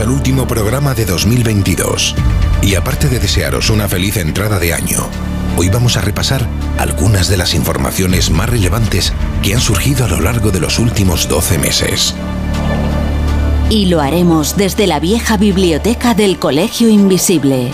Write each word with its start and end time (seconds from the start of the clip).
Al 0.00 0.10
último 0.10 0.48
programa 0.48 0.92
de 0.92 1.04
2022 1.04 2.16
y 2.62 2.74
aparte 2.74 3.08
de 3.08 3.20
desearos 3.20 3.70
una 3.70 3.88
feliz 3.88 4.16
entrada 4.16 4.58
de 4.58 4.74
año, 4.74 5.08
hoy 5.56 5.68
vamos 5.68 5.96
a 5.96 6.00
repasar 6.00 6.48
algunas 6.78 7.28
de 7.28 7.36
las 7.36 7.54
informaciones 7.54 8.28
más 8.30 8.50
relevantes 8.50 9.12
que 9.42 9.54
han 9.54 9.60
surgido 9.60 10.04
a 10.04 10.08
lo 10.08 10.20
largo 10.20 10.50
de 10.50 10.58
los 10.58 10.80
últimos 10.80 11.28
12 11.28 11.58
meses. 11.58 12.14
Y 13.70 13.86
lo 13.86 14.00
haremos 14.00 14.56
desde 14.56 14.88
la 14.88 14.98
vieja 14.98 15.36
biblioteca 15.36 16.14
del 16.14 16.40
Colegio 16.40 16.88
Invisible. 16.88 17.70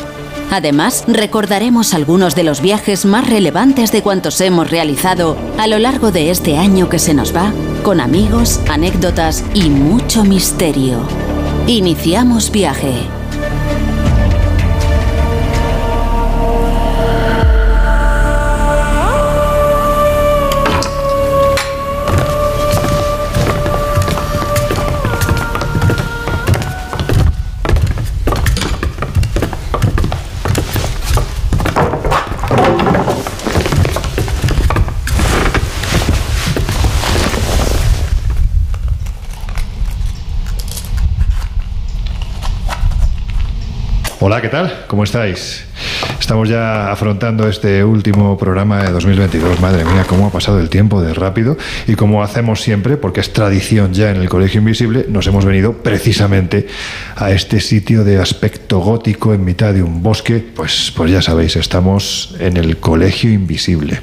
Además, 0.51 1.05
recordaremos 1.09 1.95
algunos 1.95 2.35
de 2.35 2.45
los 2.45 2.61
viajes 2.61 3.07
más 3.07 3.31
relevantes 3.31 3.93
de 3.93 4.03
cuantos 4.03 4.41
hemos 4.43 4.71
realizado 4.71 5.39
a 5.59 5.67
lo 5.67 5.79
largo 5.79 6.13
de 6.13 6.31
este 6.31 6.59
año 6.59 6.91
que 6.91 6.99
se 6.99 7.15
nos 7.15 7.35
va, 7.35 7.53
con 7.83 7.99
amigos, 7.99 8.61
anécdotas 8.69 9.43
y 9.55 9.71
mucho 9.71 10.23
misterio. 10.23 11.30
Iniciamos 11.67 12.51
viaje. 12.51 13.20
Hola, 44.31 44.43
¿qué 44.43 44.49
tal? 44.49 44.85
¿Cómo 44.87 45.03
estáis? 45.03 45.65
Estamos 46.21 46.49
ya 46.49 46.93
afrontando 46.93 47.49
este 47.49 47.83
último 47.83 48.39
programa 48.39 48.85
de 48.85 48.93
2022. 48.93 49.59
Madre 49.59 49.85
mía, 49.85 50.05
cómo 50.09 50.29
ha 50.29 50.31
pasado 50.31 50.61
el 50.61 50.71
tiempo 50.71 51.03
de 51.03 51.13
rápido. 51.15 51.59
Y 51.89 51.97
como 51.97 52.23
hacemos 52.23 52.61
siempre, 52.61 52.97
porque 52.97 53.19
es 53.19 53.33
tradición 53.33 53.93
ya 53.93 54.13
en 54.13 54.19
el 54.19 54.29
Colegio 54.29 54.61
Invisible, 54.61 55.07
nos 55.09 55.27
hemos 55.27 55.45
venido 55.45 55.73
precisamente 55.73 56.69
a 57.17 57.33
este 57.33 57.59
sitio 57.59 58.05
de 58.05 58.21
aspecto 58.21 58.79
gótico 58.79 59.35
en 59.35 59.45
mitad 59.45 59.75
de 59.75 59.83
un 59.83 60.01
bosque. 60.01 60.39
Pues, 60.55 60.93
pues 60.95 61.11
ya 61.11 61.23
sabéis, 61.23 61.57
estamos 61.57 62.37
en 62.39 62.57
el 62.57 62.77
Colegio 62.77 63.33
Invisible. 63.33 64.01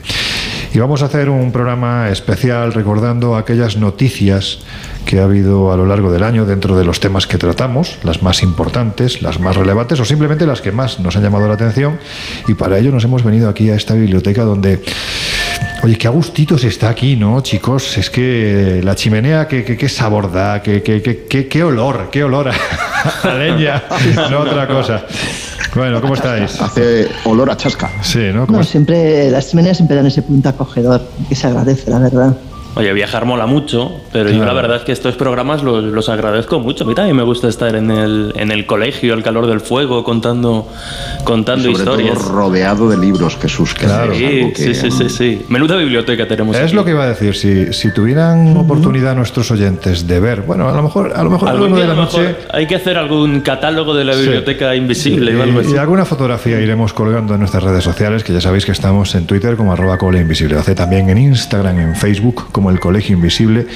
Y 0.73 0.79
vamos 0.79 1.01
a 1.01 1.05
hacer 1.05 1.29
un 1.29 1.51
programa 1.51 2.09
especial 2.09 2.73
recordando 2.73 3.35
aquellas 3.35 3.77
noticias 3.77 4.59
que 5.05 5.19
ha 5.19 5.23
habido 5.23 5.71
a 5.71 5.77
lo 5.77 5.85
largo 5.85 6.11
del 6.11 6.23
año 6.23 6.45
dentro 6.45 6.77
de 6.77 6.83
los 6.83 6.99
temas 6.99 7.27
que 7.27 7.37
tratamos, 7.37 7.97
las 8.03 8.21
más 8.21 8.43
importantes, 8.43 9.21
las 9.21 9.39
más 9.39 9.55
relevantes 9.55 9.99
o 9.99 10.05
simplemente 10.05 10.45
las 10.45 10.61
que 10.61 10.71
más 10.71 10.99
nos 10.99 11.15
han 11.15 11.23
llamado 11.23 11.47
la 11.47 11.53
atención. 11.53 11.99
Y 12.47 12.53
para 12.53 12.77
ello 12.77 12.91
nos 12.91 13.05
hemos 13.05 13.23
venido 13.23 13.49
aquí 13.49 13.69
a 13.69 13.75
esta 13.75 13.93
biblioteca 13.93 14.43
donde... 14.43 14.83
Oye, 15.83 15.95
qué 15.95 16.07
a 16.07 16.09
gustitos 16.09 16.63
está 16.63 16.89
aquí, 16.89 17.15
¿no, 17.15 17.39
chicos? 17.41 17.97
Es 17.97 18.09
que 18.09 18.81
la 18.83 18.95
chimenea, 18.95 19.47
qué, 19.47 19.63
qué, 19.63 19.77
qué 19.77 19.87
sabor 19.87 20.31
da, 20.31 20.61
qué, 20.61 20.81
qué 20.81 21.63
olor, 21.63 22.09
qué 22.11 22.23
olor 22.23 22.49
a, 22.49 22.53
a 23.23 23.33
leña, 23.35 23.83
no 24.31 24.39
otra 24.39 24.67
cosa. 24.67 25.05
Bueno, 25.77 26.01
¿cómo 26.01 26.15
estáis? 26.15 26.59
Hace 26.59 27.07
olor 27.25 27.51
a 27.51 27.55
chasca. 27.55 27.91
Sí, 28.01 28.31
¿no? 28.33 28.47
No, 28.47 28.63
siempre, 28.63 29.29
las 29.29 29.49
chimeneas 29.49 29.77
siempre 29.77 29.95
dan 29.95 30.07
ese 30.07 30.23
punto 30.23 30.49
acogedor, 30.49 31.07
que 31.29 31.35
se 31.35 31.45
agradece, 31.45 31.91
la 31.91 31.99
verdad. 31.99 32.35
Oye, 32.77 32.93
viajar 32.93 33.25
mola 33.25 33.47
mucho, 33.47 33.91
pero 34.13 34.29
yo 34.29 34.45
la 34.45 34.53
verdad 34.53 34.77
es 34.77 34.83
que 34.83 34.91
estos 34.91 35.15
programas 35.15 35.63
los, 35.63 35.83
los, 35.83 36.09
agradezco 36.09 36.59
mucho. 36.59 36.83
A 36.83 36.87
mí 36.87 36.93
también 36.93 37.15
me 37.17 37.23
gusta 37.23 37.47
estar 37.47 37.75
en 37.75 37.89
el, 37.89 38.33
en 38.35 38.51
el 38.51 38.65
colegio, 38.67 39.13
al 39.15 39.23
calor 39.23 39.47
del 39.47 39.61
fuego, 39.61 40.03
contando, 40.03 40.67
contando 41.23 41.69
y 41.69 41.75
sobre 41.75 41.83
historias. 41.91 42.19
Todo 42.19 42.31
rodeado 42.33 42.89
de 42.89 42.97
libros, 42.97 43.37
Jesús. 43.41 43.73
Que 43.73 43.85
Claro. 43.87 44.13
Sí, 44.13 44.23
es 44.23 44.31
algo 44.35 44.53
que- 44.53 44.55
sí, 44.63 44.75
sí, 44.75 44.91
sí, 44.91 45.09
sí. 45.09 45.45
Menuda 45.49 45.75
biblioteca 45.77 46.27
tenemos 46.27 46.55
Es 46.55 46.65
aquí. 46.65 46.73
lo 46.75 46.85
que 46.85 46.91
iba 46.91 47.03
a 47.03 47.07
decir, 47.07 47.35
si, 47.35 47.73
si 47.73 47.91
tuvieran 47.91 48.55
oportunidad 48.57 49.15
nuestros 49.15 49.49
oyentes 49.49 50.05
de 50.07 50.19
ver, 50.19 50.41
bueno, 50.41 50.69
a 50.69 50.73
lo 50.73 50.83
mejor 50.83 51.13
a 51.15 51.23
lo 51.23 51.29
mejor 51.31 51.49
a 51.49 51.53
la 51.53 51.57
Algún 51.57 51.71
una 51.73 51.77
día 51.77 51.85
de 51.87 51.91
a 51.91 51.95
la 51.95 52.01
lo 52.01 52.07
mejor 52.07 52.21
noche 52.21 52.35
hay 52.51 52.67
que 52.67 52.75
hacer 52.75 52.97
algún 52.97 53.41
catálogo 53.41 53.95
de 53.95 54.05
la 54.05 54.13
Sí. 54.13 54.21
biblioteca 54.21 54.75
invisible 54.75 55.35
o 55.35 55.41
algo 55.43 55.61
y, 55.61 55.65
así. 55.65 55.73
y 55.73 55.77
alguna 55.77 56.05
fotografía 56.05 56.59
iremos 56.61 56.93
colgando 56.93 57.33
en 57.33 57.39
nuestras 57.39 57.63
redes 57.63 57.83
sociales, 57.83 58.23
que 58.23 58.33
ya 58.33 58.41
sabéis 58.41 58.65
que 58.65 58.71
estamos 58.71 59.15
en 59.15 59.25
Twitter 59.25 59.55
como 59.55 59.73
arroba 59.73 59.97
Cole 59.97 60.19
Invisible, 60.19 60.57
hace 60.57 60.75
también 60.75 61.09
en 61.09 61.17
Instagram, 61.17 61.79
en 61.79 61.95
Facebook 61.95 62.51
como 62.51 62.66
el 62.69 62.79
Colegio 62.79 63.15
Invisible, 63.15 63.67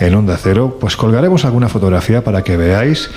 en 0.00 0.14
Onda 0.14 0.38
Cero, 0.40 0.78
pues 0.80 0.96
colgaremos 0.96 1.44
alguna 1.44 1.68
fotografía 1.68 2.22
para 2.24 2.42
que 2.42 2.56
veáis 2.56 3.10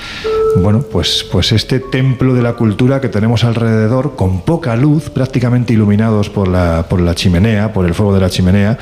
bueno, 0.62 0.84
pues, 0.92 1.26
pues 1.32 1.52
este 1.52 1.80
templo 1.80 2.34
de 2.34 2.42
la 2.42 2.54
cultura 2.54 3.02
que 3.02 3.10
tenemos 3.10 3.44
alrededor, 3.44 4.16
con 4.16 4.42
poca 4.42 4.76
luz, 4.76 5.10
prácticamente 5.10 5.74
iluminados 5.74 6.30
por 6.30 6.48
la, 6.48 6.86
por 6.90 7.02
la 7.02 7.16
chimenea, 7.16 7.74
por 7.74 7.86
el 7.86 7.94
fuego 7.94 8.14
de 8.14 8.22
la 8.22 8.30
chimenea, 8.30 8.78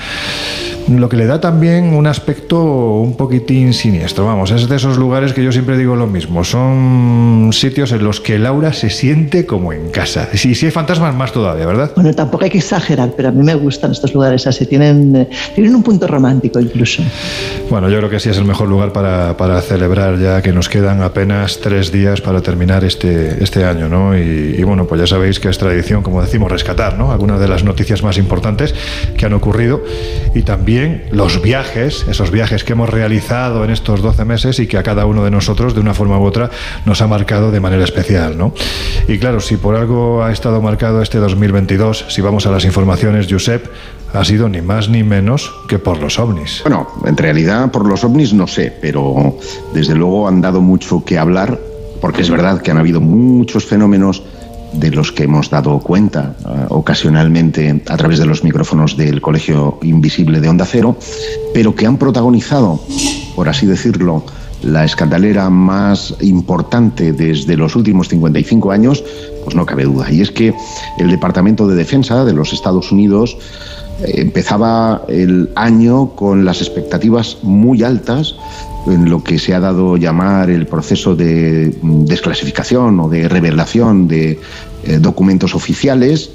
lo 0.87 1.09
que 1.09 1.17
le 1.17 1.25
da 1.25 1.41
también 1.41 1.95
un 1.95 2.05
aspecto 2.05 2.61
un 2.61 3.17
poquitín 3.17 3.73
siniestro. 3.73 4.25
Vamos, 4.25 4.51
es 4.51 4.69
de 4.69 4.75
esos 4.75 4.97
lugares 4.97 5.33
que 5.33 5.43
yo 5.43 5.51
siempre 5.51 5.77
digo 5.77 5.95
lo 5.95 6.05
mismo. 6.07 6.43
Son 6.43 7.49
sitios 7.53 7.91
en 7.91 8.03
los 8.03 8.21
que 8.21 8.37
Laura 8.37 8.71
se 8.73 8.89
siente 8.89 9.45
como 9.45 9.73
en 9.73 9.89
casa. 9.89 10.29
Y 10.31 10.37
si, 10.37 10.53
si 10.53 10.67
hay 10.67 10.71
fantasmas, 10.71 11.15
más 11.15 11.31
todavía, 11.31 11.65
¿verdad? 11.65 11.91
Bueno, 11.95 12.13
tampoco 12.13 12.43
hay 12.43 12.51
que 12.51 12.59
exagerar, 12.59 13.13
pero 13.17 13.29
a 13.29 13.31
mí 13.31 13.43
me 13.43 13.55
gustan 13.55 13.91
estos 13.91 14.13
lugares 14.13 14.45
así, 14.45 14.65
tienen, 14.65 15.15
eh, 15.15 15.29
tienen 15.55 15.75
un 15.75 15.83
punto 15.83 16.07
romántico 16.07 16.59
incluso. 16.59 17.01
Bueno, 17.69 17.89
yo 17.89 17.97
creo 17.97 18.09
que 18.09 18.19
sí 18.19 18.29
es 18.29 18.37
el 18.37 18.45
mejor 18.45 18.67
lugar 18.67 18.93
para, 18.93 19.35
para 19.37 19.61
celebrar 19.61 20.19
ya 20.19 20.41
que 20.41 20.51
nos 20.51 20.69
quedan 20.69 21.01
apenas 21.01 21.59
tres 21.65 21.91
días 21.91 22.21
para 22.21 22.41
terminar 22.41 22.83
este, 22.83 23.43
este 23.43 23.65
año, 23.65 23.89
¿no? 23.89 24.15
Y, 24.15 24.55
y 24.55 24.61
bueno, 24.61 24.85
pues 24.85 25.01
ya 25.01 25.07
sabéis 25.07 25.39
que 25.39 25.49
es 25.49 25.57
tradición, 25.57 26.03
como 26.03 26.21
decimos, 26.21 26.51
rescatar, 26.51 26.95
¿no? 26.95 27.11
Algunas 27.11 27.39
de 27.39 27.47
las 27.47 27.63
noticias 27.63 28.03
más 28.03 28.19
importantes 28.19 28.75
que 29.17 29.25
han 29.25 29.33
ocurrido 29.33 29.81
y 30.35 30.43
también 30.43 31.05
los 31.09 31.41
viajes, 31.41 32.05
esos 32.07 32.29
viajes 32.29 32.63
que 32.63 32.73
hemos 32.73 32.91
realizado 32.91 33.63
en 33.63 33.71
estos 33.71 34.03
12 34.03 34.25
meses 34.25 34.59
y 34.59 34.67
que 34.67 34.77
a 34.77 34.83
cada 34.83 35.07
uno 35.07 35.23
de 35.23 35.31
nosotros, 35.31 35.73
de 35.73 35.79
una 35.79 35.95
forma 35.95 36.19
u 36.19 36.25
otra, 36.25 36.51
nos 36.85 37.01
ha 37.01 37.07
marcado 37.07 37.49
de 37.49 37.59
manera 37.59 37.83
especial, 37.83 38.37
¿no? 38.37 38.53
Y 39.07 39.17
claro, 39.17 39.39
si 39.39 39.57
por 39.57 39.73
algo 39.73 40.23
ha 40.23 40.31
estado 40.31 40.61
marcado 40.61 41.01
este 41.01 41.17
2022, 41.17 42.05
si 42.09 42.21
vamos 42.21 42.45
a 42.45 42.51
las 42.51 42.63
informaciones, 42.63 43.25
Josep, 43.27 43.65
ha 44.15 44.23
sido 44.23 44.49
ni 44.49 44.61
más 44.61 44.89
ni 44.89 45.03
menos 45.03 45.53
que 45.67 45.79
por 45.79 45.99
los 45.99 46.19
ovnis. 46.19 46.61
Bueno, 46.63 46.87
en 47.05 47.17
realidad 47.17 47.69
por 47.71 47.85
los 47.85 48.03
ovnis 48.03 48.33
no 48.33 48.47
sé, 48.47 48.73
pero 48.81 49.37
desde 49.73 49.95
luego 49.95 50.27
han 50.27 50.41
dado 50.41 50.61
mucho 50.61 51.03
que 51.03 51.17
hablar, 51.17 51.54
porque 52.01 52.21
es 52.21 52.29
verdad 52.29 52.61
que 52.61 52.71
han 52.71 52.77
habido 52.77 53.01
muchos 53.01 53.65
fenómenos 53.65 54.23
de 54.73 54.91
los 54.91 55.11
que 55.11 55.23
hemos 55.23 55.49
dado 55.49 55.79
cuenta 55.79 56.35
eh, 56.39 56.65
ocasionalmente 56.69 57.83
a 57.87 57.97
través 57.97 58.19
de 58.19 58.25
los 58.25 58.43
micrófonos 58.43 58.97
del 58.97 59.21
Colegio 59.21 59.79
Invisible 59.83 60.41
de 60.41 60.49
Onda 60.49 60.65
Cero, 60.65 60.97
pero 61.53 61.75
que 61.75 61.85
han 61.85 61.97
protagonizado, 61.97 62.81
por 63.35 63.47
así 63.47 63.65
decirlo, 63.65 64.23
la 64.63 64.83
escandalera 64.83 65.49
más 65.49 66.15
importante 66.21 67.13
desde 67.13 67.55
los 67.55 67.75
últimos 67.75 68.09
55 68.09 68.71
años, 68.71 69.03
pues 69.43 69.55
no 69.55 69.65
cabe 69.65 69.83
duda. 69.83 70.11
Y 70.11 70.21
es 70.21 70.31
que 70.31 70.53
el 70.97 71.09
Departamento 71.09 71.67
de 71.67 71.75
Defensa 71.75 72.25
de 72.25 72.33
los 72.33 72.51
Estados 72.51 72.91
Unidos 72.91 73.37
eh, 74.01 74.13
empezaba 74.15 75.03
el 75.07 75.49
año 75.55 76.15
con 76.15 76.45
las 76.45 76.61
expectativas 76.61 77.37
muy 77.43 77.83
altas 77.83 78.35
en 78.87 79.09
lo 79.09 79.23
que 79.23 79.39
se 79.39 79.53
ha 79.53 79.59
dado 79.59 79.97
llamar 79.97 80.49
el 80.49 80.67
proceso 80.67 81.15
de 81.15 81.75
desclasificación 81.81 82.99
o 82.99 83.09
de 83.09 83.27
revelación 83.27 84.07
de 84.07 84.39
eh, 84.83 84.99
documentos 84.99 85.55
oficiales, 85.55 86.31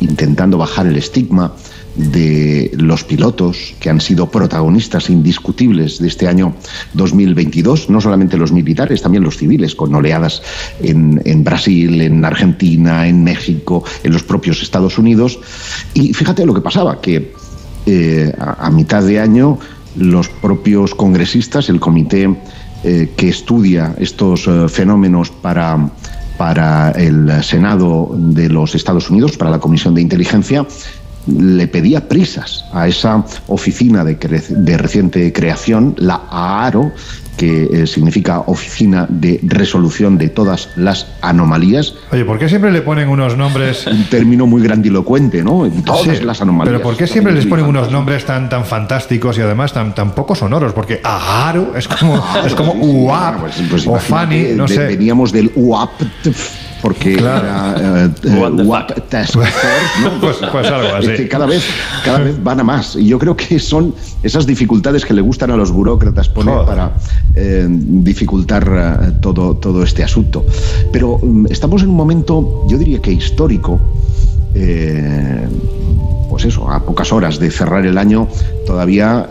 intentando 0.00 0.58
bajar 0.58 0.86
el 0.86 0.96
estigma 0.96 1.52
de 1.96 2.70
los 2.74 3.04
pilotos 3.04 3.74
que 3.80 3.88
han 3.88 4.00
sido 4.00 4.30
protagonistas 4.30 5.08
indiscutibles 5.08 5.98
de 5.98 6.08
este 6.08 6.28
año 6.28 6.54
2022, 6.92 7.88
no 7.88 8.00
solamente 8.00 8.36
los 8.36 8.52
militares, 8.52 9.00
también 9.00 9.24
los 9.24 9.38
civiles, 9.38 9.74
con 9.74 9.94
oleadas 9.94 10.42
en, 10.80 11.42
Brasil, 11.42 12.00
en 12.02 12.24
Argentina, 12.24 13.08
en 13.08 13.24
México, 13.24 13.82
en 14.02 14.12
los 14.12 14.22
propios 14.22 14.62
Estados 14.62 14.98
Unidos. 14.98 15.38
Y 15.94 16.12
fíjate 16.12 16.44
lo 16.44 16.54
que 16.54 16.60
pasaba, 16.60 17.00
que 17.00 17.32
eh, 17.86 18.32
a, 18.38 18.70
mitad 18.70 19.02
de 19.02 19.18
año 19.18 19.58
los 19.96 20.28
propios 20.28 20.94
congresistas, 20.94 21.68
el 21.68 21.80
comité 21.80 22.34
eh, 22.84 23.12
que 23.16 23.28
estudia 23.28 23.94
estos 23.98 24.46
eh, 24.46 24.68
fenómenos 24.68 25.30
para, 25.30 25.90
para 26.36 26.90
el 26.92 27.42
Senado 27.42 28.10
de 28.14 28.48
los 28.48 28.74
Estados 28.74 29.10
Unidos, 29.10 29.36
para 29.36 29.50
la 29.50 29.58
Comisión 29.58 29.94
de 29.94 30.02
Inteligencia, 30.02 30.66
le 31.26 31.66
pedía 31.66 32.08
prisas 32.08 32.64
a 32.72 32.86
esa 32.86 33.24
oficina 33.48 34.04
de, 34.04 34.14
de 34.14 34.78
reciente 34.78 35.32
creación, 35.32 35.94
la 35.98 36.22
AARO, 36.30 36.92
que 37.36 37.64
eh, 37.64 37.86
significa 37.86 38.40
Oficina 38.40 39.06
de 39.08 39.40
Resolución 39.42 40.18
de 40.18 40.28
todas 40.28 40.70
las 40.76 41.06
Anomalías. 41.20 41.94
Oye, 42.10 42.24
¿por 42.24 42.38
qué 42.38 42.48
siempre 42.48 42.72
le 42.72 42.82
ponen 42.82 43.08
unos 43.08 43.36
nombres... 43.36 43.86
Un 43.86 44.04
término 44.04 44.46
muy 44.46 44.62
grandilocuente, 44.62 45.42
¿no? 45.42 45.70
todas 45.84 46.22
las 46.22 46.40
anomalías. 46.40 46.72
Pero 46.72 46.82
¿por 46.82 46.96
qué 46.96 47.06
siempre 47.06 47.32
les 47.32 47.46
ponen 47.46 47.66
unos 47.66 47.90
nombres 47.90 48.24
tan, 48.24 48.48
tan 48.48 48.64
fantásticos 48.64 49.38
y 49.38 49.42
además 49.42 49.72
tan, 49.72 49.94
tan 49.94 50.12
poco 50.12 50.34
sonoros? 50.34 50.72
Porque 50.72 51.00
AARO 51.02 51.76
es 51.76 51.88
como, 51.88 52.22
es 52.46 52.54
como 52.54 52.72
UAP 52.72 53.40
pues, 53.40 53.62
pues 53.70 53.86
o 53.86 53.96
FANI, 53.96 54.54
no 54.54 54.68
sé. 54.68 54.86
Veníamos 54.86 55.32
del 55.32 55.50
UAP 55.54 55.90
porque 56.86 57.14
era 57.14 57.74
uh, 58.22 59.00
Task 59.08 59.32
Force, 59.32 59.52
¿no? 60.04 60.20
pues, 60.20 60.36
pues, 60.52 60.66
algo 60.68 60.94
así. 60.94 61.26
cada 61.26 61.44
vez, 61.44 61.64
cada 62.04 62.18
vez 62.18 62.40
van 62.40 62.60
a 62.60 62.62
más. 62.62 62.94
Y 62.94 63.08
yo 63.08 63.18
creo 63.18 63.36
que 63.36 63.58
son 63.58 63.92
esas 64.22 64.46
dificultades 64.46 65.04
que 65.04 65.12
le 65.12 65.20
gustan 65.20 65.50
a 65.50 65.56
los 65.56 65.72
burócratas 65.72 66.28
poner 66.28 66.64
para 66.64 66.92
eh, 67.34 67.66
dificultar 67.68 69.00
eh, 69.02 69.12
todo, 69.20 69.56
todo 69.56 69.82
este 69.82 70.04
asunto. 70.04 70.46
Pero 70.92 71.16
um, 71.16 71.46
estamos 71.50 71.82
en 71.82 71.88
un 71.88 71.96
momento, 71.96 72.64
yo 72.68 72.78
diría 72.78 73.02
que 73.02 73.10
histórico. 73.10 73.80
Eh, 74.54 75.44
pues 76.28 76.44
eso, 76.44 76.70
a 76.70 76.84
pocas 76.84 77.12
horas 77.12 77.38
de 77.38 77.50
cerrar 77.50 77.86
el 77.86 77.98
año, 77.98 78.28
todavía 78.66 79.26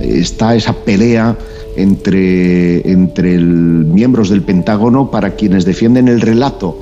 está 0.00 0.54
esa 0.54 0.72
pelea 0.72 1.36
entre, 1.76 2.90
entre 2.90 3.38
miembros 3.38 4.28
del 4.28 4.42
Pentágono 4.42 5.10
para 5.10 5.36
quienes 5.36 5.64
defienden 5.64 6.08
el 6.08 6.20
relato 6.20 6.78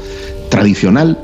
tradicional 0.49 1.19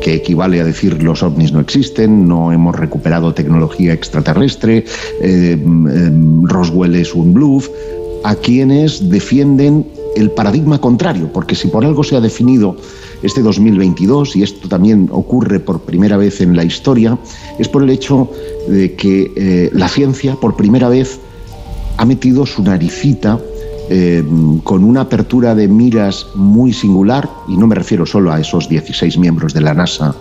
que 0.00 0.14
equivale 0.14 0.60
a 0.60 0.64
decir 0.64 1.02
los 1.02 1.22
ovnis 1.22 1.52
no 1.52 1.60
existen, 1.60 2.28
no 2.28 2.52
hemos 2.52 2.76
recuperado 2.76 3.32
tecnología 3.32 3.92
extraterrestre, 3.92 4.84
eh, 5.22 5.56
mm, 5.56 6.46
Roswell 6.46 6.94
es 6.96 7.14
un 7.14 7.32
bluff, 7.32 7.68
a 8.24 8.34
quienes 8.34 9.08
defienden 9.08 9.86
el 10.16 10.30
paradigma 10.30 10.80
contrario, 10.80 11.30
porque 11.32 11.54
si 11.54 11.68
por 11.68 11.84
algo 11.84 12.02
se 12.02 12.16
ha 12.16 12.20
definido 12.20 12.76
este 13.22 13.42
2022, 13.42 14.36
y 14.36 14.42
esto 14.42 14.68
también 14.68 15.08
ocurre 15.12 15.60
por 15.60 15.80
primera 15.80 16.16
vez 16.16 16.40
en 16.40 16.56
la 16.56 16.64
historia, 16.64 17.18
es 17.58 17.68
por 17.68 17.82
el 17.82 17.90
hecho 17.90 18.30
de 18.68 18.94
que 18.94 19.32
eh, 19.36 19.70
la 19.72 19.88
ciencia, 19.88 20.36
por 20.36 20.56
primera 20.56 20.88
vez, 20.88 21.20
ha 21.96 22.04
metido 22.04 22.44
su 22.44 22.62
naricita 22.62 23.38
eh, 23.88 24.24
con 24.64 24.82
una 24.82 25.02
apertura 25.02 25.54
de 25.54 25.68
miras 25.68 26.26
muy 26.34 26.72
singular, 26.72 27.30
y 27.46 27.56
no 27.56 27.68
me 27.68 27.76
refiero 27.76 28.04
solo 28.04 28.32
a 28.32 28.40
esos 28.40 28.68
16 28.68 29.16
miembros 29.16 29.54
de 29.54 29.60
la 29.60 29.74
NASA 29.74 30.12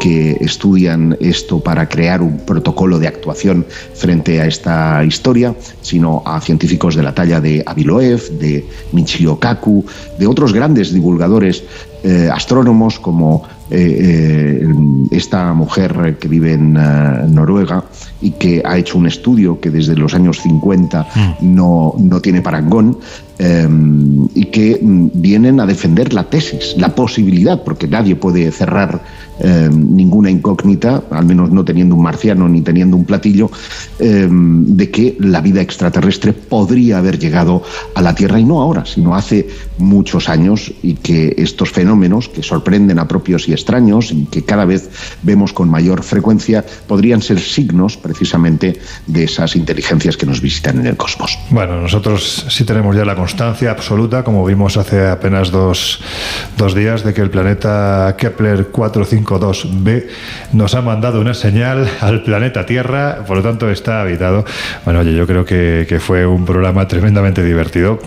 que 0.00 0.32
estudian 0.40 1.16
esto 1.20 1.60
para 1.60 1.88
crear 1.88 2.20
un 2.20 2.38
protocolo 2.38 2.98
de 2.98 3.06
actuación 3.06 3.64
frente 3.94 4.40
a 4.40 4.46
esta 4.46 5.04
historia, 5.04 5.54
sino 5.82 6.24
a 6.26 6.40
científicos 6.40 6.96
de 6.96 7.04
la 7.04 7.14
talla 7.14 7.40
de 7.40 7.62
Aviloev, 7.64 8.28
de 8.40 8.66
Michio 8.90 9.38
Kaku, 9.38 9.84
de 10.18 10.26
otros 10.26 10.52
grandes 10.52 10.92
divulgadores 10.92 11.62
eh, 12.02 12.28
astrónomos 12.32 12.98
como 12.98 13.44
eh, 13.70 14.66
esta 15.10 15.52
mujer 15.54 16.18
que 16.20 16.28
vive 16.28 16.52
en 16.54 16.74
Noruega 16.74 17.84
y 18.20 18.32
que 18.32 18.62
ha 18.64 18.76
hecho 18.76 18.98
un 18.98 19.06
estudio 19.06 19.60
que 19.60 19.70
desde 19.70 19.96
los 19.96 20.14
años 20.14 20.40
50 20.40 21.06
mm. 21.14 21.54
no, 21.54 21.94
no 21.98 22.20
tiene 22.20 22.42
parangón 22.42 22.98
Em, 23.44 24.28
y 24.36 24.44
que 24.44 24.78
mm, 24.80 25.10
vienen 25.14 25.58
a 25.58 25.66
defender 25.66 26.12
la 26.12 26.30
tesis, 26.30 26.76
la 26.78 26.94
posibilidad, 26.94 27.64
porque 27.64 27.88
nadie 27.88 28.14
puede 28.14 28.52
cerrar 28.52 29.02
em, 29.40 29.96
ninguna 29.96 30.30
incógnita, 30.30 31.02
al 31.10 31.24
menos 31.24 31.50
no 31.50 31.64
teniendo 31.64 31.96
un 31.96 32.02
marciano 32.02 32.48
ni 32.48 32.60
teniendo 32.60 32.96
un 32.96 33.04
platillo, 33.04 33.50
em, 33.98 34.64
de 34.76 34.90
que 34.92 35.16
la 35.18 35.40
vida 35.40 35.60
extraterrestre 35.60 36.32
podría 36.32 36.98
haber 36.98 37.18
llegado 37.18 37.64
a 37.96 38.02
la 38.02 38.14
Tierra 38.14 38.38
y 38.38 38.44
no 38.44 38.60
ahora, 38.60 38.86
sino 38.86 39.16
hace 39.16 39.48
muchos 39.78 40.28
años 40.28 40.72
y 40.80 40.94
que 40.94 41.34
estos 41.36 41.72
fenómenos 41.72 42.28
que 42.28 42.44
sorprenden 42.44 43.00
a 43.00 43.08
propios 43.08 43.48
y 43.48 43.52
extraños 43.52 44.12
y 44.12 44.26
que 44.26 44.44
cada 44.44 44.66
vez 44.66 44.88
vemos 45.24 45.52
con 45.52 45.68
mayor 45.68 46.04
frecuencia 46.04 46.64
podrían 46.86 47.22
ser 47.22 47.40
signos 47.40 47.96
precisamente 47.96 48.78
de 49.08 49.24
esas 49.24 49.56
inteligencias 49.56 50.16
que 50.16 50.26
nos 50.26 50.40
visitan 50.40 50.78
en 50.78 50.86
el 50.86 50.96
cosmos. 50.96 51.36
Bueno, 51.50 51.80
nosotros 51.80 52.46
sí 52.48 52.64
tenemos 52.64 52.94
ya 52.94 53.04
la 53.04 53.16
constancia 53.32 53.70
absoluta, 53.70 54.24
como 54.24 54.44
vimos 54.44 54.76
hace 54.76 55.08
apenas 55.08 55.50
dos, 55.50 56.02
dos 56.58 56.74
días, 56.74 57.02
de 57.02 57.14
que 57.14 57.22
el 57.22 57.30
planeta 57.30 58.14
Kepler 58.18 58.70
452b 58.70 60.04
nos 60.52 60.74
ha 60.74 60.82
mandado 60.82 61.18
una 61.18 61.32
señal 61.32 61.88
al 62.02 62.22
planeta 62.24 62.66
Tierra, 62.66 63.24
por 63.26 63.38
lo 63.38 63.42
tanto 63.42 63.70
está 63.70 64.02
habitado. 64.02 64.44
Bueno, 64.84 65.00
oye, 65.00 65.14
yo 65.14 65.26
creo 65.26 65.46
que, 65.46 65.86
que 65.88 65.98
fue 65.98 66.26
un 66.26 66.44
programa 66.44 66.86
tremendamente 66.86 67.42
divertido. 67.42 68.00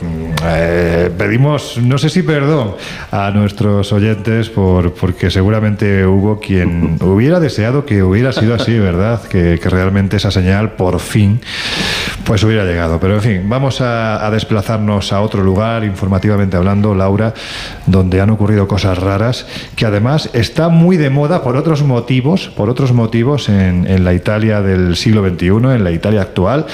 Eh, 0.45 1.09
pedimos, 1.17 1.79
no 1.81 1.97
sé 1.97 2.09
si 2.09 2.21
perdón, 2.21 2.75
a 3.11 3.31
nuestros 3.31 3.91
oyentes 3.93 4.49
por, 4.49 4.93
porque 4.93 5.31
seguramente 5.31 6.05
hubo 6.05 6.39
quien 6.39 6.97
hubiera 7.01 7.39
deseado 7.39 7.83
que 7.83 8.03
hubiera 8.03 8.31
sido 8.31 8.53
así, 8.53 8.77
¿verdad? 8.77 9.23
Que, 9.23 9.59
que 9.59 9.69
realmente 9.71 10.17
esa 10.17 10.29
señal 10.29 10.73
por 10.73 10.99
fin 10.99 11.41
pues 12.25 12.43
hubiera 12.43 12.63
llegado. 12.63 12.99
Pero 12.99 13.15
en 13.15 13.21
fin, 13.21 13.49
vamos 13.49 13.81
a, 13.81 14.25
a 14.25 14.29
desplazarnos 14.29 15.04
a 15.13 15.21
otro 15.21 15.43
lugar, 15.43 15.83
informativamente 15.83 16.57
hablando, 16.57 16.95
Laura, 16.95 17.33
donde 17.85 18.21
han 18.21 18.29
ocurrido 18.29 18.67
cosas 18.67 18.97
raras, 18.97 19.45
que 19.75 19.85
además 19.85 20.29
está 20.33 20.69
muy 20.69 20.97
de 20.97 21.09
moda 21.09 21.43
por 21.43 21.57
otros 21.57 21.83
motivos, 21.83 22.49
por 22.55 22.69
otros 22.69 22.93
motivos 22.93 23.49
en, 23.49 23.85
en 23.87 24.03
la 24.03 24.13
Italia 24.13 24.61
del 24.61 24.95
siglo 24.95 25.27
XXI, 25.27 25.47
en 25.47 25.83
la 25.83 25.91
Italia 25.91 26.21
actual, 26.21 26.65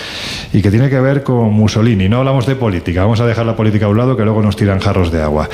y 0.53 0.61
que 0.61 0.71
tiene 0.71 0.89
que 0.89 0.99
ver 0.99 1.23
con 1.23 1.53
Mussolini. 1.53 2.09
No 2.09 2.17
hablamos 2.17 2.45
de 2.45 2.55
política, 2.55 3.01
vamos 3.01 3.19
a 3.19 3.25
dejar 3.25 3.45
la 3.45 3.55
política 3.55 3.85
a 3.85 3.89
un 3.89 3.97
lado, 3.97 4.15
que 4.15 4.23
luego 4.23 4.41
nos 4.41 4.55
tiran 4.55 4.79
jarros 4.79 5.11
de 5.11 5.21
agua. 5.21 5.49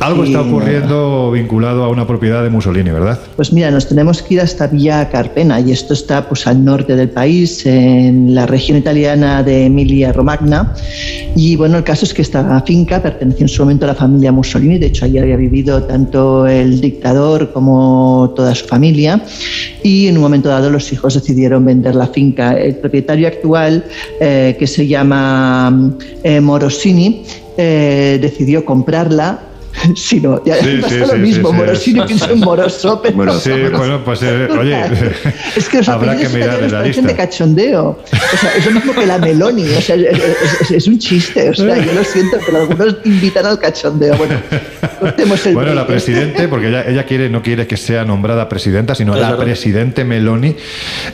Algo 0.00 0.24
está 0.24 0.40
ocurriendo 0.40 1.30
vinculado 1.30 1.84
a 1.84 1.88
una 1.88 2.06
propiedad 2.06 2.42
de 2.42 2.50
Mussolini, 2.50 2.90
¿verdad? 2.90 3.18
Pues 3.36 3.52
mira, 3.52 3.70
nos 3.70 3.88
tenemos 3.88 4.22
que 4.22 4.34
ir 4.34 4.40
hasta 4.40 4.66
Villa 4.66 5.08
Carpena, 5.10 5.60
y 5.60 5.72
esto 5.72 5.94
está 5.94 6.28
pues 6.28 6.46
al 6.46 6.64
norte 6.64 6.96
del 6.96 7.10
país, 7.10 7.64
en 7.66 8.34
la 8.34 8.46
región 8.46 8.78
italiana 8.78 9.42
de 9.42 9.66
Emilia-Romagna. 9.66 10.74
Y 11.36 11.56
bueno, 11.56 11.78
el 11.78 11.84
caso 11.84 12.04
es 12.04 12.14
que 12.14 12.21
esta 12.22 12.60
finca 12.62 13.02
pertenecía 13.02 13.44
en 13.44 13.48
su 13.48 13.62
momento 13.62 13.84
a 13.84 13.88
la 13.88 13.94
familia 13.94 14.32
Mussolini, 14.32 14.78
de 14.78 14.86
hecho 14.86 15.04
allí 15.04 15.18
había 15.18 15.36
vivido 15.36 15.82
tanto 15.82 16.46
el 16.46 16.80
dictador 16.80 17.52
como 17.52 18.32
toda 18.34 18.54
su 18.54 18.66
familia 18.66 19.22
y 19.82 20.06
en 20.06 20.16
un 20.16 20.22
momento 20.22 20.48
dado 20.48 20.70
los 20.70 20.92
hijos 20.92 21.14
decidieron 21.14 21.64
vender 21.64 21.94
la 21.94 22.06
finca. 22.06 22.52
El 22.52 22.76
propietario 22.76 23.28
actual, 23.28 23.84
eh, 24.20 24.56
que 24.58 24.66
se 24.66 24.86
llama 24.86 25.96
eh, 26.22 26.40
Morosini, 26.40 27.24
eh, 27.56 28.18
decidió 28.20 28.64
comprarla 28.64 29.51
Sí, 29.96 30.20
no, 30.20 30.42
ya 30.44 30.56
Sí, 30.56 30.78
pasa 30.80 30.94
sí, 30.94 31.00
lo 31.00 31.06
sí, 31.08 31.14
mismo. 31.18 31.48
sí, 31.48 31.54
sí, 31.54 31.60
Morosini 31.60 32.00
es- 32.00 32.06
pienso 32.06 32.30
en 32.30 32.40
moroso, 32.40 33.00
pero 33.02 33.16
Bueno, 33.16 33.32
Sí, 33.40 33.50
bueno, 33.76 34.04
pues 34.04 34.22
eh, 34.22 34.48
oye, 34.58 34.76
es 35.56 35.68
que 35.68 35.78
los 35.78 35.88
habrá 35.88 36.16
que 36.16 36.28
mirar 36.28 36.40
italianos 36.60 36.72
la 36.72 36.78
parecen 36.78 37.04
de 37.04 37.12
lista. 37.12 37.24
cachondeo. 37.26 37.84
O 37.88 38.36
sea, 38.40 38.50
es 38.56 38.64
lo 38.66 38.72
mismo 38.72 38.94
que 38.94 39.06
la 39.06 39.18
Meloni. 39.18 39.68
O 39.70 39.80
sea, 39.80 39.96
es, 39.96 40.18
es- 40.60 40.70
es 40.70 40.86
un 40.86 40.98
chiste. 40.98 41.50
O 41.50 41.54
sea, 41.54 41.78
yo 41.84 41.92
lo 41.92 42.04
siento, 42.04 42.38
pero 42.44 42.58
algunos 42.62 42.96
invitan 43.04 43.46
al 43.46 43.58
cachondeo. 43.58 44.16
Bueno, 44.16 44.34
cortemos 45.00 45.46
el 45.46 45.54
Bueno, 45.54 45.74
la 45.74 45.86
presidente, 45.86 46.48
porque 46.48 46.68
ella, 46.68 46.84
ella 46.88 47.04
quiere, 47.04 47.28
no 47.28 47.42
quiere 47.42 47.66
que 47.66 47.76
sea 47.76 48.04
nombrada 48.04 48.48
presidenta, 48.48 48.94
sino 48.94 49.14
la 49.14 49.30
verdad. 49.30 49.44
presidente 49.44 50.04
Meloni, 50.04 50.54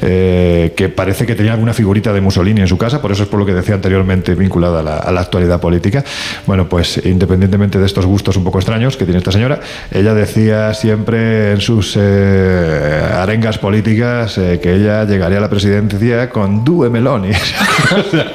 eh, 0.02 0.72
que 0.76 0.88
parece 0.88 1.26
que 1.26 1.34
tenía 1.34 1.52
alguna 1.52 1.72
figurita 1.75 2.12
de 2.12 2.20
Mussolini 2.20 2.60
en 2.60 2.68
su 2.68 2.76
casa, 2.78 3.00
por 3.00 3.12
eso 3.12 3.22
es 3.22 3.28
por 3.28 3.38
lo 3.38 3.46
que 3.46 3.54
decía 3.54 3.75
anteriormente 3.75 4.34
vinculada 4.34 4.80
a 4.80 4.82
la, 4.82 4.96
a 4.98 5.12
la 5.12 5.20
actualidad 5.20 5.60
política. 5.60 6.04
Bueno, 6.46 6.68
pues 6.68 7.00
independientemente 7.04 7.78
de 7.78 7.87
estos 7.87 8.06
gustos 8.06 8.37
un 8.37 8.44
poco 8.44 8.58
extraños 8.59 8.97
que 8.97 9.05
tiene 9.05 9.19
esta 9.19 9.33
señora, 9.33 9.61
ella 9.91 10.15
decía 10.15 10.75
siempre 10.75 11.53
en 11.53 11.61
sus 11.61 11.95
eh, 11.97 13.00
arengas 13.15 13.59
políticas 13.59 14.37
eh, 14.38 14.59
que 14.62 14.75
ella 14.75 15.05
llegaría 15.05 15.38
a 15.38 15.41
la 15.41 15.50
presidencia 15.50 16.29
con 16.31 16.65
due 16.65 16.91
Meloni. 16.91 17.31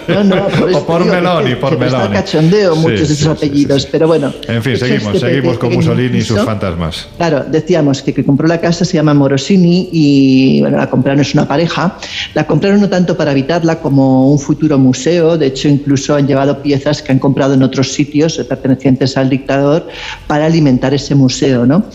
No, 0.08 0.24
no, 0.24 0.48
por 0.48 0.70
eso 0.70 0.80
o 0.80 0.86
por 0.86 1.04
que- 1.04 1.12
Meloni, 1.12 1.50
que 1.52 1.56
por 1.58 1.78
presta 1.78 1.98
Meloni. 2.00 2.16
cachondeo 2.16 2.74
Sí, 2.76 2.80
muchos 2.80 3.08
de 3.08 3.14
esos 3.14 3.18
sí, 3.40 3.46
apellidos, 3.48 3.82
sí. 3.84 3.88
pero 3.92 4.08
bueno. 4.08 4.34
En 4.48 4.62
fin, 4.64 4.78
seguimos, 4.78 5.16
este 5.16 5.20
seguimos 5.30 5.58
con 5.58 5.74
Mussolini 5.74 6.18
y 6.18 6.22
sus 6.22 6.40
fantasmas. 6.42 7.08
Claro, 7.18 7.44
decíamos 7.48 8.02
que 8.02 8.14
que 8.14 8.24
compró 8.26 8.48
la 8.48 8.60
casa 8.60 8.86
se 8.86 8.94
llama 8.94 9.14
Morosini 9.14 9.90
y 9.92 10.62
bueno, 10.62 10.78
la 10.78 10.90
compraron 10.90 11.22
es 11.22 11.34
una 11.34 11.48
pareja. 11.48 11.98
La 12.34 12.46
compraron 12.46 12.82
no 12.82 12.90
tanto 12.90 13.16
para 13.18 13.32
habitarla 13.32 13.80
como 13.80 14.32
un 14.32 14.40
futuro 14.40 14.78
museo. 14.78 15.38
De 15.38 15.48
hecho, 15.48 15.68
incluso 15.68 16.16
han 16.16 16.28
llevado 16.28 16.62
piezas 16.62 17.02
que 17.02 17.12
han 17.12 17.20
comprado 17.20 17.54
en 17.54 17.64
otros 17.64 17.92
sitios 17.94 18.38
pertenecientes 18.50 19.18
al 19.18 19.30
dictador 19.30 19.88
para 20.28 20.46
alimentar 20.46 20.94
ese 20.94 21.16
museo, 21.16 21.66
¿no? 21.66 21.86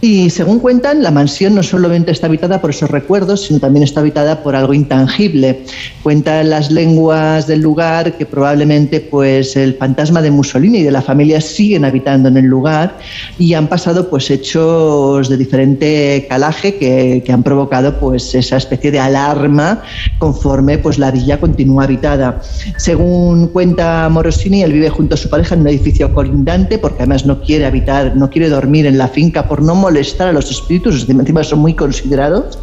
Y 0.00 0.30
según 0.30 0.60
cuentan, 0.60 1.02
la 1.02 1.10
mansión 1.10 1.56
no 1.56 1.62
solamente 1.64 2.12
está 2.12 2.28
habitada 2.28 2.60
por 2.60 2.70
esos 2.70 2.88
recuerdos, 2.88 3.46
sino 3.46 3.58
también 3.58 3.82
está 3.82 3.98
habitada 3.98 4.44
por 4.44 4.54
algo 4.54 4.72
intangible. 4.72 5.64
Cuentan 6.04 6.50
las 6.50 6.70
lenguas 6.70 7.48
del 7.48 7.62
lugar 7.62 8.16
que 8.16 8.24
probablemente 8.24 9.00
pues, 9.00 9.56
el 9.56 9.74
fantasma 9.74 10.22
de 10.22 10.30
Mussolini 10.30 10.78
y 10.78 10.82
de 10.84 10.92
la 10.92 11.02
familia 11.02 11.40
siguen 11.40 11.84
habitando 11.84 12.28
en 12.28 12.36
el 12.36 12.44
lugar 12.44 12.96
y 13.40 13.54
han 13.54 13.66
pasado 13.66 14.08
pues, 14.08 14.30
hechos 14.30 15.28
de 15.28 15.36
diferente 15.36 16.26
calaje 16.28 16.76
que, 16.76 17.24
que 17.26 17.32
han 17.32 17.42
provocado 17.42 17.98
pues, 17.98 18.36
esa 18.36 18.56
especie 18.56 18.92
de 18.92 19.00
alarma 19.00 19.82
conforme 20.18 20.78
pues, 20.78 21.00
la 21.00 21.10
villa 21.10 21.40
continúa 21.40 21.84
habitada. 21.84 22.40
Según 22.76 23.48
cuenta 23.48 24.08
Morosini, 24.08 24.62
él 24.62 24.74
vive 24.74 24.90
junto 24.90 25.14
a 25.14 25.18
su 25.18 25.28
pareja 25.28 25.56
en 25.56 25.62
un 25.62 25.68
edificio 25.68 26.14
colindante 26.14 26.78
porque 26.78 26.98
además 27.02 27.26
no 27.26 27.40
quiere 27.40 27.66
habitar, 27.68 28.16
no 28.16 28.30
quiere 28.30 28.48
dormir 28.48 28.86
en 28.86 28.98
la 28.98 29.08
finca 29.08 29.48
por 29.48 29.62
no 29.62 29.74
molestar 29.74 30.28
a 30.28 30.32
los 30.32 30.50
espíritus, 30.50 31.08
encima 31.08 31.44
son 31.44 31.60
muy 31.60 31.74
considerados. 31.74 32.58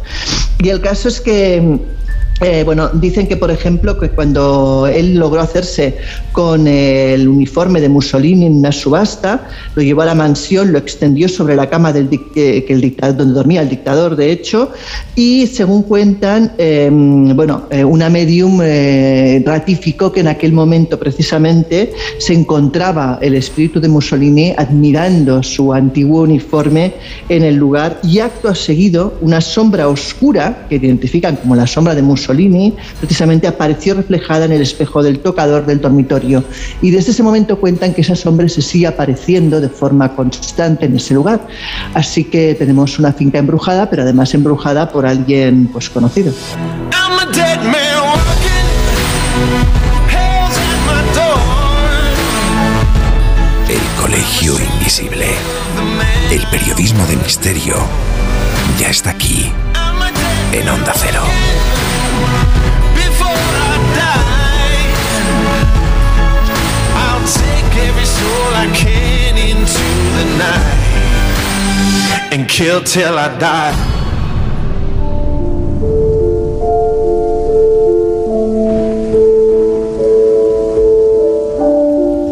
Y 0.62 0.68
el 0.68 0.80
caso 0.80 1.08
es 1.08 1.20
que 1.20 1.80
eh, 2.40 2.64
bueno, 2.64 2.90
dicen 2.92 3.26
que, 3.26 3.38
por 3.38 3.50
ejemplo, 3.50 3.98
que 3.98 4.10
cuando 4.10 4.86
él 4.86 5.14
logró 5.14 5.40
hacerse 5.40 5.96
con 6.32 6.68
el 6.68 7.26
uniforme 7.28 7.80
de 7.80 7.88
Mussolini 7.88 8.44
en 8.44 8.56
una 8.56 8.72
subasta, 8.72 9.48
lo 9.74 9.82
llevó 9.82 10.02
a 10.02 10.06
la 10.06 10.14
mansión, 10.14 10.70
lo 10.70 10.78
extendió 10.78 11.30
sobre 11.30 11.56
la 11.56 11.70
cama 11.70 11.94
del 11.94 12.10
eh, 12.34 12.64
dictador, 12.68 13.16
donde 13.16 13.34
dormía 13.34 13.62
el 13.62 13.70
dictador, 13.70 14.16
de 14.16 14.32
hecho, 14.32 14.70
y 15.14 15.46
según 15.46 15.84
cuentan, 15.84 16.52
eh, 16.58 16.90
bueno, 16.92 17.68
eh, 17.70 17.82
una 17.82 18.10
medium 18.10 18.60
ratificó 19.44 20.12
que 20.12 20.20
en 20.20 20.28
aquel 20.28 20.52
momento 20.52 20.98
precisamente 20.98 21.92
se 22.18 22.34
encontraba 22.34 23.18
el 23.22 23.34
espíritu 23.34 23.80
de 23.80 23.88
Mussolini 23.88 24.52
admirando 24.56 25.42
su 25.42 25.72
antiguo 25.72 26.22
uniforme 26.22 26.92
en 27.30 27.44
el 27.44 27.54
lugar 27.56 27.98
y 28.02 28.18
acto 28.18 28.54
seguido 28.54 29.14
una 29.22 29.40
sombra 29.40 29.88
oscura 29.88 30.66
que 30.68 30.76
identifican 30.76 31.36
como 31.36 31.56
la 31.56 31.66
sombra 31.66 31.94
de 31.94 32.02
Mussolini 32.02 32.25
precisamente 33.00 33.46
apareció 33.46 33.94
reflejada 33.94 34.44
en 34.44 34.52
el 34.52 34.62
espejo 34.62 35.02
del 35.02 35.20
tocador 35.20 35.66
del 35.66 35.80
dormitorio 35.80 36.44
y 36.82 36.90
desde 36.90 37.12
ese 37.12 37.22
momento 37.22 37.58
cuentan 37.58 37.94
que 37.94 38.00
esa 38.00 38.16
sombra 38.16 38.48
se 38.48 38.62
sigue 38.62 38.86
apareciendo 38.86 39.60
de 39.60 39.68
forma 39.68 40.14
constante 40.14 40.86
en 40.86 40.96
ese 40.96 41.14
lugar 41.14 41.46
así 41.94 42.24
que 42.24 42.54
tenemos 42.54 42.98
una 42.98 43.12
finca 43.12 43.38
embrujada 43.38 43.88
pero 43.90 44.02
además 44.02 44.34
embrujada 44.34 44.88
por 44.90 45.06
alguien 45.06 45.68
pues 45.72 45.90
conocido. 45.90 46.32
El 53.68 54.00
Colegio 54.00 54.54
Invisible. 54.74 55.26
El 56.30 56.42
periodismo 56.48 57.04
de 57.06 57.16
misterio 57.16 57.76
ya 58.78 58.88
está 58.88 59.10
aquí 59.10 59.52
en 60.52 60.68
Onda 60.68 60.92
Cero. 60.94 61.22
Can 68.74 69.36
into 69.38 69.88
the 70.16 70.24
night 70.38 70.86
and 72.32 72.48
kill 72.48 72.82
till 72.82 73.18
I 73.18 73.38
die. 73.38 73.95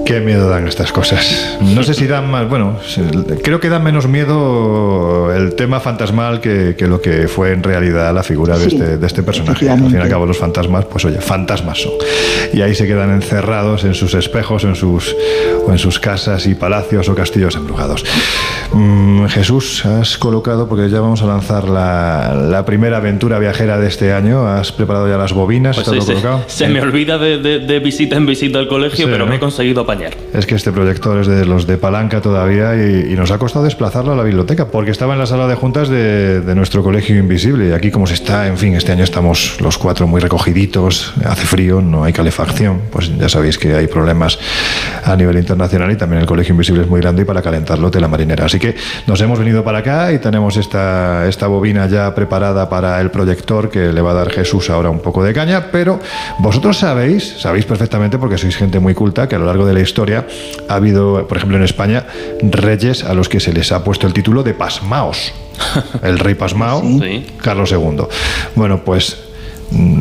Qué 0.04 0.20
miedo 0.20 0.49
dan 0.49 0.68
estas 0.68 0.92
cosas. 0.92 1.56
No 1.61 1.82
sé 1.82 1.94
si 1.94 2.06
dan 2.06 2.30
más, 2.30 2.49
bueno, 2.49 2.78
creo 3.42 3.58
que 3.58 3.68
da 3.68 3.78
menos 3.78 4.06
miedo 4.06 5.32
el 5.34 5.54
tema 5.54 5.80
fantasmal 5.80 6.40
que, 6.40 6.75
que 6.76 6.87
lo 6.87 7.00
que 7.00 7.26
fue 7.26 7.52
en 7.52 7.62
realidad 7.62 8.14
la 8.14 8.23
figura 8.23 8.58
de, 8.58 8.68
Sí, 8.68 8.76
este, 8.76 8.99
de 8.99 9.06
este 9.06 9.23
personaje. 9.23 9.68
Al 9.68 9.78
fin 9.78 9.94
y 9.94 9.96
al 9.96 10.08
cabo 10.08 10.26
los 10.26 10.38
fantasmas, 10.38 10.84
pues 10.84 11.04
oye, 11.06 11.20
fantasmas 11.20 11.80
son. 11.80 11.92
Y 12.52 12.61
ahí 12.61 12.75
se 12.75 12.87
quedan 12.87 13.11
encerrados 13.12 13.84
en 13.84 13.94
sus 13.94 14.14
espejos, 14.14 14.64
en 14.64 14.75
sus, 14.75 15.16
o 15.66 15.73
en 15.73 15.78
sus 15.78 15.99
casas 15.99 16.46
y 16.46 16.54
palacios 16.54 17.08
o 17.08 17.14
castillos 17.14 17.56
embrujados. 17.56 18.04
Mm, 18.75 19.26
Jesús, 19.26 19.87
has 19.87 20.19
colocado, 20.19 20.69
porque 20.69 20.90
ya 20.90 21.00
vamos 21.00 21.23
a 21.23 21.26
lanzar 21.26 21.69
la, 21.69 22.35
la 22.35 22.64
primera 22.64 22.97
aventura 22.97 23.38
viajera 23.38 23.78
de 23.78 23.87
este 23.87 24.12
año, 24.12 24.47
has 24.49 24.73
preparado 24.73 25.09
ya 25.09 25.16
las 25.16 25.33
bobinas, 25.33 25.76
Pues 25.76 25.87
¿Está 25.88 26.00
sí, 26.14 26.21
se, 26.21 26.28
se 26.66 26.69
me 26.69 26.81
olvida 26.81 27.16
de, 27.19 27.38
de- 27.38 27.61
de 27.61 27.78
visita 27.78 28.16
en 28.16 28.26
visita 28.26 28.59
al 28.59 28.66
colegio, 28.69 29.07
Sí, 29.07 29.11
pero 29.11 29.25
¿no? 29.25 29.31
me 29.31 29.37
he 29.37 29.38
conseguido 29.38 29.83
apañar. 29.83 30.14
Es 30.33 30.47
que 30.47 30.57
este 30.57 30.73
proyector 30.73 31.19
es 31.21 31.26
de 31.28 31.45
los 31.47 31.66
de 31.69 31.76
palanca 31.78 32.21
todavía 32.21 32.75
y, 32.75 33.12
y 33.12 33.16
nos 33.16 33.31
ha 33.31 33.38
costado 33.38 33.64
desplazarlo 33.64 34.12
a 34.12 34.16
la 34.16 34.25
biblioteca 34.25 34.66
porque 34.66 34.90
estaba 34.90 35.12
en 35.12 35.21
la 35.21 35.26
sala 35.26 35.47
de 35.47 35.54
juntas 35.54 35.88
de, 35.88 36.40
de 36.40 36.54
nuestro 36.57 36.83
colegio 36.83 37.16
invisible 37.16 37.69
y 37.69 37.73
aquí 37.73 37.90
como 37.93 38.07
se 38.09 38.14
está, 38.14 38.49
en 38.49 38.59
fin, 38.59 38.75
este 38.75 38.90
año 38.93 39.04
estamos 39.04 39.57
los 39.61 39.78
cuatro 39.78 40.07
muy 40.09 40.21
recogiditos, 40.21 41.14
hace 41.25 41.47
frío, 41.47 41.81
no 41.81 42.02
hay 42.04 42.12
calefacción, 42.12 42.81
pues 42.90 43.16
ya 43.16 43.28
sabéis 43.28 43.57
que 43.59 43.75
hay 43.75 43.87
problemas 43.87 44.38
a 45.04 45.14
nivel 45.16 45.37
internacional 45.38 45.93
y 45.93 45.97
también 45.97 46.21
el 46.23 46.26
colegio 46.26 46.52
invisible 46.54 46.83
es 46.83 46.88
muy 46.88 47.00
grande 47.00 47.23
y 47.23 47.25
para 47.25 47.40
calentarlo 47.40 47.90
tela 47.90 48.09
marinera. 48.09 48.47
Así 48.47 48.59
que 48.59 48.63
nos 49.06 49.21
hemos 49.21 49.38
venido 49.38 49.62
para 49.64 49.78
acá 49.78 50.12
y 50.12 50.18
tenemos 50.18 50.56
esta, 50.56 51.26
esta 51.28 51.47
bobina 51.47 51.87
ya 51.88 52.14
preparada 52.14 52.68
para 52.68 53.00
el 53.00 53.11
proyector 53.11 53.71
que 53.71 53.92
le 53.92 54.00
va 54.00 54.12
a 54.12 54.14
dar 54.14 54.30
Jesús 54.30 54.71
ahora 54.71 54.90
un 54.90 55.00
poco 55.00 55.23
de 55.25 55.33
caña, 55.35 55.66
pero 55.73 56.00
vosotros 56.38 56.78
sabéis, 56.78 57.35
sabéis 57.38 57.64
perfectamente 57.64 58.18
porque 58.18 58.38
sois 58.38 58.56
gente 58.56 58.78
muy 58.80 58.94
culta 58.94 59.28
que 59.28 59.37
a 59.37 59.38
lo 59.38 59.47
largo 59.47 59.66
de 59.66 59.75
la 59.75 59.80
historia 59.80 60.26
ha 60.68 60.75
habido, 60.75 61.26
por 61.26 61.37
ejemplo 61.37 61.56
en 61.56 61.64
España, 61.64 62.06
reyes 62.42 63.04
a 63.04 63.14
los 63.14 63.28
que 63.28 63.40
se 63.40 63.52
les 63.52 63.73
ha 63.73 63.83
puesto 63.85 64.06
el 64.06 64.12
título 64.12 64.42
de 64.42 64.54
pasmaos. 64.54 65.33
El 66.02 66.18
rey 66.18 66.35
pasmao, 66.35 66.83
Sí. 67.00 67.26
Carlos 67.40 67.71
II. 67.71 68.06
Bueno, 68.56 68.83
pues 68.85 69.18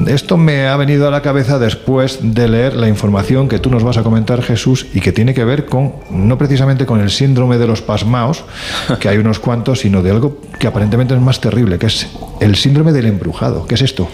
esto 0.07 0.37
me 0.37 0.67
ha 0.67 0.77
venido 0.77 1.07
a 1.07 1.11
la 1.11 1.21
cabeza 1.21 1.59
después 1.59 2.19
de 2.21 2.47
leer 2.47 2.75
la 2.75 2.87
información 2.87 3.47
que 3.47 3.59
tú 3.59 3.69
nos 3.69 3.83
vas 3.83 3.97
a 3.97 4.03
comentar, 4.03 4.41
Jesús, 4.41 4.87
y 4.93 4.99
que 4.99 5.11
tiene 5.11 5.33
que 5.33 5.43
ver 5.43 5.65
con, 5.65 5.93
no 6.11 6.37
precisamente 6.37 6.85
con 6.85 7.01
el 7.01 7.09
síndrome 7.09 7.57
de 7.57 7.67
los 7.67 7.81
pasmaos, 7.81 8.43
que 8.99 9.09
hay 9.09 9.17
unos 9.17 9.39
cuantos, 9.39 9.79
sino 9.79 10.01
de 10.01 10.11
algo 10.11 10.39
que 10.59 10.67
aparentemente 10.67 11.13
es 11.13 11.21
más 11.21 11.41
terrible, 11.41 11.79
que 11.79 11.87
es 11.87 12.07
el 12.39 12.55
síndrome 12.55 12.91
del 12.91 13.07
embrujado. 13.07 13.65
¿Qué 13.65 13.75
es 13.75 13.81
esto? 13.81 14.07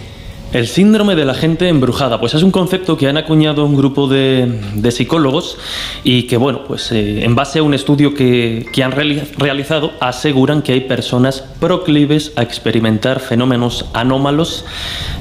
El 0.52 0.66
síndrome 0.68 1.16
de 1.16 1.26
la 1.26 1.36
gente 1.36 1.68
embrujada, 1.68 2.20
pues 2.20 2.34
es 2.34 2.42
un 2.42 2.50
concepto 2.50 2.98
que 2.98 3.08
han 3.08 3.18
acuñado 3.18 3.64
un 3.66 3.76
grupo 3.76 4.08
de, 4.08 4.60
de 4.74 4.92
psicólogos 4.92 5.58
y 6.04 6.24
que, 6.24 6.38
bueno, 6.38 6.62
pues 6.68 6.92
eh, 6.92 7.24
en 7.24 7.36
base 7.36 7.60
a 7.60 7.64
un 7.64 7.76
estudio 7.76 8.16
que, 8.16 8.66
que 8.74 8.84
han 8.84 8.92
reali- 8.92 9.22
realizado, 9.38 9.92
aseguran 10.00 10.64
que 10.64 10.72
hay 10.74 10.80
personas 10.82 11.44
proclives 11.60 12.32
a 12.36 12.42
experimentar 12.42 13.20
fenómenos 13.20 13.86
anómalos 13.94 14.66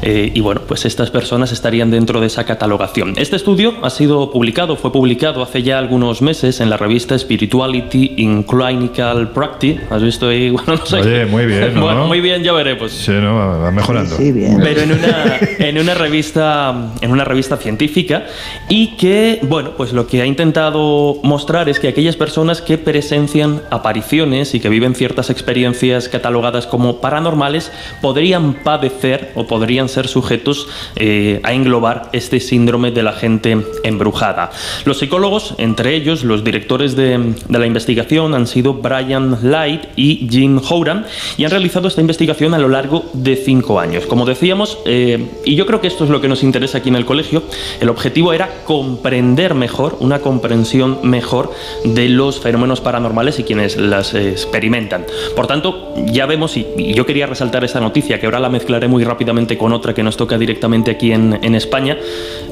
eh, 0.00 0.32
y, 0.35 0.40
bueno, 0.40 0.62
pues 0.66 0.87
estas 0.87 1.11
personas 1.11 1.52
estarían 1.52 1.90
dentro 1.90 2.20
de 2.23 2.26
esa 2.28 2.44
catalogación. 2.44 3.12
Este 3.16 3.37
estudio 3.37 3.75
ha 3.82 3.90
sido 3.90 4.30
publicado, 4.30 4.76
fue 4.76 4.92
publicado 4.92 5.42
hace 5.42 5.62
ya 5.62 5.78
algunos 5.78 6.23
meses 6.23 6.61
en 6.61 6.70
la 6.70 6.78
revista 6.78 7.18
Spirituality 7.18 8.14
in 8.16 8.44
Clinical 8.44 9.30
Practice. 9.32 9.78
¿Has 9.90 10.02
visto 10.02 10.28
ahí? 10.28 10.49
Bueno, 10.58 10.76
no 10.80 10.87
sé. 10.87 10.97
Oye, 11.00 11.26
muy 11.26 11.44
bien, 11.44 11.75
¿no? 11.75 11.82
Bueno, 11.82 12.06
muy 12.06 12.20
bien, 12.23 12.42
ya 12.42 12.52
veré, 12.54 12.76
pues. 12.76 12.92
Sí, 12.92 13.12
¿no? 13.12 13.35
Va 13.37 13.70
mejorando. 13.70 14.16
Sí, 14.16 14.32
bien. 14.32 14.58
Pero 14.62 14.80
en 14.82 14.92
una, 14.92 15.17
en 15.58 15.78
una 15.78 15.94
revista 15.94 16.75
en 17.00 17.10
una 17.10 17.25
revista 17.25 17.56
científica 17.56 18.26
y 18.68 18.96
que 18.96 19.38
bueno 19.42 19.72
pues 19.76 19.92
lo 19.92 20.06
que 20.06 20.22
ha 20.22 20.26
intentado 20.26 21.18
mostrar 21.22 21.68
es 21.68 21.80
que 21.80 21.88
aquellas 21.88 22.16
personas 22.16 22.62
que 22.62 22.78
presencian 22.78 23.62
apariciones 23.70 24.54
y 24.54 24.60
que 24.60 24.68
viven 24.68 24.94
ciertas 24.94 25.30
experiencias 25.30 26.08
catalogadas 26.08 26.66
como 26.66 27.00
paranormales 27.00 27.72
podrían 28.00 28.54
padecer 28.54 29.32
o 29.34 29.46
podrían 29.46 29.88
ser 29.88 30.08
sujetos 30.08 30.68
eh, 30.96 31.40
a 31.42 31.52
englobar 31.52 32.08
este 32.12 32.40
síndrome 32.40 32.90
de 32.90 33.02
la 33.02 33.12
gente 33.12 33.58
embrujada. 33.84 34.50
Los 34.84 34.98
psicólogos, 34.98 35.54
entre 35.58 35.94
ellos 35.94 36.25
los 36.25 36.44
directores 36.44 36.96
de, 36.96 37.34
de 37.48 37.58
la 37.58 37.66
investigación, 37.66 38.34
han 38.34 38.46
sido 38.46 38.75
Brian 38.75 39.38
Light 39.42 39.82
y 39.96 40.28
Jim 40.30 40.60
Horan 40.68 41.06
y 41.37 41.44
han 41.44 41.50
realizado 41.50 41.88
esta 41.88 42.00
investigación 42.00 42.54
a 42.54 42.58
lo 42.58 42.68
largo 42.68 43.04
de 43.12 43.37
cinco 43.37 43.80
años. 43.80 44.06
Como 44.06 44.25
decíamos, 44.26 44.78
eh, 44.84 45.08
y 45.45 45.55
yo 45.55 45.67
creo 45.67 45.81
que 45.81 45.87
esto 45.87 46.05
es 46.05 46.11
lo 46.11 46.21
que 46.21 46.29
nos 46.29 46.43
interesa 46.43 46.79
aquí 46.79 46.88
en 46.88 46.97
el 46.97 47.05
colegio, 47.05 47.43
el 47.81 47.88
objetivo 47.88 48.33
era 48.33 48.65
comprender 48.65 49.55
mejor, 49.55 49.97
una 50.00 50.21
comprensión 50.21 50.99
mejor 51.03 51.53
de 51.85 52.09
los 52.09 52.41
fenómenos 52.41 52.81
paranormales 52.81 53.38
y 53.38 53.45
quienes 53.45 53.77
las 53.77 54.15
experimentan. 54.15 55.05
Por 55.37 55.47
tanto, 55.47 55.95
ya 56.07 56.27
vemos, 56.27 56.57
y, 56.57 56.67
yo 56.95 57.07
quería 57.07 57.27
resaltar 57.27 57.65
esta 57.65 57.81
noticia, 57.81 58.19
que 58.19 58.27
ahora 58.27 58.41
la 58.41 58.49
mezclaré 58.49 58.88
muy 58.88 59.05
rápidamente 59.05 59.57
con 59.57 59.73
otra 59.73 59.95
que 59.95 60.03
nos 60.03 60.17
toca 60.17 60.38
directamente 60.38 60.91
aquí 60.91 61.12
en, 61.12 61.38
en 61.43 61.55
España, 61.55 61.97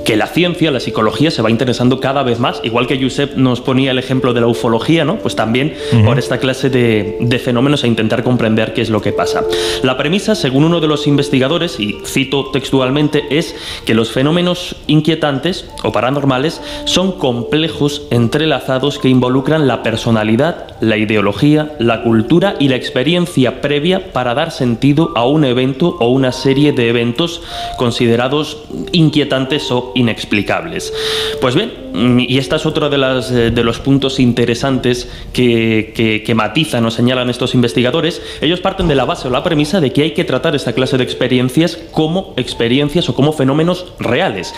que 0.05 0.17
la 0.17 0.27
ciencia, 0.27 0.71
la 0.71 0.81
psicología 0.81 1.31
se 1.31 1.43
va 1.43 1.51
interesando 1.51 2.01
cada 2.01 2.23
vez 2.23 2.39
más, 2.39 2.61
igual 2.63 2.87
que 2.87 3.03
Josep 3.03 3.37
nos 3.37 3.61
ponía 3.61 3.91
el 3.91 3.99
ejemplo 3.99 4.33
de 4.33 4.41
la 4.41 4.47
ufología, 4.47 5.05
¿no? 5.05 5.19
Pues 5.19 5.35
también 5.35 5.75
por 6.05 6.19
esta 6.19 6.39
clase 6.39 6.71
de, 6.71 7.17
de 7.21 7.39
fenómenos 7.39 7.85
a 7.85 7.87
intentar 7.87 8.23
comprender 8.23 8.73
qué 8.73 8.83
es 8.83 8.91
lo 8.91 9.01
que 9.01 9.13
pasa. 9.13 9.45
La 9.83 9.97
premisa, 9.97 10.35
según 10.35 10.65
uno 10.65 10.81
de 10.81 10.87
los 10.87 11.07
investigadores, 11.07 11.81
y 11.81 11.99
cito 12.05 12.46
textualmente, 12.53 13.39
es 13.39 13.55
que 13.85 13.95
los 13.95 14.13
fenómenos 14.13 14.77
inquietantes 14.87 15.67
o 15.83 15.93
paranormales 15.93 16.61
son 16.85 17.13
complejos 17.13 18.03
entrelazados 18.11 18.99
que 18.99 19.09
involucran 19.09 19.67
la 19.67 19.83
personalidad, 19.83 20.77
la 20.81 20.97
ideología, 20.97 21.77
la 21.79 22.03
cultura 22.03 22.57
y 22.59 22.69
la 22.69 22.77
experiencia 22.77 23.61
previa 23.61 24.13
para 24.13 24.35
dar 24.35 24.51
sentido 24.51 25.13
a 25.15 25.27
un 25.27 25.45
evento 25.45 25.97
o 26.01 26.09
una 26.09 26.33
serie 26.33 26.73
de 26.73 26.89
eventos 26.89 27.43
considerados 27.79 28.59
inquietantes 28.93 29.71
o 29.71 29.93
inexplicables. 29.95 30.93
Pues 31.41 31.55
bien, 31.55 31.73
y 31.97 32.39
esta 32.39 32.57
es 32.57 32.67
otro 32.67 32.91
de, 32.91 32.99
las, 32.99 33.31
eh, 33.31 33.51
de 33.51 33.65
los 33.65 33.79
puntos 33.81 34.21
interesantes 34.21 35.09
que, 35.33 35.93
que, 35.95 36.23
que 36.23 36.35
matizan 36.35 36.85
o 36.85 36.91
señalan 36.91 37.31
estos 37.31 37.55
investigadores, 37.55 38.21
ellos 38.41 38.61
parten 38.61 38.89
de 38.89 38.95
la 38.95 39.05
base 39.05 39.29
o 39.29 39.31
la 39.31 39.43
premisa 39.43 39.81
de 39.81 39.93
que 39.93 40.03
hay 40.03 40.11
que 40.13 40.25
tratar 40.25 40.55
esta 40.55 40.73
clase 40.73 40.99
de 40.99 41.05
experiencias 41.05 41.79
como 41.93 42.35
experiencias 42.37 43.09
o 43.09 43.15
como 43.15 43.33
fenómenos 43.33 43.87
reales. 43.99 44.55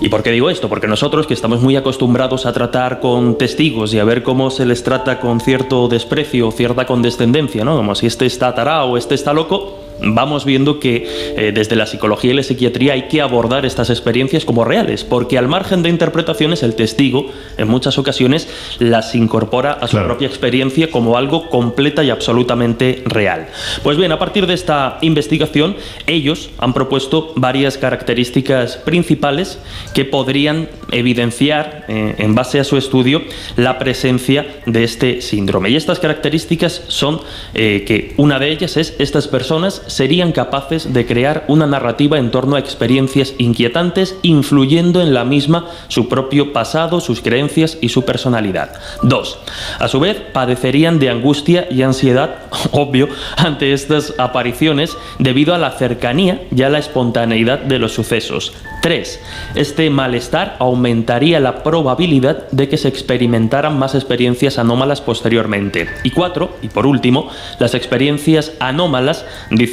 ¿Y 0.00 0.08
por 0.08 0.22
qué 0.22 0.30
digo 0.30 0.48
esto? 0.48 0.68
Porque 0.68 0.86
nosotros, 0.86 1.26
que 1.26 1.34
estamos 1.34 1.60
muy 1.60 1.74
acostumbrados 1.74 2.46
a 2.46 2.52
tratar 2.52 3.00
con 3.00 3.36
testigos 3.36 3.92
y 3.92 3.98
a 3.98 4.04
ver 4.04 4.22
cómo 4.22 4.50
se 4.50 4.64
les 4.64 4.84
trata 4.84 5.18
con 5.18 5.40
cierto 5.40 5.88
desprecio, 5.88 6.52
cierta 6.52 6.86
condescendencia, 6.86 7.64
¿no? 7.64 7.76
Como 7.76 7.96
si 7.96 8.06
este 8.06 8.26
está 8.26 8.54
tarao 8.54 8.92
o 8.92 8.96
este 8.96 9.16
está 9.16 9.32
loco, 9.32 9.87
vamos 10.00 10.44
viendo 10.44 10.80
que 10.80 11.06
eh, 11.36 11.52
desde 11.54 11.76
la 11.76 11.86
psicología 11.86 12.32
y 12.32 12.34
la 12.34 12.42
psiquiatría 12.42 12.92
hay 12.94 13.08
que 13.08 13.20
abordar 13.20 13.66
estas 13.66 13.90
experiencias 13.90 14.44
como 14.44 14.64
reales, 14.64 15.04
porque 15.04 15.38
al 15.38 15.48
margen 15.48 15.82
de 15.82 15.88
interpretaciones 15.88 16.62
el 16.62 16.74
testigo 16.74 17.30
en 17.56 17.68
muchas 17.68 17.98
ocasiones 17.98 18.48
las 18.78 19.14
incorpora 19.14 19.72
a 19.72 19.86
su 19.86 19.92
Claro. 19.98 20.08
propia 20.08 20.28
experiencia 20.28 20.90
como 20.90 21.16
algo 21.16 21.48
completa 21.48 22.04
y 22.04 22.10
absolutamente 22.10 23.02
real. 23.06 23.48
Pues 23.82 23.96
bien, 23.96 24.12
a 24.12 24.18
partir 24.18 24.46
de 24.46 24.54
esta 24.54 24.98
investigación, 25.02 25.76
ellos 26.06 26.50
han 26.58 26.72
propuesto 26.72 27.32
varias 27.36 27.78
características 27.78 28.76
principales 28.76 29.58
que 29.94 30.04
podrían 30.04 30.68
evidenciar, 30.92 31.84
eh, 31.88 32.14
en 32.18 32.34
base 32.34 32.60
a 32.60 32.64
su 32.64 32.76
estudio, 32.76 33.22
la 33.56 33.78
presencia 33.78 34.46
de 34.66 34.84
este 34.84 35.20
síndrome. 35.20 35.70
Y 35.70 35.76
estas 35.76 35.98
características 35.98 36.82
son 36.88 37.20
eh, 37.54 37.84
que 37.86 38.14
una 38.16 38.38
de 38.38 38.50
ellas 38.50 38.76
es 38.76 38.94
estas 38.98 39.26
personas 39.28 39.82
serían 39.88 40.32
capaces 40.32 40.92
de 40.92 41.06
crear 41.06 41.44
una 41.48 41.66
narrativa 41.66 42.18
en 42.18 42.30
torno 42.30 42.56
a 42.56 42.60
experiencias 42.60 43.34
inquietantes, 43.38 44.16
influyendo 44.22 45.02
en 45.02 45.14
la 45.14 45.24
misma 45.24 45.66
su 45.88 46.08
propio 46.08 46.52
pasado, 46.52 47.00
sus 47.00 47.20
creencias 47.20 47.78
y 47.80 47.88
su 47.88 48.04
personalidad. 48.04 48.72
Dos, 49.02 49.38
a 49.78 49.88
su 49.88 49.98
vez, 49.98 50.16
padecerían 50.32 50.98
de 50.98 51.10
angustia 51.10 51.66
y 51.70 51.82
ansiedad, 51.82 52.36
obvio, 52.70 53.08
ante 53.36 53.72
estas 53.72 54.14
apariciones 54.18 54.96
debido 55.18 55.54
a 55.54 55.58
la 55.58 55.72
cercanía 55.72 56.42
y 56.54 56.62
a 56.62 56.68
la 56.68 56.78
espontaneidad 56.78 57.58
de 57.58 57.78
los 57.78 57.92
sucesos. 57.92 58.52
Tres, 58.80 59.20
este 59.56 59.90
malestar 59.90 60.56
aumentaría 60.60 61.40
la 61.40 61.64
probabilidad 61.64 62.48
de 62.50 62.68
que 62.68 62.76
se 62.76 62.88
experimentaran 62.88 63.76
más 63.76 63.94
experiencias 63.96 64.58
anómalas 64.58 65.00
posteriormente. 65.00 65.88
Y 66.04 66.10
cuatro, 66.10 66.56
y 66.62 66.68
por 66.68 66.86
último, 66.86 67.28
las 67.58 67.74
experiencias 67.74 68.52
anómalas, 68.60 69.26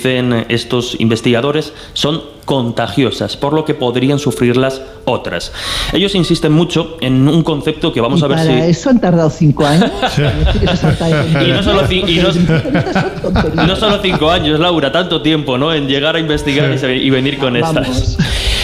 dicen 0.05 0.45
estos 0.49 0.95
investigadores, 0.99 1.73
son 1.93 2.21
contagiosas, 2.45 3.37
por 3.37 3.53
lo 3.53 3.65
que 3.65 3.73
podrían 3.73 4.19
sufrirlas 4.19 4.81
otras. 5.05 5.51
Ellos 5.93 6.13
insisten 6.13 6.51
mucho 6.51 6.97
en 7.01 7.27
un 7.27 7.41
concepto 7.41 7.91
que 7.91 8.01
vamos 8.01 8.21
y 8.21 8.23
a 8.23 8.27
ver 8.27 8.37
para 8.37 8.49
si... 8.65 8.69
eso 8.69 8.89
han 8.91 9.01
tardado 9.01 9.29
cinco 9.31 9.65
años. 9.65 9.89
Y 10.61 11.51
no 11.51 11.63
solo, 11.63 11.81
ci- 11.87 12.07
y 12.07 12.19
no- 12.19 13.65
no 13.67 13.75
solo 13.75 13.99
cinco 14.01 14.29
años, 14.29 14.59
Laura, 14.59 14.91
tanto 14.91 15.21
tiempo, 15.21 15.57
¿no? 15.57 15.73
En 15.73 15.87
llegar 15.87 16.15
a 16.15 16.19
investigar 16.19 16.71
y 16.87 17.09
venir 17.09 17.37
con 17.37 17.59
Vamos. 17.59 17.87
estas. 17.87 18.17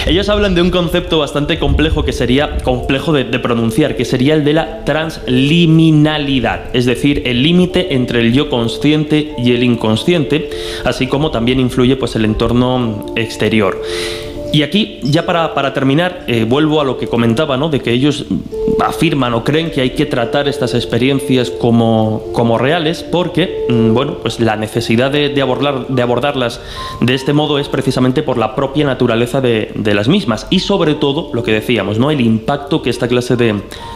Ellos 0.08 0.30
hablan 0.30 0.56
de 0.56 0.64
un 0.64 0.72
concepto 0.72 1.20
bastante 1.20 1.60
complejo 1.60 2.04
que 2.04 2.12
sería 2.12 2.58
complejo 2.58 3.14
de, 3.14 3.24
pronunciar, 3.40 3.96
que 3.96 4.04
sería 4.04 4.34
el 4.34 4.44
de 4.44 4.54
la 4.54 4.84
transliminalidad, 4.84 6.76
es 6.76 6.86
decir, 6.86 7.22
el 7.26 7.44
límite 7.44 7.94
entre 7.94 8.22
el 8.22 8.34
yo 8.34 8.50
consciente 8.50 9.34
y 9.38 9.54
el 9.54 9.64
inconsciente, 9.64 10.50
así 10.86 11.06
como 11.06 11.30
también 11.30 11.60
influye 11.60 11.96
pues 11.98 12.16
el 12.16 12.26
entorno 12.26 13.06
exterior. 13.16 13.80
Y 14.52 14.64
aquí, 14.64 15.00
ya 15.04 15.26
para, 15.26 15.54
para 15.54 15.74
terminar, 15.74 16.26
eh, 16.28 16.46
vuelvo 16.48 16.82
a 16.82 16.84
lo 16.84 16.98
que 16.98 17.08
comentaba, 17.08 17.56
¿no? 17.56 17.70
De 17.70 17.80
que 17.80 17.92
ellos 17.92 18.26
afirman 18.82 19.34
o 19.34 19.44
creen 19.44 19.72
que 19.72 19.82
hay 19.82 19.92
que 19.92 20.06
tratar 20.06 20.48
estas 20.48 20.74
experiencias 20.74 21.50
como, 21.50 22.24
como 22.34 22.58
reales 22.58 23.04
porque, 23.04 23.66
mm, 23.70 23.94
bueno, 23.94 24.18
pues 24.22 24.40
la 24.40 24.56
necesidad 24.56 25.12
de, 25.12 25.30
de 25.30 25.42
abordar, 25.42 25.88
de 25.88 26.02
abordarlas 26.02 26.62
de 27.00 27.14
este 27.14 27.34
modo 27.34 27.60
es 27.60 27.70
precisamente 27.70 28.24
por 28.24 28.38
la 28.38 28.56
propia 28.56 28.86
naturaleza 28.86 29.40
de, 29.40 29.72
de 29.76 29.94
las 29.94 30.08
mismas 30.08 30.48
y 30.50 30.60
sobre 30.60 30.96
todo, 30.96 31.30
lo 31.34 31.44
que 31.44 31.52
decíamos, 31.54 31.98
¿no? 31.98 32.12
El 32.12 32.22
impacto 32.22 32.82
que 32.82 32.90
esta 32.90 33.08
clase 33.08 33.36
de, 33.36 33.54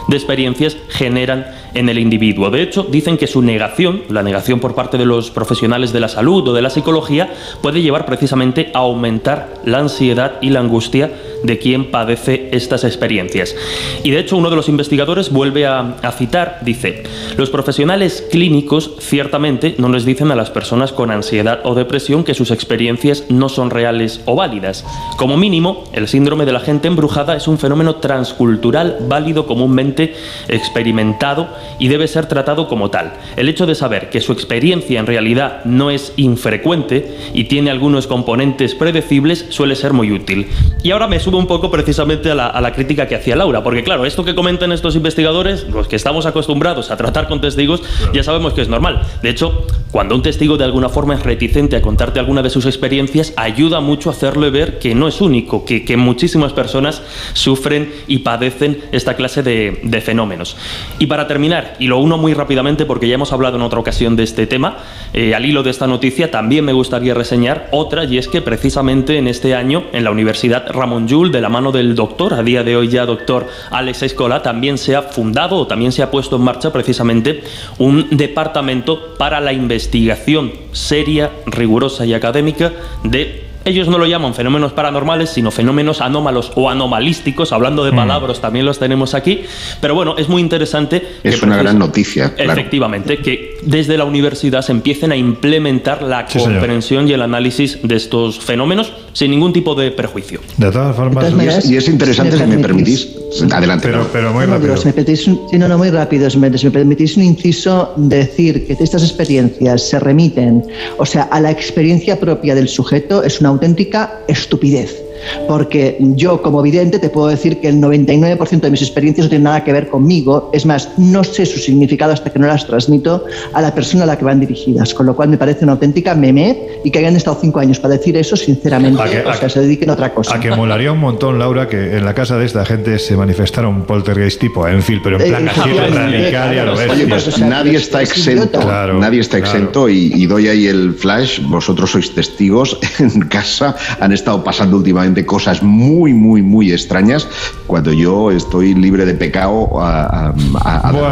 de 0.08 0.16
experiencias 0.16 0.76
generan 0.88 1.46
en 1.74 1.88
el 1.88 1.98
individuo. 1.98 2.50
De 2.50 2.62
hecho, 2.62 2.82
dicen 2.84 3.18
que 3.18 3.26
su 3.26 3.42
negación, 3.42 4.02
la 4.08 4.22
negación 4.22 4.60
por 4.60 4.74
parte 4.74 4.96
de 4.96 5.04
los 5.04 5.30
profesionales 5.30 5.92
de 5.92 6.00
la 6.00 6.08
salud 6.08 6.48
o 6.48 6.52
de 6.54 6.62
la 6.62 6.70
psicología, 6.70 7.32
puede 7.60 7.82
llevar 7.82 8.06
precisamente 8.06 8.70
a 8.72 8.78
aumentar 8.78 9.54
la 9.64 9.78
ansiedad 9.78 10.38
la 10.50 10.60
angustia 10.60 11.10
de 11.42 11.58
quien 11.58 11.90
padece 11.90 12.48
estas 12.52 12.84
experiencias. 12.84 13.54
Y 14.02 14.10
de 14.10 14.20
hecho, 14.20 14.36
uno 14.36 14.50
de 14.50 14.56
los 14.56 14.68
investigadores 14.68 15.30
vuelve 15.30 15.66
a, 15.66 15.96
a 16.02 16.12
citar, 16.12 16.60
dice, 16.62 17.02
los 17.36 17.50
profesionales 17.50 18.24
clínicos 18.30 18.92
ciertamente 18.98 19.74
no 19.78 19.88
les 19.88 20.04
dicen 20.04 20.30
a 20.30 20.36
las 20.36 20.50
personas 20.50 20.92
con 20.92 21.10
ansiedad 21.10 21.60
o 21.64 21.74
depresión 21.74 22.24
que 22.24 22.34
sus 22.34 22.50
experiencias 22.50 23.24
no 23.28 23.48
son 23.48 23.70
reales 23.70 24.20
o 24.24 24.34
válidas. 24.34 24.84
Como 25.16 25.36
mínimo, 25.36 25.84
el 25.92 26.08
síndrome 26.08 26.44
de 26.44 26.52
la 26.52 26.60
gente 26.60 26.88
embrujada 26.88 27.36
es 27.36 27.48
un 27.48 27.58
fenómeno 27.58 27.96
transcultural 27.96 28.98
válido 29.08 29.46
comúnmente 29.46 30.14
experimentado 30.48 31.48
y 31.78 31.88
debe 31.88 32.08
ser 32.08 32.26
tratado 32.26 32.68
como 32.68 32.90
tal. 32.90 33.12
El 33.36 33.48
hecho 33.48 33.66
de 33.66 33.74
saber 33.74 34.10
que 34.10 34.20
su 34.20 34.32
experiencia 34.32 35.00
en 35.00 35.06
realidad 35.06 35.64
no 35.64 35.90
es 35.90 36.12
infrecuente 36.16 37.16
y 37.34 37.44
tiene 37.44 37.70
algunos 37.70 38.06
componentes 38.06 38.74
predecibles 38.74 39.46
suele 39.50 39.76
ser 39.76 39.92
muy 39.92 40.12
útil. 40.12 40.48
Y 40.82 40.90
ahora 40.90 41.08
me 41.08 41.20
subo 41.20 41.35
un 41.38 41.46
poco 41.46 41.70
precisamente 41.70 42.30
a 42.30 42.34
la, 42.34 42.46
a 42.46 42.60
la 42.60 42.72
crítica 42.72 43.06
que 43.06 43.14
hacía 43.14 43.36
Laura, 43.36 43.62
porque 43.62 43.82
claro, 43.82 44.04
esto 44.04 44.24
que 44.24 44.34
comentan 44.34 44.72
estos 44.72 44.96
investigadores, 44.96 45.66
los 45.68 45.88
que 45.88 45.96
estamos 45.96 46.26
acostumbrados 46.26 46.90
a 46.90 46.96
tratar 46.96 47.28
con 47.28 47.40
testigos, 47.40 47.82
ya 48.12 48.22
sabemos 48.22 48.52
que 48.52 48.62
es 48.62 48.68
normal. 48.68 49.02
De 49.22 49.30
hecho, 49.30 49.66
cuando 49.90 50.14
un 50.14 50.22
testigo 50.22 50.56
de 50.56 50.64
alguna 50.64 50.88
forma 50.88 51.14
es 51.14 51.22
reticente 51.22 51.76
a 51.76 51.82
contarte 51.82 52.18
alguna 52.18 52.42
de 52.42 52.50
sus 52.50 52.66
experiencias, 52.66 53.32
ayuda 53.36 53.80
mucho 53.80 54.10
a 54.10 54.12
hacerle 54.12 54.50
ver 54.50 54.78
que 54.78 54.94
no 54.94 55.08
es 55.08 55.20
único, 55.20 55.64
que, 55.64 55.84
que 55.84 55.96
muchísimas 55.96 56.52
personas 56.52 57.02
sufren 57.32 57.92
y 58.06 58.18
padecen 58.18 58.78
esta 58.92 59.14
clase 59.14 59.42
de, 59.42 59.80
de 59.82 60.00
fenómenos. 60.00 60.56
Y 60.98 61.06
para 61.06 61.26
terminar, 61.26 61.76
y 61.78 61.86
lo 61.86 61.98
uno 61.98 62.18
muy 62.18 62.34
rápidamente 62.34 62.84
porque 62.84 63.08
ya 63.08 63.14
hemos 63.14 63.32
hablado 63.32 63.56
en 63.56 63.62
otra 63.62 63.80
ocasión 63.80 64.16
de 64.16 64.22
este 64.22 64.46
tema, 64.46 64.78
eh, 65.12 65.34
al 65.34 65.44
hilo 65.44 65.62
de 65.62 65.70
esta 65.70 65.86
noticia 65.86 66.30
también 66.30 66.64
me 66.64 66.72
gustaría 66.72 67.14
reseñar 67.14 67.68
otra, 67.70 68.04
y 68.04 68.18
es 68.18 68.28
que 68.28 68.42
precisamente 68.42 69.18
en 69.18 69.28
este 69.28 69.54
año, 69.54 69.84
en 69.92 70.04
la 70.04 70.10
Universidad 70.10 70.70
Ramón 70.70 71.08
Llull, 71.08 71.15
de 71.16 71.40
la 71.40 71.48
mano 71.48 71.72
del 71.72 71.94
doctor, 71.94 72.34
a 72.34 72.42
día 72.42 72.62
de 72.62 72.76
hoy 72.76 72.88
ya 72.88 73.06
doctor 73.06 73.46
Alex 73.70 74.02
Escola, 74.02 74.42
también 74.42 74.76
se 74.76 74.94
ha 74.94 75.02
fundado 75.02 75.56
o 75.56 75.66
también 75.66 75.90
se 75.90 76.02
ha 76.02 76.10
puesto 76.10 76.36
en 76.36 76.42
marcha 76.42 76.70
precisamente 76.72 77.42
un 77.78 78.08
departamento 78.10 79.16
para 79.16 79.40
la 79.40 79.54
investigación 79.54 80.52
seria, 80.72 81.30
rigurosa 81.46 82.04
y 82.04 82.12
académica 82.12 82.72
de 83.02 83.46
ellos 83.66 83.88
no 83.88 83.98
lo 83.98 84.06
llaman 84.06 84.32
fenómenos 84.32 84.72
paranormales, 84.72 85.30
sino 85.30 85.50
fenómenos 85.50 86.00
anómalos 86.00 86.52
o 86.54 86.70
anomalísticos, 86.70 87.50
hablando 87.50 87.84
de 87.84 87.90
palabras 87.90 88.40
también 88.40 88.64
los 88.64 88.78
tenemos 88.78 89.12
aquí, 89.12 89.42
pero 89.80 89.92
bueno, 89.96 90.14
es 90.16 90.28
muy 90.28 90.40
interesante. 90.40 91.04
Es 91.24 91.42
una 91.42 91.56
gran 91.56 91.76
noticia. 91.76 92.32
Claro. 92.32 92.52
Efectivamente, 92.52 93.18
que 93.18 93.55
desde 93.66 93.98
la 93.98 94.04
universidad 94.04 94.62
se 94.62 94.72
empiecen 94.72 95.12
a 95.12 95.16
implementar 95.16 96.02
la 96.02 96.26
Sí, 96.26 96.38
señor. 96.38 96.54
comprensión 96.54 97.08
y 97.08 97.12
el 97.12 97.22
análisis 97.22 97.78
de 97.82 97.96
estos 97.96 98.38
fenómenos 98.38 98.92
sin 99.12 99.30
ningún 99.30 99.52
tipo 99.52 99.74
de 99.74 99.90
prejuicio. 99.90 100.40
De 100.56 100.70
todas 100.70 100.96
formas, 100.96 101.24
De 101.24 101.30
todas 101.30 101.44
Y 101.44 101.58
es, 101.58 101.70
y 101.70 101.76
es 101.76 101.88
interesante, 101.88 102.36
si 102.36 102.42
si 102.42 102.48
me 102.48 102.58
permitís. 102.58 103.08
Adelante. 103.52 103.90
pero, 104.12 104.32
muy 104.32 104.46
rápido. 104.46 104.76
si 104.76 104.86
me 104.86 104.92
permitís 104.92 105.26
un, 105.26 105.40
no, 105.52 105.68
no, 105.68 105.78
muy 105.78 105.90
rápido, 105.90 106.30
si 106.30 106.38
me, 106.38 106.56
si 106.56 106.66
me 106.66 106.72
permitís 106.72 107.16
un 107.16 107.24
inciso, 107.24 107.92
decir 107.96 108.66
que 108.66 108.72
estas 108.72 109.02
experiencias 109.02 109.88
se 109.88 109.98
remiten, 109.98 110.64
o 110.98 111.04
sea, 111.04 111.24
a 111.24 111.40
la 111.40 111.50
experiencia 111.50 112.18
propia 112.18 112.54
del 112.54 112.68
sujeto 112.68 113.22
es 113.22 113.40
una 113.40 113.50
auténtica 113.50 114.20
estupidez. 114.28 115.05
Porque 115.48 115.96
yo, 116.00 116.42
como 116.42 116.62
vidente, 116.62 116.98
te 116.98 117.08
puedo 117.10 117.28
decir 117.28 117.60
que 117.60 117.68
el 117.68 117.80
99% 117.80 118.60
de 118.60 118.70
mis 118.70 118.82
experiencias 118.82 119.26
no 119.26 119.30
tienen 119.30 119.44
nada 119.44 119.64
que 119.64 119.72
ver 119.72 119.88
conmigo. 119.88 120.50
Es 120.52 120.66
más, 120.66 120.90
no 120.96 121.24
sé 121.24 121.46
su 121.46 121.58
significado 121.58 122.12
hasta 122.12 122.30
que 122.32 122.38
no 122.38 122.46
las 122.46 122.66
transmito 122.66 123.24
a 123.52 123.62
la 123.62 123.74
persona 123.74 124.04
a 124.04 124.06
la 124.06 124.18
que 124.18 124.24
van 124.24 124.40
dirigidas. 124.40 124.94
Con 124.94 125.06
lo 125.06 125.14
cual 125.16 125.28
me 125.28 125.38
parece 125.38 125.64
una 125.64 125.72
auténtica 125.74 126.14
meme 126.14 126.58
y 126.84 126.90
que 126.90 126.98
hayan 126.98 127.16
estado 127.16 127.38
cinco 127.40 127.60
años 127.60 127.78
para 127.78 127.94
decir 127.96 128.16
eso, 128.16 128.36
sinceramente, 128.36 129.00
A 129.02 129.06
que- 129.06 129.20
o 129.20 129.30
a 129.30 129.34
sea, 129.36 129.48
se 129.48 129.60
dediquen 129.60 129.90
a 129.90 129.94
otra 129.94 130.12
cosa. 130.12 130.34
A 130.36 130.40
que 130.40 130.50
molaría 130.50 130.92
un 130.92 131.00
montón, 131.00 131.38
Laura, 131.38 131.68
que 131.68 131.96
en 131.96 132.04
la 132.04 132.14
casa 132.14 132.36
de 132.38 132.46
esta 132.46 132.64
gente 132.64 132.98
se 132.98 133.16
manifestara 133.16 133.68
un 133.68 133.82
poltergeist 133.84 134.40
tipo 134.40 134.66
Enfield, 134.66 135.02
pero 135.02 135.20
en 135.20 135.28
plan 135.28 135.46
Eh, 135.46 135.50
así 135.50 135.70
radical 135.94 136.54
y 136.54 136.58
a 136.58 136.64
lo. 136.64 136.72
Oye, 136.74 137.06
pues 137.06 137.28
O 137.28 137.30
sea, 137.30 137.46
nadie 137.48 137.76
es- 137.76 137.82
está 137.82 138.02
es 138.02 138.10
exento. 138.10 138.60
Claro, 138.60 138.98
nadie 138.98 139.20
está 139.20 139.40
claro. 139.40 139.56
exento 139.58 139.88
y, 139.88 140.12
y 140.14 140.26
doy 140.26 140.48
ahí 140.48 140.66
el 140.66 140.94
flash. 140.94 141.40
Vosotros 141.42 141.90
sois 141.90 142.12
testigos. 142.14 142.78
En 142.98 143.20
casa 143.28 143.76
han 144.00 144.12
estado 144.12 144.42
pasando 144.42 144.76
últimamente 144.76 145.05
cosas 145.26 145.62
muy, 145.62 146.12
muy, 146.12 146.42
muy 146.42 146.72
extrañas 146.72 147.28
cuando 147.66 147.92
yo 147.92 148.30
estoy 148.30 148.74
libre 148.74 149.04
de 149.04 149.14
pecado. 149.14 149.80
A, 149.80 150.02
a- 150.02 150.34
a- 150.64 150.88
a- 150.88 150.92
Bueno, 150.92 151.08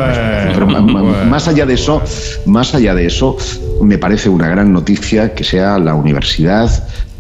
Pero 0.54 0.66
bueno. 0.66 1.24
más 1.28 1.46
allá 1.48 1.66
de 1.66 1.74
eso, 1.74 2.02
más 2.46 2.74
allá 2.74 2.94
de 2.94 3.07
eso, 3.07 3.37
me 3.83 3.98
parece 3.98 4.28
una 4.28 4.48
gran 4.48 4.72
noticia 4.72 5.35
que 5.35 5.44
sea 5.44 5.78
la 5.78 5.94
universidad 5.94 6.70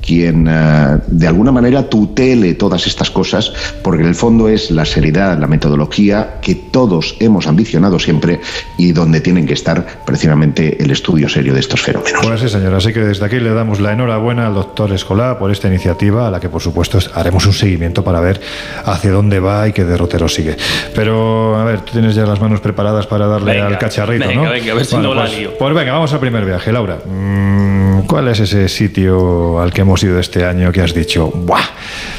quien 0.04 0.46
eh, 0.48 0.98
de 1.06 1.26
alguna 1.26 1.52
manera 1.52 1.88
tutele 1.88 2.54
todas 2.54 2.86
estas 2.86 3.10
cosas, 3.10 3.52
porque 3.82 4.02
en 4.02 4.08
el 4.08 4.14
fondo 4.14 4.48
es 4.48 4.70
la 4.70 4.84
seriedad, 4.84 5.38
la 5.38 5.46
metodología 5.46 6.40
que 6.40 6.54
todos 6.54 7.16
hemos 7.20 7.46
ambicionado 7.46 7.98
siempre 7.98 8.40
y 8.78 8.92
donde 8.92 9.20
tienen 9.20 9.46
que 9.46 9.54
estar 9.54 10.02
precisamente 10.04 10.82
el 10.82 10.90
estudio 10.90 11.28
serio 11.28 11.54
de 11.54 11.60
estos 11.60 11.80
fenómenos. 11.80 12.20
Pues 12.22 12.40
sí, 12.40 12.48
señor. 12.48 12.74
Así 12.74 12.92
que 12.92 13.00
desde 13.00 13.24
aquí 13.24 13.40
le 13.40 13.50
damos 13.50 13.80
la 13.80 13.92
enhorabuena 13.92 14.46
al 14.46 14.54
doctor 14.54 14.92
Escolá 14.92 15.38
por 15.38 15.50
esta 15.50 15.68
iniciativa, 15.68 16.28
a 16.28 16.30
la 16.30 16.40
que 16.40 16.48
por 16.48 16.60
supuesto 16.60 16.98
haremos 17.14 17.46
un 17.46 17.52
seguimiento 17.52 18.04
para 18.04 18.20
ver 18.20 18.40
hacia 18.84 19.10
dónde 19.10 19.40
va 19.40 19.68
y 19.68 19.72
qué 19.72 19.84
derrotero 19.84 20.28
sigue. 20.28 20.56
Pero, 20.94 21.56
a 21.56 21.64
ver, 21.64 21.80
tú 21.80 21.92
tienes 21.92 22.14
ya 22.14 22.26
las 22.26 22.40
manos 22.40 22.60
preparadas 22.60 23.06
para 23.06 23.26
darle 23.26 23.52
Venga, 23.52 23.66
al 23.66 23.78
cacharrito, 23.78 24.28
venga, 24.28 24.42
¿no? 24.42 24.50
venga, 24.50 24.72
a 24.72 24.74
ver 24.74 24.84
si 24.84 24.96
no 24.96 25.14
la 25.14 25.22
pues, 25.22 25.38
lío. 25.38 25.58
pues 25.58 25.74
venga, 25.74 25.92
vamos 25.92 26.12
al 26.12 26.20
primer 26.20 26.44
viaje, 26.44 26.72
Laura. 26.72 26.98
Mm, 27.04 28.02
¿Cuál 28.06 28.28
es 28.28 28.40
ese 28.40 28.68
sitio 28.68 29.60
al 29.60 29.72
que 29.72 29.80
hemos 29.82 29.93
ido 30.02 30.18
este 30.18 30.44
año 30.44 30.72
que 30.72 30.80
has 30.80 30.94
dicho, 30.94 31.30
¡buah! 31.30 31.64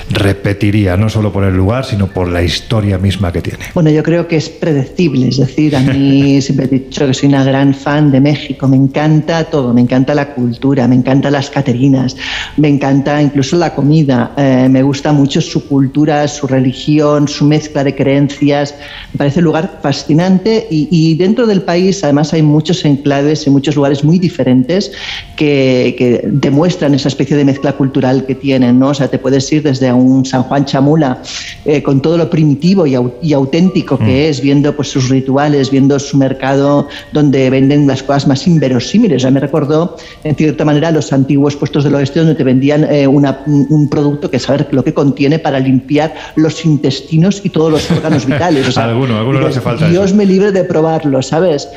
Repetiría, 0.09 0.97
no 0.97 1.09
solo 1.09 1.33
por 1.33 1.43
el 1.43 1.55
lugar, 1.55 1.83
sino 1.83 2.07
por 2.07 2.29
la 2.29 2.43
historia 2.43 2.97
misma 2.97 3.31
que 3.31 3.41
tiene. 3.41 3.65
Bueno, 3.73 3.89
yo 3.89 4.03
creo 4.03 4.27
que 4.27 4.37
es 4.37 4.49
predecible, 4.49 5.29
es 5.29 5.37
decir, 5.37 5.75
a 5.75 5.79
mí 5.79 6.41
siempre 6.43 6.65
he 6.67 6.69
dicho 6.69 7.07
que 7.07 7.13
soy 7.13 7.29
una 7.29 7.43
gran 7.43 7.73
fan 7.73 8.11
de 8.11 8.21
México, 8.21 8.67
me 8.67 8.77
encanta 8.77 9.43
todo, 9.45 9.73
me 9.73 9.81
encanta 9.81 10.13
la 10.13 10.33
cultura, 10.33 10.87
me 10.87 10.95
encantan 10.95 11.33
las 11.33 11.49
caterinas, 11.49 12.15
me 12.57 12.67
encanta 12.67 13.19
incluso 13.21 13.57
la 13.57 13.73
comida, 13.73 14.31
eh, 14.37 14.67
me 14.69 14.83
gusta 14.83 15.11
mucho 15.11 15.41
su 15.41 15.67
cultura, 15.67 16.27
su 16.27 16.45
religión, 16.45 17.27
su 17.27 17.45
mezcla 17.45 17.83
de 17.83 17.95
creencias, 17.95 18.75
me 19.13 19.17
parece 19.17 19.39
un 19.39 19.45
lugar 19.45 19.79
fascinante 19.81 20.67
y, 20.69 20.87
y 20.91 21.15
dentro 21.15 21.47
del 21.47 21.63
país 21.63 22.03
además 22.03 22.31
hay 22.33 22.43
muchos 22.43 22.85
enclaves 22.85 23.47
y 23.47 23.49
muchos 23.49 23.75
lugares 23.75 24.03
muy 24.03 24.19
diferentes 24.19 24.91
que, 25.35 25.95
que 25.97 26.21
demuestran 26.25 26.93
esa 26.93 27.07
especie 27.07 27.35
de 27.35 27.45
mezcla 27.45 27.73
cultural 27.73 28.25
que 28.25 28.35
tienen, 28.35 28.79
¿no? 28.79 28.89
O 28.89 28.93
sea, 28.93 29.07
te 29.07 29.17
puedes 29.17 29.51
ir 29.51 29.63
desde 29.63 29.94
un 29.95 30.25
San 30.25 30.43
Juan 30.43 30.65
Chamula 30.65 31.21
eh, 31.65 31.81
con 31.81 32.01
todo 32.01 32.17
lo 32.17 32.29
primitivo 32.29 32.85
y, 32.85 32.93
au- 32.93 33.13
y 33.21 33.33
auténtico 33.33 33.97
que 33.97 34.29
es, 34.29 34.41
viendo 34.41 34.75
pues 34.75 34.89
sus 34.89 35.09
rituales, 35.09 35.71
viendo 35.71 35.97
su 35.99 36.17
mercado 36.17 36.87
donde 37.11 37.49
venden 37.49 37.87
las 37.87 38.03
cosas 38.03 38.27
más 38.27 38.45
inverosímiles. 38.47 39.21
Sea, 39.23 39.31
me 39.31 39.39
recordó 39.39 39.97
en 40.23 40.35
cierta 40.35 40.65
manera 40.65 40.91
los 40.91 41.11
antiguos 41.13 41.55
puestos 41.55 41.83
del 41.83 41.95
oeste 41.95 42.19
donde 42.19 42.35
te 42.35 42.43
vendían 42.43 42.83
eh, 42.91 43.07
una- 43.07 43.39
un, 43.47 43.87
producto 43.89 44.29
que 44.29 44.39
saber 44.39 44.67
lo 44.71 44.83
que 44.83 44.93
contiene 44.93 45.39
para 45.39 45.59
limpiar 45.59 46.13
los 46.35 46.65
intestinos 46.65 47.41
y 47.43 47.49
todos 47.49 47.71
los 47.71 47.89
órganos 47.91 48.25
vitales. 48.31 48.67
O 48.67 48.71
sea, 48.71 48.85
Alguno, 48.85 49.17
alguno 49.17 49.39
dices, 49.39 49.57
hace 49.57 49.61
falta 49.61 49.87
Dios 49.89 50.05
eso. 50.07 50.15
me 50.15 50.25
libre 50.25 50.51
de 50.51 50.63
probarlo, 50.63 51.21
¿sabes? 51.21 51.67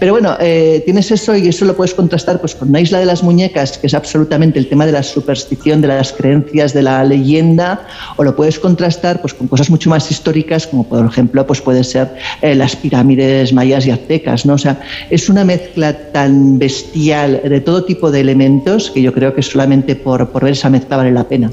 Pero 0.00 0.12
bueno, 0.12 0.36
eh, 0.40 0.82
tienes 0.84 1.10
eso 1.10 1.36
y 1.36 1.46
eso 1.48 1.64
lo 1.64 1.76
puedes 1.76 1.94
contrastar 1.94 2.40
pues 2.40 2.54
con 2.54 2.68
una 2.70 2.80
isla 2.80 2.98
de 2.98 3.06
las 3.06 3.22
muñecas, 3.22 3.78
que 3.78 3.86
es 3.86 3.94
absolutamente 3.94 4.58
el 4.58 4.68
tema 4.68 4.84
de 4.86 4.92
la 4.92 5.02
superstición, 5.02 5.80
de 5.80 5.88
las 5.88 6.12
creencias, 6.12 6.72
de 6.72 6.82
la 6.82 7.04
leyenda, 7.04 7.51
o 8.16 8.24
lo 8.24 8.34
puedes 8.34 8.58
contrastar 8.58 9.20
pues 9.20 9.34
con 9.34 9.48
cosas 9.48 9.70
mucho 9.70 9.90
más 9.90 10.10
históricas, 10.10 10.66
como 10.66 10.84
por 10.84 11.04
ejemplo 11.04 11.46
pues 11.46 11.60
puede 11.60 11.84
ser 11.84 12.14
eh, 12.40 12.54
las 12.54 12.76
pirámides 12.76 13.52
mayas 13.52 13.86
y 13.86 13.90
aztecas, 13.90 14.46
¿no? 14.46 14.54
O 14.54 14.58
sea, 14.58 14.80
es 15.10 15.28
una 15.28 15.44
mezcla 15.44 16.12
tan 16.12 16.58
bestial 16.58 17.40
de 17.44 17.60
todo 17.60 17.84
tipo 17.84 18.10
de 18.10 18.20
elementos 18.20 18.90
que 18.90 19.02
yo 19.02 19.12
creo 19.12 19.34
que 19.34 19.42
solamente 19.42 19.96
por, 19.96 20.28
por 20.30 20.44
ver 20.44 20.52
esa 20.52 20.70
mezcla 20.70 20.96
vale 20.96 21.12
la 21.12 21.24
pena. 21.24 21.50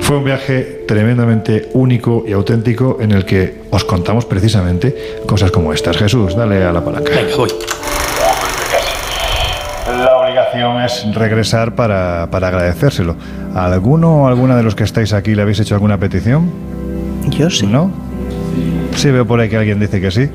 Fue 0.00 0.16
un 0.16 0.24
viaje 0.24 0.84
tremendamente 0.86 1.70
único 1.74 2.24
y 2.26 2.32
auténtico 2.32 2.98
en 3.00 3.12
el 3.12 3.24
que 3.24 3.62
os 3.70 3.84
contamos 3.84 4.26
precisamente 4.26 5.20
cosas 5.26 5.50
como 5.50 5.72
estas. 5.72 5.96
Jesús, 5.96 6.34
dale 6.36 6.62
a 6.64 6.72
la 6.72 6.84
palanca. 6.84 7.12
Venga, 7.14 7.36
voy. 7.36 7.50
Obligación 10.52 10.82
es 10.82 11.14
regresar 11.14 11.74
para, 11.74 12.28
para 12.30 12.48
agradecérselo. 12.48 13.16
¿Alguno 13.54 14.22
o 14.22 14.26
alguna 14.26 14.56
de 14.56 14.62
los 14.62 14.74
que 14.74 14.84
estáis 14.84 15.12
aquí 15.12 15.34
le 15.34 15.42
habéis 15.42 15.60
hecho 15.60 15.74
alguna 15.74 15.98
petición? 15.98 16.50
Yo 17.30 17.48
sí. 17.48 17.66
¿No? 17.66 17.90
Sí, 18.94 19.10
veo 19.10 19.26
por 19.26 19.40
ahí 19.40 19.48
que 19.48 19.56
alguien 19.56 19.80
dice 19.80 20.00
que 20.00 20.10
sí. 20.10 20.28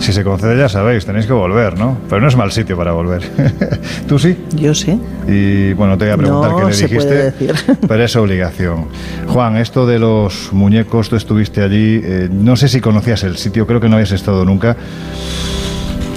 Si 0.00 0.12
se 0.12 0.22
concede, 0.22 0.56
ya 0.56 0.68
sabéis, 0.68 1.04
tenéis 1.06 1.26
que 1.26 1.32
volver, 1.32 1.76
¿no? 1.78 1.98
Pero 2.08 2.20
no 2.20 2.28
es 2.28 2.36
mal 2.36 2.52
sitio 2.52 2.76
para 2.76 2.92
volver. 2.92 3.22
¿Tú 4.08 4.18
sí? 4.18 4.36
Yo 4.54 4.74
sí. 4.74 5.00
Y 5.26 5.72
bueno, 5.72 5.98
te 5.98 6.04
voy 6.04 6.14
a 6.14 6.16
preguntar 6.16 6.50
No 6.52 6.58
qué 6.58 6.64
le 6.66 6.72
se 6.72 6.86
dijiste, 6.86 7.06
puede 7.06 7.30
decir. 7.32 7.78
pero 7.88 8.04
es 8.04 8.14
obligación. 8.16 8.86
Juan, 9.26 9.56
esto 9.56 9.86
de 9.86 9.98
los 9.98 10.52
muñecos, 10.52 11.08
tú 11.08 11.16
estuviste 11.16 11.62
allí, 11.62 12.00
eh, 12.04 12.28
no 12.30 12.54
sé 12.54 12.68
si 12.68 12.80
conocías 12.80 13.24
el 13.24 13.36
sitio, 13.36 13.66
creo 13.66 13.80
que 13.80 13.88
no 13.88 13.96
habías 13.96 14.12
estado 14.12 14.44
nunca. 14.44 14.76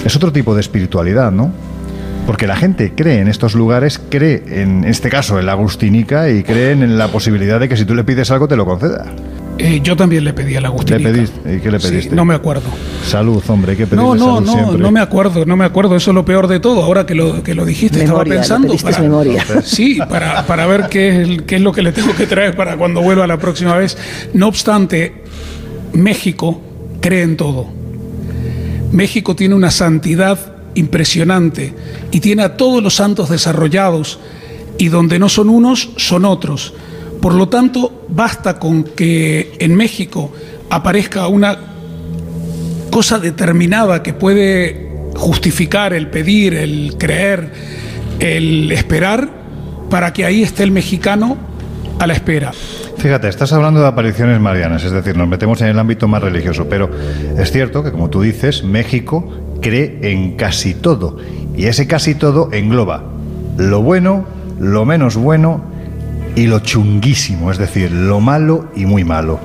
Es 0.04 0.14
otro 0.14 0.32
tipo 0.32 0.54
de 0.54 0.60
espiritualidad, 0.60 1.32
¿no? 1.32 1.50
Porque 2.26 2.46
la 2.46 2.54
gente 2.56 2.92
cree 2.94 3.18
en 3.18 3.26
estos 3.28 3.54
lugares, 3.54 4.00
cree 4.08 4.42
en 4.46 4.84
este 4.84 5.08
caso 5.10 5.40
en 5.40 5.46
la 5.46 5.52
Agustinica 5.52 6.30
y 6.30 6.42
creen 6.44 6.82
en 6.82 6.96
la 6.96 7.08
posibilidad 7.08 7.58
de 7.58 7.68
que 7.68 7.76
si 7.76 7.84
tú 7.84 7.94
le 7.96 8.04
pides 8.04 8.30
algo 8.30 8.46
te 8.46 8.54
lo 8.56 8.64
conceda. 8.64 9.06
Eh, 9.58 9.80
yo 9.82 9.96
también 9.96 10.24
le 10.24 10.32
pedí 10.32 10.54
a 10.56 10.60
la 10.60 10.68
¿Le 10.68 10.74
Agustinica. 10.74 11.10
pediste? 11.10 11.56
¿Y 11.56 11.60
qué 11.60 11.70
le 11.70 11.78
Sí, 11.80 11.88
pediste? 11.88 12.14
no 12.16 12.24
me 12.24 12.34
acuerdo. 12.34 12.62
Salud, 13.04 13.42
hombre, 13.48 13.72
hay 13.72 13.76
que 13.78 13.86
pedirle 13.86 14.04
No, 14.04 14.14
no, 14.14 14.34
salud 14.36 14.46
no, 14.46 14.52
siempre. 14.52 14.78
no 14.78 14.90
me 14.92 15.00
acuerdo, 15.00 15.44
no 15.44 15.56
me 15.56 15.64
acuerdo. 15.64 15.96
Eso 15.96 16.10
es 16.12 16.14
lo 16.14 16.24
peor 16.24 16.46
de 16.46 16.58
todo. 16.60 16.82
Ahora 16.84 17.04
que 17.06 17.14
lo, 17.14 17.42
que 17.42 17.54
lo 17.54 17.64
dijiste, 17.66 17.98
Memoria, 17.98 18.40
estaba 18.40 18.60
lo 18.60 18.68
pensando. 18.68 18.68
pediste 18.68 18.90
es 18.90 19.00
memoria. 19.00 19.44
Sí, 19.64 19.98
para, 20.08 20.46
para 20.46 20.66
ver 20.66 20.86
qué 20.88 21.08
es, 21.22 21.28
el- 21.28 21.42
qué 21.44 21.56
es 21.56 21.60
lo 21.62 21.72
que 21.72 21.82
le 21.82 21.92
tengo 21.92 22.14
que 22.14 22.26
traer 22.26 22.56
para 22.56 22.76
cuando 22.76 23.02
vuelva 23.02 23.26
la 23.26 23.36
próxima 23.36 23.76
vez. 23.76 23.98
No 24.32 24.46
obstante, 24.48 25.22
México 25.92 26.62
cree 27.00 27.22
en 27.22 27.36
todo. 27.36 27.66
México 28.92 29.34
tiene 29.36 29.54
una 29.54 29.70
santidad 29.70 30.51
impresionante 30.74 31.74
y 32.10 32.20
tiene 32.20 32.42
a 32.42 32.56
todos 32.56 32.82
los 32.82 32.94
santos 32.94 33.28
desarrollados 33.28 34.18
y 34.78 34.88
donde 34.88 35.18
no 35.18 35.28
son 35.28 35.48
unos, 35.48 35.90
son 35.96 36.24
otros. 36.24 36.74
Por 37.20 37.34
lo 37.34 37.48
tanto, 37.48 38.04
basta 38.08 38.58
con 38.58 38.84
que 38.84 39.54
en 39.58 39.74
México 39.76 40.32
aparezca 40.70 41.28
una 41.28 41.56
cosa 42.90 43.18
determinada 43.18 44.02
que 44.02 44.12
puede 44.12 44.90
justificar 45.14 45.92
el 45.92 46.08
pedir, 46.08 46.54
el 46.54 46.96
creer, 46.98 47.52
el 48.18 48.72
esperar, 48.72 49.30
para 49.88 50.12
que 50.12 50.24
ahí 50.24 50.42
esté 50.42 50.62
el 50.62 50.70
mexicano 50.70 51.36
a 51.98 52.06
la 52.06 52.12
espera. 52.14 52.52
Fíjate, 52.98 53.28
estás 53.28 53.52
hablando 53.52 53.80
de 53.80 53.86
apariciones 53.86 54.40
marianas, 54.40 54.84
es 54.84 54.92
decir, 54.92 55.16
nos 55.16 55.28
metemos 55.28 55.60
en 55.62 55.68
el 55.68 55.78
ámbito 55.78 56.08
más 56.08 56.22
religioso, 56.22 56.68
pero 56.68 56.90
es 57.36 57.50
cierto 57.50 57.82
que, 57.82 57.90
como 57.90 58.10
tú 58.10 58.22
dices, 58.22 58.64
México 58.64 59.28
cree 59.60 59.98
en 60.02 60.36
casi 60.36 60.74
todo, 60.74 61.16
y 61.56 61.66
ese 61.66 61.86
casi 61.86 62.14
todo 62.14 62.50
engloba 62.52 63.12
lo 63.56 63.82
bueno, 63.82 64.24
lo 64.58 64.84
menos 64.84 65.16
bueno 65.16 65.62
y 66.34 66.46
lo 66.46 66.60
chunguísimo, 66.60 67.50
es 67.50 67.58
decir, 67.58 67.90
lo 67.90 68.20
malo 68.20 68.68
y 68.74 68.86
muy 68.86 69.04
malo. 69.04 69.40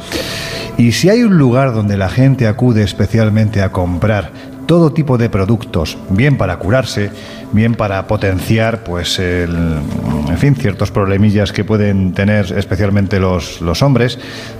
Y 0.78 0.92
si 0.92 1.10
hay 1.10 1.24
un 1.24 1.38
lugar 1.38 1.74
donde 1.74 1.98
la 1.98 2.08
gente 2.08 2.48
acude 2.48 2.84
especialmente 2.84 3.62
a 3.62 3.72
comprar 3.72 4.32
todo 4.68 4.92
tipo 4.92 5.18
de 5.18 5.30
productos, 5.30 5.98
bien 6.10 6.38
para 6.38 6.58
curarse, 6.58 7.10
bien 7.54 7.74
para 7.74 8.06
potenciar, 8.06 8.84
pues, 8.84 9.18
el, 9.18 9.50
en 10.30 10.38
fin, 10.38 10.56
ciertos 10.56 10.92
problemillas 10.92 11.52
que 11.52 11.64
pueden 11.64 12.14
tener 12.14 12.54
especialmente 12.56 13.20
los, 13.20 13.62
los 13.62 13.82
hombres, 13.82 14.20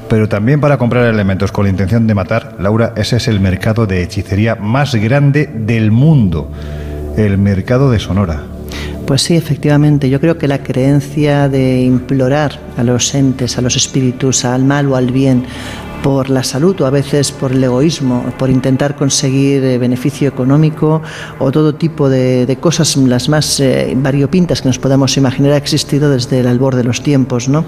pero 0.10 0.28
también 0.28 0.60
para 0.60 0.78
comprar 0.78 1.06
elementos 1.06 1.52
con 1.52 1.66
la 1.66 1.70
intención 1.70 2.08
de 2.08 2.16
matar. 2.16 2.56
Laura, 2.60 2.94
ese 2.96 3.18
es 3.18 3.28
el 3.28 3.40
mercado 3.40 3.86
de 3.86 4.02
hechicería 4.02 4.56
más 4.56 4.96
grande 4.96 5.48
del 5.54 5.92
mundo, 5.92 6.50
el 7.18 7.38
mercado 7.38 7.92
de 7.92 8.00
Sonora. 8.00 8.44
Pues 9.06 9.22
sí, 9.22 9.38
efectivamente. 9.38 10.10
Yo 10.10 10.20
creo 10.20 10.38
que 10.38 10.50
la 10.50 10.60
creencia 10.60 11.48
de 11.48 11.82
implorar 11.82 12.60
a 12.76 12.84
los 12.84 13.16
entes, 13.16 13.58
a 13.58 13.62
los 13.62 13.78
espíritus, 13.78 14.44
al 14.44 14.66
mal 14.66 14.88
o 14.92 14.98
al 14.98 15.12
bien, 15.12 15.46
por 16.04 16.30
la 16.30 16.44
salud 16.44 16.80
o 16.82 16.86
a 16.86 16.90
veces 16.90 17.32
por 17.32 17.52
el 17.52 17.64
egoísmo, 17.64 18.24
por 18.38 18.50
intentar 18.50 18.96
conseguir 18.96 19.64
eh, 19.64 19.78
beneficio 19.78 20.28
económico 20.30 21.02
o 21.40 21.52
todo 21.52 21.76
tipo 21.76 22.10
de, 22.10 22.46
de 22.46 22.56
cosas, 22.58 22.96
las 22.98 23.30
más 23.30 23.60
eh, 23.60 23.94
variopintas 23.98 24.62
que 24.62 24.70
nos 24.70 24.80
podamos 24.80 25.18
imaginar, 25.18 25.54
ha 25.54 25.58
existido 25.58 26.10
desde 26.10 26.40
el 26.40 26.48
albor 26.48 26.76
de 26.76 26.84
los 26.84 27.02
tiempos. 27.02 27.50
¿no? 27.50 27.66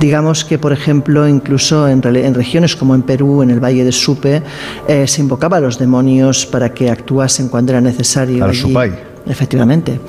Digamos 0.00 0.44
que, 0.44 0.58
por 0.58 0.72
ejemplo, 0.72 1.28
incluso 1.28 1.88
en, 1.88 2.02
regiones 2.02 2.76
como 2.76 2.94
en 2.94 3.02
Perú, 3.02 3.42
en 3.42 3.50
el 3.50 3.60
Valle 3.60 3.84
de 3.84 3.92
Supe, 3.92 4.42
eh, 4.88 5.06
se 5.06 5.20
invocaba 5.20 5.58
a 5.58 5.60
los 5.60 5.78
demonios 5.78 6.46
para 6.46 6.72
que 6.72 6.90
actuasen 6.90 7.48
cuando 7.48 7.72
era 7.72 7.80
necesario. 7.80 8.44
A 8.44 8.48
los 8.48 8.56
Allí- 8.56 8.68
supay. 8.68 8.92
Efectivamente. 9.26 10.00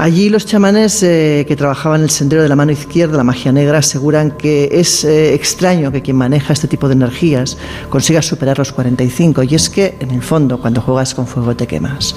Allí 0.00 0.30
los 0.30 0.46
chamanes 0.46 1.02
eh, 1.02 1.44
que 1.46 1.56
trabajaban 1.56 2.00
el 2.00 2.08
sendero 2.08 2.42
de 2.42 2.48
la 2.48 2.56
mano 2.56 2.72
izquierda, 2.72 3.18
la 3.18 3.22
magia 3.22 3.52
negra, 3.52 3.80
aseguran 3.80 4.30
que 4.30 4.70
es 4.72 5.04
eh, 5.04 5.34
extraño 5.34 5.92
que 5.92 6.00
quien 6.00 6.16
maneja 6.16 6.54
este 6.54 6.68
tipo 6.68 6.88
de 6.88 6.94
energías 6.94 7.58
consiga 7.90 8.22
superar 8.22 8.56
los 8.56 8.72
45. 8.72 9.42
Y 9.42 9.54
es 9.56 9.68
que, 9.68 9.98
en 10.00 10.10
el 10.12 10.22
fondo, 10.22 10.58
cuando 10.58 10.80
juegas 10.80 11.14
con 11.14 11.26
fuego 11.26 11.54
te 11.54 11.66
quemas. 11.66 12.14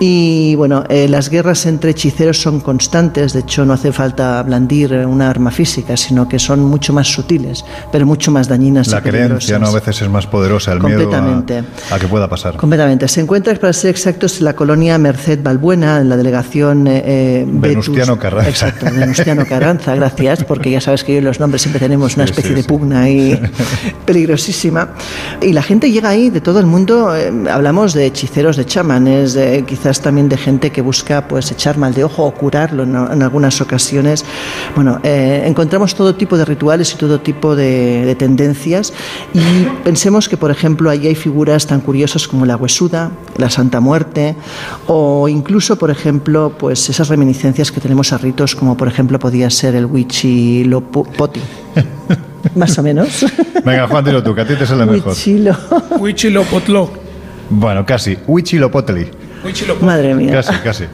Y 0.00 0.54
bueno, 0.56 0.84
eh, 0.90 1.08
las 1.08 1.30
guerras 1.30 1.64
entre 1.64 1.92
hechiceros 1.92 2.42
son 2.42 2.60
constantes. 2.60 3.32
De 3.32 3.40
hecho, 3.40 3.64
no 3.64 3.72
hace 3.72 3.90
falta 3.90 4.42
blandir 4.42 4.92
una 4.92 5.30
arma 5.30 5.50
física, 5.50 5.96
sino 5.96 6.28
que 6.28 6.38
son 6.38 6.60
mucho 6.60 6.92
más 6.92 7.08
sutiles, 7.08 7.64
pero 7.90 8.04
mucho 8.04 8.32
más 8.32 8.48
dañinas. 8.48 8.88
La 8.88 8.98
y 8.98 9.00
creencia, 9.00 9.58
¿no? 9.58 9.68
A 9.68 9.72
veces 9.72 10.02
es 10.02 10.10
más 10.10 10.26
poderosa, 10.26 10.74
el 10.74 10.80
miedo 10.82 11.08
Completamente. 11.08 11.64
a, 11.90 11.94
a 11.94 11.98
que 11.98 12.06
pueda 12.06 12.28
pasar. 12.28 12.58
Completamente. 12.58 13.08
Se 13.08 13.22
encuentra, 13.22 13.54
para 13.54 13.72
ser 13.72 13.88
exactos, 13.88 14.40
en 14.40 14.44
la 14.44 14.54
colonia 14.54 14.98
Merced 14.98 15.42
Balbuena, 15.42 16.00
en 16.00 16.10
la 16.10 16.18
delegación 16.18 16.86
eh, 17.14 17.44
Venustiano 17.46 18.18
Carranza. 18.18 18.48
Exacto, 18.50 18.86
Venustiano 18.86 19.44
Carranza, 19.46 19.94
gracias, 20.00 20.44
porque 20.44 20.70
ya 20.70 20.80
sabes 20.80 21.04
que 21.04 21.12
yo 21.14 21.18
y 21.18 21.22
los 21.22 21.38
nombres 21.40 21.62
siempre 21.62 21.78
tenemos 21.80 22.16
una 22.16 22.24
especie 22.24 22.50
sí, 22.50 22.56
de 22.56 22.64
pugna 22.64 23.02
ahí 23.02 23.38
peligrosísima. 24.04 24.90
Y 25.40 25.52
la 25.52 25.62
gente 25.62 25.90
llega 25.90 26.08
ahí 26.08 26.30
de 26.30 26.40
todo 26.40 26.60
el 26.60 26.66
mundo, 26.66 27.14
eh, 27.16 27.32
hablamos 27.50 27.94
de 27.94 28.06
hechiceros, 28.06 28.56
de 28.56 28.64
chamanes, 28.66 29.34
de- 29.34 29.64
quizás 29.66 30.00
también 30.00 30.28
de 30.28 30.36
gente 30.36 30.70
que 30.70 30.80
busca 30.82 31.28
pues 31.28 31.50
echar 31.50 31.78
mal 31.78 31.94
de 31.94 32.04
ojo 32.04 32.24
o 32.24 32.32
curarlo 32.34 32.82
en, 32.82 32.94
en 32.96 33.22
algunas 33.22 33.60
ocasiones. 33.60 34.24
Bueno, 34.74 35.00
eh, 35.02 35.42
encontramos 35.46 35.94
todo 35.94 36.14
tipo 36.14 36.36
de 36.36 36.44
rituales 36.44 36.92
y 36.94 36.96
todo 36.96 37.20
tipo 37.20 37.54
de, 37.56 38.04
de 38.04 38.14
tendencias 38.14 38.92
y 39.32 39.40
pensemos 39.84 40.28
que, 40.28 40.36
por 40.36 40.50
ejemplo, 40.50 40.90
ahí 40.90 41.06
hay 41.06 41.14
figuras 41.14 41.66
tan 41.66 41.80
curiosas 41.80 42.26
como 42.28 42.46
la 42.46 42.56
huesuda, 42.56 43.10
la 43.36 43.50
Santa 43.50 43.80
Muerte 43.80 44.36
o 44.86 45.28
incluso, 45.28 45.76
por 45.76 45.90
ejemplo, 45.90 46.52
pues 46.58 46.88
esas 47.04 47.10
reminiscencias 47.10 47.70
que 47.70 47.80
tenemos 47.80 48.12
a 48.14 48.18
ritos 48.18 48.54
como, 48.56 48.76
por 48.76 48.88
ejemplo, 48.88 49.18
podía 49.18 49.50
ser 49.50 49.74
el 49.74 49.84
Huichilopoti. 49.84 51.40
Más 52.56 52.78
o 52.78 52.82
menos. 52.82 53.26
Venga, 53.64 53.86
Juan, 53.88 54.04
dilo 54.04 54.22
tú, 54.22 54.34
que 54.34 54.40
a 54.40 54.46
ti 54.46 54.54
te 54.54 54.66
sale 54.66 54.86
mejor. 54.86 55.12
Huichilo. 55.12 55.54
Huichilopotló. 55.98 56.90
Bueno, 57.50 57.84
casi. 57.84 58.16
Huichilopotli. 58.26 59.06
Huichilopotló. 59.44 59.86
Madre 59.86 60.14
mía. 60.14 60.32
Casi, 60.32 60.52
casi. 60.62 60.84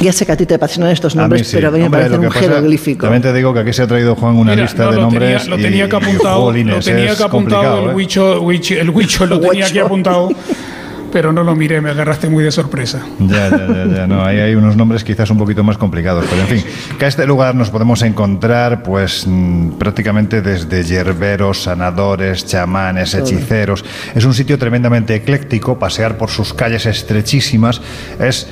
Ya 0.00 0.12
sé 0.12 0.24
que 0.24 0.32
a 0.32 0.36
ti 0.36 0.46
te 0.46 0.54
apasionan 0.54 0.92
estos 0.92 1.14
A 1.16 1.20
nombres, 1.22 1.48
sí. 1.48 1.56
pero 1.56 1.68
a 1.68 1.70
mí 1.72 1.80
me 1.80 1.90
parece 1.90 2.10
lo 2.10 2.20
un 2.20 2.28
pasa- 2.28 2.40
jeroglífico. 2.40 3.02
También 3.02 3.22
te 3.22 3.32
digo 3.32 3.52
que 3.52 3.60
aquí 3.60 3.72
se 3.72 3.82
ha 3.82 3.86
traído 3.86 4.14
Juan 4.14 4.36
una 4.36 4.52
Mira, 4.52 4.62
lista 4.62 4.84
no, 4.84 4.90
de 4.90 4.96
lo 4.96 5.02
nombres. 5.02 5.42
tenía, 5.42 5.56
lo 5.56 5.58
y- 5.58 5.62
tenía 5.62 5.88
que 5.88 5.96
y, 5.96 5.98
apuntado, 5.98 6.40
jolines, 6.42 6.74
lo 6.76 6.82
tenía 6.82 7.16
que 7.16 7.22
apuntado 7.24 7.84
el 7.84 7.90
¿eh? 7.90 7.94
huicho, 7.94 8.50
el 8.50 8.90
huicho 8.90 9.26
lo 9.26 9.40
tenía 9.40 9.66
aquí 9.66 9.78
apuntado, 9.78 10.30
pero 11.12 11.32
no 11.32 11.42
lo 11.42 11.54
miré, 11.54 11.80
me 11.80 11.90
agarraste 11.90 12.28
muy 12.28 12.44
de 12.44 12.50
sorpresa. 12.50 13.02
Ya, 13.18 13.48
ya, 13.48 13.66
ya, 13.66 13.86
ya, 13.86 14.06
no, 14.06 14.24
ahí 14.24 14.38
hay 14.38 14.54
unos 14.54 14.76
nombres 14.76 15.04
quizás 15.04 15.30
un 15.30 15.38
poquito 15.38 15.64
más 15.64 15.78
complicados, 15.78 16.24
pero 16.28 16.42
en 16.42 16.48
fin, 16.48 16.64
que 16.98 17.04
a 17.04 17.08
este 17.08 17.26
lugar 17.26 17.54
nos 17.54 17.70
podemos 17.70 18.02
encontrar 18.02 18.82
pues 18.82 19.26
mm, 19.26 19.70
prácticamente 19.78 20.42
desde 20.42 20.82
yerberos, 20.82 21.62
sanadores, 21.62 22.46
chamanes, 22.46 23.14
hechiceros. 23.14 23.84
Es 24.14 24.24
un 24.24 24.34
sitio 24.34 24.58
tremendamente 24.58 25.14
ecléctico, 25.14 25.78
pasear 25.78 26.16
por 26.16 26.30
sus 26.30 26.54
calles 26.54 26.86
estrechísimas 26.86 27.80
es 28.18 28.46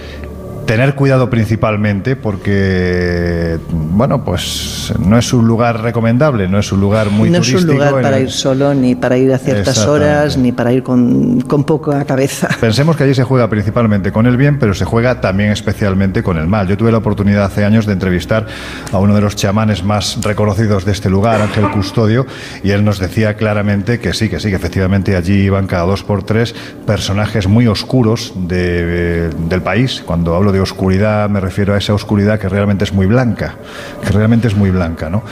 tener 0.66 0.94
cuidado 0.94 1.28
principalmente 1.30 2.16
porque 2.16 3.58
bueno, 3.70 4.24
pues 4.24 4.92
no 4.98 5.18
es 5.18 5.32
un 5.32 5.46
lugar 5.46 5.80
recomendable, 5.82 6.48
no 6.48 6.58
es 6.58 6.72
un 6.72 6.80
lugar 6.80 7.10
muy 7.10 7.30
no 7.30 7.38
es 7.38 7.46
turístico. 7.46 7.72
un 7.72 7.78
lugar 7.78 8.02
para 8.02 8.16
el- 8.18 8.24
ir 8.24 8.30
solo, 8.30 8.74
ni 8.74 8.94
para 8.94 9.16
ir 9.18 9.32
a 9.32 9.38
ciertas 9.38 9.86
horas, 9.86 10.36
ni 10.36 10.52
para 10.52 10.72
ir 10.72 10.82
con, 10.82 11.40
con 11.42 11.64
poca 11.64 12.04
cabeza. 12.04 12.48
Pensemos 12.60 12.96
que 12.96 13.04
allí 13.04 13.14
se 13.14 13.24
juega 13.24 13.48
principalmente 13.48 14.10
con 14.12 14.26
el 14.26 14.36
bien, 14.36 14.58
pero 14.58 14.74
se 14.74 14.84
juega 14.84 15.20
también 15.20 15.50
especialmente 15.50 16.22
con 16.22 16.38
el 16.38 16.46
mal. 16.46 16.66
Yo 16.68 16.76
tuve 16.76 16.90
la 16.92 16.98
oportunidad 16.98 17.44
hace 17.44 17.64
años 17.64 17.86
de 17.86 17.92
entrevistar 17.92 18.46
a 18.92 18.98
uno 18.98 19.14
de 19.14 19.20
los 19.20 19.36
chamanes 19.36 19.84
más 19.84 20.18
reconocidos 20.22 20.84
de 20.84 20.92
este 20.92 21.10
lugar, 21.10 21.40
Ángel 21.42 21.70
Custodio, 21.70 22.26
y 22.62 22.70
él 22.70 22.84
nos 22.84 22.98
decía 22.98 23.34
claramente 23.36 23.98
que 24.00 24.12
sí, 24.14 24.28
que 24.28 24.40
sí, 24.40 24.50
que 24.50 24.56
efectivamente 24.56 25.16
allí 25.16 25.34
iban 25.42 25.66
cada 25.66 25.84
dos 25.84 26.02
por 26.02 26.22
tres 26.22 26.54
personajes 26.86 27.46
muy 27.46 27.66
oscuros 27.66 28.32
de- 28.36 29.28
del 29.48 29.62
país. 29.62 30.02
Cuando 30.04 30.34
hablo 30.34 30.52
de 30.54 30.60
oscuridad 30.60 31.28
me 31.28 31.40
refiero 31.40 31.74
a 31.74 31.78
esa 31.78 31.92
oscuridad 31.92 32.38
que 32.38 32.48
realmente 32.48 32.84
es 32.84 32.92
muy 32.92 33.06
blanca, 33.06 33.56
que 34.02 34.10
realmente 34.10 34.48
es 34.48 34.54
muy 34.54 34.70
blanca, 34.70 35.10
¿no? 35.10 35.22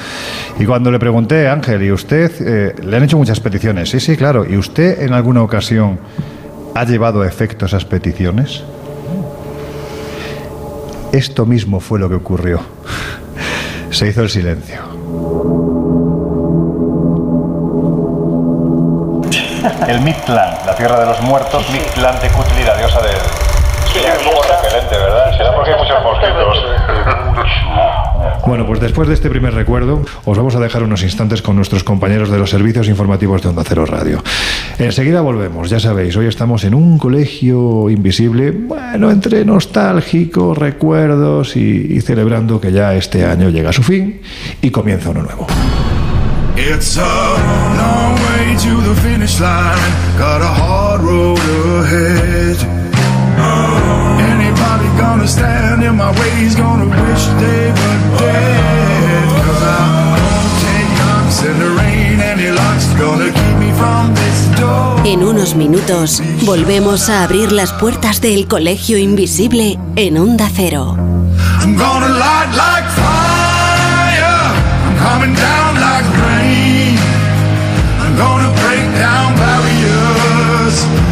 Y 0.58 0.66
cuando 0.66 0.90
le 0.90 0.98
pregunté, 0.98 1.48
Ángel, 1.48 1.82
¿y 1.82 1.92
usted 1.92 2.30
eh, 2.40 2.74
le 2.82 2.96
han 2.96 3.04
hecho 3.04 3.16
muchas 3.16 3.40
peticiones? 3.40 3.88
Sí, 3.88 4.00
sí, 4.00 4.16
claro. 4.16 4.44
¿Y 4.44 4.56
usted 4.56 5.02
en 5.02 5.14
alguna 5.14 5.42
ocasión 5.42 5.98
ha 6.74 6.84
llevado 6.84 7.22
a 7.22 7.26
efecto 7.26 7.66
esas 7.66 7.84
peticiones? 7.84 8.62
Esto 11.12 11.46
mismo 11.46 11.80
fue 11.80 11.98
lo 11.98 12.08
que 12.08 12.16
ocurrió. 12.16 12.60
Se 13.90 14.08
hizo 14.08 14.22
el 14.22 14.30
silencio. 14.30 14.80
El 19.88 20.00
Mictlán, 20.00 20.56
la 20.64 20.74
tierra 20.74 21.00
de 21.00 21.06
los 21.06 21.20
muertos, 21.20 21.68
Mictlán 21.70 22.18
de 22.20 22.28
Cutli, 22.28 22.64
la 22.64 22.76
diosa 22.76 23.00
del... 23.00 23.16
excelente, 23.94 24.96
¿verdad? 24.96 25.36
Será 25.36 25.54
porque 25.54 25.70
hay 25.72 25.78
muchos 25.78 26.02
mosquitos. 26.02 26.58
Bueno, 28.46 28.66
pues 28.66 28.80
después 28.80 29.08
de 29.08 29.14
este 29.14 29.30
primer 29.30 29.54
recuerdo, 29.54 30.04
os 30.24 30.36
vamos 30.36 30.54
a 30.56 30.60
dejar 30.60 30.82
unos 30.82 31.02
instantes 31.02 31.42
con 31.42 31.56
nuestros 31.56 31.84
compañeros 31.84 32.30
de 32.30 32.38
los 32.38 32.50
servicios 32.50 32.88
informativos 32.88 33.42
de 33.42 33.48
Onda 33.48 33.62
Cero 33.66 33.86
Radio. 33.86 34.22
Enseguida 34.78 35.20
volvemos, 35.20 35.70
ya 35.70 35.78
sabéis, 35.78 36.16
hoy 36.16 36.26
estamos 36.26 36.64
en 36.64 36.74
un 36.74 36.98
colegio 36.98 37.88
invisible, 37.88 38.50
bueno, 38.50 39.10
entre 39.10 39.44
nostálgico, 39.44 40.54
recuerdos 40.54 41.56
y, 41.56 41.94
y 41.94 42.00
celebrando 42.00 42.60
que 42.60 42.72
ya 42.72 42.94
este 42.94 43.24
año 43.24 43.48
llega 43.48 43.70
a 43.70 43.72
su 43.72 43.82
fin 43.82 44.20
y 44.60 44.70
comienza 44.70 45.10
uno 45.10 45.22
nuevo. 45.22 45.46
It's 46.54 46.98
a 46.98 47.00
long 47.00 48.14
way 48.14 48.56
to 48.56 48.82
the 48.82 49.00
finish 49.00 49.40
line. 49.40 49.78
Got 50.18 50.42
a 50.42 50.48
hard 50.48 51.00
road 51.00 51.38
ahead. 51.38 52.31
Anybody 55.22 55.28
gonna 55.28 55.28
stand 55.28 55.82
in 55.84 55.96
my 55.96 56.10
way 56.18 56.44
is 56.44 56.56
gonna 56.56 56.84
wish 56.84 57.26
they 57.38 57.70
were 57.70 58.18
dead. 58.18 59.28
Cause 59.46 59.62
I'm 59.62 60.18
gonna 60.18 60.50
take 60.64 60.90
knocks 60.98 61.42
in 61.44 61.58
the 61.58 61.70
rain. 61.78 62.20
Any 62.20 62.50
luck's 62.50 62.86
gonna 62.98 63.30
keep 63.30 63.56
me 63.58 63.72
from 63.72 64.14
this 64.14 64.60
door. 64.60 65.00
En 65.04 65.22
unos 65.22 65.54
minutos 65.54 66.20
volvemos 66.44 67.08
a 67.08 67.22
abrir 67.22 67.52
las 67.52 67.72
puertas 67.72 68.20
del 68.20 68.48
Colegio 68.48 68.98
Invisible 68.98 69.78
en 69.96 70.18
Onda 70.18 70.48
Cero. 70.52 70.96
I'm 71.60 71.76
gonna 71.76 72.08
light 72.08 72.50
like 72.56 72.88
fire. 72.90 74.54
I'm 74.86 74.96
coming 74.98 75.34
down 75.34 75.74
like 75.76 76.06
rain. 76.26 76.98
I'm 78.00 78.16
gonna 78.16 78.50
break 78.60 78.84
down 78.98 79.34
barriers. 79.36 81.11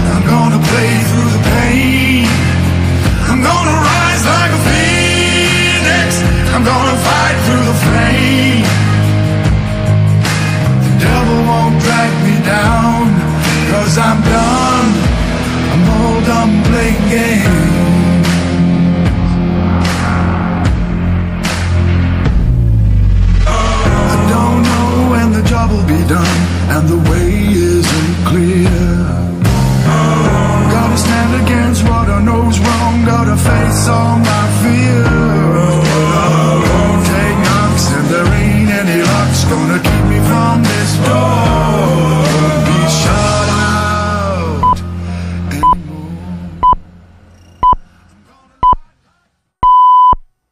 Cause 13.90 13.98
I'm 13.98 14.22
done. 14.22 14.88
I'm 15.72 15.90
all 15.90 16.20
done 16.22 16.62
playing 16.70 17.08
games. 17.10 18.26
I 23.50 24.16
don't 24.30 24.62
know 24.62 25.10
when 25.10 25.32
the 25.32 25.42
job 25.42 25.72
will 25.72 25.88
be 25.88 26.06
done 26.06 26.40
and 26.70 26.88
the 26.88 26.98
way 27.10 27.30
isn't 27.50 28.14
clear. 28.30 28.70
Gotta 30.70 30.96
stand 30.96 31.42
against 31.42 31.82
what 31.82 32.08
I 32.08 32.22
know's 32.22 32.60
wrong, 32.60 33.04
gotta 33.04 33.36
face 33.36 33.88
all 33.88 34.18
my 34.18 34.44
fears. 34.62 35.74
Won't 36.70 37.06
take 37.10 37.38
knocks, 37.42 37.90
and 37.96 38.06
there 38.06 38.30
ain't 38.38 38.70
any 38.70 39.02
locks 39.02 39.42
gonna 39.46 39.80
keep 39.82 40.04
me 40.06 40.20
from 40.30 40.62
this 40.62 40.96
door. 41.08 41.59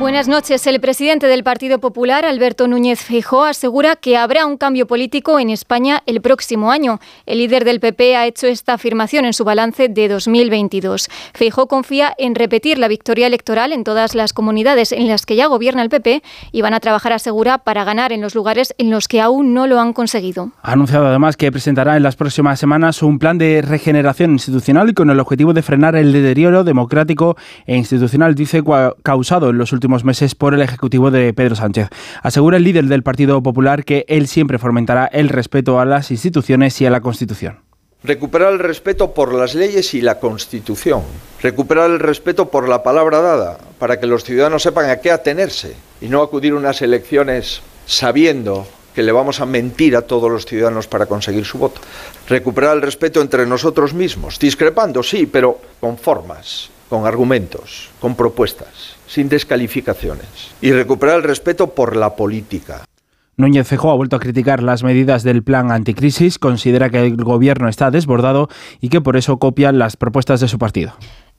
Buenas 0.00 0.28
noches. 0.28 0.66
El 0.66 0.80
presidente 0.80 1.26
del 1.26 1.44
Partido 1.44 1.78
Popular, 1.78 2.24
Alberto 2.24 2.66
Núñez 2.66 3.00
Feijóo, 3.00 3.44
asegura 3.44 3.96
que 3.96 4.16
habrá 4.16 4.46
un 4.46 4.56
cambio 4.56 4.86
político 4.86 5.38
en 5.38 5.50
España 5.50 6.02
el 6.06 6.22
próximo 6.22 6.72
año. 6.72 7.00
El 7.26 7.36
líder 7.36 7.66
del 7.66 7.80
PP 7.80 8.16
ha 8.16 8.26
hecho 8.26 8.46
esta 8.46 8.72
afirmación 8.72 9.26
en 9.26 9.34
su 9.34 9.44
balance 9.44 9.90
de 9.90 10.08
2022. 10.08 11.10
Feijóo 11.34 11.66
confía 11.66 12.14
en 12.16 12.34
repetir 12.34 12.78
la 12.78 12.88
victoria 12.88 13.26
electoral 13.26 13.74
en 13.74 13.84
todas 13.84 14.14
las 14.14 14.32
comunidades 14.32 14.92
en 14.92 15.06
las 15.06 15.26
que 15.26 15.36
ya 15.36 15.48
gobierna 15.48 15.82
el 15.82 15.90
PP 15.90 16.22
y 16.50 16.62
van 16.62 16.72
a 16.72 16.80
trabajar, 16.80 17.12
asegura, 17.12 17.58
para 17.58 17.84
ganar 17.84 18.10
en 18.10 18.22
los 18.22 18.34
lugares 18.34 18.74
en 18.78 18.88
los 18.88 19.06
que 19.06 19.20
aún 19.20 19.52
no 19.52 19.66
lo 19.66 19.78
han 19.80 19.92
conseguido. 19.92 20.50
Ha 20.62 20.72
anunciado 20.72 21.08
además 21.08 21.36
que 21.36 21.52
presentará 21.52 21.98
en 21.98 22.04
las 22.04 22.16
próximas 22.16 22.58
semanas 22.58 23.02
un 23.02 23.18
plan 23.18 23.36
de 23.36 23.60
regeneración 23.60 24.30
institucional 24.30 24.94
con 24.94 25.10
el 25.10 25.20
objetivo 25.20 25.52
de 25.52 25.60
frenar 25.60 25.94
el 25.94 26.10
deterioro 26.14 26.64
democrático 26.64 27.36
e 27.66 27.76
institucional, 27.76 28.34
dice, 28.34 28.62
causado 29.02 29.50
en 29.50 29.58
los 29.58 29.74
últimos 29.74 29.89
meses 30.04 30.34
por 30.34 30.54
el 30.54 30.62
Ejecutivo 30.62 31.10
de 31.10 31.32
Pedro 31.34 31.56
Sánchez. 31.56 31.88
Asegura 32.22 32.56
el 32.56 32.64
líder 32.64 32.86
del 32.86 33.02
Partido 33.02 33.42
Popular 33.42 33.84
que 33.84 34.04
él 34.08 34.28
siempre 34.28 34.58
fomentará 34.58 35.06
el 35.06 35.28
respeto 35.28 35.80
a 35.80 35.84
las 35.84 36.10
instituciones 36.10 36.80
y 36.80 36.86
a 36.86 36.90
la 36.90 37.00
Constitución. 37.00 37.58
Recuperar 38.02 38.54
el 38.54 38.58
respeto 38.58 39.12
por 39.12 39.34
las 39.34 39.54
leyes 39.54 39.92
y 39.92 40.00
la 40.00 40.18
Constitución. 40.18 41.02
Recuperar 41.42 41.90
el 41.90 41.98
respeto 41.98 42.50
por 42.50 42.66
la 42.66 42.82
palabra 42.82 43.20
dada, 43.20 43.58
para 43.78 44.00
que 44.00 44.06
los 44.06 44.24
ciudadanos 44.24 44.62
sepan 44.62 44.88
a 44.88 45.00
qué 45.00 45.10
atenerse 45.10 45.74
y 46.00 46.08
no 46.08 46.22
acudir 46.22 46.52
a 46.54 46.56
unas 46.56 46.80
elecciones 46.80 47.60
sabiendo 47.84 48.66
que 48.94 49.02
le 49.02 49.12
vamos 49.12 49.40
a 49.40 49.46
mentir 49.46 49.96
a 49.96 50.02
todos 50.02 50.30
los 50.30 50.46
ciudadanos 50.46 50.86
para 50.86 51.06
conseguir 51.06 51.44
su 51.44 51.58
voto. 51.58 51.80
Recuperar 52.28 52.76
el 52.76 52.82
respeto 52.82 53.20
entre 53.20 53.46
nosotros 53.46 53.92
mismos, 53.92 54.38
discrepando, 54.38 55.02
sí, 55.02 55.26
pero 55.26 55.60
con 55.78 55.98
formas, 55.98 56.70
con 56.90 57.06
argumentos, 57.06 57.88
con 58.00 58.16
propuestas, 58.16 58.96
sin 59.06 59.30
descalificaciones. 59.30 60.26
Y 60.60 60.72
recuperar 60.72 61.16
el 61.16 61.22
respeto 61.22 61.68
por 61.68 61.96
la 61.96 62.16
política. 62.16 62.84
Núñez 63.36 63.66
Feijóo 63.66 63.92
ha 63.92 63.96
vuelto 63.96 64.16
a 64.16 64.20
criticar 64.20 64.62
las 64.62 64.82
medidas 64.82 65.22
del 65.22 65.42
plan 65.42 65.70
anticrisis, 65.70 66.38
considera 66.38 66.90
que 66.90 67.06
el 67.06 67.16
gobierno 67.16 67.68
está 67.68 67.90
desbordado 67.90 68.50
y 68.82 68.90
que 68.90 69.00
por 69.00 69.16
eso 69.16 69.38
copian 69.38 69.78
las 69.78 69.96
propuestas 69.96 70.40
de 70.40 70.48
su 70.48 70.58
partido. 70.58 70.92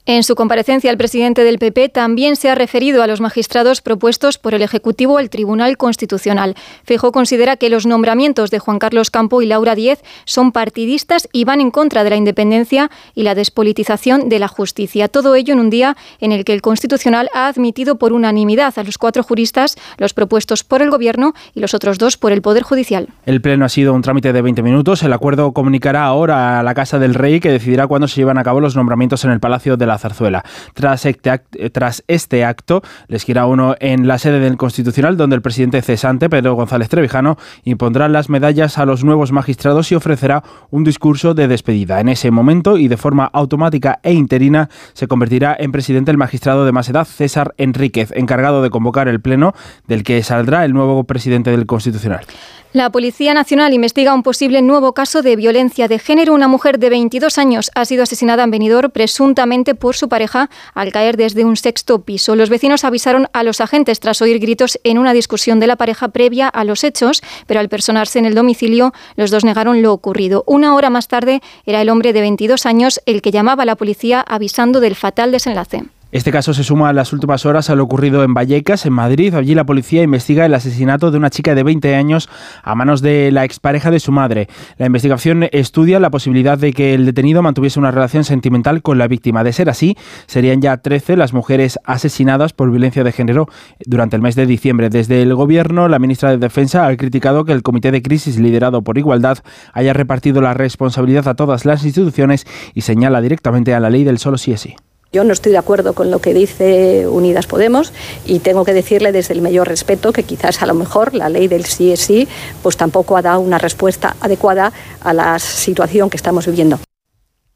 En 0.07 0.23
su 0.23 0.33
comparecencia, 0.33 0.89
el 0.89 0.97
presidente 0.97 1.43
del 1.43 1.59
PP 1.59 1.89
también 1.89 2.35
se 2.35 2.49
ha 2.49 2.55
referido 2.55 3.03
a 3.03 3.07
los 3.07 3.21
magistrados 3.21 3.81
propuestos 3.81 4.39
por 4.39 4.55
el 4.55 4.63
Ejecutivo 4.63 5.19
al 5.19 5.29
Tribunal 5.29 5.77
Constitucional. 5.77 6.55
Feijó 6.83 7.11
considera 7.11 7.55
que 7.55 7.69
los 7.69 7.85
nombramientos 7.85 8.49
de 8.49 8.57
Juan 8.57 8.79
Carlos 8.79 9.11
Campo 9.11 9.43
y 9.43 9.45
Laura 9.45 9.75
Díez 9.75 10.01
son 10.25 10.53
partidistas 10.53 11.29
y 11.31 11.43
van 11.43 11.61
en 11.61 11.69
contra 11.69 12.03
de 12.03 12.09
la 12.09 12.15
independencia 12.15 12.89
y 13.13 13.21
la 13.21 13.35
despolitización 13.35 14.27
de 14.27 14.39
la 14.39 14.47
justicia. 14.47 15.07
Todo 15.07 15.35
ello 15.35 15.53
en 15.53 15.59
un 15.59 15.69
día 15.69 15.95
en 16.19 16.31
el 16.31 16.45
que 16.45 16.53
el 16.53 16.63
Constitucional 16.63 17.29
ha 17.35 17.45
admitido 17.45 17.99
por 17.99 18.11
unanimidad 18.11 18.73
a 18.77 18.83
los 18.83 18.97
cuatro 18.97 19.21
juristas, 19.21 19.75
los 19.99 20.15
propuestos 20.15 20.63
por 20.63 20.81
el 20.81 20.89
Gobierno 20.89 21.33
y 21.53 21.59
los 21.59 21.75
otros 21.75 21.99
dos 21.99 22.17
por 22.17 22.31
el 22.31 22.41
Poder 22.41 22.63
Judicial. 22.63 23.09
El 23.27 23.39
pleno 23.39 23.65
ha 23.65 23.69
sido 23.69 23.93
un 23.93 24.01
trámite 24.01 24.33
de 24.33 24.41
20 24.41 24.63
minutos. 24.63 25.03
El 25.03 25.13
acuerdo 25.13 25.51
comunicará 25.51 26.05
ahora 26.05 26.59
a 26.59 26.63
la 26.63 26.73
Casa 26.73 26.97
del 26.97 27.13
Rey 27.13 27.39
que 27.39 27.51
decidirá 27.51 27.85
cuándo 27.85 28.07
se 28.07 28.15
llevan 28.15 28.39
a 28.39 28.43
cabo 28.43 28.61
los 28.61 28.75
nombramientos 28.75 29.23
en 29.25 29.31
el 29.31 29.39
Palacio 29.39 29.77
de 29.77 29.85
la 29.85 29.90
Zarzuela. 29.97 30.43
Tras 30.73 31.05
este, 31.05 31.29
acto, 31.29 31.57
tras 31.71 32.03
este 32.07 32.45
acto, 32.45 32.81
les 33.07 33.25
quiera 33.25 33.45
uno 33.45 33.75
en 33.79 34.07
la 34.07 34.17
sede 34.17 34.39
del 34.39 34.57
Constitucional, 34.57 35.17
donde 35.17 35.35
el 35.35 35.41
presidente 35.41 35.81
cesante, 35.81 36.29
Pedro 36.29 36.55
González 36.55 36.89
Trevijano, 36.89 37.37
impondrá 37.63 38.07
las 38.07 38.29
medallas 38.29 38.77
a 38.77 38.85
los 38.85 39.03
nuevos 39.03 39.31
magistrados 39.31 39.91
y 39.91 39.95
ofrecerá 39.95 40.43
un 40.69 40.83
discurso 40.83 41.33
de 41.33 41.47
despedida. 41.47 41.99
En 41.99 42.09
ese 42.09 42.31
momento, 42.31 42.77
y 42.77 42.87
de 42.87 42.97
forma 42.97 43.25
automática 43.25 43.99
e 44.03 44.13
interina, 44.13 44.69
se 44.93 45.07
convertirá 45.07 45.55
en 45.59 45.71
presidente 45.71 46.11
el 46.11 46.17
magistrado 46.17 46.65
de 46.65 46.71
más 46.71 46.89
edad, 46.89 47.05
César 47.05 47.53
Enríquez, 47.57 48.11
encargado 48.15 48.61
de 48.61 48.69
convocar 48.69 49.07
el 49.07 49.21
pleno, 49.21 49.53
del 49.87 50.03
que 50.03 50.21
saldrá 50.23 50.65
el 50.65 50.73
nuevo 50.73 51.03
presidente 51.03 51.51
del 51.51 51.65
Constitucional. 51.65 52.25
La 52.73 52.89
Policía 52.89 53.33
Nacional 53.33 53.73
investiga 53.73 54.13
un 54.13 54.23
posible 54.23 54.61
nuevo 54.61 54.93
caso 54.93 55.21
de 55.21 55.35
violencia 55.35 55.89
de 55.89 55.99
género. 55.99 56.33
Una 56.33 56.47
mujer 56.47 56.79
de 56.79 56.89
22 56.89 57.37
años 57.37 57.69
ha 57.75 57.83
sido 57.83 58.03
asesinada 58.03 58.45
en 58.45 58.51
Benidorm 58.51 58.91
presuntamente 58.91 59.75
por 59.81 59.97
su 59.97 60.07
pareja 60.07 60.49
al 60.73 60.93
caer 60.93 61.17
desde 61.17 61.43
un 61.43 61.57
sexto 61.57 62.03
piso. 62.03 62.37
Los 62.37 62.49
vecinos 62.49 62.85
avisaron 62.85 63.27
a 63.33 63.43
los 63.43 63.59
agentes 63.59 63.99
tras 63.99 64.21
oír 64.21 64.39
gritos 64.39 64.79
en 64.85 64.97
una 64.97 65.11
discusión 65.11 65.59
de 65.59 65.67
la 65.67 65.75
pareja 65.75 66.07
previa 66.07 66.47
a 66.47 66.63
los 66.63 66.85
hechos, 66.85 67.21
pero 67.47 67.59
al 67.59 67.67
personarse 67.67 68.19
en 68.19 68.25
el 68.25 68.35
domicilio 68.35 68.93
los 69.17 69.31
dos 69.31 69.43
negaron 69.43 69.81
lo 69.81 69.91
ocurrido. 69.91 70.45
Una 70.47 70.75
hora 70.75 70.89
más 70.89 71.09
tarde 71.09 71.41
era 71.65 71.81
el 71.81 71.89
hombre 71.89 72.13
de 72.13 72.21
22 72.21 72.65
años 72.65 73.01
el 73.05 73.21
que 73.21 73.31
llamaba 73.31 73.63
a 73.63 73.65
la 73.65 73.75
policía 73.75 74.21
avisando 74.21 74.79
del 74.79 74.95
fatal 74.95 75.31
desenlace. 75.33 75.83
Este 76.11 76.31
caso 76.31 76.53
se 76.53 76.65
suma 76.65 76.89
a 76.89 76.93
las 76.93 77.13
últimas 77.13 77.45
horas 77.45 77.69
a 77.69 77.75
lo 77.75 77.83
ocurrido 77.83 78.23
en 78.23 78.33
Vallecas, 78.33 78.85
en 78.85 78.91
Madrid. 78.91 79.33
Allí 79.33 79.55
la 79.55 79.65
policía 79.65 80.03
investiga 80.03 80.45
el 80.45 80.53
asesinato 80.53 81.09
de 81.09 81.17
una 81.17 81.29
chica 81.29 81.55
de 81.55 81.63
20 81.63 81.95
años 81.95 82.27
a 82.63 82.75
manos 82.75 83.01
de 83.01 83.31
la 83.31 83.45
expareja 83.45 83.91
de 83.91 84.01
su 84.01 84.11
madre. 84.11 84.49
La 84.77 84.87
investigación 84.87 85.47
estudia 85.53 86.01
la 86.01 86.09
posibilidad 86.09 86.57
de 86.57 86.73
que 86.73 86.93
el 86.93 87.05
detenido 87.05 87.41
mantuviese 87.41 87.79
una 87.79 87.91
relación 87.91 88.25
sentimental 88.25 88.81
con 88.81 88.97
la 88.97 89.07
víctima. 89.07 89.45
De 89.45 89.53
ser 89.53 89.69
así, 89.69 89.95
serían 90.27 90.59
ya 90.59 90.75
13 90.75 91.15
las 91.15 91.31
mujeres 91.31 91.79
asesinadas 91.85 92.51
por 92.51 92.69
violencia 92.71 93.05
de 93.05 93.13
género 93.13 93.47
durante 93.85 94.17
el 94.17 94.21
mes 94.21 94.35
de 94.35 94.45
diciembre. 94.45 94.89
Desde 94.89 95.21
el 95.21 95.33
gobierno, 95.33 95.87
la 95.87 95.99
ministra 95.99 96.31
de 96.31 96.37
Defensa 96.37 96.87
ha 96.87 96.97
criticado 96.97 97.45
que 97.45 97.53
el 97.53 97.63
comité 97.63 97.89
de 97.89 98.01
crisis 98.01 98.37
liderado 98.37 98.81
por 98.81 98.97
Igualdad 98.97 99.37
haya 99.71 99.93
repartido 99.93 100.41
la 100.41 100.53
responsabilidad 100.53 101.29
a 101.29 101.35
todas 101.35 101.63
las 101.63 101.85
instituciones 101.85 102.45
y 102.73 102.81
señala 102.81 103.21
directamente 103.21 103.73
a 103.73 103.79
la 103.79 103.89
ley 103.89 104.03
del 104.03 104.17
solo 104.17 104.37
sí 104.37 104.51
es 104.51 104.59
sí. 104.59 104.75
Yo 105.13 105.25
no 105.25 105.33
estoy 105.33 105.51
de 105.51 105.57
acuerdo 105.57 105.93
con 105.93 106.09
lo 106.09 106.19
que 106.19 106.33
dice 106.33 107.05
Unidas 107.05 107.45
Podemos 107.45 107.91
y 108.25 108.39
tengo 108.39 108.63
que 108.63 108.73
decirle 108.73 109.11
desde 109.11 109.33
el 109.33 109.41
mayor 109.41 109.67
respeto 109.67 110.13
que 110.13 110.23
quizás 110.23 110.61
a 110.61 110.65
lo 110.65 110.73
mejor 110.73 111.13
la 111.13 111.27
ley 111.27 111.49
del 111.49 111.65
sí 111.65 111.91
es 111.91 111.99
sí 111.99 112.29
pues 112.63 112.77
tampoco 112.77 113.17
ha 113.17 113.21
dado 113.21 113.41
una 113.41 113.57
respuesta 113.57 114.15
adecuada 114.21 114.71
a 115.01 115.13
la 115.13 115.37
situación 115.39 116.09
que 116.09 116.15
estamos 116.15 116.45
viviendo. 116.45 116.79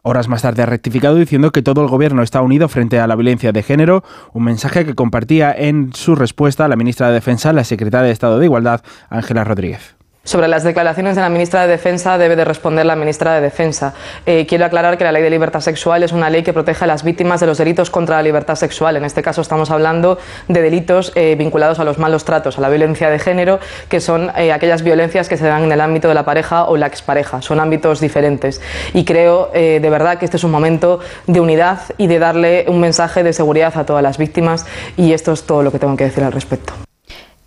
Horas 0.03 0.27
más 0.27 0.41
tarde 0.41 0.63
ha 0.63 0.65
rectificado 0.65 1.15
diciendo 1.15 1.51
que 1.51 1.61
todo 1.61 1.81
el 1.81 1.87
gobierno 1.87 2.23
está 2.23 2.41
unido 2.41 2.67
frente 2.67 2.99
a 2.99 3.07
la 3.07 3.15
violencia 3.15 3.53
de 3.53 3.63
género, 3.63 4.03
un 4.33 4.43
mensaje 4.43 4.85
que 4.85 4.93
compartía 4.93 5.51
en 5.51 5.93
su 5.93 6.13
respuesta 6.15 6.67
la 6.67 6.75
ministra 6.75 7.07
de 7.07 7.13
Defensa, 7.13 7.53
la 7.53 7.63
secretaria 7.63 8.07
de 8.07 8.11
Estado 8.11 8.37
de 8.37 8.45
Igualdad, 8.45 8.81
Ángela 9.09 9.45
Rodríguez. 9.45 9.94
Sobre 10.25 10.47
las 10.47 10.63
declaraciones 10.63 11.15
de 11.15 11.21
la 11.21 11.29
ministra 11.29 11.61
de 11.61 11.67
Defensa 11.67 12.17
debe 12.17 12.35
de 12.35 12.43
responder 12.43 12.83
la 12.83 12.95
ministra 12.95 13.35
de 13.35 13.41
Defensa. 13.41 13.93
Eh, 14.25 14.47
quiero 14.49 14.65
aclarar 14.65 14.97
que 14.97 15.03
la 15.03 15.11
ley 15.11 15.21
de 15.21 15.29
libertad 15.29 15.59
sexual 15.59 16.01
es 16.01 16.13
una 16.13 16.31
ley 16.31 16.41
que 16.41 16.51
protege 16.51 16.83
a 16.83 16.87
las 16.87 17.03
víctimas 17.03 17.41
de 17.41 17.45
los 17.45 17.59
delitos 17.59 17.91
contra 17.91 18.15
la 18.15 18.23
libertad 18.23 18.55
sexual. 18.55 18.97
En 18.97 19.05
este 19.05 19.21
caso 19.21 19.41
estamos 19.41 19.69
hablando 19.69 20.17
de 20.47 20.63
delitos 20.63 21.11
eh, 21.13 21.35
vinculados 21.37 21.77
a 21.77 21.83
los 21.83 21.99
malos 21.99 22.25
tratos, 22.25 22.57
a 22.57 22.61
la 22.61 22.69
violencia 22.69 23.11
de 23.11 23.19
género, 23.19 23.59
que 23.87 23.99
son 23.99 24.31
eh, 24.35 24.51
aquellas 24.51 24.81
violencias 24.81 25.29
que 25.29 25.37
se 25.37 25.45
dan 25.45 25.65
en 25.65 25.71
el 25.71 25.79
ámbito 25.79 26.07
de 26.07 26.15
la 26.15 26.25
pareja 26.25 26.65
o 26.65 26.75
la 26.75 26.87
expareja. 26.87 27.43
Son 27.43 27.59
ámbitos 27.59 27.99
diferentes. 27.99 28.61
Y 28.95 29.05
creo 29.05 29.51
de 29.53 29.89
verdad 29.91 30.17
que 30.17 30.25
este 30.25 30.37
es 30.37 30.43
un 30.43 30.51
momento 30.51 31.01
de 31.27 31.39
unidad 31.39 31.81
y 31.99 32.07
de 32.07 32.17
darle 32.17 32.65
un 32.67 32.79
mensaje 32.79 33.21
de 33.21 33.31
seguridad 33.31 33.77
a 33.77 33.85
todas 33.85 34.01
las 34.01 34.17
víctimas 34.17 34.65
y 34.97 35.13
esto 35.13 35.33
es 35.33 35.43
todo 35.43 35.61
lo 35.61 35.71
que 35.71 35.77
tengo 35.77 35.95
que 35.95 36.05
decir 36.05 36.23
al 36.23 36.31
respecto. 36.31 36.73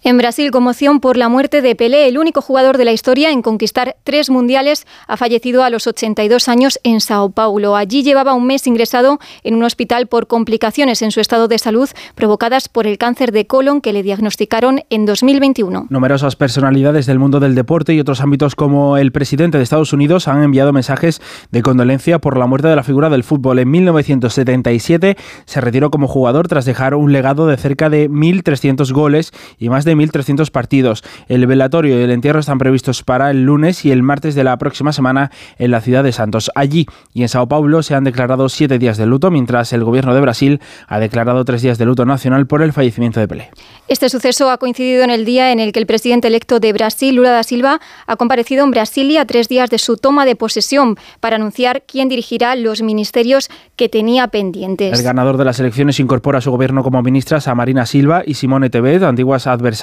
En 0.05 0.17
Brasil, 0.17 0.53
conmoción 0.53 1.01
por 1.01 1.17
la 1.17 1.29
muerte 1.29 1.61
de 1.61 1.75
Pelé, 1.75 2.07
el 2.07 2.19
único 2.19 2.41
jugador 2.41 2.79
de 2.79 2.85
la 2.85 2.93
historia 2.93 3.33
en 3.33 3.43
conquistar 3.43 3.97
tres 4.05 4.31
mundiales, 4.31 4.87
ha 5.09 5.17
fallecido 5.17 5.65
a 5.65 5.71
los 5.71 5.89
82 5.89 6.49
años 6.49 6.79
en 6.85 7.01
Sao 7.01 7.31
Paulo. 7.31 7.75
Allí 7.75 8.05
llevaba 8.05 8.35
un 8.35 8.47
mes 8.47 8.69
ingresado 8.69 9.19
en 9.43 9.57
un 9.57 9.65
hospital 9.65 10.07
por 10.07 10.29
complicaciones 10.29 11.03
en 11.03 11.11
su 11.11 11.21
estado 11.21 11.49
de 11.49 11.59
salud 11.59 11.91
provocadas 12.15 12.69
por 12.69 12.87
el 12.87 12.97
cáncer 12.97 13.33
de 13.33 13.49
colon 13.49 13.81
que 13.81 13.93
le 13.93 14.05
diagnosticaron 14.05 14.83
en 14.89 15.05
2021. 15.05 15.89
Numerosas 15.91 16.37
personalidades 16.37 17.07
del 17.07 17.19
mundo 17.19 17.41
del 17.41 17.57
deporte 17.57 17.93
y 17.93 17.99
otros 17.99 18.21
ámbitos 18.21 18.55
como 18.55 18.99
el 18.99 19.11
presidente 19.11 19.59
de 19.59 19.65
Estados 19.65 19.93
Unidos 19.93 20.29
han 20.29 20.45
enviado 20.45 20.73
mensajes 20.73 21.21
de 21.51 21.63
condolencia 21.63 22.21
por 22.21 22.37
la 22.39 22.47
muerte 22.47 22.69
de 22.69 22.77
la 22.77 22.85
figura 22.85 23.11
del 23.11 23.25
fútbol. 23.25 23.59
En 23.59 23.71
1977 23.73 25.17
se 25.45 25.61
retiró 25.61 25.91
como 25.91 26.07
jugador 26.07 26.47
tras 26.47 26.65
dejar 26.65 26.95
un 26.95 27.11
legado 27.11 27.49
de 27.49 27.57
cerca 27.57 27.91
de 27.91 28.09
1.300 28.09 28.93
goles 28.93 29.33
y 29.59 29.69
más 29.71 29.85
de 29.85 29.88
de 29.89 29.97
1.300 29.97 30.51
partidos. 30.51 31.03
El 31.29 31.47
velatorio 31.47 31.99
y 31.99 32.03
el 32.03 32.11
entierro 32.11 32.41
están 32.41 32.59
previstos 32.59 33.03
para 33.03 33.31
el 33.31 33.45
lunes 33.45 33.85
y 33.85 33.91
el 33.91 34.03
martes 34.03 34.35
de 34.35 34.45
la 34.45 34.57
próxima 34.59 34.93
semana 34.93 35.31
en 35.59 35.71
la 35.71 35.81
ciudad 35.81 36.05
de 36.05 36.13
Santos. 36.13 36.51
Allí 36.55 36.87
y 37.15 37.23
en 37.23 37.29
Sao 37.29 37.49
Paulo 37.49 37.83
se 37.83 37.95
han 37.95 38.05
declarado 38.05 38.49
siete 38.49 38.79
días 38.79 38.99
de 38.99 39.07
luto, 39.07 39.31
mientras 39.31 39.73
el 39.73 39.85
gobierno 39.85 40.15
de 40.15 40.21
Brasil 40.21 40.61
ha 40.87 40.99
declarado 40.99 41.45
tres 41.45 41.63
días 41.63 41.79
de 41.79 41.87
luto 41.87 42.05
nacional 42.05 42.47
por 42.47 42.63
el 42.63 42.73
fallecimiento 42.73 43.21
de 43.21 43.29
Pelé. 43.29 43.51
Este 43.89 44.09
suceso 44.09 44.51
ha 44.51 44.59
coincidido 44.59 45.03
en 45.03 45.11
el 45.11 45.25
día 45.25 45.51
en 45.53 45.61
el 45.61 45.73
que 45.73 45.81
el 45.81 45.87
presidente 45.87 46.29
electo 46.29 46.61
de 46.61 46.73
Brasil, 46.73 47.15
Lula 47.15 47.31
da 47.31 47.43
Silva, 47.43 47.81
ha 48.07 48.17
comparecido 48.17 48.65
en 48.65 48.71
Brasilia 48.71 49.25
tres 49.25 49.49
días 49.49 49.71
de 49.71 49.79
su 49.79 49.97
toma 49.97 50.27
de 50.27 50.37
posesión 50.37 50.97
para 51.21 51.37
anunciar 51.37 51.85
quién 51.87 52.09
dirigirá 52.09 52.55
los 52.57 52.83
ministerios 52.83 53.49
que 53.77 53.89
tenía 53.89 54.29
pendientes. 54.29 54.99
El 54.99 55.05
ganador 55.05 55.39
de 55.39 55.45
las 55.45 55.59
elecciones 55.59 55.99
incorpora 55.99 56.39
a 56.39 56.41
su 56.43 56.51
gobierno 56.51 56.83
como 56.83 57.03
ministras 57.03 57.49
a 57.49 57.55
Marina 57.55 57.87
Silva 57.87 58.23
y 58.27 58.35
Simone 58.35 58.69
Tebet, 58.69 59.03
antiguas 59.03 59.47
adversarias 59.47 59.78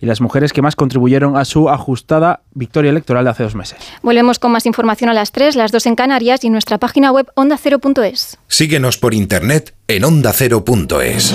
y 0.00 0.06
las 0.06 0.20
mujeres 0.20 0.52
que 0.52 0.62
más 0.62 0.76
contribuyeron 0.76 1.36
a 1.36 1.44
su 1.44 1.68
ajustada 1.68 2.40
victoria 2.54 2.90
electoral 2.90 3.24
de 3.24 3.30
hace 3.30 3.42
dos 3.42 3.54
meses. 3.54 3.78
Volvemos 4.02 4.38
con 4.38 4.52
más 4.52 4.66
información 4.66 5.10
a 5.10 5.14
las 5.14 5.32
tres, 5.32 5.56
las 5.56 5.72
dos 5.72 5.86
en 5.86 5.96
Canarias 5.96 6.44
y 6.44 6.48
en 6.48 6.52
nuestra 6.52 6.78
página 6.78 7.10
web 7.12 7.28
ondacero.es. 7.34 8.38
Síguenos 8.48 8.98
por 8.98 9.14
internet 9.14 9.74
en 9.88 10.04
ondacero.es. 10.04 11.34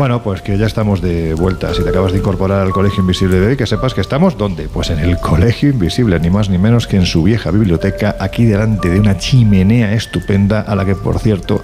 Bueno, 0.00 0.22
pues 0.22 0.40
que 0.40 0.56
ya 0.56 0.64
estamos 0.64 1.02
de 1.02 1.34
vuelta. 1.34 1.74
Si 1.74 1.82
te 1.82 1.90
acabas 1.90 2.12
de 2.12 2.20
incorporar 2.20 2.62
al 2.62 2.70
Colegio 2.70 3.02
Invisible 3.02 3.38
de 3.38 3.48
hoy, 3.48 3.56
que 3.58 3.66
sepas 3.66 3.92
que 3.92 4.00
estamos 4.00 4.38
¿dónde? 4.38 4.66
Pues 4.72 4.88
en 4.88 4.98
el 4.98 5.18
Colegio 5.18 5.68
Invisible, 5.68 6.18
ni 6.18 6.30
más 6.30 6.48
ni 6.48 6.56
menos 6.56 6.86
que 6.86 6.96
en 6.96 7.04
su 7.04 7.22
vieja 7.22 7.50
biblioteca, 7.50 8.16
aquí 8.18 8.46
delante 8.46 8.88
de 8.88 8.98
una 8.98 9.18
chimenea 9.18 9.92
estupenda, 9.92 10.62
a 10.62 10.74
la 10.74 10.86
que, 10.86 10.94
por 10.94 11.18
cierto, 11.18 11.60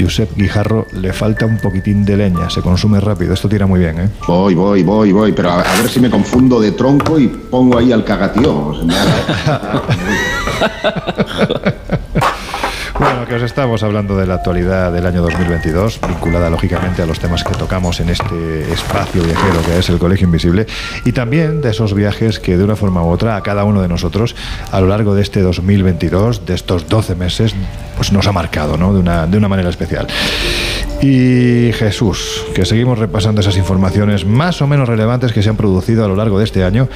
Josep 0.00 0.36
Guijarro 0.36 0.86
le 0.92 1.12
falta 1.12 1.44
un 1.44 1.58
poquitín 1.58 2.04
de 2.04 2.16
leña. 2.16 2.48
Se 2.50 2.62
consume 2.62 3.00
rápido. 3.00 3.34
Esto 3.34 3.48
tira 3.48 3.66
muy 3.66 3.80
bien, 3.80 3.98
¿eh? 3.98 4.10
Voy, 4.28 4.54
voy, 4.54 4.84
voy, 4.84 5.10
voy, 5.10 5.32
pero 5.32 5.50
a, 5.50 5.62
a 5.62 5.76
ver 5.78 5.88
si 5.88 5.98
me 5.98 6.08
confundo 6.08 6.60
de 6.60 6.70
tronco 6.70 7.18
y 7.18 7.26
pongo 7.26 7.78
ahí 7.78 7.90
al 7.90 8.04
cagatío. 8.04 8.74
Que 13.28 13.34
os 13.34 13.42
estamos 13.42 13.82
hablando 13.82 14.16
de 14.16 14.24
la 14.24 14.34
actualidad 14.34 14.92
del 14.92 15.04
año 15.04 15.20
2022, 15.20 16.00
vinculada 16.06 16.48
lógicamente 16.48 17.02
a 17.02 17.06
los 17.06 17.18
temas 17.18 17.42
que 17.42 17.54
tocamos 17.54 17.98
en 17.98 18.10
este 18.10 18.72
espacio 18.72 19.20
viajero 19.20 19.62
que 19.66 19.78
es 19.80 19.88
el 19.88 19.98
Colegio 19.98 20.26
Invisible, 20.26 20.66
y 21.04 21.10
también 21.10 21.60
de 21.60 21.70
esos 21.70 21.92
viajes 21.92 22.38
que 22.38 22.56
de 22.56 22.62
una 22.62 22.76
forma 22.76 23.02
u 23.02 23.08
otra 23.08 23.34
a 23.34 23.42
cada 23.42 23.64
uno 23.64 23.82
de 23.82 23.88
nosotros 23.88 24.36
a 24.70 24.80
lo 24.80 24.86
largo 24.86 25.16
de 25.16 25.22
este 25.22 25.40
2022, 25.40 26.46
de 26.46 26.54
estos 26.54 26.88
12 26.88 27.16
meses, 27.16 27.54
pues 27.96 28.12
nos 28.12 28.28
ha 28.28 28.32
marcado, 28.32 28.76
¿no? 28.76 28.94
De 28.94 29.00
una, 29.00 29.26
de 29.26 29.36
una 29.36 29.48
manera 29.48 29.70
especial. 29.70 30.06
Y 31.02 31.72
Jesús, 31.74 32.44
que 32.54 32.64
seguimos 32.64 32.98
repasando 32.98 33.42
esas 33.42 33.56
informaciones 33.56 34.24
más 34.24 34.62
o 34.62 34.66
menos 34.66 34.88
relevantes 34.88 35.32
que 35.32 35.42
se 35.42 35.50
han 35.50 35.56
producido 35.56 36.04
a 36.04 36.08
lo 36.08 36.16
largo 36.16 36.38
de 36.38 36.44
este 36.44 36.64
año. 36.64 36.88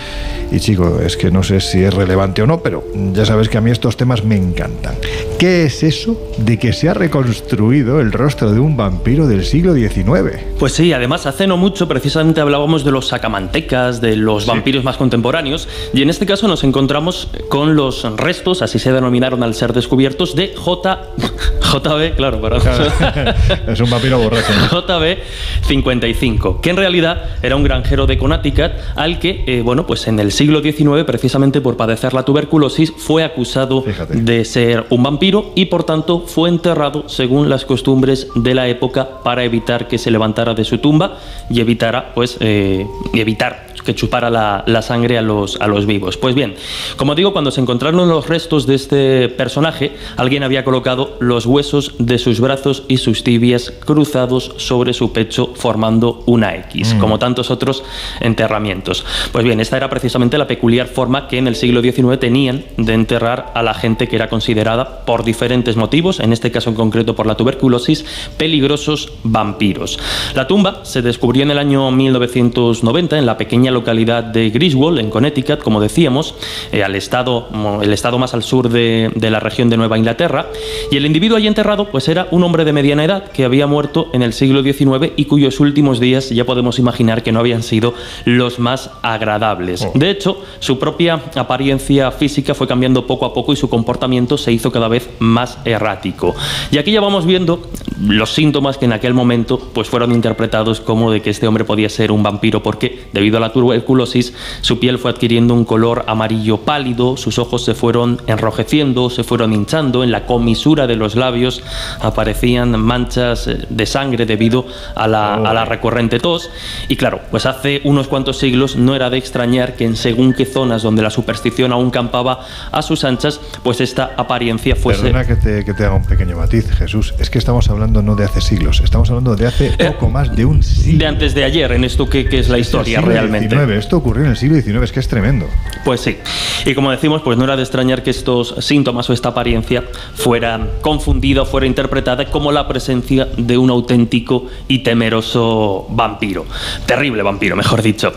Y 0.51 0.59
chico, 0.61 1.01
es 1.05 1.17
que 1.17 1.31
no 1.31 1.43
sé 1.43 1.61
si 1.61 1.83
es 1.83 1.93
relevante 1.93 2.43
o 2.43 2.47
no, 2.47 2.61
pero 2.61 2.83
ya 3.13 3.27
sabes 3.27 3.49
que 3.49 3.59
a 3.59 3.61
mí 3.61 3.71
estos 3.71 3.97
temas 3.97 4.25
me 4.25 4.37
encantan. 4.37 4.95
¿Qué 5.39 5.65
es 5.65 5.83
eso 5.83 6.21
de 6.39 6.59
que 6.59 6.73
se 6.73 6.89
ha 6.89 6.95
reconstruido 6.95 8.01
el 8.01 8.13
rostro 8.13 8.51
de 8.53 8.61
un 8.61 8.77
vampiro 8.77 9.27
del 9.27 9.45
siglo 9.45 9.75
XIX? 9.75 10.39
Pues 10.59 10.73
sí, 10.73 10.93
además 10.93 11.27
hace 11.27 11.47
no 11.47 11.57
mucho 11.57 11.87
precisamente 11.87 12.41
hablábamos 12.41 12.85
de 12.85 12.91
los 12.91 13.09
sacamantecas, 13.09 14.01
de 14.01 14.17
los 14.17 14.47
vampiros 14.47 14.83
más 14.83 14.97
contemporáneos, 14.97 15.69
y 15.93 16.03
en 16.03 16.11
este 16.11 16.27
caso 16.27 16.49
nos 16.49 16.65
encontramos 16.65 17.29
con 17.49 17.77
los 17.77 18.05
restos, 18.17 18.63
así 18.63 18.79
se 18.79 18.93
denominaron 18.93 19.43
al 19.43 19.55
ser 19.55 19.73
descubiertos, 19.73 20.35
de 20.35 20.55
J... 20.57 21.03
JB, 21.71 22.17
claro, 22.17 22.41
para... 22.41 22.57
es 23.69 23.81
un 23.81 23.90
vampiro 23.91 24.19
borracho. 24.19 24.53
¿no? 24.55 24.81
JB 24.81 25.19
55, 25.67 26.61
que 26.61 26.71
en 26.71 26.77
realidad 26.77 27.23
era 27.43 27.57
un 27.57 27.65
granjero 27.65 28.07
de 28.07 28.19
Connecticut 28.19 28.73
al 28.97 29.19
que, 29.19 29.45
eh, 29.47 29.63
bueno, 29.63 29.87
pues 29.87 30.07
en 30.07 30.19
el 30.21 30.33
siglo 30.33 30.61
XIX, 30.61 31.05
precisamente 31.05 31.61
por 31.61 31.77
padecer 31.77 32.15
la 32.15 32.25
tuberculosis, 32.25 32.93
fue 32.97 33.25
acusado 33.25 33.85
de 34.09 34.45
ser 34.45 34.87
un 34.91 35.03
vampiro 35.03 35.53
y 35.55 35.67
por 35.67 35.85
tanto 35.85 36.21
fue 36.27 36.49
enterrado 36.49 37.09
según 37.09 37.49
las 37.49 37.65
costumbres 37.65 38.29
de 38.35 38.55
la 38.55 38.69
época 38.69 39.23
para 39.23 39.45
evitar 39.45 39.89
que 39.89 39.99
se 39.99 40.11
levantara 40.11 40.55
de 40.55 40.65
su 40.65 40.79
tumba 40.79 41.19
y 41.49 41.61
evitara, 41.61 42.13
pues, 42.15 42.37
eh, 42.41 42.87
evitar 43.15 43.71
que 43.85 43.95
chupara 43.95 44.31
la, 44.31 44.63
la 44.67 44.83
sangre 44.83 45.19
a 45.19 45.23
los, 45.23 45.61
a 45.61 45.67
los 45.67 45.87
vivos. 45.87 46.17
Pues 46.17 46.35
bien, 46.35 46.55
como 46.97 47.15
digo, 47.15 47.33
cuando 47.33 47.51
se 47.51 47.61
encontraron 47.61 48.09
los 48.09 48.29
restos 48.29 48.67
de 48.67 48.75
este 48.75 49.29
personaje, 49.29 49.93
alguien 50.17 50.43
había 50.43 50.65
colocado 50.65 51.17
los 51.21 51.47
huesos 51.47 51.95
de 51.99 52.19
sus 52.19 52.41
brazos 52.41 52.85
y 52.89 52.99
sus 52.99 53.25
tibias 53.25 53.73
cruzados 53.85 54.53
sobre 54.59 54.93
su 54.93 55.13
pecho 55.13 55.53
formando 55.55 56.23
una 56.27 56.55
X, 56.57 56.95
Mm. 56.95 56.99
como 56.99 57.19
tantos 57.19 57.51
otros 57.51 57.83
enterramientos. 58.21 59.05
Pues 59.33 59.45
bien, 59.45 59.61
esta 59.61 59.77
era 59.77 59.91
precisamente 59.91 60.39
la 60.39 60.47
peculiar 60.47 60.87
forma 60.87 61.29
que 61.29 61.39
en 61.39 61.47
el 61.49 61.57
siglo 61.57 61.83
XIX 61.83 62.19
tenían 62.19 62.65
de 62.77 62.95
enterrar 62.95 63.53
a 63.55 63.63
la 63.63 63.75
gente 63.75 64.09
que 64.09 64.17
era 64.17 64.29
considerada 64.29 65.05
por 65.05 65.25
diferentes 65.25 65.77
motivos, 65.77 66.21
en 66.21 66.33
este 66.33 66.51
caso 66.51 66.71
en 66.71 66.77
concreto 66.77 67.15
por 67.15 67.27
la 67.27 67.35
tuberculosis, 67.37 68.05
peligrosos 68.37 69.13
vampiros. 69.23 69.99
La 70.35 70.47
tumba 70.47 70.81
se 70.85 71.03
descubrió 71.03 71.43
en 71.43 71.51
el 71.51 71.59
año 71.59 71.91
1990 71.91 73.19
en 73.19 73.27
la 73.27 73.37
pequeña 73.37 73.71
localidad 73.71 74.23
de 74.25 74.51
Griswold, 74.51 74.99
en 74.99 75.11
Connecticut, 75.11 75.61
como 75.61 75.81
decíamos, 75.81 76.35
eh, 76.73 76.83
al 76.85 76.95
estado, 76.95 77.49
el 77.83 77.93
estado 77.93 78.19
más 78.19 78.35
al 78.35 78.43
sur 78.43 78.69
de, 78.69 79.11
de 79.15 79.31
la 79.31 79.41
región 79.41 79.69
de 79.71 79.77
Nueva 79.77 79.99
Inglaterra, 79.99 80.47
y 80.91 80.97
el 80.97 81.07
individuo 81.07 81.37
allí 81.37 81.47
enterrado 81.47 81.87
pues 81.91 82.09
era 82.09 82.29
un 82.31 82.43
hombre 82.45 82.65
de 82.65 82.73
mediana 82.73 83.05
edad 83.05 83.25
que 83.31 83.45
había 83.45 83.67
muerto 83.71 84.11
en 84.13 84.23
el 84.23 84.35
siglo 84.35 84.63
XIX 84.63 85.13
y 85.17 85.25
cuyos 85.25 85.61
últimos 85.61 86.01
días 86.01 86.29
ya 86.29 86.45
podemos 86.45 86.79
imaginar 86.79 87.23
que 87.23 87.33
no 87.33 87.41
habían 87.41 87.63
sido 87.63 87.95
los 88.27 88.59
más 88.59 88.91
agradables. 89.01 89.87
De 89.95 90.11
hecho, 90.11 90.43
su 90.59 90.79
propia 90.79 91.23
apariencia 91.37 92.11
física 92.11 92.55
fue 92.55 92.67
cambiando 92.67 93.07
poco 93.07 93.25
a 93.25 93.33
poco 93.33 93.53
y 93.53 93.57
su 93.57 93.71
comportamiento 93.71 94.37
se 94.37 94.53
hizo 94.53 94.71
cada 94.71 94.89
vez 94.89 95.09
más 95.21 95.59
errático. 95.65 96.35
Y 96.71 96.79
aquí 96.79 96.93
ya 96.93 97.01
vamos 97.01 97.25
viendo 97.25 97.63
los 98.01 98.33
síntomas 98.33 98.79
que 98.79 98.87
en 98.87 98.93
aquel 98.93 99.15
momento 99.15 99.59
pues 99.73 99.89
fueron 99.89 100.13
interpretados 100.13 100.81
como 100.81 101.11
de 101.11 101.23
que 101.23 101.31
este 101.31 101.47
hombre 101.47 101.65
podía 101.65 101.89
ser 101.89 102.13
un 102.13 102.23
vampiro 102.23 102.63
porque 102.63 103.05
debido 103.13 103.37
a 103.37 103.41
la 103.41 103.53
tuberculosis 103.53 104.35
su 104.63 104.79
piel 104.79 104.99
fue 104.99 105.11
adquiriendo 105.11 105.55
un 105.55 105.65
color 105.65 106.05
amarillo 106.07 106.59
pálido, 106.59 107.17
sus 107.17 107.39
ojos 107.39 107.65
se 107.65 107.75
fueron 107.75 108.21
enrojeciendo, 108.27 109.11
se 109.11 109.25
fueron 109.25 109.53
hinchando, 109.53 110.03
en 110.03 110.11
la 110.11 110.27
comisura 110.27 110.87
de 110.87 110.97
los 110.97 111.15
labios 111.15 111.63
aparecían 112.01 112.81
manchas 112.81 113.47
eh, 113.47 113.60
de 113.69 113.87
sangre 113.87 114.27
debido 114.27 114.67
a 114.95 115.07
la, 115.07 115.35
a 115.35 115.55
la 115.55 115.65
recurrente 115.65 116.19
tos. 116.19 116.51
Y 116.89 116.97
claro, 116.97 117.21
pues 117.31 117.47
hace 117.47 117.81
unos 117.85 118.09
cuantos 118.09 118.39
siglos 118.39 118.77
no 118.77 118.95
era 118.95 119.11
de 119.11 119.19
extrañar 119.19 119.75
que 119.75 119.85
en 119.85 119.97
según 119.97 120.33
qué 120.33 120.47
zonas 120.47 120.83
donde 120.83 121.03
la 121.03 121.11
superstición 121.11 121.73
aún 121.73 121.91
campaba 121.91 122.41
a 122.73 122.83
sus 122.83 123.05
anchas, 123.05 123.41
pues 123.63 123.81
esta 123.81 124.13
apariencia 124.17 124.77
fuese... 124.77 125.03
Perdona 125.03 125.27
que 125.27 125.37
te, 125.37 125.65
que 125.65 125.75
te 125.75 125.85
haga 125.85 125.95
un 125.95 126.05
pequeño 126.05 126.37
matiz, 126.37 126.71
Jesús. 126.71 127.15
Es 127.19 127.31
que 127.31 127.39
estamos 127.39 127.69
hablando 127.69 128.03
no 128.03 128.17
de 128.17 128.25
hace 128.25 128.41
siglos, 128.41 128.81
estamos 128.83 129.09
hablando 129.11 129.37
de 129.37 129.47
hace 129.47 129.71
poco 129.73 130.09
más 130.09 130.35
de 130.35 130.45
un 130.45 130.63
siglo. 130.63 130.99
De 130.99 131.07
antes 131.07 131.35
de 131.35 131.45
ayer, 131.45 131.71
en 131.73 131.85
esto 131.85 132.09
que, 132.09 132.29
que 132.29 132.39
es 132.39 132.49
la 132.49 132.57
Es 132.57 132.61
el 132.61 132.67
historia 132.67 132.99
siglo 132.99 133.13
realmente. 133.13 133.55
XIX. 133.55 133.71
Esto 133.73 133.97
ocurrió 133.97 134.25
en 134.25 134.31
el 134.31 134.37
siglo 134.37 134.61
XIX, 134.61 134.83
es 134.83 134.93
que 134.93 135.01
es 135.01 135.09
tremendo. 135.09 135.47
Pues 135.85 136.01
sí. 136.01 136.19
Y 136.65 136.75
como 136.75 136.91
decimos, 136.91 137.23
pues 137.23 137.37
no 137.39 137.45
era 137.45 137.57
de 137.57 137.63
extrañar 137.63 138.03
que 138.03 138.11
estos 138.11 138.55
síntomas 138.61 139.09
o 139.11 139.13
esta 139.13 139.31
apariencia 139.31 139.85
fuera 140.15 140.61
confundida 140.81 141.43
o 141.43 141.47
fuera 141.47 141.67
interpretada 141.67 142.27
como 142.27 142.53
la 142.53 142.69
presencia 142.69 143.29
de 143.37 143.50
un 143.57 143.71
auténtico 143.71 144.47
y 144.69 144.81
temeroso 144.81 145.87
vampiro. 145.91 146.47
Terrible 146.87 147.23
vampiro, 147.23 147.57
mejor 147.57 147.83
dicho. 147.83 148.13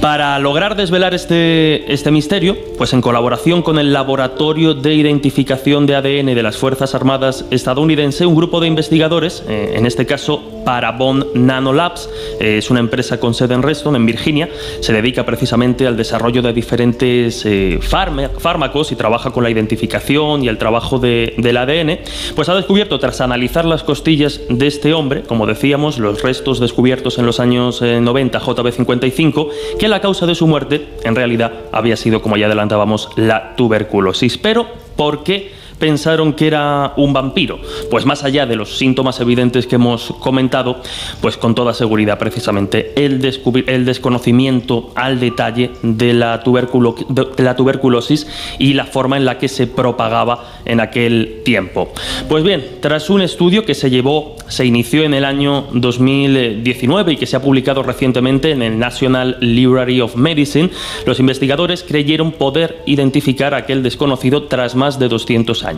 Para 0.00 0.38
lograr 0.38 0.76
desvelar 0.76 1.12
este, 1.12 1.92
este 1.92 2.10
misterio, 2.10 2.56
pues 2.78 2.94
en 2.94 3.02
colaboración 3.02 3.60
con 3.60 3.78
el 3.78 3.92
Laboratorio 3.92 4.72
de 4.72 4.94
Identificación 4.94 5.84
de 5.84 5.94
ADN 5.94 6.34
de 6.34 6.42
las 6.42 6.56
Fuerzas 6.56 6.94
Armadas 6.94 7.44
estadounidense, 7.50 8.24
un 8.24 8.34
grupo 8.34 8.60
de 8.60 8.66
investigadores, 8.66 9.44
eh, 9.46 9.74
en 9.74 9.84
este 9.84 10.06
caso 10.06 10.42
Parabon 10.64 11.26
Nanolabs, 11.34 12.08
eh, 12.40 12.56
es 12.58 12.70
una 12.70 12.80
empresa 12.80 13.20
con 13.20 13.34
sede 13.34 13.52
en 13.52 13.62
Reston, 13.62 13.94
en 13.94 14.06
Virginia, 14.06 14.48
se 14.80 14.94
dedica 14.94 15.26
precisamente 15.26 15.86
al 15.86 15.98
desarrollo 15.98 16.40
de 16.40 16.54
diferentes 16.54 17.44
eh, 17.44 17.78
fármacos 17.82 18.92
y 18.92 18.96
trabaja 18.96 19.32
con 19.32 19.44
la 19.44 19.50
identificación 19.50 20.42
y 20.42 20.48
el 20.48 20.56
trabajo 20.56 20.98
de- 20.98 21.34
del 21.36 21.58
ADN, 21.58 21.98
pues 22.34 22.48
ha 22.48 22.54
descubierto, 22.54 22.98
tras 22.98 23.20
analizar 23.20 23.66
las 23.66 23.82
costillas 23.84 24.40
de 24.48 24.66
este 24.66 24.94
hombre, 24.94 25.22
como 25.24 25.46
decíamos, 25.46 25.98
los 25.98 26.22
restos 26.22 26.58
descubiertos 26.58 27.18
en 27.18 27.26
los 27.26 27.38
años 27.38 27.82
eh, 27.82 28.00
90, 28.00 28.40
JB55, 28.40 29.48
que 29.78 29.89
la 29.90 30.00
causa 30.00 30.26
de 30.26 30.34
su 30.34 30.46
muerte 30.46 30.88
en 31.04 31.14
realidad 31.14 31.52
había 31.72 31.96
sido, 31.96 32.22
como 32.22 32.36
ya 32.36 32.46
adelantábamos, 32.46 33.10
la 33.16 33.54
tuberculosis. 33.56 34.38
Pero, 34.38 34.66
¿por 34.96 35.24
qué? 35.24 35.52
Pensaron 35.80 36.34
que 36.34 36.46
era 36.46 36.92
un 36.96 37.12
vampiro? 37.12 37.58
Pues 37.90 38.06
más 38.06 38.22
allá 38.22 38.46
de 38.46 38.54
los 38.54 38.78
síntomas 38.78 39.18
evidentes 39.18 39.66
que 39.66 39.74
hemos 39.74 40.12
comentado, 40.20 40.80
pues 41.20 41.36
con 41.36 41.56
toda 41.56 41.74
seguridad 41.74 42.18
precisamente 42.18 42.92
el, 42.94 43.20
el 43.66 43.84
desconocimiento 43.84 44.92
al 44.94 45.18
detalle 45.18 45.72
de 45.82 46.12
la, 46.12 46.42
tuberculosis 46.44 48.26
y 48.58 48.74
la 48.74 48.84
forma 48.84 49.16
en 49.16 49.24
la 49.24 49.38
que 49.38 49.48
se 49.48 49.66
propagaba 49.66 50.60
en 50.64 50.80
aquel 50.80 51.40
tiempo. 51.44 51.92
Pues 52.28 52.44
bien, 52.44 52.64
tras 52.80 53.10
un 53.10 53.22
estudio 53.22 53.64
que 53.64 53.74
se 53.74 53.90
llevó, 53.90 54.36
se 54.48 54.66
inició 54.66 55.02
en 55.02 55.14
el 55.14 55.24
año 55.24 55.66
2019 55.72 57.12
y 57.12 57.16
que 57.16 57.26
se 57.26 57.36
ha 57.36 57.42
publicado 57.42 57.82
recientemente 57.82 58.50
en 58.50 58.62
el 58.62 58.78
National 58.78 59.38
Library 59.40 60.00
of 60.00 60.16
Medicine, 60.16 60.70
los 61.06 61.18
investigadores 61.18 61.82
creyeron 61.82 62.32
poder 62.32 62.82
identificar 62.86 63.54
aquel 63.54 63.82
desconocido 63.82 64.44
tras 64.44 64.74
más 64.74 64.98
de 64.98 65.08
200 65.08 65.64
años. 65.64 65.69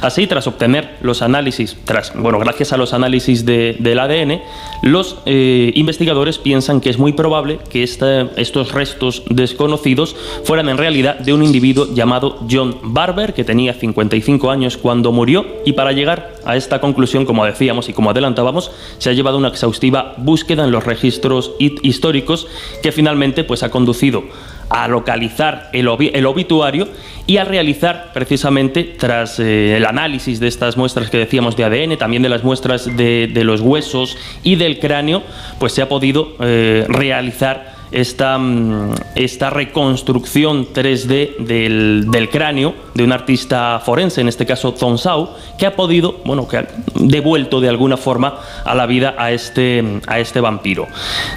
Así, 0.00 0.26
tras 0.26 0.46
obtener 0.46 0.96
los 1.02 1.22
análisis, 1.22 1.76
tras, 1.84 2.12
bueno, 2.14 2.38
gracias 2.38 2.72
a 2.72 2.76
los 2.76 2.92
análisis 2.92 3.44
de- 3.44 3.76
del 3.78 3.98
ADN, 3.98 4.40
los 4.82 5.16
eh, 5.26 5.72
investigadores 5.74 6.38
piensan 6.38 6.80
que 6.80 6.90
es 6.90 6.98
muy 6.98 7.12
probable 7.12 7.58
que 7.70 7.82
esta- 7.82 8.28
estos 8.36 8.72
restos 8.72 9.22
desconocidos 9.30 10.16
fueran 10.44 10.68
en 10.68 10.78
realidad 10.78 11.18
de 11.18 11.32
un 11.32 11.42
individuo 11.42 11.86
llamado 11.94 12.38
John 12.50 12.76
Barber, 12.82 13.34
que 13.34 13.44
tenía 13.44 13.74
55 13.74 14.50
años 14.50 14.76
cuando 14.76 15.12
murió, 15.12 15.44
y 15.64 15.72
para 15.72 15.92
llegar 15.92 16.34
a 16.44 16.56
esta 16.56 16.80
conclusión, 16.80 17.24
como 17.24 17.44
decíamos 17.44 17.88
y 17.88 17.92
como 17.92 18.10
adelantábamos, 18.10 18.70
se 18.98 19.10
ha 19.10 19.12
llevado 19.12 19.38
una 19.38 19.48
exhaustiva 19.48 20.14
búsqueda 20.18 20.64
en 20.64 20.70
los 20.70 20.84
registros 20.84 21.52
históricos 21.58 22.46
que 22.82 22.92
finalmente 22.92 23.44
pues, 23.44 23.62
ha 23.62 23.70
conducido 23.70 24.24
a 24.70 24.88
localizar 24.88 25.70
el, 25.72 25.88
obi- 25.88 26.10
el 26.14 26.26
obituario 26.26 26.88
y 27.26 27.38
a 27.38 27.44
realizar 27.44 28.10
precisamente 28.12 28.84
tras 28.84 29.38
eh, 29.40 29.76
el 29.76 29.86
análisis 29.86 30.40
de 30.40 30.48
estas 30.48 30.76
muestras 30.76 31.10
que 31.10 31.18
decíamos 31.18 31.56
de 31.56 31.64
ADN, 31.64 31.96
también 31.96 32.22
de 32.22 32.28
las 32.28 32.44
muestras 32.44 32.96
de, 32.96 33.30
de 33.32 33.44
los 33.44 33.60
huesos 33.60 34.16
y 34.42 34.56
del 34.56 34.78
cráneo, 34.78 35.22
pues 35.58 35.72
se 35.72 35.82
ha 35.82 35.88
podido 35.88 36.36
eh, 36.40 36.84
realizar 36.88 37.73
esta, 37.92 38.38
mm, 38.38 38.94
esta 39.14 39.50
reconstrucción 39.50 40.68
3D 40.72 41.36
del, 41.38 42.06
del 42.10 42.28
cráneo 42.30 42.74
de 42.94 43.04
un 43.04 43.12
artista 43.12 43.80
forense, 43.84 44.20
en 44.20 44.28
este 44.28 44.46
caso 44.46 44.74
Zonsau, 44.76 45.30
que 45.58 45.66
ha 45.66 45.76
podido, 45.76 46.20
bueno, 46.24 46.48
que 46.48 46.58
ha 46.58 46.66
devuelto 46.94 47.60
de 47.60 47.68
alguna 47.68 47.96
forma 47.96 48.38
a 48.64 48.74
la 48.74 48.86
vida 48.86 49.14
a 49.18 49.32
este, 49.32 50.00
a 50.06 50.18
este 50.18 50.40
vampiro. 50.40 50.86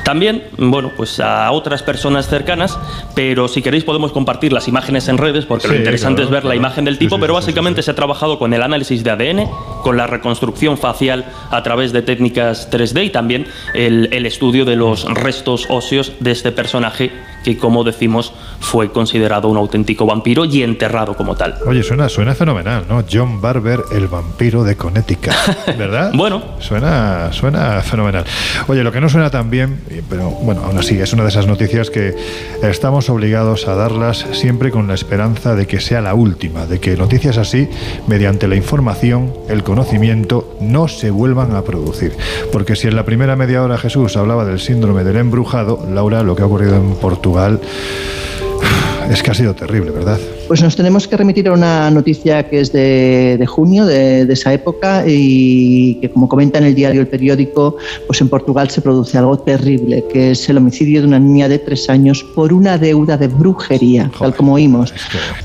También, 0.04 0.44
bueno, 0.58 0.92
pues 0.96 1.20
a 1.20 1.52
otras 1.52 1.84
personas 1.84 2.28
cercanas, 2.28 2.78
pero 3.16 3.48
si 3.48 3.62
queréis 3.62 3.84
podemos 3.84 4.12
compartir 4.12 4.54
las 4.54 4.68
imágenes 4.68 5.08
en 5.08 5.18
redes, 5.18 5.46
porque 5.46 5.68
lo 5.68 5.76
interesante 5.76 6.22
claro, 6.22 6.30
es 6.30 6.32
ver 6.32 6.46
la 6.46 6.56
imagen 6.56 6.86
del 6.86 6.98
tipo, 6.98 7.20
pero 7.20 7.34
básicamente 7.34 7.82
se 7.82 7.92
ha 7.92 7.96
trabajado 7.96 8.40
con 8.40 8.54
el 8.54 8.62
análisis 8.62 9.04
de 9.04 9.12
ADN, 9.12 9.50
con 9.84 9.98
la 9.98 10.08
reconstrucción 10.08 10.78
facial 10.78 11.26
a 11.52 11.64
través 11.64 11.94
de 11.94 12.02
técnicas 12.02 12.70
3D 12.72 13.06
y 13.06 13.10
también 13.10 13.48
el, 13.74 14.10
el 14.12 14.26
estudio 14.26 14.66
de 14.66 14.76
los 14.76 15.06
restos 15.06 15.66
óseos 15.70 16.14
de 16.20 16.32
este 16.38 16.52
personaje 16.52 17.12
que, 17.48 17.58
como 17.58 17.86
decimos, 17.86 18.34
fue 18.60 18.92
considerado 18.92 19.48
un 19.48 19.56
auténtico 19.56 20.06
vampiro 20.06 20.44
y 20.44 20.64
enterrado 20.64 21.16
como 21.16 21.38
tal. 21.38 21.56
Oye, 21.66 21.82
suena, 21.82 22.10
suena 22.10 22.36
fenomenal, 22.36 22.84
¿no? 22.90 23.06
John 23.10 23.40
Barber, 23.40 23.84
el 23.94 24.10
vampiro 24.10 24.66
de 24.66 24.76
Connecticut, 24.76 25.32
¿verdad? 25.78 26.12
bueno. 26.14 26.44
Suena, 26.60 27.32
suena 27.32 27.82
fenomenal. 27.84 28.26
Oye, 28.68 28.84
lo 28.84 28.92
que 28.92 29.00
no 29.00 29.08
suena 29.08 29.30
tan 29.30 29.50
bien, 29.50 29.80
pero 30.10 30.30
bueno, 30.30 30.64
aún 30.66 30.78
así, 30.78 31.00
es 31.00 31.14
una 31.14 31.24
de 31.24 31.30
esas 31.30 31.48
noticias 31.48 31.90
que 31.90 32.16
estamos 32.64 33.10
obligados 33.10 33.66
a 33.70 33.76
darlas 33.76 34.26
siempre 34.34 34.70
con 34.70 34.90
la 34.90 34.94
esperanza 34.94 35.56
de 35.56 35.68
que 35.68 35.80
sea 35.80 36.02
la 36.02 36.16
última, 36.16 36.66
de 36.66 36.82
que 36.82 36.98
noticias 36.98 37.38
así, 37.38 37.70
mediante 38.08 38.50
la 38.50 38.58
información, 38.58 39.32
el 39.48 39.64
conocimiento, 39.64 40.58
no 40.60 40.90
se 40.90 41.12
vuelvan 41.12 41.56
a 41.56 41.62
producir. 41.62 42.12
Porque 42.52 42.76
si 42.76 42.90
en 42.90 42.98
la 42.98 43.06
primera 43.06 43.38
media 43.38 43.64
hora 43.64 43.78
Jesús 43.78 44.18
hablaba 44.18 44.44
del 44.44 44.60
síndrome 44.60 45.06
del 45.06 45.16
embrujado, 45.16 45.88
Laura, 45.90 46.24
lo 46.24 46.36
que 46.36 46.42
ha 46.42 46.46
ocurrido 46.46 46.76
en 46.76 46.96
Portugal 46.96 47.37
es 49.12 49.24
que 49.24 49.32
ha 49.32 49.34
sido 49.34 49.54
terrible, 49.54 49.92
¿verdad? 49.92 50.20
Pues 50.48 50.62
nos 50.62 50.78
tenemos 50.78 51.10
que 51.10 51.18
remitir 51.18 51.50
a 51.50 51.52
una 51.52 51.92
noticia 51.92 52.48
que 52.50 52.62
es 52.62 52.72
de, 52.72 53.36
de 53.38 53.46
junio, 53.46 53.86
de, 53.86 54.26
de 54.26 54.34
esa 54.34 54.54
época, 54.54 55.04
y 55.06 55.96
que 55.96 56.10
como 56.10 56.30
comenta 56.30 56.58
en 56.58 56.64
el 56.64 56.74
diario 56.74 57.02
El 57.02 57.08
Periódico, 57.08 57.76
pues 58.06 58.22
en 58.22 58.30
Portugal 58.30 58.70
se 58.70 58.80
produce 58.80 59.18
algo 59.18 59.38
terrible, 59.38 60.06
que 60.10 60.32
es 60.32 60.48
el 60.48 60.58
homicidio 60.58 61.02
de 61.02 61.08
una 61.08 61.20
niña 61.20 61.50
de 61.50 61.60
tres 61.60 61.90
años 61.90 62.24
por 62.34 62.54
una 62.54 62.78
deuda 62.78 63.18
de 63.18 63.28
brujería, 63.28 64.10
tal 64.18 64.34
como 64.34 64.54
oímos. 64.54 64.94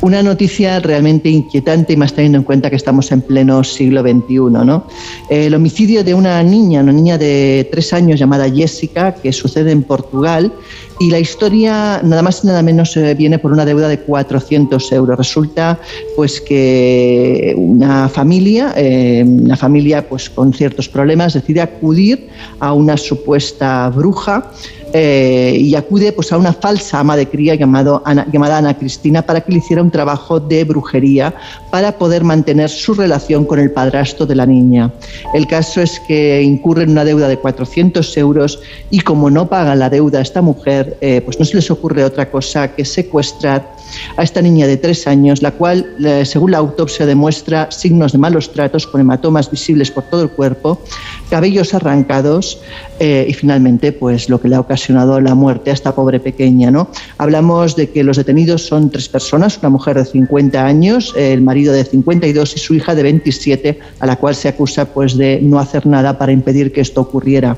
Una 0.03 0.23
noticia 0.23 0.79
realmente 0.79 1.29
inquietante 1.29 1.95
y 1.95 1.97
más 1.97 2.13
teniendo 2.13 2.39
en 2.39 2.45
cuenta 2.45 2.71
que 2.71 2.77
estamos 2.77 3.11
en 3.11 3.23
pleno 3.23 3.65
siglo 3.65 4.03
XXI. 4.03 4.37
¿no? 4.65 4.87
El 5.29 5.53
homicidio 5.55 6.05
de 6.05 6.15
una 6.15 6.41
niña, 6.45 6.81
una 6.81 6.93
niña 6.93 7.19
de 7.19 7.69
tres 7.73 7.93
años 7.93 8.21
llamada 8.21 8.49
Jessica, 8.49 9.15
que 9.15 9.33
sucede 9.33 9.73
en 9.73 9.83
Portugal, 9.83 10.53
y 11.01 11.11
la 11.11 11.19
historia 11.19 12.01
nada 12.05 12.23
más 12.23 12.45
y 12.45 12.47
nada 12.47 12.63
menos 12.63 12.97
eh, 12.97 13.15
viene 13.15 13.39
por 13.39 13.51
una 13.51 13.65
deuda 13.65 13.89
de 13.89 13.99
400 13.99 14.92
euros. 14.93 15.17
Resulta 15.19 15.79
pues 16.17 16.41
que 16.41 17.55
una 17.57 18.09
familia, 18.09 18.73
eh, 18.77 19.25
una 19.27 19.57
familia 19.57 20.09
pues 20.09 20.31
con 20.31 20.53
ciertos 20.53 20.89
problemas 20.89 21.35
decide 21.35 21.61
acudir 21.61 22.29
a 22.61 22.73
una 22.73 22.97
supuesta 22.97 23.89
bruja 23.91 24.51
eh, 24.95 25.57
y 25.59 25.75
acude 25.75 26.13
pues, 26.13 26.33
a 26.33 26.37
una 26.37 26.53
falsa 26.53 27.01
ama 27.01 27.17
de 27.17 27.27
cría 27.27 27.55
llamado 27.55 28.03
Ana- 28.05 28.27
llamada 28.31 28.59
Ana 28.59 28.77
Cristina 28.77 29.23
para 29.23 29.41
que 29.41 29.51
le 29.53 29.59
hiciera 29.59 29.83
un 29.83 29.91
trabajo 29.91 30.39
de 30.39 30.65
brujería 30.65 31.35
para 31.71 31.97
poder 31.97 32.25
mantener 32.25 32.69
su 32.69 32.93
relación 32.93 33.47
con 33.47 33.59
el 33.59 33.71
padrastro 33.71 34.27
de 34.27 34.35
la 34.35 34.45
niña. 34.45 34.93
El 35.33 35.47
caso 35.47 35.81
es 35.81 35.99
que 36.07 36.43
incurre 36.43 36.83
en 36.83 36.91
una 36.91 37.07
deuda 37.07 37.27
de 37.29 37.39
400 37.39 38.15
euros 38.19 38.61
y 38.91 39.01
como 39.01 39.31
no 39.31 39.49
paga 39.49 39.75
la 39.75 39.89
deuda 39.89 40.19
a 40.19 40.23
esta 40.23 40.43
mujer, 40.43 40.99
eh, 41.01 41.23
pues 41.25 41.39
no 41.39 41.47
se 41.47 41.57
les 41.57 41.71
ocurre 41.71 42.05
otra 42.05 42.31
cosa 42.31 42.75
que 42.75 42.85
secuestrar 42.85 43.75
a 44.17 44.23
esta 44.23 44.43
niña 44.43 44.67
de 44.67 44.77
tres 44.77 45.07
años, 45.07 45.43
la 45.43 45.53
cual, 45.53 45.87
según 46.25 46.53
la 46.53 46.59
autopsia, 46.59 47.07
demuestra 47.07 47.71
signos 47.71 48.13
de 48.13 48.19
malos 48.19 48.53
tratos 48.53 48.87
con 48.87 49.01
hematomas 49.01 49.51
visibles 49.51 49.91
por 49.91 50.05
todo 50.05 50.23
el 50.23 50.31
cuerpo, 50.31 50.83
cabellos 51.31 51.75
arrancados 51.75 52.61
eh, 53.01 53.27
y 53.29 53.33
finalmente, 53.33 53.93
pues 53.93 54.29
lo 54.29 54.41
que 54.41 54.49
le 54.49 54.57
ha 54.57 54.61
ocasionado 54.61 55.21
la 55.21 55.35
muerte 55.35 55.71
a 55.71 55.75
esta 55.75 55.95
pobre 55.95 56.21
pequeña. 56.21 56.71
¿no? 56.71 56.89
Hablamos 57.19 57.77
de 57.77 57.91
que 57.91 58.05
los 58.05 58.17
detenidos 58.17 58.67
son 58.67 58.91
tres 58.91 59.09
personas, 59.09 59.59
una 59.59 59.71
mujer 59.71 59.97
de 59.97 60.05
50 60.05 60.65
años, 60.65 61.13
el 61.17 61.43
marido 61.43 61.73
de 61.73 61.85
52 61.85 62.57
y 62.57 62.59
su 62.59 62.75
hija 62.75 62.95
de 62.95 63.03
27, 63.03 63.79
a 64.01 64.07
la 64.07 64.17
cual 64.17 64.35
se 64.35 64.49
acusa 64.49 64.87
pues 64.87 65.17
de 65.17 65.41
no 65.43 65.59
hacer 65.59 65.87
nada 65.87 66.19
para 66.19 66.33
impedir 66.33 66.73
que 66.73 66.81
esto 66.81 67.01
ocurriera. 67.01 67.57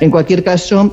En 0.00 0.10
cualquier 0.10 0.42
caso, 0.44 0.92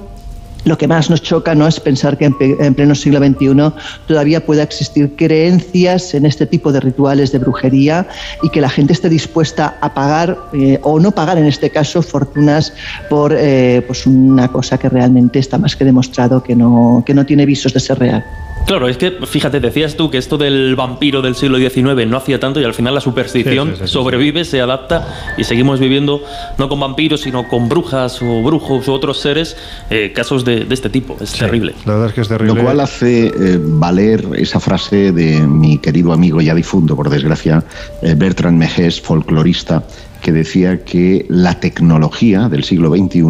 lo 0.65 0.77
que 0.77 0.87
más 0.87 1.09
nos 1.09 1.21
choca 1.21 1.55
no 1.55 1.67
es 1.67 1.79
pensar 1.79 2.17
que 2.17 2.25
en, 2.25 2.73
pleno 2.73 2.95
siglo 2.95 3.19
XXI 3.19 3.73
todavía 4.07 4.45
pueda 4.45 4.63
existir 4.63 5.15
creencias 5.15 6.13
en 6.13 6.25
este 6.25 6.45
tipo 6.45 6.71
de 6.71 6.79
rituales 6.79 7.31
de 7.31 7.39
brujería 7.39 8.07
y 8.41 8.49
que 8.49 8.61
la 8.61 8.69
gente 8.69 8.93
esté 8.93 9.09
dispuesta 9.09 9.77
a 9.81 9.93
pagar 9.93 10.37
eh, 10.53 10.79
o 10.83 10.99
no 10.99 11.11
pagar 11.11 11.37
en 11.37 11.45
este 11.45 11.69
caso 11.69 12.01
fortunas 12.01 12.73
por 13.09 13.33
eh, 13.37 13.83
pues 13.85 14.05
una 14.05 14.47
cosa 14.47 14.77
que 14.77 14.89
realmente 14.89 15.39
está 15.39 15.57
más 15.57 15.75
que 15.75 15.85
demostrado 15.85 16.41
que 16.41 16.55
no, 16.55 17.03
que 17.05 17.13
no 17.13 17.25
tiene 17.25 17.45
visos 17.45 17.73
de 17.73 17.79
ser 17.79 17.99
real. 17.99 18.23
Claro, 18.65 18.87
es 18.87 18.97
que 18.97 19.11
fíjate, 19.25 19.59
decías 19.59 19.95
tú 19.95 20.09
que 20.09 20.17
esto 20.17 20.37
del 20.37 20.75
vampiro 20.75 21.21
del 21.21 21.35
siglo 21.35 21.57
XIX 21.57 22.07
no 22.07 22.17
hacía 22.17 22.39
tanto 22.39 22.61
y 22.61 22.63
al 22.63 22.73
final 22.73 22.95
la 22.95 23.01
superstición 23.01 23.69
Sí, 23.69 23.73
sí, 23.73 23.81
sí, 23.81 23.87
sí, 23.87 23.93
sobrevive, 23.93 24.45
se 24.45 24.61
adapta 24.61 25.33
y 25.37 25.43
seguimos 25.43 25.79
viviendo 25.79 26.23
no 26.57 26.69
con 26.69 26.79
vampiros, 26.79 27.21
sino 27.21 27.47
con 27.47 27.69
brujas 27.69 28.21
o 28.21 28.41
brujos 28.41 28.87
u 28.87 28.93
otros 28.93 29.19
seres, 29.19 29.57
eh, 29.89 30.11
casos 30.13 30.45
de, 30.45 30.65
de 30.65 30.73
este 30.73 30.89
tipo. 30.89 31.17
Es 31.19 31.33
terrible. 31.33 31.73
La 31.85 31.93
verdad 31.93 32.09
es 32.09 32.13
que 32.13 32.21
es 32.21 32.27
terrible. 32.27 32.55
Lo 32.55 32.61
cual 32.61 32.79
hace 32.79 33.27
eh, 33.27 33.59
valer 33.59 34.25
esa 34.35 34.59
frase 34.59 35.11
de 35.11 35.41
mi 35.41 35.77
querido 35.77 36.13
amigo 36.13 36.41
ya 36.41 36.55
difunto, 36.55 36.95
por 36.95 37.09
desgracia, 37.09 37.63
eh, 38.01 38.15
Bertrand 38.15 38.57
Mejes, 38.57 39.01
folclorista, 39.01 39.83
que 40.23 40.31
decía 40.31 40.83
que 40.83 41.25
la 41.29 41.59
tecnología 41.59 42.49
del 42.49 42.63
siglo 42.63 42.89
XXI 42.89 43.21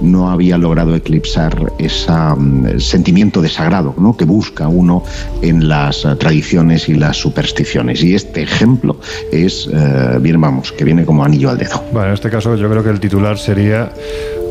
no 0.00 0.30
había 0.30 0.56
logrado 0.56 0.94
eclipsar 0.94 1.72
ese 1.78 2.12
sentimiento 2.78 3.42
de 3.42 3.48
sagrado 3.48 3.94
¿no? 3.98 4.16
que 4.16 4.24
busca 4.24 4.68
uno 4.68 5.02
en 5.42 5.68
las 5.68 6.04
eh, 6.04 6.14
tradiciones 6.16 6.88
y 6.88 6.94
las 6.94 7.16
supersticiones. 7.16 8.02
Y 8.02 8.14
este 8.14 8.42
ejemplo 8.42 8.96
es, 9.32 9.68
eh, 9.72 10.18
bien 10.20 10.40
vamos, 10.40 10.72
que 10.72 10.84
viene 10.84 11.04
como 11.04 11.24
anillo 11.24 11.50
al 11.50 11.58
dedo. 11.58 11.82
Bueno, 11.92 12.08
en 12.08 12.14
este 12.14 12.30
caso 12.30 12.54
yo 12.56 12.70
creo 12.70 12.82
que 12.82 12.90
el 12.90 13.00
titular 13.00 13.36
sería 13.36 13.92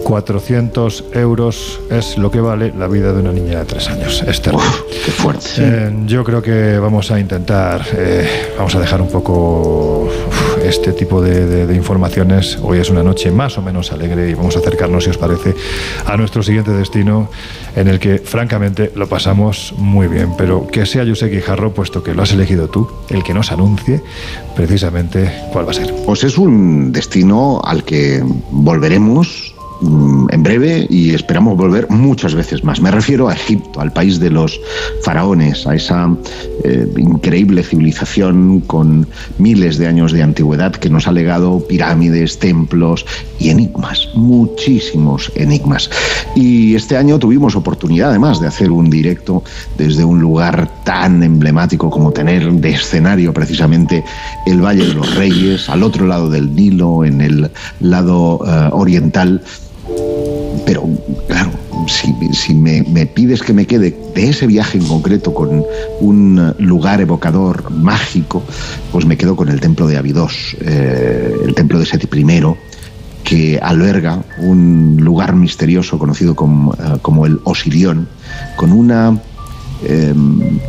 400 0.03 1.05
euros 1.13 1.80
es 1.89 2.17
lo 2.17 2.32
que 2.32 2.41
vale 2.41 2.73
la 2.77 2.88
vida 2.88 3.13
de 3.13 3.21
una 3.21 3.32
niña 3.32 3.59
de 3.59 3.65
tres 3.65 3.89
años. 3.89 4.23
Es 4.27 4.41
terrible. 4.41 4.65
qué 5.05 5.11
fuerte. 5.11 5.45
Eh, 5.57 5.93
yo 6.05 6.23
creo 6.23 6.41
que 6.41 6.80
vamos 6.80 7.11
a 7.11 7.19
intentar, 7.19 7.86
eh, 7.95 8.53
vamos 8.57 8.75
a 8.75 8.80
dejar 8.80 9.01
un 9.01 9.09
poco 9.09 10.09
uf, 10.27 10.49
este 10.64 10.91
tipo 10.93 11.22
de, 11.22 11.66
de- 11.66 11.76
informaciones. 11.76 12.57
Hoy 12.62 12.80
es 12.80 12.89
una 12.89 13.03
noche 13.03 13.32
más 13.32 13.57
o 13.57 13.62
menos 13.62 13.91
alegre 13.91 14.30
y 14.30 14.34
vamos 14.34 14.55
a 14.55 14.60
acercarnos, 14.60 15.03
si 15.05 15.10
os 15.10 15.18
parece, 15.18 15.55
a 16.05 16.18
nuestro 16.18 16.43
siguiente 16.43 16.72
destino, 16.72 17.30
en 17.76 17.88
el 17.88 17.99
que 17.99 18.18
francamente 18.20 18.91
lo 18.95 19.07
pasamos 19.07 19.74
muy 19.78 20.07
bien. 20.07 20.34
Pero 20.38 20.68
que 20.68 20.86
sea 20.86 21.05
José 21.07 21.28
Guijarro, 21.28 21.74
puesto 21.74 22.03
que 22.03 22.14
lo 22.14 22.24
has 22.24 22.32
elegido 22.34 22.68
tú, 22.68 22.89
el 23.10 23.24
que 23.24 23.34
nos 23.34 23.51
anuncie 23.51 24.01
precisamente 24.55 25.32
cuál 25.53 25.66
va 25.68 25.72
a 25.72 25.74
ser. 25.76 25.93
Pues 26.05 26.24
es 26.24 26.38
un 26.38 26.91
destino 26.91 27.62
al 27.64 27.84
que 27.84 28.22
volveremos 28.51 29.49
en 29.82 30.43
breve 30.43 30.88
y 30.89 31.13
esperamos 31.13 31.55
volver 31.57 31.89
muchas 31.89 32.36
veces 32.36 32.63
más. 32.63 32.82
Me 32.82 32.91
refiero 32.91 33.30
a 33.30 33.34
Egipto, 33.34 33.80
al 33.80 33.93
país 33.93 34.19
de 34.19 34.30
los 34.30 34.59
faraones, 35.03 35.65
a 35.65 35.75
esa 35.75 36.09
eh, 36.63 36.88
increíble 36.97 37.63
civilización 37.63 38.61
con 38.61 39.07
miles 39.38 39.77
de 39.77 39.88
años 39.88 40.11
de 40.11 40.23
antigüedad 40.23 40.73
que 40.73 40.89
nos 40.89 41.07
ha 41.07 41.11
legado 41.11 41.65
pirámides, 41.67 42.39
templos 42.39 43.05
y 43.39 43.49
enigmas, 43.49 44.09
muchísimos 44.15 45.32
enigmas. 45.36 45.89
Y 46.36 46.75
este 46.75 46.97
año 46.97 47.17
tuvimos 47.19 47.55
oportunidad 47.55 48.09
además 48.09 48.39
de 48.39 48.47
hacer 48.47 48.71
un 48.71 48.89
directo 48.89 49.43
desde 49.77 50.03
un 50.03 50.19
lugar 50.19 50.69
tan 50.84 51.23
emblemático 51.23 51.89
como 51.89 52.11
tener 52.11 52.51
de 52.51 52.71
escenario 52.71 53.34
precisamente 53.34 54.03
el 54.45 54.63
Valle 54.63 54.86
de 54.86 54.93
los 54.93 55.15
Reyes, 55.15 55.69
al 55.69 55.84
otro 55.84 56.05
lado 56.05 56.30
del 56.30 56.53
Nilo, 56.53 57.05
en 57.05 57.21
el 57.21 57.51
lado 57.80 58.41
eh, 58.45 58.69
oriental. 58.71 59.41
Pero 60.66 60.88
claro, 61.28 61.52
si, 61.88 62.54
me, 62.54 63.06
pides 63.08 63.42
que 63.42 63.54
me 63.54 63.66
quede 63.66 63.96
de 64.14 64.30
ese 64.30 64.48
viaje 64.48 64.78
en 64.78 64.86
concreto 64.86 65.34
con 65.34 65.64
un 66.00 66.40
eh, 66.40 66.62
lugar 66.62 67.02
evocador 67.02 67.72
mágico, 67.72 68.44
pues 68.92 69.06
me 69.06 69.18
quedo 69.18 69.36
con 69.36 69.50
el 69.50 69.60
templo 69.60 69.88
de 69.88 69.98
Abidos, 69.98 70.56
eh, 70.62 71.34
el 71.46 71.56
templo 71.56 71.80
de 71.80 71.86
Seti 71.86 72.08
I, 72.20 72.44
que 73.24 73.60
alberga 73.62 74.24
un 74.40 74.98
lugar 75.02 75.36
misterioso 75.36 76.00
conocido 76.00 76.36
como, 76.36 76.74
eh, 76.74 76.98
como 77.02 77.26
el 77.26 77.40
Osirión, 77.44 78.08
con 78.56 78.72
una 78.72 79.20
eh, 79.84 80.14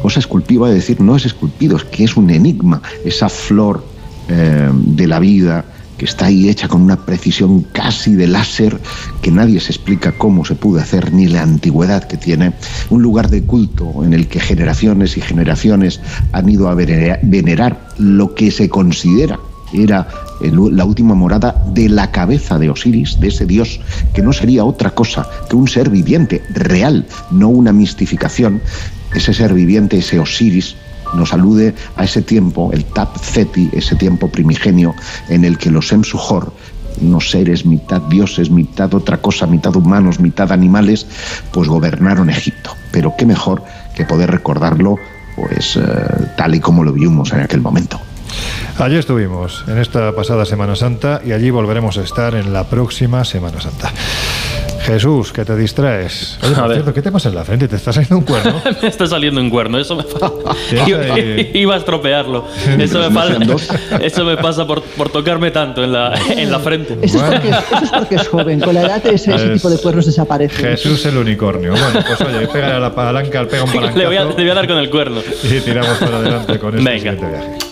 cosa 0.03 0.21
esculpida, 0.21 0.69
es 0.69 0.75
decir, 0.75 1.01
no 1.01 1.17
es 1.17 1.27
esculpido, 1.27 1.77
es 1.77 1.85
que 1.85 2.05
es 2.05 2.17
un 2.17 2.31
enigma, 2.31 2.83
esa 3.05 3.29
flor 3.29 3.85
eh, 4.29 4.71
de 4.73 5.07
la 5.07 5.19
vida 5.19 5.65
que 6.01 6.07
está 6.07 6.25
ahí 6.25 6.49
hecha 6.49 6.67
con 6.67 6.81
una 6.81 7.05
precisión 7.05 7.61
casi 7.61 8.15
de 8.15 8.27
láser 8.27 8.81
que 9.21 9.31
nadie 9.31 9.61
se 9.61 9.71
explica 9.71 10.13
cómo 10.13 10.47
se 10.47 10.55
pudo 10.55 10.81
hacer 10.81 11.13
ni 11.13 11.27
la 11.27 11.43
antigüedad 11.43 12.05
que 12.05 12.17
tiene, 12.17 12.55
un 12.89 13.03
lugar 13.03 13.29
de 13.29 13.43
culto 13.43 14.03
en 14.03 14.15
el 14.15 14.27
que 14.27 14.41
generaciones 14.41 15.19
y 15.19 15.21
generaciones 15.21 16.01
han 16.33 16.49
ido 16.49 16.71
a 16.71 16.75
venera- 16.75 17.21
venerar 17.23 17.87
lo 17.99 18.35
que 18.35 18.51
se 18.51 18.71
considera 18.71 19.39
era 19.75 20.09
la 20.41 20.87
última 20.87 21.15
morada 21.15 21.63
de 21.67 21.91
la 21.91 22.11
cabeza 22.11 22.59
de 22.59 22.71
Osiris, 22.71 23.21
de 23.21 23.29
ese 23.29 23.45
dios 23.45 23.79
que 24.15 24.23
no 24.23 24.33
sería 24.33 24.65
otra 24.65 24.95
cosa 24.95 25.29
que 25.51 25.57
un 25.57 25.69
ser 25.69 25.91
viviente 25.91 26.43
real, 26.55 27.07
no 27.31 27.49
una 27.51 27.75
mistificación. 27.75 28.63
Ese 29.15 29.35
ser 29.35 29.53
viviente, 29.53 29.99
ese 29.99 30.19
Osiris, 30.19 30.77
nos 31.15 31.33
alude 31.33 31.75
a 31.97 32.05
ese 32.05 32.23
tiempo, 32.23 32.71
el 32.73 32.85
Tap 32.85 33.17
Zeti, 33.19 33.71
ese 33.73 33.97
tiempo 33.97 34.31
primigenio 34.31 34.95
en 35.29 35.45
el 35.45 35.59
que 35.59 35.71
los 35.71 35.93
Emsuhor, 35.93 36.53
unos 37.01 37.31
seres 37.31 37.65
mitad 37.65 38.01
dioses, 38.03 38.51
mitad 38.51 38.93
otra 38.95 39.19
cosa, 39.19 39.47
mitad 39.47 39.75
humanos, 39.77 40.21
mitad 40.21 40.53
animales, 40.53 41.07
pues 41.53 41.69
gobernaron 41.69 42.31
Egipto. 42.31 42.71
Pero 42.93 43.15
qué 43.17 43.27
mejor 43.27 43.63
que 43.95 44.05
poder 44.05 44.31
recordarlo, 44.31 44.97
pues 45.37 45.77
eh, 45.77 45.83
tal 46.37 46.55
y 46.55 46.61
como 46.61 46.85
lo 46.85 46.93
vimos 46.93 47.33
en 47.33 47.41
aquel 47.41 47.61
momento. 47.61 48.01
Allí 48.79 48.97
estuvimos 48.97 49.65
en 49.69 49.79
esta 49.79 50.13
pasada 50.13 50.45
Semana 50.45 50.75
Santa 50.77 51.21
y 51.25 51.33
allí 51.33 51.51
volveremos 51.51 51.99
a 51.99 52.03
estar 52.03 52.35
en 52.35 52.53
la 52.53 52.65
próxima 52.65 53.25
Semana 53.25 53.61
Santa. 53.61 53.93
Jesús, 54.83 55.31
que 55.33 55.45
te 55.45 55.55
distraes. 55.57 56.39
Oye, 56.43 56.53
A 56.55 56.57
por 56.57 56.69
ver. 56.69 56.77
cierto, 56.79 56.95
¿qué 56.95 57.03
te 57.03 57.13
pasa 57.13 57.29
en 57.29 57.35
la 57.35 57.45
frente? 57.45 57.69
¿Te 57.69 57.77
está 57.77 57.93
saliendo 57.93 58.17
un 58.17 58.25
cuerno? 58.25 58.63
me 58.83 58.89
está 58.89 59.07
saliendo 59.07 59.41
un 59.41 59.51
cuerno, 59.51 59.79
eso 59.79 59.95
me 59.95 60.05
Ya 60.75 60.89
iba, 61.55 61.75
a 61.75 61.77
estropearlo. 61.79 62.47
Eso 62.79 62.99
me, 62.99 63.11
pasa, 63.15 63.37
eso 64.03 64.25
me 64.25 64.37
pasa 64.39 64.67
por, 64.67 64.83
por 64.83 65.11
tocarme 65.11 65.51
tanto 65.51 65.85
en 65.85 65.93
la, 65.93 66.15
en 66.31 66.51
la 66.51 66.59
frente. 66.61 66.99
Eso 67.03 67.19
es, 67.19 67.23
porque, 67.23 67.49
eso 67.51 67.85
es 67.85 67.91
porque 67.91 68.15
es 68.15 68.29
joven, 68.29 68.61
con 68.61 68.75
la 68.75 68.81
edad 68.83 69.07
ese, 69.07 69.35
ese 69.35 69.47
Es- 69.49 69.53
tipo 69.61 69.69
de 69.69 69.79
cuernos 69.79 70.07
desaparecen. 70.07 70.65
Jesús 70.65 71.05
el 71.05 71.19
unicornio. 71.19 71.73
Bueno, 71.73 72.01
pues 72.07 72.21
oye, 72.23 72.49
pégale 72.49 72.73
a 72.75 72.81
la 72.81 72.95
palanca, 72.95 73.47
pega 73.47 73.65
un 73.65 73.71
palancazo 73.71 73.99
Le 73.99 74.07
voy, 74.07 74.17
a, 74.17 74.25
le 74.25 74.33
voy 74.35 74.51
a 74.51 74.55
dar 74.55 74.67
con 74.67 74.79
el 74.79 74.89
cuerno. 74.89 75.21
y 75.45 75.61
tiramos 75.61 75.99
para 75.99 76.17
adelante 76.17 76.59
con 76.59 76.77
este 76.79 76.91
Venga. 76.91 77.13
siguiente 77.13 77.27
viaje. 77.29 77.70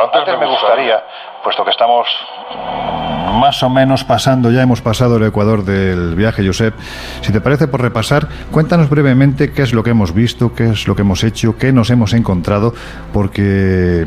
Antes 0.00 0.38
me 0.38 0.46
gustaría, 0.46 1.02
puesto 1.42 1.64
que 1.64 1.70
estamos 1.70 2.06
más 3.40 3.62
o 3.62 3.70
menos 3.70 4.04
pasando, 4.04 4.50
ya 4.50 4.62
hemos 4.62 4.80
pasado 4.80 5.16
el 5.16 5.24
Ecuador 5.24 5.64
del 5.64 6.14
viaje, 6.14 6.46
Josep. 6.46 6.74
Si 7.20 7.32
te 7.32 7.40
parece 7.40 7.66
por 7.66 7.82
repasar, 7.82 8.28
cuéntanos 8.50 8.88
brevemente 8.88 9.52
qué 9.52 9.62
es 9.62 9.72
lo 9.72 9.82
que 9.82 9.90
hemos 9.90 10.14
visto, 10.14 10.54
qué 10.54 10.70
es 10.70 10.86
lo 10.86 10.94
que 10.94 11.02
hemos 11.02 11.24
hecho, 11.24 11.56
qué 11.56 11.72
nos 11.72 11.90
hemos 11.90 12.12
encontrado, 12.12 12.74
porque 13.12 14.06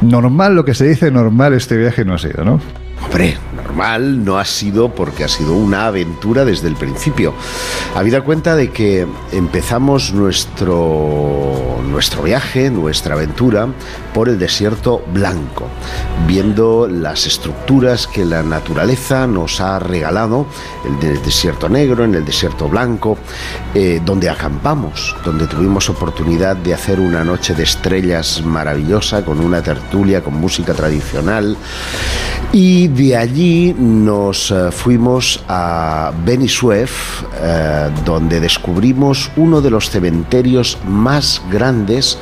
normal, 0.00 0.56
lo 0.56 0.64
que 0.64 0.74
se 0.74 0.86
dice 0.86 1.10
normal, 1.10 1.52
este 1.54 1.76
viaje 1.76 2.04
no 2.04 2.14
ha 2.14 2.18
sido, 2.18 2.44
¿no? 2.44 2.60
Hombre, 3.04 3.36
normal 3.54 4.24
no 4.24 4.38
ha 4.38 4.44
sido 4.44 4.88
porque 4.88 5.22
ha 5.22 5.28
sido 5.28 5.54
una 5.54 5.86
aventura 5.86 6.44
desde 6.44 6.68
el 6.68 6.74
principio. 6.74 7.34
Habida 7.94 8.22
cuenta 8.22 8.56
de 8.56 8.70
que 8.70 9.06
empezamos 9.32 10.12
nuestro, 10.12 11.80
nuestro 11.84 12.22
viaje, 12.22 12.70
nuestra 12.70 13.14
aventura, 13.14 13.68
por 14.16 14.30
el 14.30 14.38
desierto 14.38 15.02
blanco, 15.12 15.66
viendo 16.26 16.88
las 16.88 17.26
estructuras 17.26 18.06
que 18.06 18.24
la 18.24 18.42
naturaleza 18.42 19.26
nos 19.26 19.60
ha 19.60 19.78
regalado, 19.78 20.46
el 20.86 21.22
desierto 21.22 21.68
negro, 21.68 22.02
en 22.02 22.14
el 22.14 22.24
desierto 22.24 22.66
blanco, 22.66 23.18
eh, 23.74 24.00
donde 24.02 24.30
acampamos, 24.30 25.14
donde 25.22 25.46
tuvimos 25.46 25.90
oportunidad 25.90 26.56
de 26.56 26.72
hacer 26.72 26.98
una 26.98 27.24
noche 27.24 27.54
de 27.54 27.64
estrellas 27.64 28.42
maravillosa, 28.42 29.22
con 29.22 29.38
una 29.38 29.60
tertulia, 29.60 30.22
con 30.22 30.40
música 30.40 30.72
tradicional. 30.72 31.54
Y 32.52 32.88
de 32.88 33.18
allí 33.18 33.74
nos 33.78 34.50
eh, 34.50 34.70
fuimos 34.72 35.44
a 35.46 36.10
Beni 36.24 36.48
Suef, 36.48 37.22
eh, 37.34 37.90
donde 38.06 38.40
descubrimos 38.40 39.30
uno 39.36 39.60
de 39.60 39.68
los 39.68 39.90
cementerios 39.90 40.78
más 40.86 41.42
grandes 41.50 42.18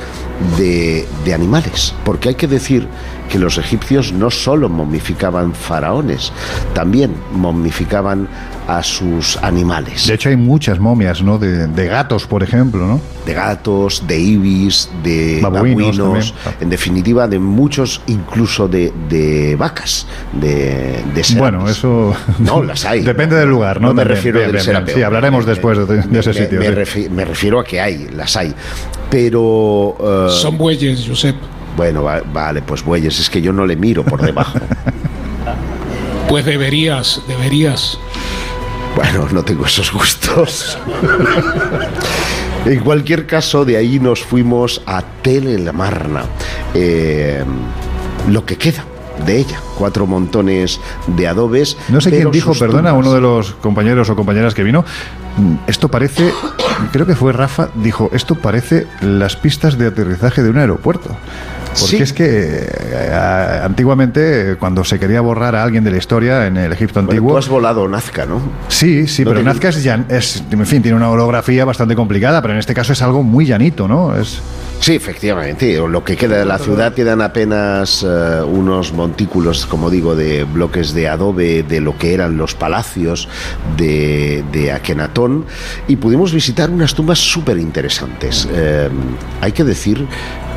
de, 0.57 1.07
de 1.23 1.33
animales, 1.33 1.93
porque 2.03 2.29
hay 2.29 2.35
que 2.35 2.47
decir 2.47 2.87
que 3.29 3.39
los 3.39 3.57
egipcios 3.57 4.11
no 4.13 4.29
solo 4.31 4.69
momificaban 4.69 5.53
faraones, 5.53 6.31
también 6.73 7.11
momificaban 7.33 8.27
a 8.67 8.81
sus 8.81 9.37
animales. 9.43 10.07
De 10.07 10.15
hecho, 10.15 10.29
hay 10.29 10.37
muchas 10.37 10.79
momias, 10.79 11.21
¿no? 11.21 11.37
De, 11.37 11.67
de 11.67 11.87
gatos, 11.87 12.25
por 12.25 12.41
ejemplo, 12.41 12.85
¿no? 12.87 12.99
De 13.25 13.33
gatos, 13.33 14.03
de 14.07 14.19
ibis, 14.19 14.89
de 15.03 15.39
Babuinos 15.41 15.97
babuinos, 15.97 16.33
en 16.59 16.69
definitiva, 16.69 17.27
de 17.27 17.37
muchos, 17.39 18.01
incluso 18.07 18.67
de, 18.67 18.91
de 19.09 19.55
vacas, 19.55 20.07
de, 20.33 21.03
de 21.13 21.23
serapis. 21.23 21.37
Bueno, 21.37 21.69
eso. 21.69 22.15
No, 22.39 22.63
las 22.63 22.85
hay. 22.85 23.01
Depende 23.03 23.35
del 23.35 23.49
lugar, 23.49 23.79
¿no? 23.81 23.89
No 23.89 23.93
me 23.93 24.01
También. 24.01 24.15
refiero 24.17 24.39
Bien, 24.39 24.51
del 24.51 24.63
bien, 24.65 24.83
bien. 24.85 24.95
Sí, 24.97 25.03
hablaremos 25.03 25.45
Me- 25.45 25.51
después 25.51 25.77
de, 25.77 25.85
de 26.01 26.19
ese 26.19 26.29
me- 26.29 26.35
sitio. 26.35 26.59
Me, 26.59 26.67
sí. 26.67 26.73
refi- 26.73 27.09
me 27.09 27.25
refiero 27.25 27.59
a 27.59 27.63
que 27.63 27.79
hay, 27.81 28.07
las 28.15 28.35
hay. 28.35 28.53
Pero. 29.09 29.95
eh, 29.99 30.27
Son 30.29 30.57
bueyes, 30.57 31.05
Josep. 31.07 31.35
Bueno, 31.75 32.03
va- 32.03 32.21
vale, 32.33 32.61
pues 32.61 32.83
bueyes, 32.83 33.19
es 33.19 33.29
que 33.29 33.41
yo 33.41 33.51
no 33.53 33.65
le 33.65 33.75
miro 33.75 34.03
por 34.03 34.21
debajo. 34.21 34.59
Pues 36.27 36.43
deberías, 36.43 37.21
deberías. 37.27 37.99
Bueno, 38.95 39.27
no 39.31 39.43
tengo 39.43 39.65
esos 39.67 39.91
gustos. 39.93 40.75
en 42.65 42.79
cualquier 42.79 43.27
caso, 43.27 43.63
de 43.63 43.77
ahí 43.77 43.99
nos 43.99 44.23
fuimos 44.23 44.81
a 44.87 45.03
Telelamarna. 45.21 46.23
Eh, 46.73 47.43
lo 48.27 48.43
que 48.43 48.57
queda 48.57 48.83
de 49.25 49.37
ella, 49.37 49.59
cuatro 49.77 50.07
montones 50.07 50.79
de 51.07 51.27
adobes. 51.27 51.77
No 51.89 52.01
sé 52.01 52.09
quién 52.09 52.31
dijo, 52.31 52.53
perdona, 52.55 52.89
tumbas- 52.91 52.99
uno 53.05 53.13
de 53.13 53.21
los 53.21 53.51
compañeros 53.55 54.09
o 54.09 54.15
compañeras 54.15 54.55
que 54.55 54.63
vino. 54.63 54.83
mm, 55.37 55.55
Esto 55.67 55.89
parece, 55.89 56.33
creo 56.91 57.05
que 57.05 57.15
fue 57.15 57.33
Rafa, 57.33 57.69
dijo, 57.75 58.09
esto 58.13 58.33
parece 58.35 58.87
las 59.01 59.35
pistas 59.35 59.77
de 59.77 59.87
aterrizaje 59.87 60.41
de 60.41 60.49
un 60.49 60.57
aeropuerto. 60.57 61.15
Porque 61.79 61.97
Sí. 61.97 62.03
es 62.03 62.13
que 62.13 62.67
eh, 62.69 63.59
antiguamente, 63.63 64.55
cuando 64.59 64.83
se 64.83 64.97
quería 64.99 65.21
borrar 65.21 65.55
a 65.55 65.63
alguien 65.63 65.83
de 65.83 65.91
la 65.91 65.97
historia 65.97 66.47
en 66.47 66.57
el 66.57 66.71
Egipto 66.71 66.95
Bueno, 67.01 67.11
antiguo. 67.11 67.31
tú 67.33 67.37
has 67.37 67.49
volado 67.49 67.87
Nazca, 67.87 68.25
¿no? 68.25 68.41
Sí, 68.69 69.07
sí, 69.07 69.23
No 69.25 69.31
pero 69.31 69.43
Nazca 69.43 69.69
es, 69.69 69.83
llan- 69.85 70.05
es, 70.09 70.43
en 70.49 70.65
fin, 70.65 70.81
tiene 70.81 70.95
una 70.97 71.09
orografía 71.09 71.65
bastante 71.65 71.95
complicada, 71.95 72.41
pero 72.41 72.53
en 72.53 72.59
este 72.59 72.73
caso 72.73 72.93
es 72.93 73.01
algo 73.01 73.23
muy 73.23 73.45
llanito, 73.45 73.87
¿no? 73.87 74.15
Es, 74.15 74.39
Sí, 74.81 74.93
efectivamente. 74.93 75.77
Lo 75.87 76.03
que 76.03 76.17
queda 76.17 76.37
de 76.37 76.45
la 76.45 76.59
ciudad 76.59 76.93
quedan 76.93 77.21
apenas 77.21 78.03
eh, 78.07 78.41
unos 78.43 78.91
montículos, 78.93 79.65
como 79.65 79.89
digo, 79.89 80.15
de 80.15 80.43
bloques 80.43 80.93
de 80.93 81.07
adobe 81.07 81.63
de 81.63 81.79
lo 81.79 81.97
que 81.97 82.13
eran 82.13 82.35
los 82.37 82.55
palacios 82.55 83.27
de, 83.77 84.43
de 84.51 84.73
Akenatón 84.73 85.45
y 85.87 85.95
pudimos 85.95 86.33
visitar 86.33 86.69
unas 86.69 86.93
tumbas 86.93 87.19
súper 87.19 87.57
interesantes. 87.57 88.47
Eh, 88.51 88.89
hay 89.41 89.51
que 89.53 89.63
decir 89.63 90.05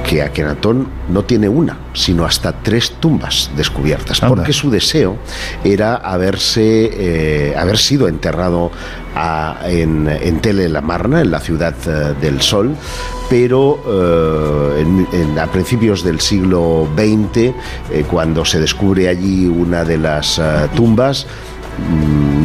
que 0.06 0.22
Akenatón 0.22 0.88
no 1.10 1.24
tiene 1.24 1.48
una, 1.50 1.76
sino 1.92 2.24
hasta 2.24 2.52
tres 2.62 2.92
tumbas 2.98 3.50
descubiertas, 3.56 4.22
Anda. 4.22 4.36
porque 4.36 4.52
su 4.54 4.70
deseo 4.70 5.16
era 5.64 5.96
haberse, 5.96 6.90
eh, 7.50 7.54
haber 7.56 7.76
sido 7.78 8.08
enterrado 8.08 8.70
a- 9.14 9.58
en, 9.66 10.08
en 10.08 10.40
Tele 10.40 10.68
la 10.70 10.80
Marna, 10.80 11.20
en 11.20 11.30
la 11.30 11.40
ciudad 11.40 11.74
eh, 11.86 12.14
del 12.22 12.40
Sol, 12.40 12.74
pero 13.28 13.78
eh, 13.86 14.80
en- 14.82 15.08
en- 15.12 15.38
a 15.38 15.46
principios 15.48 16.02
del 16.02 16.20
siglo 16.20 16.88
XX, 16.96 17.36
eh, 17.92 18.04
cuando 18.10 18.44
se 18.46 18.60
descubre 18.60 19.08
allí 19.08 19.46
una 19.46 19.84
de 19.84 19.98
las 19.98 20.40
tumbas, 20.74 21.26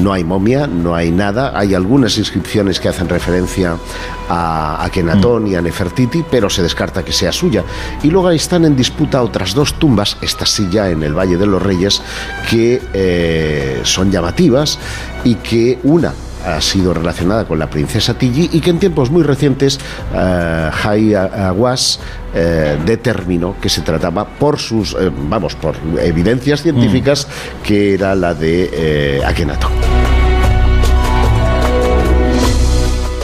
no 0.04 0.12
hay 0.12 0.24
momia, 0.24 0.68
no 0.68 0.94
hay 0.94 1.12
nada. 1.12 1.58
Hay 1.58 1.74
algunas 1.74 2.18
inscripciones 2.18 2.80
que 2.80 2.90
hacen 2.90 3.08
referencia 3.08 3.78
a 4.30 4.84
Akenatón 4.84 5.48
y 5.48 5.56
a 5.56 5.62
Nefertiti, 5.62 6.24
pero 6.30 6.50
se 6.50 6.62
descarta 6.62 7.04
que 7.04 7.14
sea 7.14 7.32
suya. 7.32 7.64
Y 8.04 8.10
luego 8.10 8.30
están 8.32 8.66
en 8.66 8.76
disputa 8.76 9.24
otras 9.24 9.54
dos 9.54 9.76
tumbas, 9.76 10.18
esta 10.22 10.46
sí 10.46 10.68
ya 10.70 10.90
en 10.90 11.04
el 11.04 11.14
Valle 11.14 11.38
de 11.38 11.46
los 11.46 11.62
Reyes, 11.62 12.02
que 12.50 12.82
eh, 12.94 13.80
son 13.84 14.12
llamativas 14.12 14.78
y 15.24 15.36
que 15.36 15.80
una 15.84 16.14
ha 16.46 16.62
sido 16.62 16.94
relacionada 16.94 17.46
con 17.46 17.60
la 17.60 17.70
princesa 17.70 18.14
Tigi 18.14 18.50
y 18.52 18.60
que 18.60 18.70
en 18.70 18.80
tiempos 18.80 19.10
muy 19.10 19.24
recientes 19.24 19.80
eh, 20.14 20.70
Jai 20.72 21.14
Aguas 21.16 22.00
eh, 22.36 22.78
determinó 22.84 23.56
que 23.62 23.70
se 23.70 23.82
trataba 23.82 24.26
por 24.26 24.58
sus, 24.58 24.94
eh, 24.94 25.12
vamos, 25.30 25.56
por 25.56 25.76
evidencias 26.00 26.64
científicas 26.64 27.28
que 27.64 27.94
era 27.94 28.16
la 28.16 28.34
de 28.34 28.70
eh, 28.74 29.22
Akenatón. 29.24 29.72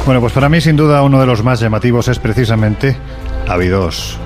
Bueno, 0.06 0.22
pues 0.22 0.34
para 0.34 0.48
mí 0.48 0.62
sin 0.62 0.76
duda 0.76 1.02
uno 1.04 1.20
de 1.20 1.26
los 1.26 1.44
más 1.44 1.60
llamativos 1.60 2.08
es 2.08 2.20
precisamente 2.20 2.98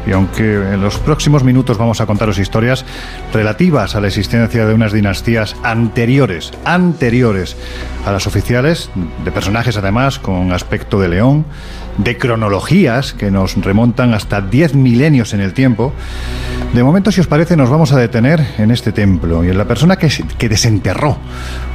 Y 0.06 0.12
aunque 0.12 0.74
en 0.74 0.82
los 0.82 0.98
próximos 0.98 1.46
minutos 1.46 1.78
vamos 1.78 2.02
a 2.02 2.06
contaros 2.06 2.40
historias 2.40 2.86
relativas 3.32 3.96
a 3.96 4.02
la 4.02 4.08
existencia 4.08 4.66
de 4.66 4.74
unas 4.74 4.92
dinastías 4.92 5.56
anteriores, 5.64 6.52
anteriores 6.66 7.56
a 8.06 8.12
las 8.12 8.28
oficiales, 8.28 8.90
de 9.24 9.32
personajes 9.32 9.78
además 9.78 10.20
con 10.20 10.52
aspecto 10.52 11.00
de 11.00 11.08
león, 11.08 11.46
de 11.98 12.18
cronologías 12.18 13.14
que 13.14 13.32
nos 13.32 13.56
remontan 13.56 14.14
hasta 14.14 14.42
10 14.42 14.76
milenios 14.76 15.34
en 15.34 15.40
el 15.40 15.54
tiempo, 15.54 15.94
de 16.74 16.84
momento, 16.84 17.12
si 17.12 17.22
os 17.22 17.28
parece, 17.28 17.56
nos 17.56 17.70
vamos 17.70 17.94
a 17.94 17.98
detener 17.98 18.46
en 18.58 18.72
este 18.72 18.92
templo 18.92 19.46
y 19.46 19.50
en 19.50 19.58
la 19.58 19.66
persona 19.66 19.96
que, 19.96 20.10
que 20.38 20.50
desenterró 20.50 21.18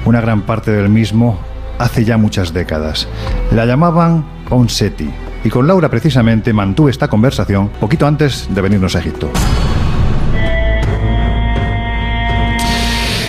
una 0.04 0.20
gran 0.20 0.42
parte 0.42 0.70
del 0.70 0.90
mismo 0.90 1.38
hace 1.78 2.04
ya 2.04 2.18
muchas 2.18 2.52
décadas. 2.52 3.08
La 3.52 3.64
llamaban 3.64 4.26
Onseti. 4.50 5.08
Y 5.44 5.50
con 5.50 5.66
Laura 5.66 5.88
precisamente 5.88 6.52
mantuve 6.52 6.90
esta 6.90 7.08
conversación 7.08 7.68
poquito 7.80 8.06
antes 8.06 8.48
de 8.52 8.60
venirnos 8.60 8.96
a 8.96 9.00
Egipto. 9.00 9.30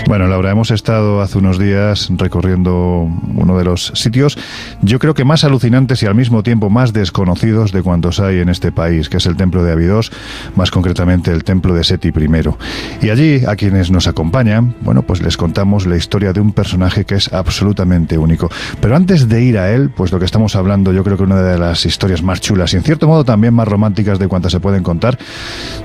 Bueno, 0.10 0.26
Laura, 0.26 0.50
hemos 0.50 0.72
estado 0.72 1.22
hace 1.22 1.38
unos 1.38 1.60
días 1.60 2.10
recorriendo 2.18 3.08
uno 3.36 3.56
de 3.60 3.64
los 3.64 3.92
sitios, 3.94 4.40
yo 4.82 4.98
creo 4.98 5.14
que 5.14 5.24
más 5.24 5.44
alucinantes 5.44 6.02
y 6.02 6.08
al 6.08 6.16
mismo 6.16 6.42
tiempo 6.42 6.72
más 6.72 6.94
desconocidos 6.94 7.72
de 7.72 7.84
cuantos 7.84 8.20
hay 8.20 8.40
en 8.40 8.50
este 8.50 8.72
país, 8.72 9.08
que 9.08 9.18
es 9.18 9.28
el 9.28 9.36
templo 9.36 9.64
de 9.64 9.72
Abidos, 9.72 10.12
más 10.56 10.72
concretamente 10.72 11.30
el 11.32 11.44
templo 11.44 11.76
de 11.76 11.84
Seti 11.84 12.08
I. 12.08 13.06
Y 13.06 13.12
allí, 13.12 13.46
a 13.46 13.56
quienes 13.56 13.92
nos 13.92 14.08
acompañan, 14.08 14.74
bueno, 14.82 15.04
pues 15.04 15.22
les 15.22 15.38
contamos 15.38 15.86
la 15.86 15.96
historia 15.96 16.34
de 16.34 16.42
un 16.42 16.54
personaje 16.54 17.06
que 17.06 17.14
es 17.14 17.32
absolutamente 17.32 18.18
único. 18.18 18.50
Pero 18.82 18.96
antes 18.96 19.30
de 19.30 19.44
ir 19.44 19.60
a 19.60 19.72
él, 19.72 19.92
pues 19.96 20.12
lo 20.12 20.18
que 20.18 20.26
estamos 20.26 20.56
hablando, 20.56 20.92
yo 20.92 21.04
creo 21.04 21.18
que 21.18 21.24
una 21.24 21.40
de 21.40 21.60
las 21.60 21.86
historias 21.86 22.24
más 22.24 22.42
chulas 22.42 22.74
y 22.74 22.78
en 22.78 22.84
cierto 22.84 23.08
modo 23.08 23.26
también 23.26 23.54
más 23.54 23.68
románticas 23.68 24.18
de 24.18 24.28
cuantas 24.28 24.54
se 24.54 24.60
pueden 24.60 24.82
contar, 24.82 25.20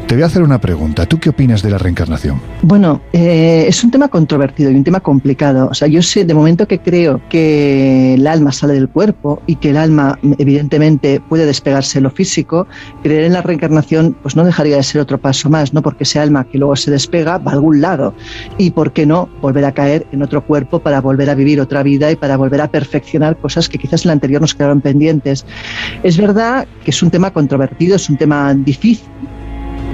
te 0.07 0.15
voy 0.15 0.23
a 0.23 0.27
hacer 0.27 0.43
una 0.43 0.63
pregunta. 0.63 1.05
¿Tú 1.05 1.21
qué 1.21 1.29
opinas 1.29 1.63
de 1.63 1.69
la 1.69 1.77
reencarnación? 1.77 2.41
Bueno, 2.63 3.03
eh, 3.13 3.67
es 3.69 3.85
un 3.85 3.91
tema 3.91 4.09
controvertido 4.15 4.71
y 4.71 4.77
un 4.77 4.85
tema 4.85 5.01
complicado. 5.01 5.67
O 5.73 5.75
sea, 5.75 5.89
yo 5.89 6.01
sé 6.01 6.25
de 6.25 6.35
momento 6.35 6.69
que 6.69 6.79
creo 6.79 7.21
que 7.29 8.15
el 8.15 8.25
alma 8.29 8.53
sale 8.53 8.75
del 8.75 8.89
cuerpo 8.89 9.43
y 9.45 9.57
que 9.57 9.71
el 9.71 9.77
alma 9.77 10.17
evidentemente 10.39 11.19
puede 11.19 11.47
despegarse 11.47 11.99
de 11.99 12.03
lo 12.03 12.13
físico. 12.13 12.69
Creer 13.03 13.25
en 13.25 13.33
la 13.33 13.43
reencarnación 13.43 14.17
pues 14.23 14.37
no 14.37 14.45
dejaría 14.45 14.77
de 14.77 14.85
ser 14.85 15.01
otro 15.01 15.19
paso 15.19 15.51
más, 15.51 15.75
¿no? 15.75 15.83
Porque 15.83 16.05
ese 16.05 16.21
alma 16.21 16.45
que 16.45 16.59
luego 16.59 16.77
se 16.77 16.93
despega 16.93 17.39
va 17.39 17.51
a 17.51 17.55
algún 17.55 17.81
lado. 17.81 18.15
Y 18.57 18.71
por 18.71 18.93
qué 18.93 19.05
no 19.05 19.29
volver 19.43 19.65
a 19.65 19.73
caer 19.73 20.07
en 20.13 20.23
otro 20.23 20.47
cuerpo 20.47 20.79
para 20.79 21.01
volver 21.01 21.29
a 21.29 21.35
vivir 21.35 21.61
otra 21.61 21.83
vida 21.83 22.13
y 22.13 22.15
para 22.15 22.37
volver 22.37 22.61
a 22.61 22.69
perfeccionar 22.69 23.37
cosas 23.37 23.69
que 23.69 23.79
quizás 23.79 24.05
en 24.05 24.11
la 24.11 24.13
anterior 24.13 24.41
nos 24.41 24.55
quedaron 24.55 24.81
pendientes. 24.81 25.45
Es 26.05 26.17
verdad 26.19 26.69
que 26.85 26.93
es 26.93 27.03
un 27.03 27.11
tema 27.11 27.33
controvertido, 27.33 27.97
es 27.97 28.09
un 28.09 28.17
tema 28.17 28.55
difícil 28.55 29.09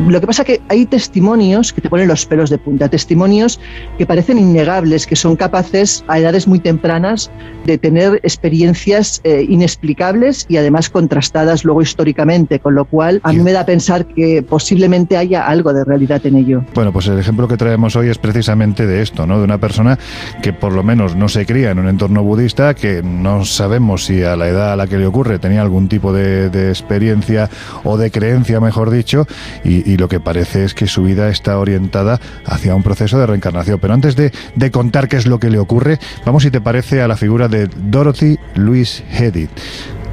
lo 0.08 0.20
que 0.20 0.26
pasa 0.26 0.44
que 0.44 0.60
hay 0.68 0.86
testimonios 0.86 1.72
que 1.72 1.80
te 1.80 1.88
ponen 1.88 2.08
los 2.08 2.26
pelos 2.26 2.50
de 2.50 2.58
punta, 2.58 2.88
testimonios 2.88 3.60
que 3.98 4.06
parecen 4.06 4.38
innegables, 4.38 5.06
que 5.06 5.16
son 5.16 5.36
capaces 5.36 6.04
a 6.08 6.18
edades 6.18 6.46
muy 6.46 6.60
tempranas 6.60 7.30
de 7.66 7.78
tener 7.78 8.20
experiencias 8.22 9.20
eh, 9.24 9.44
inexplicables 9.48 10.46
y 10.48 10.56
además 10.56 10.88
contrastadas 10.88 11.64
luego 11.64 11.82
históricamente, 11.82 12.58
con 12.58 12.74
lo 12.74 12.84
cual 12.84 13.20
a 13.22 13.32
mí 13.32 13.40
me 13.40 13.52
da 13.52 13.60
a 13.60 13.66
pensar 13.66 14.06
que 14.06 14.42
posiblemente 14.42 15.16
haya 15.16 15.46
algo 15.46 15.72
de 15.72 15.84
realidad 15.84 16.24
en 16.24 16.36
ello. 16.36 16.64
Bueno, 16.74 16.92
pues 16.92 17.06
el 17.08 17.18
ejemplo 17.18 17.48
que 17.48 17.56
traemos 17.56 17.96
hoy 17.96 18.08
es 18.08 18.18
precisamente 18.18 18.86
de 18.86 19.02
esto, 19.02 19.26
¿no? 19.26 19.38
De 19.38 19.44
una 19.44 19.58
persona 19.58 19.98
que 20.42 20.52
por 20.52 20.72
lo 20.72 20.82
menos 20.82 21.16
no 21.16 21.28
se 21.28 21.46
cría 21.46 21.70
en 21.70 21.78
un 21.78 21.88
entorno 21.88 22.22
budista, 22.22 22.74
que 22.74 23.02
no 23.02 23.44
sabemos 23.44 24.06
si 24.06 24.22
a 24.22 24.36
la 24.36 24.48
edad 24.48 24.72
a 24.72 24.76
la 24.76 24.86
que 24.86 24.98
le 24.98 25.06
ocurre 25.06 25.38
tenía 25.38 25.62
algún 25.62 25.88
tipo 25.88 26.12
de, 26.12 26.48
de 26.50 26.70
experiencia 26.70 27.50
o 27.84 27.96
de 27.96 28.10
creencia, 28.10 28.60
mejor 28.60 28.90
dicho, 28.90 29.26
y, 29.64 29.89
y 29.90 29.96
lo 29.96 30.08
que 30.08 30.20
parece 30.20 30.64
es 30.64 30.74
que 30.74 30.86
su 30.86 31.02
vida 31.02 31.28
está 31.28 31.58
orientada 31.58 32.20
hacia 32.44 32.74
un 32.74 32.82
proceso 32.82 33.18
de 33.18 33.26
reencarnación. 33.26 33.78
Pero 33.80 33.94
antes 33.94 34.16
de, 34.16 34.32
de 34.54 34.70
contar 34.70 35.08
qué 35.08 35.16
es 35.16 35.26
lo 35.26 35.38
que 35.38 35.50
le 35.50 35.58
ocurre, 35.58 35.98
vamos, 36.24 36.44
si 36.44 36.50
te 36.50 36.60
parece, 36.60 37.02
a 37.02 37.08
la 37.08 37.16
figura 37.16 37.48
de 37.48 37.66
Dorothy 37.66 38.38
Louise 38.54 39.02
Hedith. 39.10 39.50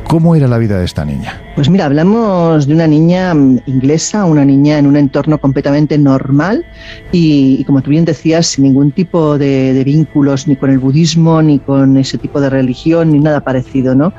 ¿Cómo 0.08 0.36
era 0.36 0.48
la 0.48 0.58
vida 0.58 0.80
de 0.80 0.86
esta 0.86 1.04
niña? 1.04 1.42
Pues 1.56 1.70
mira, 1.70 1.86
hablamos 1.86 2.66
de 2.66 2.74
una 2.74 2.88
niña 2.88 3.34
mm, 3.34 3.60
inglesa, 3.66 4.24
una 4.24 4.46
niña 4.46 4.78
en 4.80 4.88
un 4.88 4.96
entorno 4.96 5.38
completamente 5.38 5.98
normal 5.98 6.66
y, 7.12 7.62
como 7.66 7.82
tú 7.82 7.90
bien 7.90 8.06
decías, 8.06 8.48
sin 8.48 8.64
ningún 8.64 8.92
tipo 8.92 9.38
de, 9.38 9.84
vínculos 9.84 10.48
ni 10.48 10.56
con 10.56 10.70
el 10.70 10.80
budismo, 10.80 11.42
ni 11.42 11.60
con 11.60 11.98
ese 11.98 12.18
tipo 12.18 12.40
de 12.40 12.50
religión, 12.50 13.12
ni 13.12 13.20
nada 13.20 13.42
parecido, 13.42 13.96
¿no? 13.96 14.14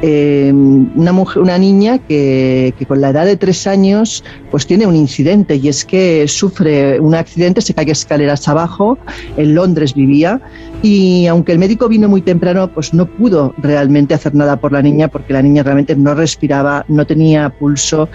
Eh, 0.00 0.50
una, 0.50 1.12
mujer, 1.12 1.42
una 1.42 1.58
niña 1.58 1.98
que, 1.98 2.72
que 2.78 2.86
con 2.86 3.02
la 3.02 3.10
edad 3.10 3.26
de 3.26 3.36
tres 3.36 3.66
años 3.66 4.24
pues 4.50 4.66
tiene 4.66 4.86
un 4.86 4.96
incidente 4.96 5.56
y 5.56 5.68
es 5.68 5.84
que 5.84 6.26
sufre 6.26 6.98
un 7.00 7.14
accidente, 7.14 7.60
se 7.60 7.74
cae 7.74 7.90
escaleras 7.90 8.48
abajo, 8.48 8.96
en 9.36 9.54
Londres 9.54 9.92
vivía 9.94 10.40
y 10.84 11.26
aunque 11.28 11.52
el 11.52 11.58
médico 11.58 11.88
vino 11.88 12.08
muy 12.10 12.20
temprano, 12.20 12.68
pues 12.68 12.92
no 12.92 13.06
pudo 13.06 13.54
realmente 13.56 14.12
hacer 14.12 14.34
nada 14.34 14.56
por 14.56 14.70
la 14.72 14.82
niña 14.82 15.08
porque 15.08 15.32
la 15.32 15.40
niña 15.40 15.62
realmente 15.62 15.96
no 15.96 16.14
respiraba, 16.14 16.84
no 16.88 17.06
tenía 17.06 17.48
pulso 17.48 18.08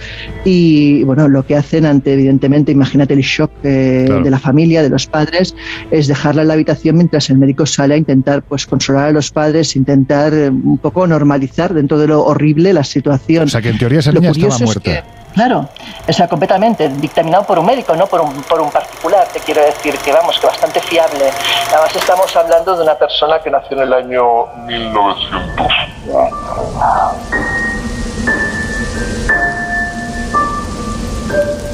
y 0.45 1.03
bueno, 1.03 1.27
lo 1.27 1.45
que 1.45 1.55
hacen 1.55 1.85
ante 1.85 2.13
evidentemente, 2.13 2.71
imagínate 2.71 3.15
el 3.15 3.21
shock 3.21 3.51
eh, 3.63 4.03
Claro. 4.05 4.23
de 4.23 4.29
la 4.29 4.39
familia, 4.39 4.83
de 4.83 4.89
los 4.89 5.07
padres, 5.07 5.55
es 5.89 6.07
dejarla 6.07 6.43
en 6.43 6.47
la 6.49 6.53
habitación 6.53 6.95
mientras 6.97 7.29
el 7.31 7.37
médico 7.39 7.65
sale 7.65 7.95
a 7.95 7.97
intentar 7.97 8.43
pues 8.43 8.65
consolar 8.67 9.07
a 9.09 9.11
los 9.11 9.31
padres, 9.31 9.75
intentar 9.75 10.33
eh, 10.33 10.49
un 10.49 10.77
poco 10.77 11.07
normalizar 11.07 11.73
dentro 11.73 11.97
de 11.97 12.07
lo 12.07 12.23
horrible 12.23 12.71
la 12.73 12.83
situación. 12.83 13.45
O 13.45 13.47
sea, 13.49 13.61
que 13.61 13.69
en 13.69 13.77
teoría 13.79 13.99
esa 13.99 14.11
Lo 14.11 14.19
niña 14.21 14.31
estaba 14.31 14.49
curioso 14.55 14.63
es 14.63 14.81
muerta. 14.83 15.03
que- 15.13 15.18
Claro, 15.33 15.69
o 16.07 16.13
sea, 16.13 16.27
completamente, 16.27 16.89
dictaminado 16.89 17.43
por 17.43 17.59
un 17.59 17.65
médico, 17.65 17.95
no 17.95 18.07
por 18.07 18.21
un, 18.21 18.41
por 18.43 18.61
un 18.61 18.71
particular, 18.71 19.27
te 19.27 19.39
quiero 19.39 19.61
decir, 19.61 19.97
que 19.99 20.11
vamos, 20.11 20.39
que 20.39 20.47
bastante 20.47 20.79
fiable. 20.81 21.31
Además 21.71 21.95
estamos 21.95 22.35
hablando 22.35 22.75
de 22.75 22.83
una 22.83 22.95
persona 22.95 23.39
que 23.39 23.49
nació 23.49 23.77
en 23.77 23.83
el 23.83 23.93
año 23.93 24.47
1900. 24.65 27.58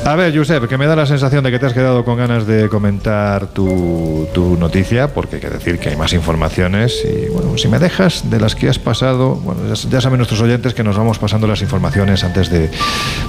A 0.06 0.16
ver, 0.16 0.38
Josep, 0.38 0.68
que 0.68 0.78
me 0.78 0.86
da 0.86 0.96
la 0.96 1.08
sensación 1.08 1.44
de 1.44 1.50
que 1.50 1.58
te 1.58 1.66
has 1.66 1.74
quedado 1.74 2.06
con 2.06 2.16
ganas 2.16 2.46
de 2.46 2.70
comentar 2.70 3.48
tu, 3.48 4.28
tu 4.36 4.56
noticia, 4.56 5.12
porque 5.12 5.38
hay 5.38 5.42
que 5.42 5.50
decir 5.50 5.80
que 5.80 5.90
hay 5.90 5.96
más 5.96 6.14
informaciones. 6.14 7.04
Y 7.04 7.28
bueno, 7.30 7.58
si 7.58 7.68
me 7.68 7.80
dejas 7.80 8.30
de 8.30 8.40
las 8.40 8.54
que 8.54 8.70
has 8.70 8.78
pasado, 8.78 9.34
bueno, 9.38 9.62
ya, 9.68 9.90
ya 9.90 10.02
saben 10.02 10.18
nuestros 10.18 10.40
oyentes 10.42 10.76
que 10.76 10.84
nos 10.84 10.96
vamos 10.96 11.18
pasando 11.18 11.48
las 11.48 11.64
informaciones 11.64 12.24
antes 12.24 12.52
de, 12.52 12.70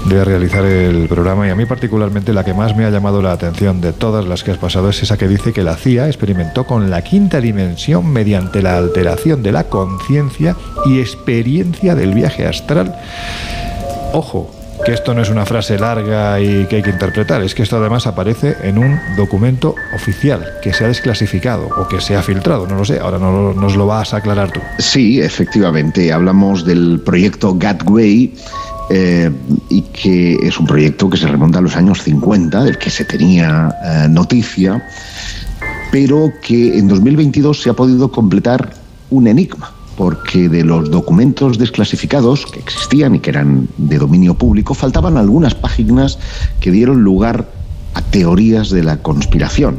de 0.04 0.24
realizar 0.26 0.66
el 0.66 1.08
programa. 1.08 1.48
Y 1.48 1.50
a 1.50 1.54
mí, 1.54 1.64
particularmente, 1.64 2.34
la 2.34 2.44
que 2.44 2.52
más 2.52 2.76
me 2.76 2.84
ha 2.84 2.90
llamado 2.90 3.22
la 3.22 3.32
atención 3.32 3.80
de 3.80 3.94
todas 3.94 4.26
las 4.26 4.44
que 4.44 4.50
has 4.50 4.58
pasado 4.58 4.90
es 4.90 5.02
esa 5.02 5.16
que 5.16 5.28
dice 5.28 5.54
que 5.54 5.62
la 5.62 5.76
CIA 5.76 6.08
experimentó 6.08 6.64
con 6.64 6.90
la 6.90 7.02
quinta 7.02 7.40
dimensión 7.40 8.06
mediante 8.12 8.60
la 8.60 8.76
alteración 8.76 9.42
de 9.42 9.52
la 9.52 9.64
conciencia 9.64 10.54
y 10.84 11.00
experiencia 11.00 11.94
del 11.94 12.12
viaje 12.12 12.46
astral. 12.46 12.94
Ojo, 14.12 14.55
que 14.86 14.92
esto 14.92 15.14
no 15.14 15.22
es 15.22 15.30
una 15.30 15.44
frase 15.44 15.80
larga 15.80 16.40
y 16.40 16.64
que 16.66 16.76
hay 16.76 16.82
que 16.82 16.90
interpretar, 16.90 17.42
es 17.42 17.56
que 17.56 17.64
esto 17.64 17.76
además 17.76 18.06
aparece 18.06 18.56
en 18.62 18.78
un 18.78 19.00
documento 19.16 19.74
oficial 19.92 20.46
que 20.62 20.72
se 20.72 20.84
ha 20.84 20.86
desclasificado 20.86 21.68
o 21.76 21.88
que 21.88 22.00
se 22.00 22.14
ha 22.14 22.22
filtrado, 22.22 22.68
no 22.68 22.76
lo 22.76 22.84
sé, 22.84 23.00
ahora 23.00 23.18
no, 23.18 23.52
nos 23.52 23.74
lo 23.74 23.88
vas 23.88 24.14
a 24.14 24.18
aclarar 24.18 24.52
tú. 24.52 24.60
Sí, 24.78 25.20
efectivamente, 25.20 26.12
hablamos 26.12 26.64
del 26.64 27.00
proyecto 27.04 27.56
Gateway. 27.58 28.32
eh, 28.88 29.32
y 29.68 29.82
que 29.82 30.34
es 30.34 30.60
un 30.60 30.66
proyecto 30.66 31.10
que 31.10 31.16
se 31.16 31.26
remonta 31.26 31.58
a 31.58 31.62
los 31.62 31.74
años 31.74 32.00
50, 32.04 32.62
del 32.62 32.78
que 32.78 32.88
se 32.88 33.04
tenía 33.04 33.74
eh, 33.84 34.08
noticia, 34.08 34.86
pero 35.90 36.32
que 36.40 36.78
en 36.78 36.86
2022 36.86 37.60
se 37.60 37.70
ha 37.70 37.74
podido 37.74 38.12
completar 38.12 38.70
un 39.10 39.26
enigma, 39.26 39.72
porque 39.96 40.48
de 40.48 40.62
los 40.64 40.90
documentos 40.90 41.58
desclasificados 41.58 42.46
que 42.46 42.60
existían 42.60 43.14
y 43.14 43.20
que 43.20 43.30
eran 43.30 43.68
de 43.78 43.98
dominio 43.98 44.34
público, 44.34 44.74
faltaban 44.74 45.16
algunas 45.16 45.54
páginas 45.54 46.18
que 46.60 46.70
dieron 46.70 47.02
lugar 47.02 47.48
a 47.94 48.02
teorías 48.02 48.70
de 48.70 48.82
la 48.82 48.98
conspiración. 49.02 49.76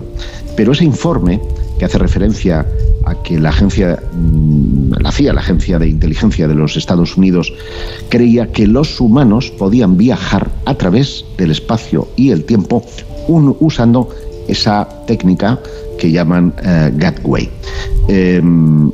Pero 0.55 0.71
ese 0.71 0.85
informe, 0.85 1.39
que 1.77 1.85
hace 1.85 1.99
referencia 1.99 2.65
a 3.05 3.21
que 3.21 3.39
la 3.39 3.49
agencia, 3.49 4.01
mm, 4.13 4.93
la 4.99 5.11
CIA, 5.11 5.33
la 5.33 5.41
agencia 5.41 5.77
de 5.77 5.87
inteligencia 5.87 6.47
de 6.47 6.55
los 6.55 6.75
Estados 6.75 7.15
Unidos, 7.15 7.53
creía 8.09 8.51
que 8.51 8.65
los 8.65 8.99
humanos 8.99 9.51
podían 9.51 9.97
viajar 9.97 10.49
a 10.65 10.73
través 10.73 11.23
del 11.37 11.51
espacio 11.51 12.07
y 12.15 12.31
el 12.31 12.43
tiempo 12.43 12.83
un- 13.27 13.55
usando 13.59 14.09
esa 14.47 14.87
técnica 15.05 15.59
que 15.97 16.11
llaman 16.11 16.53
eh, 16.63 16.91
Gateway. 16.95 17.49
Eh, 18.07 18.41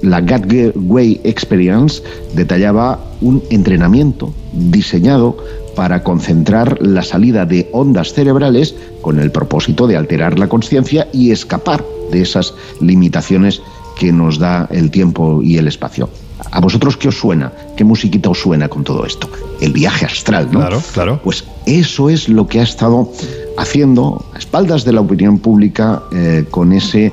la 0.02 0.22
Gateway 0.22 1.22
Experience 1.24 2.02
detallaba 2.34 3.00
un 3.22 3.44
entrenamiento 3.50 4.34
diseñado 4.54 5.38
para 5.76 6.04
concentrar 6.04 6.78
la 6.82 7.02
salida 7.02 7.46
de 7.46 7.70
ondas 7.72 8.14
cerebrales 8.14 8.76
con 9.02 9.20
el 9.20 9.32
propósito 9.32 9.88
de 9.88 9.98
alterar 9.98 10.40
la 10.40 10.48
conciencia 10.48 11.08
y 11.12 11.32
escapar 11.32 11.84
de 12.12 12.22
esas 12.22 12.54
limitaciones 12.80 13.62
que 13.98 14.12
nos 14.12 14.40
da 14.40 14.68
el 14.72 14.92
tiempo 14.92 15.42
y 15.42 15.58
el 15.58 15.68
espacio. 15.68 16.10
¿A 16.52 16.60
vosotros 16.60 16.98
qué 16.98 17.08
os 17.08 17.18
suena? 17.18 17.52
¿Qué 17.78 17.84
musiquita 17.84 18.30
os 18.30 18.40
suena 18.40 18.68
con 18.68 18.84
todo 18.84 19.06
esto? 19.06 19.30
El 19.62 19.72
viaje 19.72 20.06
astral, 20.06 20.50
¿no? 20.52 20.60
Claro, 20.60 20.82
claro. 20.94 21.22
Pues 21.24 21.46
eso 21.66 22.10
es 22.10 22.28
lo 22.28 22.48
que 22.48 22.60
ha 22.60 22.64
estado 22.64 23.10
haciendo 23.58 24.24
a 24.34 24.38
espaldas 24.38 24.84
de 24.84 24.94
la 24.94 25.02
opinión 25.02 25.40
pública 25.40 26.04
eh, 26.12 26.46
con 26.50 26.74
ese 26.74 27.06
eh, 27.06 27.12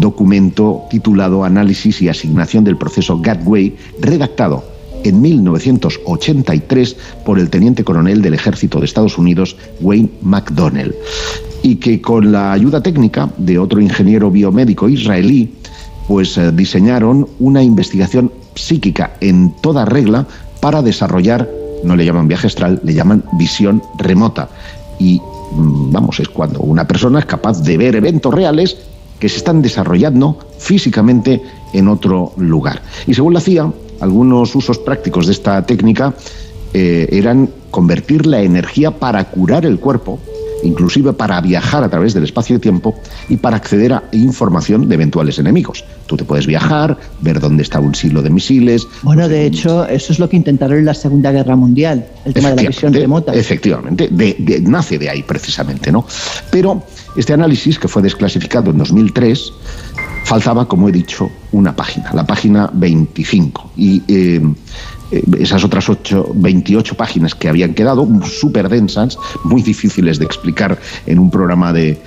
documento 0.00 0.82
titulado 0.90 1.44
Análisis 1.44 2.00
y 2.02 2.08
asignación 2.08 2.64
del 2.64 2.76
proceso 2.76 3.18
Gateway, 3.18 3.74
redactado 4.00 4.64
en 5.04 5.20
1983 5.20 6.96
por 7.24 7.38
el 7.38 7.50
teniente 7.50 7.84
coronel 7.84 8.22
del 8.22 8.34
ejército 8.34 8.78
de 8.78 8.86
Estados 8.86 9.18
Unidos, 9.18 9.56
Wayne 9.80 10.10
McDonnell, 10.22 10.94
y 11.62 11.76
que 11.76 12.00
con 12.00 12.32
la 12.32 12.52
ayuda 12.52 12.82
técnica 12.82 13.30
de 13.36 13.58
otro 13.58 13.80
ingeniero 13.80 14.30
biomédico 14.30 14.88
israelí, 14.88 15.52
pues 16.08 16.36
eh, 16.38 16.52
diseñaron 16.52 17.28
una 17.38 17.62
investigación 17.62 18.32
psíquica 18.54 19.14
en 19.20 19.54
toda 19.60 19.84
regla 19.84 20.26
para 20.60 20.82
desarrollar, 20.82 21.48
no 21.84 21.96
le 21.96 22.04
llaman 22.04 22.28
viaje 22.28 22.46
astral, 22.46 22.80
le 22.84 22.94
llaman 22.94 23.24
visión 23.32 23.82
remota. 23.98 24.48
Y 24.98 25.20
vamos, 25.56 26.20
es 26.20 26.28
cuando 26.28 26.60
una 26.60 26.86
persona 26.86 27.18
es 27.18 27.26
capaz 27.26 27.62
de 27.62 27.76
ver 27.76 27.96
eventos 27.96 28.32
reales 28.32 28.76
que 29.18 29.28
se 29.28 29.36
están 29.36 29.62
desarrollando 29.62 30.38
físicamente 30.58 31.40
en 31.72 31.88
otro 31.88 32.32
lugar. 32.36 32.82
Y 33.06 33.14
según 33.14 33.34
la 33.34 33.40
CIA, 33.40 33.72
algunos 34.00 34.54
usos 34.54 34.78
prácticos 34.78 35.26
de 35.26 35.32
esta 35.32 35.64
técnica 35.64 36.14
eh, 36.74 37.08
eran 37.12 37.48
convertir 37.70 38.26
la 38.26 38.42
energía 38.42 38.90
para 38.90 39.24
curar 39.24 39.64
el 39.64 39.78
cuerpo, 39.78 40.18
inclusive 40.62 41.12
para 41.12 41.40
viajar 41.40 41.82
a 41.84 41.88
través 41.90 42.14
del 42.14 42.24
espacio 42.24 42.56
y 42.56 42.58
tiempo 42.58 42.94
y 43.28 43.36
para 43.36 43.56
acceder 43.56 43.92
a 43.92 44.02
información 44.12 44.88
de 44.88 44.94
eventuales 44.94 45.38
enemigos. 45.38 45.84
Tú 46.06 46.16
te 46.16 46.24
puedes 46.24 46.46
viajar, 46.46 46.98
ver 47.20 47.40
dónde 47.40 47.62
está 47.62 47.80
un 47.80 47.94
silo 47.94 48.22
de 48.22 48.30
misiles. 48.30 48.86
Bueno, 49.02 49.28
de 49.28 49.46
hecho, 49.46 49.86
eso 49.86 50.12
es 50.12 50.18
lo 50.18 50.28
que 50.28 50.36
intentaron 50.36 50.78
en 50.78 50.84
la 50.84 50.94
Segunda 50.94 51.32
Guerra 51.32 51.56
Mundial, 51.56 52.06
el 52.24 52.34
tema 52.34 52.50
de 52.50 52.56
la 52.56 52.68
visión 52.68 52.92
remota. 52.92 53.32
Efectivamente, 53.34 54.08
de- 54.10 54.36
de- 54.38 54.60
nace 54.60 54.98
de 54.98 55.08
ahí 55.10 55.22
precisamente, 55.22 55.90
¿no? 55.92 56.04
Pero 56.50 56.82
este 57.16 57.32
análisis, 57.32 57.78
que 57.78 57.88
fue 57.88 58.02
desclasificado 58.02 58.70
en 58.70 58.78
2003, 58.78 59.52
faltaba, 60.24 60.66
como 60.66 60.88
he 60.88 60.92
dicho, 60.92 61.30
una 61.52 61.74
página, 61.74 62.12
la 62.14 62.26
página 62.26 62.70
25. 62.72 63.72
Y 63.76 64.02
eh, 64.08 64.40
eh, 64.40 64.40
esas 65.38 65.64
otras 65.64 65.88
ocho, 65.88 66.30
28 66.34 66.94
páginas 66.96 67.34
que 67.34 67.48
habían 67.48 67.74
quedado, 67.74 68.08
súper 68.24 68.68
densas, 68.68 69.18
muy 69.44 69.62
difíciles 69.62 70.18
de 70.18 70.24
explicar 70.24 70.78
en 71.06 71.18
un 71.18 71.30
programa 71.30 71.72
de 71.72 71.98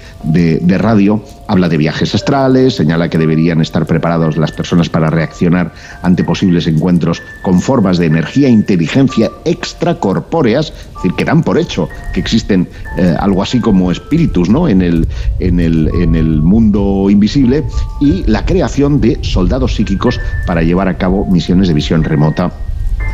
radio, 0.78 1.22
habla 1.48 1.70
de 1.70 1.78
viajes 1.78 2.16
astrales, 2.16 2.76
señala 2.76 3.10
que 3.10 3.18
deberían 3.18 3.62
estar 3.62 3.86
preparados 3.86 4.38
las 4.38 4.52
personas 4.52 4.90
para 4.90 5.10
reaccionar 5.10 5.74
ante 6.02 6.24
posibles 6.24 6.68
encuentros 6.68 7.22
con 7.44 7.62
formas 7.62 7.98
de 7.98 8.08
energía 8.08 8.48
e 8.48 8.52
inteligencia 8.52 9.32
extracorpóreas, 9.46 10.68
es 10.68 10.96
decir, 10.96 11.14
que 11.14 11.26
dan 11.26 11.44
por 11.44 11.58
hecho 11.58 11.88
que 12.14 12.20
existen 12.20 12.68
eh, 12.98 13.16
algo 13.20 13.44
así 13.44 13.60
como 13.60 13.92
espíritus 13.92 14.50
¿no? 14.50 14.68
en, 14.68 14.82
el, 14.82 15.08
en, 15.40 15.60
el, 15.60 15.90
en 16.02 16.16
el 16.16 16.42
mundo 16.42 17.10
invisible, 17.10 17.64
y 18.02 18.24
la 18.26 18.46
creación 18.46 19.02
de 19.02 19.20
soldados 19.22 19.76
psíquicos 19.76 20.20
para 20.48 20.62
llevar 20.62 20.88
a 20.88 20.98
cabo 20.98 21.26
misiones 21.26 21.68
de 21.68 21.74
visión 21.74 22.04
remota 22.04 22.52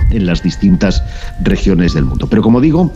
en 0.10 0.26
las 0.26 0.44
distintas 0.44 1.04
regiones 1.44 1.94
del 1.94 2.06
mundo. 2.06 2.28
Pero 2.30 2.42
como 2.42 2.62
digo, 2.62 2.92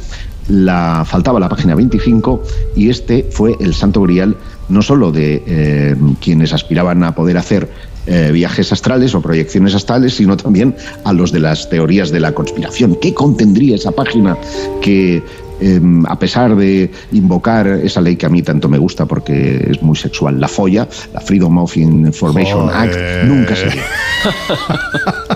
la, 0.47 1.03
faltaba 1.05 1.39
la 1.39 1.49
página 1.49 1.75
25 1.75 2.43
y 2.75 2.89
este 2.89 3.27
fue 3.31 3.55
el 3.59 3.73
santo 3.73 4.01
grial 4.01 4.35
no 4.69 4.81
solo 4.81 5.11
de 5.11 5.43
eh, 5.45 5.95
quienes 6.19 6.53
aspiraban 6.53 7.03
a 7.03 7.13
poder 7.13 7.37
hacer 7.37 7.69
eh, 8.07 8.29
viajes 8.31 8.71
astrales 8.71 9.15
o 9.15 9.21
proyecciones 9.21 9.73
astrales, 9.73 10.15
sino 10.15 10.37
también 10.37 10.75
a 11.03 11.13
los 11.13 11.31
de 11.31 11.39
las 11.39 11.69
teorías 11.69 12.11
de 12.11 12.19
la 12.19 12.33
conspiración. 12.33 12.97
¿Qué 13.01 13.13
contendría 13.13 13.75
esa 13.75 13.91
página 13.91 14.37
que, 14.81 15.23
eh, 15.59 15.81
a 16.07 16.19
pesar 16.19 16.55
de 16.55 16.91
invocar 17.13 17.67
esa 17.67 18.01
ley 18.01 18.15
que 18.15 18.27
a 18.27 18.29
mí 18.29 18.43
tanto 18.43 18.69
me 18.69 18.77
gusta 18.77 19.07
porque 19.07 19.67
es 19.71 19.81
muy 19.81 19.95
sexual, 19.95 20.39
la 20.39 20.47
FOIA, 20.47 20.87
la 21.13 21.21
Freedom 21.21 21.57
of 21.57 21.75
Information 21.77 22.67
Joder. 22.67 22.75
Act, 22.75 23.27
nunca 23.27 23.55
se 23.55 23.69
dio? 23.69 23.81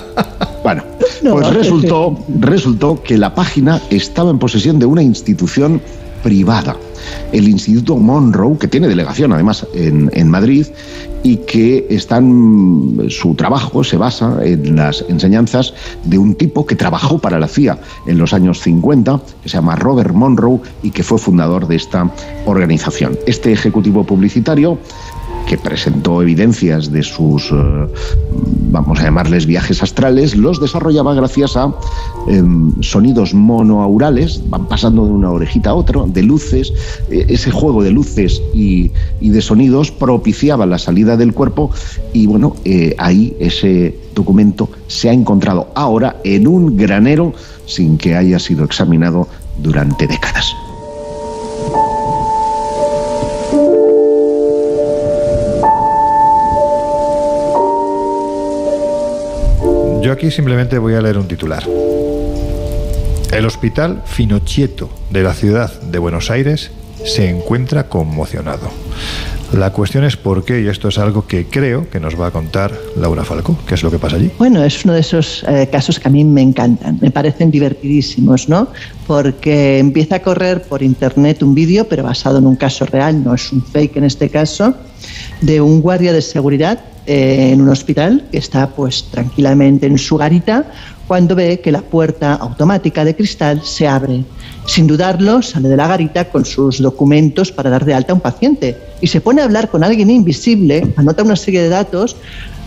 Pues 1.22 1.54
resultó, 1.54 2.18
resultó 2.40 3.02
que 3.04 3.18
la 3.18 3.36
página 3.36 3.82
estaba 3.90 4.32
en 4.32 4.40
posesión 4.40 4.80
de 4.80 4.86
una 4.86 5.04
institución 5.04 5.82
privada, 6.24 6.76
el 7.32 7.48
Instituto 7.48 7.98
Monroe, 7.98 8.58
que 8.58 8.68
tiene 8.68 8.88
delegación 8.88 9.32
además 9.34 9.66
en, 9.74 10.10
en 10.14 10.30
Madrid 10.30 10.68
y 11.24 11.38
que 11.38 11.88
están, 11.90 13.08
su 13.10 13.36
trabajo 13.36 13.84
se 13.84 13.98
basa 13.98 14.38
en 14.44 14.76
las 14.76 15.04
enseñanzas 15.10 15.74
de 16.06 16.18
un 16.18 16.36
tipo 16.36 16.66
que 16.66 16.76
trabajó 16.76 17.20
para 17.20 17.40
la 17.40 17.48
CIA 17.48 17.78
en 18.08 18.18
los 18.18 18.34
años 18.34 18.60
50, 18.62 19.22
que 19.44 19.50
se 19.50 19.58
llama 19.58 19.76
Robert 19.76 20.14
Monroe 20.14 20.60
y 20.84 20.92
que 20.92 21.04
fue 21.04 21.18
fundador 21.18 21.68
de 21.68 21.76
esta 21.76 22.10
organización. 22.46 23.18
Este 23.26 23.52
ejecutivo 23.52 24.06
publicitario 24.06 24.78
que 25.48 25.58
presentó 25.58 26.22
evidencias 26.22 26.92
de 26.92 27.04
sus, 27.04 27.52
eh, 27.52 27.88
vamos 28.72 29.00
a 29.00 29.04
llamarles 29.04 29.46
viajes 29.46 29.82
astrales, 29.82 30.36
los 30.36 30.60
desarrollaba 30.60 31.14
gracias 31.14 31.58
a 31.58 31.74
em, 32.28 32.72
sonidos 32.82 33.34
monoaurales, 33.34 34.42
van 34.50 34.68
pasando 34.68 35.06
de 35.06 35.12
una 35.12 35.32
orejita 35.32 35.72
a 35.72 35.74
otra, 35.74 36.04
de 36.06 36.24
luces, 36.24 36.72
eh, 37.10 37.26
ese 37.30 37.52
juego 37.52 37.84
de 37.84 37.92
luces 37.92 38.42
y, 38.54 38.92
y 39.20 39.30
de 39.30 39.42
sonidos 39.42 39.92
propiciaba 39.92 40.66
la 40.66 40.78
salida 40.78 41.18
del 41.18 41.34
cuerpo 41.34 41.72
y 42.14 42.28
bueno, 42.28 42.56
eh, 42.66 42.96
ahí 42.98 43.36
ese 43.40 43.98
documento 44.16 44.70
se 44.88 45.10
ha 45.10 45.14
encontrado 45.14 45.70
ahora 45.76 46.18
en 46.24 46.48
un 46.48 46.78
granero 46.78 47.34
sin 47.66 47.98
que 47.98 48.16
haya 48.16 48.40
sido 48.40 48.66
examinado 48.66 49.28
durante 49.62 50.08
décadas. 50.08 50.56
Yo 60.10 60.14
aquí 60.14 60.32
simplemente 60.32 60.80
voy 60.80 60.96
a 60.96 61.02
leer 61.02 61.20
un 61.20 61.28
titular. 61.28 61.64
El 63.32 63.46
Hospital 63.46 64.02
Finocchieto 64.06 64.90
de 65.12 65.22
la 65.22 65.36
ciudad 65.36 65.72
de 65.82 66.00
Buenos 66.00 66.32
Aires 66.32 66.72
se 67.06 67.30
encuentra 67.30 67.90
conmocionado. 67.90 68.72
La 69.54 69.72
cuestión 69.72 70.04
es 70.04 70.18
por 70.18 70.44
qué, 70.46 70.62
y 70.62 70.68
esto 70.68 70.88
es 70.88 70.98
algo 70.98 71.28
que 71.28 71.46
creo 71.46 71.92
que 71.92 72.00
nos 72.00 72.20
va 72.20 72.26
a 72.26 72.32
contar 72.32 72.72
Laura 72.98 73.24
Falco. 73.24 73.56
¿Qué 73.68 73.76
es 73.76 73.84
lo 73.84 73.92
que 73.92 74.00
pasa 74.00 74.16
allí? 74.16 74.32
Bueno, 74.40 74.64
es 74.64 74.84
uno 74.84 74.96
de 74.96 75.02
esos 75.02 75.46
eh, 75.48 75.70
casos 75.72 76.00
que 76.00 76.08
a 76.08 76.12
mí 76.12 76.24
me 76.24 76.42
encantan, 76.42 76.98
me 77.00 77.12
parecen 77.12 77.52
divertidísimos, 77.52 78.50
¿no? 78.50 78.70
Porque 79.10 79.80
empieza 79.80 80.18
a 80.18 80.20
correr 80.22 80.62
por 80.62 80.84
internet 80.84 81.42
un 81.42 81.56
vídeo, 81.56 81.88
pero 81.88 82.04
basado 82.04 82.38
en 82.38 82.46
un 82.46 82.56
caso 82.56 82.86
real, 82.86 83.24
no 83.24 83.34
es 83.34 83.52
un 83.52 83.64
fake 83.64 83.98
en 83.98 84.04
este 84.04 84.30
caso, 84.30 84.76
de 85.42 85.60
un 85.62 85.82
guardia 85.82 86.14
de 86.14 86.22
seguridad 86.22 86.80
eh, 87.08 87.50
en 87.52 87.60
un 87.60 87.70
hospital 87.70 88.28
que 88.32 88.38
está 88.38 88.70
pues 88.70 89.06
tranquilamente 89.10 89.88
en 89.88 89.98
su 89.98 90.16
garita 90.16 90.72
cuando 91.08 91.34
ve 91.34 91.60
que 91.60 91.72
la 91.72 91.82
puerta 91.82 92.36
automática 92.36 93.04
de 93.04 93.16
cristal 93.16 93.64
se 93.64 93.88
abre. 93.88 94.26
Sin 94.68 94.86
dudarlo, 94.86 95.42
sale 95.42 95.70
de 95.70 95.76
la 95.76 95.88
garita 95.88 96.26
con 96.26 96.46
sus 96.46 96.80
documentos 96.80 97.52
para 97.52 97.72
dar 97.72 97.86
de 97.86 97.96
alta 97.96 98.12
a 98.12 98.16
un 98.16 98.22
paciente 98.22 98.78
y 99.02 99.08
se 99.08 99.22
pone 99.22 99.42
a 99.42 99.46
hablar 99.46 99.72
con 99.72 99.84
alguien 99.84 100.12
invisible, 100.12 100.94
anota 100.98 101.24
una 101.24 101.36
serie 101.36 101.64
de 101.64 101.70
datos, 101.70 102.16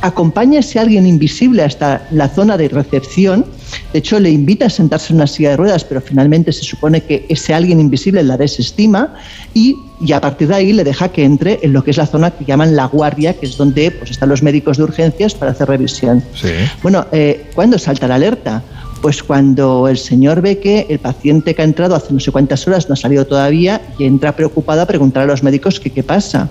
acompaña 0.02 0.58
a 0.58 0.60
ese 0.60 0.78
alguien 0.78 1.06
invisible 1.06 1.62
hasta 1.62 2.06
la 2.10 2.28
zona 2.28 2.56
de 2.56 2.68
recepción. 2.68 3.46
De 3.92 4.00
hecho, 4.00 4.20
le 4.20 4.30
invita 4.30 4.66
a 4.66 4.70
sentarse 4.70 5.12
en 5.12 5.16
una 5.16 5.26
silla 5.26 5.50
de 5.50 5.56
ruedas, 5.56 5.84
pero 5.84 6.00
finalmente 6.00 6.52
se 6.52 6.64
supone 6.64 7.00
que 7.00 7.24
ese 7.28 7.54
alguien 7.54 7.80
invisible 7.80 8.22
la 8.22 8.36
desestima 8.36 9.14
y, 9.54 9.76
y 10.00 10.12
a 10.12 10.20
partir 10.20 10.48
de 10.48 10.56
ahí 10.56 10.72
le 10.72 10.84
deja 10.84 11.08
que 11.08 11.24
entre 11.24 11.60
en 11.62 11.72
lo 11.72 11.82
que 11.82 11.92
es 11.92 11.96
la 11.96 12.06
zona 12.06 12.32
que 12.32 12.44
llaman 12.44 12.76
la 12.76 12.86
guardia, 12.86 13.32
que 13.34 13.46
es 13.46 13.56
donde 13.56 13.90
pues, 13.92 14.10
están 14.10 14.28
los 14.28 14.42
médicos 14.42 14.76
de 14.76 14.82
urgencias 14.82 15.34
para 15.34 15.52
hacer 15.52 15.68
revisión. 15.68 16.22
Sí. 16.34 16.48
Bueno, 16.82 17.06
eh, 17.12 17.50
¿cuándo 17.54 17.78
salta 17.78 18.06
la 18.08 18.16
alerta? 18.16 18.62
Pues 19.02 19.20
cuando 19.20 19.88
el 19.88 19.98
señor 19.98 20.40
ve 20.42 20.58
que 20.58 20.86
el 20.88 21.00
paciente 21.00 21.56
que 21.56 21.62
ha 21.62 21.64
entrado 21.64 21.96
hace 21.96 22.14
no 22.14 22.20
sé 22.20 22.30
cuántas 22.30 22.68
horas 22.68 22.88
no 22.88 22.92
ha 22.92 22.96
salido 22.96 23.26
todavía 23.26 23.82
y 23.98 24.04
entra 24.04 24.36
preocupado 24.36 24.80
a 24.80 24.86
preguntar 24.86 25.24
a 25.24 25.26
los 25.26 25.42
médicos 25.42 25.80
que 25.80 25.90
qué 25.90 26.04
pasa. 26.04 26.48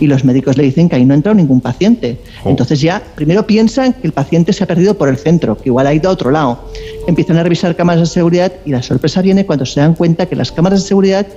Y 0.00 0.08
los 0.08 0.24
médicos 0.24 0.56
le 0.56 0.64
dicen 0.64 0.88
que 0.88 0.96
ahí 0.96 1.04
no 1.04 1.14
ha 1.14 1.16
entrado 1.16 1.36
ningún 1.36 1.60
paciente. 1.60 2.18
Entonces 2.44 2.80
ya 2.80 3.00
primero 3.14 3.46
piensan 3.46 3.92
que 3.92 4.08
el 4.08 4.12
paciente 4.12 4.52
se 4.52 4.64
ha 4.64 4.66
perdido 4.66 4.98
por 4.98 5.08
el 5.08 5.16
centro, 5.16 5.56
que 5.56 5.68
igual 5.68 5.86
ha 5.86 5.94
ido 5.94 6.10
a 6.10 6.12
otro 6.12 6.32
lado. 6.32 6.68
Empiezan 7.06 7.36
a 7.36 7.44
revisar 7.44 7.76
cámaras 7.76 8.00
de 8.00 8.06
seguridad 8.06 8.52
y 8.64 8.70
la 8.70 8.82
sorpresa 8.82 9.22
viene 9.22 9.46
cuando 9.46 9.64
se 9.64 9.78
dan 9.78 9.94
cuenta 9.94 10.26
que 10.26 10.34
las 10.34 10.50
cámaras 10.50 10.82
de 10.82 10.88
seguridad 10.88 11.28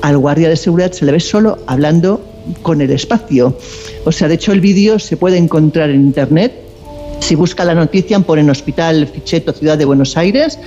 al 0.00 0.16
guardia 0.16 0.48
de 0.48 0.56
seguridad 0.56 0.92
se 0.92 1.04
le 1.04 1.12
ve 1.12 1.20
solo 1.20 1.58
hablando 1.66 2.24
con 2.62 2.80
el 2.80 2.90
espacio. 2.90 3.54
O 4.06 4.12
sea, 4.12 4.28
de 4.28 4.34
hecho 4.36 4.52
el 4.52 4.62
vídeo 4.62 4.98
se 4.98 5.18
puede 5.18 5.36
encontrar 5.36 5.90
en 5.90 6.00
internet 6.00 6.65
si 7.20 7.34
busca 7.34 7.64
la 7.64 7.74
noticia, 7.74 8.18
ponen 8.20 8.48
Hospital 8.50 9.06
Ficheto, 9.12 9.52
Ciudad 9.52 9.76
de 9.76 9.84
Buenos 9.84 10.16
Aires. 10.16 10.58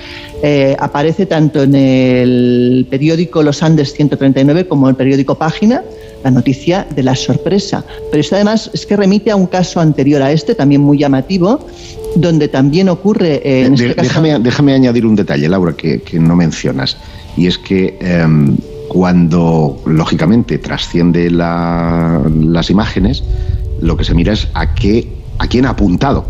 Eh, 0.42 0.76
aparece 0.78 1.24
tanto 1.26 1.62
en 1.62 1.74
el 1.74 2.86
periódico 2.90 3.42
Los 3.42 3.62
Andes 3.62 3.92
139 3.94 4.66
como 4.66 4.86
en 4.86 4.90
el 4.90 4.96
periódico 4.96 5.36
Página 5.36 5.82
la 6.22 6.30
noticia 6.30 6.86
de 6.94 7.02
la 7.02 7.14
sorpresa. 7.16 7.82
Pero 8.10 8.20
esto 8.20 8.34
además 8.34 8.70
es 8.74 8.84
que 8.84 8.94
remite 8.94 9.30
a 9.30 9.36
un 9.36 9.46
caso 9.46 9.80
anterior 9.80 10.20
a 10.20 10.30
este, 10.32 10.54
también 10.54 10.82
muy 10.82 10.98
llamativo, 10.98 11.66
donde 12.14 12.48
también 12.48 12.90
ocurre. 12.90 13.40
eh, 13.42 13.64
en 13.64 13.74
De- 13.74 13.84
este 13.84 13.94
caso, 13.96 14.08
déjame, 14.08 14.38
déjame 14.40 14.74
añadir 14.74 15.06
un 15.06 15.16
detalle, 15.16 15.48
Laura, 15.48 15.72
que, 15.74 16.02
que 16.02 16.18
no 16.18 16.36
mencionas. 16.36 16.98
Y 17.38 17.46
es 17.46 17.56
que 17.56 17.96
em, 18.02 18.58
cuando, 18.88 19.80
lógicamente, 19.86 20.58
trasciende 20.58 21.30
la- 21.30 22.20
las 22.42 22.68
imágenes, 22.68 23.24
lo 23.80 23.96
que 23.96 24.04
se 24.04 24.12
mira 24.12 24.34
es 24.34 24.46
a, 24.52 24.74
qué, 24.74 25.08
a 25.38 25.46
quién 25.46 25.64
ha 25.64 25.70
apuntado 25.70 26.26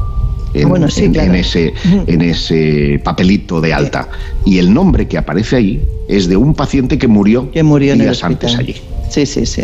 en, 0.55 0.69
bueno, 0.69 0.89
sí, 0.89 1.05
en- 1.05 1.13
claro. 1.13 1.31
en 1.31 1.37
ese, 1.37 1.73
en 2.07 2.21
ese 2.23 3.01
papelito 3.05 3.61
de 3.61 3.73
alta. 3.73 4.09
Y 4.45 4.59
el 4.59 4.73
nombre 4.73 5.07
que 5.09 5.19
aparece 5.19 5.57
ahí 5.57 5.83
es 6.09 6.29
de 6.29 6.37
un 6.37 6.55
paciente 6.55 6.99
que 6.99 7.07
murió, 7.09 7.51
que 7.51 7.63
murió 7.63 7.95
días 7.95 8.25
antes 8.25 8.57
allí. 8.57 8.77
Sí, 9.11 9.27
sí, 9.27 9.47
sí. 9.47 9.63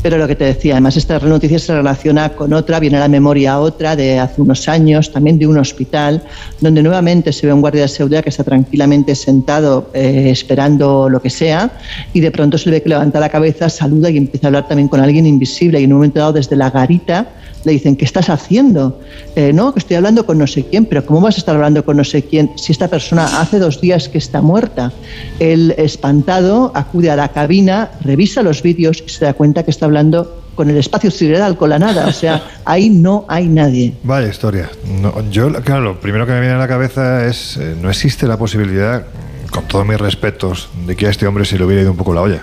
Pero 0.00 0.16
lo 0.16 0.28
que 0.28 0.36
te 0.36 0.44
decía, 0.44 0.74
además 0.74 0.96
esta 0.96 1.18
noticia 1.18 1.58
se 1.58 1.74
relaciona 1.74 2.30
con 2.30 2.52
otra, 2.52 2.78
viene 2.78 2.98
a 2.98 3.00
la 3.00 3.08
memoria 3.08 3.58
otra 3.58 3.96
de 3.96 4.18
hace 4.18 4.40
unos 4.40 4.68
años, 4.68 5.10
también 5.12 5.38
de 5.38 5.46
un 5.46 5.58
hospital, 5.58 6.22
donde 6.60 6.82
nuevamente 6.82 7.32
se 7.32 7.46
ve 7.46 7.52
un 7.52 7.60
guardia 7.60 7.82
de 7.82 7.88
seguridad 7.88 8.22
que 8.22 8.30
está 8.30 8.44
tranquilamente 8.44 9.14
sentado 9.16 9.90
eh, 9.94 10.28
esperando 10.30 11.08
lo 11.08 11.20
que 11.20 11.30
sea 11.30 11.70
y 12.12 12.20
de 12.20 12.30
pronto 12.30 12.58
se 12.58 12.70
le 12.70 12.76
ve 12.76 12.82
que 12.82 12.90
levanta 12.90 13.18
la 13.18 13.28
cabeza, 13.28 13.68
saluda 13.68 14.08
y 14.08 14.16
empieza 14.18 14.46
a 14.46 14.48
hablar 14.48 14.68
también 14.68 14.88
con 14.88 15.00
alguien 15.00 15.26
invisible 15.26 15.80
y 15.80 15.84
en 15.84 15.92
un 15.92 15.98
momento 15.98 16.20
dado 16.20 16.32
desde 16.34 16.54
la 16.54 16.70
garita 16.70 17.26
le 17.64 17.72
dicen, 17.72 17.96
¿qué 17.96 18.04
estás 18.04 18.30
haciendo? 18.30 19.00
"Eh, 19.34 19.52
no, 19.52 19.74
que 19.74 19.80
estoy 19.80 19.96
hablando 19.96 20.24
con 20.24 20.38
no 20.38 20.46
sé 20.46 20.64
quién, 20.64 20.86
pero 20.86 21.04
¿cómo 21.04 21.20
vas 21.20 21.34
a 21.34 21.38
estar 21.38 21.56
hablando 21.56 21.84
con 21.84 21.96
no 21.96 22.04
sé 22.04 22.22
quién 22.22 22.52
si 22.56 22.70
esta 22.70 22.86
persona 22.86 23.40
hace 23.40 23.58
dos 23.58 23.80
días 23.80 24.08
que 24.08 24.18
está 24.18 24.40
muerta? 24.40 24.92
El 25.40 25.72
espantado 25.76 26.70
acude 26.72 27.10
a 27.10 27.16
la 27.16 27.28
cabina, 27.28 27.90
revisa 28.00 28.42
los 28.42 28.62
vídeos 28.62 29.02
y 29.04 29.10
se 29.10 29.24
da 29.24 29.32
cuenta 29.34 29.64
que 29.64 29.72
está 29.72 29.86
hablando 29.88 30.42
con 30.54 30.70
el 30.70 30.76
espacio 30.76 31.10
sideral, 31.10 31.56
con 31.56 31.70
la 31.70 31.78
nada. 31.78 32.06
O 32.06 32.12
sea, 32.12 32.42
ahí 32.64 32.90
no 32.90 33.24
hay 33.28 33.46
nadie. 33.46 33.94
Vaya 34.02 34.28
historia. 34.28 34.70
No, 35.00 35.28
yo, 35.30 35.52
claro, 35.62 35.82
lo 35.82 36.00
primero 36.00 36.26
que 36.26 36.32
me 36.32 36.40
viene 36.40 36.54
a 36.54 36.58
la 36.58 36.68
cabeza 36.68 37.26
es, 37.26 37.56
eh, 37.56 37.76
no 37.80 37.90
existe 37.90 38.26
la 38.26 38.36
posibilidad, 38.36 39.06
con 39.50 39.64
todos 39.64 39.86
mis 39.86 39.98
respetos, 39.98 40.68
de 40.86 40.96
que 40.96 41.06
a 41.06 41.10
este 41.10 41.26
hombre 41.26 41.44
se 41.44 41.58
le 41.58 41.64
hubiera 41.64 41.82
ido 41.82 41.92
un 41.92 41.96
poco 41.96 42.12
la 42.12 42.22
olla. 42.22 42.42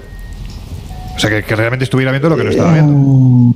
O 1.16 1.20
sea, 1.20 1.30
que, 1.30 1.44
que 1.44 1.56
realmente 1.56 1.84
estuviera 1.84 2.12
viendo 2.12 2.30
lo 2.30 2.38
que 2.38 2.44
no 2.44 2.50
estaba 2.50 2.74
viendo. 2.74 3.56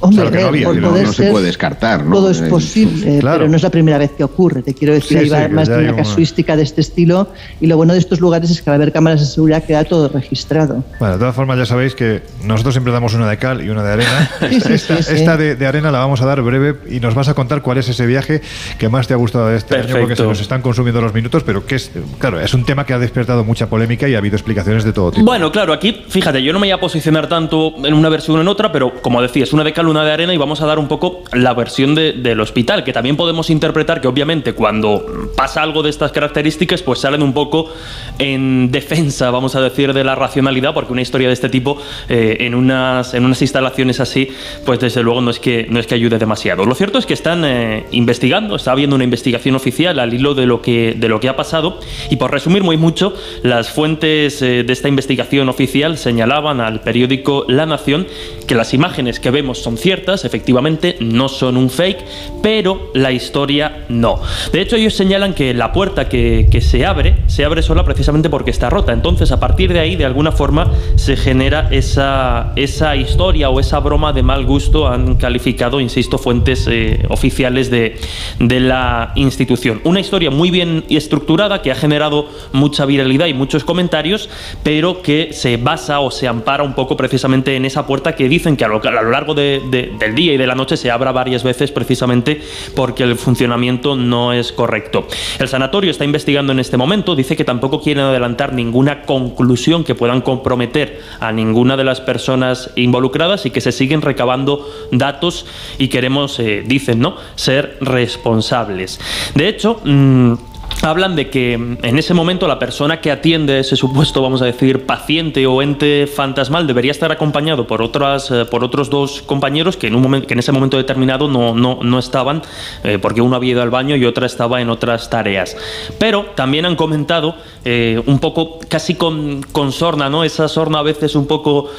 Hombre, 0.00 0.30
que 0.30 0.40
no 0.42 0.48
había, 0.48 0.66
por 0.66 0.76
no- 0.76 0.90
no 0.92 0.96
se 1.12 1.12
ser, 1.12 1.32
puede 1.32 1.46
descartar, 1.46 2.04
¿no? 2.04 2.16
Todo 2.16 2.30
es 2.30 2.40
Eh, 2.40 2.46
posible, 2.48 3.18
claro. 3.18 3.38
pero 3.38 3.50
no 3.50 3.56
es 3.56 3.62
la 3.62 3.70
primera 3.70 3.98
vez 3.98 4.12
que 4.12 4.24
ocurre. 4.24 4.62
Te 4.62 4.74
quiero 4.74 4.94
decir, 4.94 5.18
Sí, 5.18 5.24
hay 5.24 5.30
sí, 5.30 5.36
que 5.48 5.48
más 5.54 5.68
de 5.68 5.74
una 5.78 5.88
una- 5.92 5.96
casuística 5.96 6.56
de 6.56 6.62
este 6.62 6.80
estilo 6.80 7.28
y 7.60 7.66
lo 7.66 7.76
bueno 7.76 7.92
de 7.92 7.98
estos 7.98 8.20
lugares 8.20 8.50
es 8.50 8.62
que 8.62 8.70
al 8.70 8.76
haber 8.76 8.92
cámaras 8.92 9.20
de 9.20 9.26
seguridad 9.26 9.64
queda 9.64 9.84
todo 9.84 10.08
registrado. 10.08 10.84
Bueno, 10.98 11.14
de 11.14 11.18
todas 11.20 11.34
formas 11.34 11.58
ya 11.58 11.66
sabéis 11.66 11.94
que 11.94 12.22
nosotros 12.44 12.74
siempre 12.74 12.92
damos 12.92 13.14
una 13.14 13.28
de 13.28 13.38
cal 13.38 13.64
y 13.64 13.70
una 13.70 13.82
de 13.82 13.92
arena. 13.92 14.30
Sí, 14.48 14.60
sí, 14.60 14.72
esta 14.72 14.96
sí, 14.98 15.02
sí. 15.02 15.14
esta 15.14 15.36
de, 15.36 15.56
de 15.56 15.66
arena 15.66 15.90
la 15.90 15.98
vamos 15.98 16.20
a 16.22 16.26
dar 16.26 16.40
breve 16.42 16.76
y 16.90 17.00
nos 17.00 17.14
vas 17.14 17.28
a 17.28 17.34
contar 17.34 17.62
cuál 17.62 17.78
es 17.78 17.88
ese 17.88 18.06
viaje 18.06 18.40
que 18.78 18.88
más 18.88 19.06
te 19.08 19.14
ha 19.14 19.16
gustado 19.16 19.48
de 19.48 19.56
este 19.56 19.74
año 19.74 19.82
porque 19.84 19.98
Perfecto. 20.00 20.22
se 20.22 20.28
nos 20.28 20.40
están 20.40 20.62
consumiendo 20.62 21.00
los 21.00 21.12
minutos, 21.12 21.42
pero 21.44 21.66
que 21.66 21.74
es, 21.76 21.90
claro, 22.18 22.40
es 22.40 22.54
un 22.54 22.64
tema 22.64 22.86
que 22.86 22.92
ha 22.94 22.98
despertado 22.98 23.44
mucha 23.44 23.68
polémica 23.68 24.08
y 24.08 24.14
ha 24.14 24.18
habido 24.18 24.36
explicaciones 24.36 24.84
de 24.84 24.92
todo 24.92 25.10
tipo. 25.12 25.24
Bueno, 25.24 25.50
claro, 25.52 25.72
aquí, 25.72 26.02
fíjate, 26.08 26.42
yo 26.42 26.52
no 26.52 26.58
me 26.60 26.66
voy 26.68 26.72
a 26.72 26.80
posicionar 26.80 27.28
tanto 27.28 27.74
en 27.84 27.94
una 27.94 28.08
versión 28.08 28.38
o 28.38 28.40
en 28.40 28.48
otra, 28.48 28.70
pero 28.72 28.92
como 29.02 29.20
decías, 29.20 29.52
una 29.52 29.64
de 29.64 29.72
cal, 29.72 29.87
una 29.88 30.04
de 30.04 30.12
arena, 30.12 30.34
y 30.34 30.36
vamos 30.36 30.60
a 30.60 30.66
dar 30.66 30.78
un 30.78 30.88
poco 30.88 31.22
la 31.32 31.54
versión 31.54 31.94
de- 31.94 32.12
del 32.12 32.40
hospital, 32.40 32.84
que 32.84 32.92
también 32.92 33.16
podemos 33.16 33.50
interpretar 33.50 34.00
que 34.00 34.08
obviamente 34.08 34.52
cuando 34.52 35.30
pasa 35.36 35.62
algo 35.62 35.82
de 35.82 35.90
estas 35.90 36.12
características, 36.12 36.82
pues 36.82 37.00
salen 37.00 37.22
un 37.22 37.32
poco 37.32 37.70
en 38.18 38.70
defensa, 38.70 39.30
vamos 39.30 39.54
a 39.54 39.60
decir, 39.60 39.92
de 39.92 40.04
la 40.04 40.14
racionalidad, 40.14 40.74
porque 40.74 40.92
una 40.92 41.02
historia 41.02 41.28
de 41.28 41.34
este 41.34 41.48
tipo 41.48 41.78
eh, 42.08 42.36
en, 42.40 42.54
unas, 42.54 43.14
en 43.14 43.24
unas 43.24 43.40
instalaciones 43.42 44.00
así, 44.00 44.28
pues 44.66 44.80
desde 44.80 45.02
luego 45.02 45.20
no 45.20 45.30
es 45.30 45.38
que, 45.38 45.66
no 45.70 45.78
es 45.80 45.86
que 45.86 45.94
ayude 45.94 46.18
demasiado. 46.18 46.66
Lo 46.66 46.74
cierto 46.74 46.98
es 46.98 47.06
que 47.06 47.14
están 47.14 47.44
eh, 47.44 47.86
investigando, 47.92 48.56
está 48.56 48.72
habiendo 48.72 48.96
una 48.96 49.04
investigación 49.04 49.54
oficial 49.54 49.98
al 49.98 50.12
hilo 50.12 50.34
de 50.34 50.46
lo 50.46 50.60
que, 50.62 50.94
de 50.96 51.08
lo 51.08 51.20
que 51.20 51.28
ha 51.28 51.36
pasado, 51.36 51.80
y 52.10 52.16
por 52.16 52.30
resumir 52.32 52.62
muy 52.62 52.76
mucho, 52.76 53.14
las 53.42 53.70
fuentes 53.70 54.42
eh, 54.42 54.64
de 54.64 54.72
esta 54.72 54.88
investigación 54.88 55.48
oficial 55.48 55.96
señalaban 55.96 56.60
al 56.60 56.80
periódico 56.80 57.44
La 57.48 57.66
Nación 57.66 58.06
que 58.46 58.54
las 58.54 58.74
imágenes 58.74 59.20
que 59.20 59.30
vemos 59.30 59.58
son 59.58 59.77
ciertas, 59.78 60.24
efectivamente, 60.24 60.96
no 61.00 61.28
son 61.28 61.56
un 61.56 61.70
fake, 61.70 62.04
pero 62.42 62.90
la 62.94 63.12
historia 63.12 63.84
no. 63.88 64.20
De 64.52 64.60
hecho, 64.60 64.76
ellos 64.76 64.94
señalan 64.94 65.34
que 65.34 65.54
la 65.54 65.72
puerta 65.72 66.08
que, 66.08 66.48
que 66.50 66.60
se 66.60 66.84
abre, 66.84 67.16
se 67.26 67.44
abre 67.44 67.62
sola 67.62 67.84
precisamente 67.84 68.28
porque 68.30 68.50
está 68.50 68.68
rota. 68.70 68.92
Entonces, 68.92 69.32
a 69.32 69.40
partir 69.40 69.72
de 69.72 69.80
ahí, 69.80 69.96
de 69.96 70.04
alguna 70.04 70.32
forma, 70.32 70.70
se 70.96 71.16
genera 71.16 71.68
esa, 71.70 72.52
esa 72.56 72.96
historia 72.96 73.50
o 73.50 73.60
esa 73.60 73.80
broma 73.80 74.12
de 74.12 74.22
mal 74.22 74.44
gusto, 74.44 74.88
han 74.88 75.16
calificado, 75.16 75.80
insisto, 75.80 76.18
fuentes 76.18 76.66
eh, 76.70 77.04
oficiales 77.08 77.70
de, 77.70 77.96
de 78.38 78.60
la 78.60 79.12
institución. 79.14 79.80
Una 79.84 80.00
historia 80.00 80.30
muy 80.30 80.50
bien 80.50 80.84
estructurada 80.90 81.62
que 81.62 81.70
ha 81.70 81.74
generado 81.74 82.26
mucha 82.52 82.84
viralidad 82.84 83.26
y 83.26 83.34
muchos 83.34 83.64
comentarios, 83.64 84.28
pero 84.62 85.02
que 85.02 85.28
se 85.32 85.56
basa 85.56 86.00
o 86.00 86.10
se 86.10 86.26
ampara 86.28 86.62
un 86.62 86.74
poco 86.74 86.96
precisamente 86.96 87.56
en 87.56 87.64
esa 87.64 87.86
puerta 87.86 88.14
que 88.14 88.28
dicen 88.28 88.56
que 88.56 88.64
a 88.64 88.68
lo, 88.68 88.80
a 88.84 88.90
lo 89.02 89.10
largo 89.10 89.34
de- 89.34 89.60
de- 89.70 89.92
del 89.98 90.14
día 90.14 90.34
y 90.34 90.36
de 90.36 90.46
la 90.46 90.54
noche 90.54 90.76
se 90.76 90.90
abra 90.90 91.12
varias 91.12 91.42
veces 91.42 91.70
precisamente 91.72 92.40
porque 92.74 93.04
el 93.04 93.16
funcionamiento 93.16 93.96
no 93.96 94.32
es 94.32 94.52
correcto. 94.52 95.06
El 95.38 95.48
sanatorio 95.48 95.90
está 95.90 96.04
investigando 96.04 96.52
en 96.52 96.58
este 96.58 96.76
momento, 96.76 97.14
dice 97.14 97.36
que 97.36 97.44
tampoco 97.44 97.80
quieren 97.80 98.04
adelantar 98.04 98.52
ninguna 98.52 99.02
conclusión 99.02 99.84
que 99.84 99.94
puedan 99.94 100.20
comprometer 100.20 101.00
a 101.20 101.32
ninguna 101.32 101.76
de 101.76 101.84
las 101.84 102.00
personas 102.00 102.70
involucradas 102.76 103.46
y 103.46 103.50
que 103.50 103.60
se 103.60 103.72
siguen 103.72 104.02
recabando 104.02 104.66
datos 104.92 105.46
y 105.78 105.88
queremos, 105.88 106.38
eh, 106.40 106.62
dicen, 106.66 107.00
¿no?, 107.00 107.16
ser 107.34 107.76
responsables. 107.80 109.00
De 109.34 109.48
hecho, 109.48 109.80
mm, 109.84 110.34
Hablan 110.80 111.16
de 111.16 111.28
que 111.28 111.58
mm, 111.58 111.78
en 111.82 111.98
ese 111.98 112.14
momento 112.14 112.46
la 112.46 112.58
persona 112.58 113.00
que 113.00 113.10
atiende 113.10 113.58
ese 113.58 113.74
supuesto, 113.74 114.22
vamos 114.22 114.42
a 114.42 114.44
decir, 114.44 114.86
paciente 114.86 115.44
o 115.46 115.60
ente 115.60 116.06
fantasmal 116.06 116.66
debería 116.66 116.92
estar 116.92 117.10
acompañado 117.10 117.66
por 117.66 117.82
otras, 117.82 118.30
eh, 118.30 118.44
por 118.44 118.62
otros 118.62 118.88
dos 118.88 119.22
compañeros 119.22 119.76
que 119.76 119.88
en 119.88 119.96
un 119.96 120.22
que 120.22 120.34
en 120.34 120.38
ese 120.38 120.52
momento 120.52 120.76
determinado 120.76 121.28
no, 121.28 121.54
no, 121.54 121.80
no 121.82 121.98
estaban, 121.98 122.42
eh, 122.84 122.98
porque 123.00 123.20
uno 123.20 123.34
había 123.36 123.52
ido 123.52 123.62
al 123.62 123.70
baño 123.70 123.96
y 123.96 124.04
otra 124.04 124.26
estaba 124.26 124.60
en 124.60 124.70
otras 124.70 125.10
tareas. 125.10 125.56
Pero 125.98 126.26
también 126.36 126.64
han 126.64 126.76
comentado 126.76 127.34
eh, 127.64 128.00
un 128.06 128.20
poco, 128.20 128.60
casi 128.68 128.94
con, 128.94 129.42
con 129.42 129.72
sorna, 129.72 130.08
¿no? 130.08 130.22
Esa 130.22 130.48
sorna 130.48 130.78
a 130.78 130.82
veces 130.82 131.16
un 131.16 131.26
poco 131.26 131.70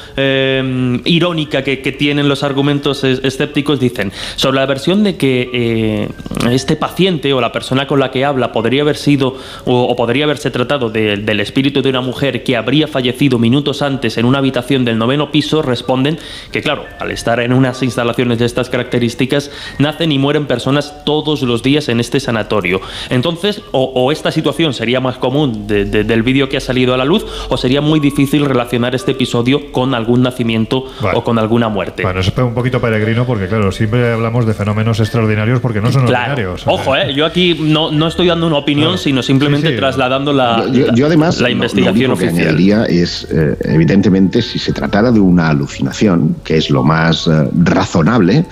irónica 1.04 1.64
que, 1.64 1.76
tienen 1.90 2.28
los 2.28 2.42
argumentos 2.44 3.02
es- 3.02 3.20
escépticos, 3.24 3.80
dicen, 3.80 4.12
sobre 4.36 4.60
la 4.60 4.66
versión 4.66 5.02
de 5.02 5.16
que 5.16 6.08
este 6.50 6.76
paciente 6.76 7.32
o 7.32 7.40
la 7.40 7.50
persona 7.50 7.86
con 7.86 7.98
la 7.98 8.10
que 8.10 8.24
habla 8.24 8.52
podría 8.52 8.79
haber 8.82 8.96
sido 8.96 9.36
o, 9.64 9.82
o 9.84 9.96
podría 9.96 10.24
haberse 10.24 10.50
tratado 10.50 10.90
de- 10.90 11.16
del 11.16 11.40
espíritu 11.40 11.82
de 11.82 11.90
una 11.90 12.00
mujer 12.00 12.42
que 12.44 12.56
habría 12.56 12.88
fallecido 12.88 13.38
minutos 13.38 13.82
antes 13.82 14.18
en 14.18 14.24
una 14.26 14.38
habitación 14.38 14.84
del 14.84 14.98
noveno 14.98 15.30
piso, 15.30 15.62
responden 15.62 16.18
que, 16.52 16.62
claro, 16.62 16.84
al 16.98 17.10
estar 17.10 17.40
en 17.40 17.52
unas 17.52 17.82
instalaciones 17.82 18.38
de 18.38 18.46
estas 18.46 18.70
características, 18.70 19.50
nacen 19.78 20.12
y 20.12 20.18
mueren 20.18 20.46
personas 20.46 21.04
todos 21.04 21.42
los 21.42 21.62
días 21.62 21.88
en 21.88 22.00
este 22.00 22.20
sanatorio. 22.20 22.80
Entonces, 23.08 23.62
o, 23.72 23.84
o 23.94 24.12
esta 24.12 24.30
situación 24.32 24.74
sería 24.74 25.00
más 25.00 25.16
común 25.18 25.66
de- 25.66 25.84
de- 25.84 26.04
del 26.04 26.22
vídeo 26.22 26.48
que 26.48 26.56
ha 26.56 26.60
salido 26.60 26.94
a 26.94 26.96
la 26.96 27.04
luz, 27.04 27.24
o 27.48 27.56
sería 27.56 27.80
muy 27.80 28.00
difícil 28.00 28.44
relacionar 28.44 28.94
este 28.94 29.12
episodio 29.12 29.72
con 29.72 29.94
algún 29.94 30.22
nacimiento 30.22 30.84
o 31.14 31.24
con 31.24 31.38
alguna 31.38 31.68
muerte. 31.68 32.02
Bueno, 32.02 32.20
eso 32.20 32.30
es 32.30 32.38
un 32.38 32.54
poquito 32.54 32.80
peregrino 32.80 33.26
porque, 33.26 33.46
claro, 33.48 33.72
siempre 33.72 34.12
hablamos 34.12 34.46
de 34.46 34.54
fenómenos 34.54 35.00
extraordinarios 35.00 35.60
porque 35.60 35.80
no 35.80 35.90
son 35.92 36.06
Claro. 36.06 36.32
ordinarios. 36.32 36.62
Ojo, 36.66 36.96
eh, 36.96 37.14
yo 37.14 37.26
aquí 37.26 37.56
no, 37.60 37.90
no 37.90 38.06
estoy 38.06 38.26
dando 38.28 38.46
una 38.46 38.56
opinión, 38.56 38.69
sino 38.96 39.22
simplemente 39.22 39.72
trasladando 39.72 40.32
la, 40.32 40.64
Yo, 40.72 40.92
yo 40.94 41.06
además, 41.06 41.40
la 41.40 41.48
lo- 41.48 41.52
investigación 41.54 42.08
lo 42.10 42.14
único 42.14 42.18
que 42.18 42.26
oficial. 42.28 42.48
añadiría 42.48 42.84
es, 42.84 43.26
eh, 43.30 43.56
evidentemente, 43.64 44.42
si 44.42 44.58
se 44.58 44.72
tratara 44.72 45.10
de 45.12 45.20
una 45.20 45.48
alucinación, 45.48 46.36
que 46.44 46.56
es 46.56 46.70
lo 46.70 46.82
más 46.82 47.26
eh, 47.26 47.48
razonable, 47.62 48.44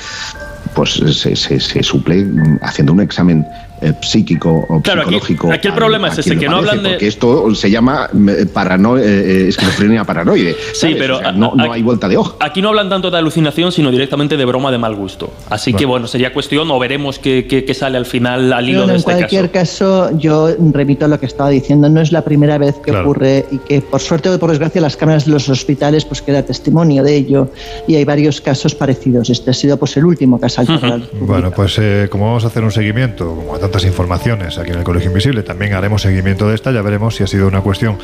pues 0.75 0.93
se, 0.95 1.35
se- 1.37 1.61
se 1.61 1.83
suple 1.83 2.25
mm, 2.25 2.59
haciendo 2.62 2.93
un 2.93 3.01
examen 3.01 3.45
eh, 3.81 3.93
psíquico 4.03 4.66
o 4.68 4.81
Claro, 4.83 5.03
aquí- 5.03 5.11
psicológico. 5.14 5.53
aquí 5.53 5.68
el 5.68 5.72
a- 5.72 5.76
problema 5.76 6.09
a 6.09 6.11
es 6.12 6.18
ese, 6.18 6.37
que 6.37 6.49
no 6.49 6.57
hablan 6.57 6.83
de- 6.83 6.91
Porque 6.91 7.07
esto 7.07 7.55
se 7.55 7.70
llama 7.70 8.09
parano- 8.53 8.99
eh, 8.99 9.03
eh, 9.05 9.49
esquizofrenia 9.49 10.05
paranoide. 10.05 10.55
Sí, 10.72 10.81
¿sabes? 10.81 10.97
pero 10.99 11.16
O 11.16 11.18
sea, 11.20 11.29
a- 11.29 11.33
no, 11.33 11.53
a- 11.53 11.66
no 11.66 11.72
hay 11.72 11.83
vuelta 11.83 12.09
de 12.09 12.16
hoja. 12.16 12.35
Aquí 12.41 12.61
no 12.62 12.68
hablan 12.68 12.89
tanto 12.89 13.11
de 13.11 13.18
alucinación, 13.18 13.72
sino 13.72 13.91
directamente 13.91 14.37
de 14.37 14.45
broma 14.45 14.70
de 14.70 14.79
mal 14.79 14.95
gusto. 14.95 15.33
Así 15.51 15.72
que 15.74 15.87
bueno, 15.87 16.07
sería 16.07 16.33
cuestión, 16.33 16.70
o 16.70 16.79
veremos 16.79 17.18
qué, 17.18 17.47
qué- 17.49 17.64
qué 17.64 17.74
sale 17.74 17.99
al 17.99 18.07
final 18.07 18.53
al 18.53 18.68
hilo 18.68 18.79
Bueno, 18.81 18.87
de 18.89 18.93
en 18.95 18.99
este 18.99 19.12
cualquier 19.12 19.51
caso. 19.51 20.09
caso. 20.09 20.18
yo 20.18 20.49
remito 20.72 21.05
a 21.05 21.09
lo 21.09 21.18
que 21.20 21.26
estaba 21.26 21.51
diciendo. 21.51 21.89
No 21.89 22.01
es 22.01 22.12
la 22.12 22.22
primera 22.22 22.59
vez 22.59 22.76
que 22.76 22.91
Claro. 22.91 23.05
ocurre 23.05 23.47
y 23.51 23.59
que, 23.59 23.81
por 23.81 24.01
suerte 24.01 24.29
o 24.31 24.39
por 24.39 24.51
desgracia, 24.51 24.81
las 24.81 24.97
cámaras 24.97 25.24
de 25.26 25.33
los 25.33 25.49
hospitales 25.49 26.05
pues 26.05 26.22
queda 26.22 26.43
testimonio 26.43 27.03
de 27.03 27.14
ello. 27.16 27.51
Y 27.87 27.95
hay 27.97 28.05
varios 28.05 28.41
casos 28.41 28.74
parecidos. 28.74 29.31
Este 29.31 29.51
ha 29.51 29.55
sido 29.55 29.76
pues 29.76 29.97
el 29.97 30.05
último 30.05 30.39
que 30.41 30.47
ha 30.47 30.49
a 30.49 30.64
la 30.89 30.97
luz. 30.97 31.09
Bueno, 31.20 31.51
pues 31.51 31.79
eh, 31.79 32.09
como 32.11 32.26
vamos 32.26 32.45
a 32.45 32.49
hacer 32.49 32.64
un 32.64 32.70
seguimiento, 32.72 33.26
como 33.35 33.55
tantas 33.69 33.85
informaciones 33.85 34.57
aquí 34.57 34.71
en 34.71 34.79
el 34.79 34.85
Colegio 34.85 35.11
Invisible, 35.11 35.43
también 35.43 35.75
haremos 35.75 36.01
seguimiento 36.01 36.49
de 36.49 36.55
esta, 36.55 36.73
ya 36.73 36.81
veremos 36.81 37.16
si 37.16 37.23
ha 37.23 37.27
sido 37.27 37.47
una 37.47 37.61
cuestión 37.61 37.99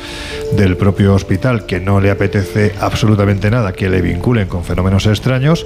del 0.55 0.77
propio 0.77 1.15
hospital 1.15 1.65
que 1.65 1.79
no 1.79 1.99
le 1.99 2.11
apetece 2.11 2.73
absolutamente 2.79 3.49
nada 3.49 3.73
que 3.73 3.89
le 3.89 3.99
vinculen 3.99 4.47
con 4.47 4.63
fenómenos 4.63 5.07
extraños 5.07 5.65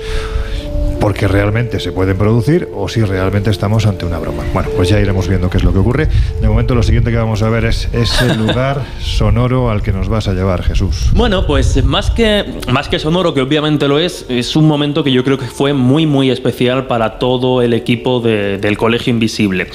porque 1.00 1.28
realmente 1.28 1.80
se 1.80 1.91
pueden 1.91 2.18
producir 2.18 2.68
o 2.76 2.89
si 2.89 3.02
realmente 3.02 3.50
estamos 3.50 3.86
ante 3.86 4.06
una 4.06 4.20
broma. 4.20 4.43
Bueno, 4.54 4.70
pues 4.76 4.89
ya 4.89 5.00
iremos 5.00 5.28
viendo 5.28 5.50
qué 5.50 5.58
es 5.58 5.64
lo 5.64 5.72
que 5.72 5.80
ocurre. 5.80 6.08
De 6.41 6.47
momento 6.50 6.76
lo 6.76 6.84
siguiente 6.84 7.10
que 7.12 7.18
vamos 7.18 7.41
a 7.41 7.50
ver 7.50 7.66
es 7.66 7.88
ese 7.93 8.36
lugar 8.38 8.84
sonoro 9.02 9.70
al 9.70 9.82
que 9.82 9.91
nos 9.93 10.10
vas 10.10 10.28
a 10.28 10.34
llevar, 10.34 10.64
Jesús. 10.64 11.10
Bueno, 11.14 11.45
pues 11.47 11.84
más 11.86 12.12
que, 12.12 12.45
más 12.72 12.89
que 12.89 13.00
sonoro, 13.00 13.34
que 13.34 13.41
obviamente 13.41 13.88
lo 13.88 13.97
es, 14.00 14.26
es 14.30 14.56
un 14.56 14.68
momento 14.68 15.04
que 15.04 15.12
yo 15.12 15.24
creo 15.24 15.38
que 15.38 15.45
fue 15.45 15.74
muy, 15.74 16.06
muy 16.06 16.30
especial 16.32 16.88
para 16.88 17.18
todo 17.18 17.62
el 17.62 17.74
equipo 17.74 18.20
de- 18.20 18.58
del 18.58 18.78
Colegio 18.78 19.12
Invisible. 19.12 19.68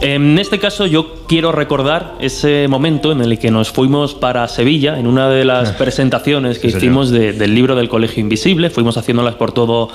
En 0.00 0.38
este 0.38 0.58
caso 0.58 0.86
yo 0.86 1.14
quiero 1.28 1.52
recordar 1.52 2.14
ese 2.20 2.66
momento 2.68 3.12
en 3.12 3.20
el 3.20 3.38
que 3.38 3.50
nos 3.50 3.70
fuimos 3.70 4.14
para 4.14 4.46
Sevilla, 4.48 4.98
en 4.98 5.06
una 5.06 5.28
de 5.28 5.44
las 5.44 5.72
presentaciones 5.72 6.58
que 6.58 6.70
Sí, 6.70 6.76
hicimos 6.76 7.10
de- 7.10 7.32
del 7.32 7.54
libro 7.54 7.76
del 7.76 7.88
Colegio 7.88 8.20
Invisible, 8.20 8.68
fuimos 8.70 8.96
haciéndolas 8.96 9.36
por 9.36 9.52
todo, 9.52 9.88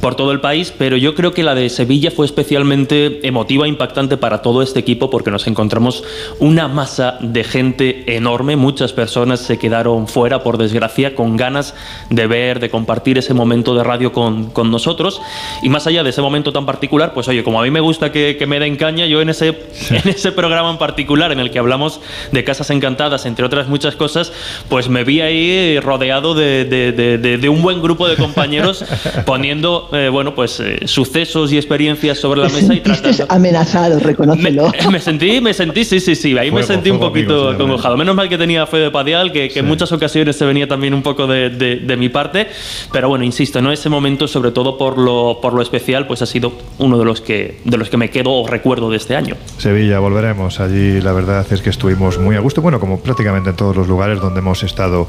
por 0.00 0.14
todo 0.14 0.33
el 0.34 0.40
país, 0.40 0.72
pero 0.76 0.96
yo 0.98 1.14
creo 1.14 1.32
que 1.32 1.42
la 1.42 1.54
de 1.54 1.70
Sevilla 1.70 2.10
fue 2.10 2.26
especialmente 2.26 3.26
emotiva, 3.26 3.64
e 3.64 3.68
impactante 3.68 4.16
para 4.18 4.42
todo 4.42 4.60
este 4.62 4.80
equipo 4.80 5.08
porque 5.08 5.30
nos 5.30 5.46
encontramos 5.46 6.04
una 6.40 6.68
masa 6.68 7.16
de 7.20 7.42
gente 7.44 8.14
enorme, 8.16 8.56
muchas 8.56 8.92
personas 8.92 9.40
se 9.40 9.58
quedaron 9.58 10.06
fuera, 10.08 10.42
por 10.42 10.58
desgracia, 10.58 11.14
con 11.14 11.36
ganas 11.36 11.74
de 12.10 12.26
ver, 12.26 12.60
de 12.60 12.68
compartir 12.70 13.16
ese 13.18 13.32
momento 13.34 13.74
de 13.74 13.84
radio 13.84 14.12
con, 14.12 14.50
con 14.50 14.70
nosotros. 14.70 15.20
Y 15.62 15.68
más 15.68 15.86
allá 15.86 16.02
de 16.02 16.10
ese 16.10 16.20
momento 16.20 16.52
tan 16.52 16.66
particular, 16.66 17.14
pues 17.14 17.28
oye, 17.28 17.42
como 17.44 17.60
a 17.60 17.62
mí 17.64 17.70
me 17.70 17.80
gusta 17.80 18.12
que, 18.12 18.36
que 18.38 18.46
me 18.46 18.58
den 18.60 18.76
caña, 18.76 19.06
yo 19.06 19.20
en 19.20 19.28
ese, 19.28 19.48
en 19.90 20.08
ese 20.08 20.32
programa 20.32 20.70
en 20.70 20.78
particular 20.78 21.32
en 21.32 21.40
el 21.40 21.50
que 21.50 21.58
hablamos 21.58 22.00
de 22.32 22.42
casas 22.44 22.70
encantadas, 22.70 23.26
entre 23.26 23.44
otras 23.44 23.68
muchas 23.68 23.94
cosas, 23.96 24.32
pues 24.68 24.88
me 24.88 25.04
vi 25.04 25.20
ahí 25.20 25.78
rodeado 25.80 26.34
de, 26.34 26.64
de- 26.64 26.92
de- 26.92 27.18
de- 27.18 27.38
de 27.38 27.48
un 27.48 27.62
buen 27.62 27.80
grupo 27.82 28.08
de 28.08 28.16
compañeros 28.16 28.84
poniendo, 29.26 29.88
eh, 29.92 30.08
bueno, 30.10 30.23
pues 30.32 30.60
eh, 30.60 30.78
sucesos 30.84 31.52
y 31.52 31.56
experiencias 31.56 32.18
sobre 32.18 32.40
la 32.42 32.48
mesa 32.48 32.72
y 32.72 32.80
tratando... 32.80 33.26
Amenazado, 33.28 33.98
reconócelo. 33.98 34.70
Me 34.92 35.00
sentí, 35.00 35.40
me 35.40 35.52
sentí, 35.52 35.84
sí, 35.84 35.98
sí, 35.98 36.14
sí. 36.14 36.38
Ahí 36.38 36.52
me 36.52 36.62
sentí 36.62 36.90
un 36.90 37.00
poquito 37.00 37.48
sí, 37.50 37.54
acongojado. 37.56 37.96
Menos 37.96 38.14
mal 38.14 38.28
que 38.28 38.38
tenía 38.38 38.64
fe 38.68 38.76
de 38.76 38.90
Padial, 38.92 39.32
que, 39.32 39.48
que 39.48 39.58
en 39.58 39.66
muchas 39.66 39.90
ocasiones 39.90 40.36
se 40.36 40.44
venía 40.44 40.68
también 40.68 40.94
un 40.94 41.02
poco 41.02 41.26
de, 41.26 41.50
de- 41.50 41.76
de 41.76 41.96
mi 41.96 42.08
parte. 42.10 42.46
Pero 42.92 43.08
bueno, 43.08 43.24
insisto, 43.24 43.60
¿no? 43.60 43.72
Ese 43.72 43.88
momento, 43.88 44.28
sobre 44.28 44.52
todo 44.52 44.78
por 44.78 44.96
lo, 44.98 45.40
por 45.42 45.52
lo 45.54 45.60
especial, 45.62 46.06
pues 46.06 46.22
ha 46.22 46.26
sido 46.26 46.52
uno 46.78 46.96
de 46.98 47.04
los 47.04 47.20
que, 47.20 47.58
de 47.64 47.76
los 47.76 47.90
que 47.90 47.96
me 47.96 48.10
quedo 48.10 48.30
o 48.30 48.46
recuerdo 48.46 48.90
de 48.90 48.98
este 48.98 49.16
año. 49.16 49.34
Sevilla, 49.58 49.98
volveremos. 49.98 50.60
Allí 50.60 51.00
la 51.00 51.12
verdad 51.12 51.44
es 51.50 51.60
que 51.62 51.70
estuvimos 51.70 52.18
muy 52.18 52.36
a 52.36 52.40
gusto, 52.40 52.62
bueno, 52.62 52.78
como 52.78 53.00
prácticamente 53.00 53.50
en 53.50 53.56
todos 53.56 53.74
los 53.74 53.88
lugares 53.88 54.20
donde 54.20 54.38
hemos 54.38 54.62
estado 54.62 55.08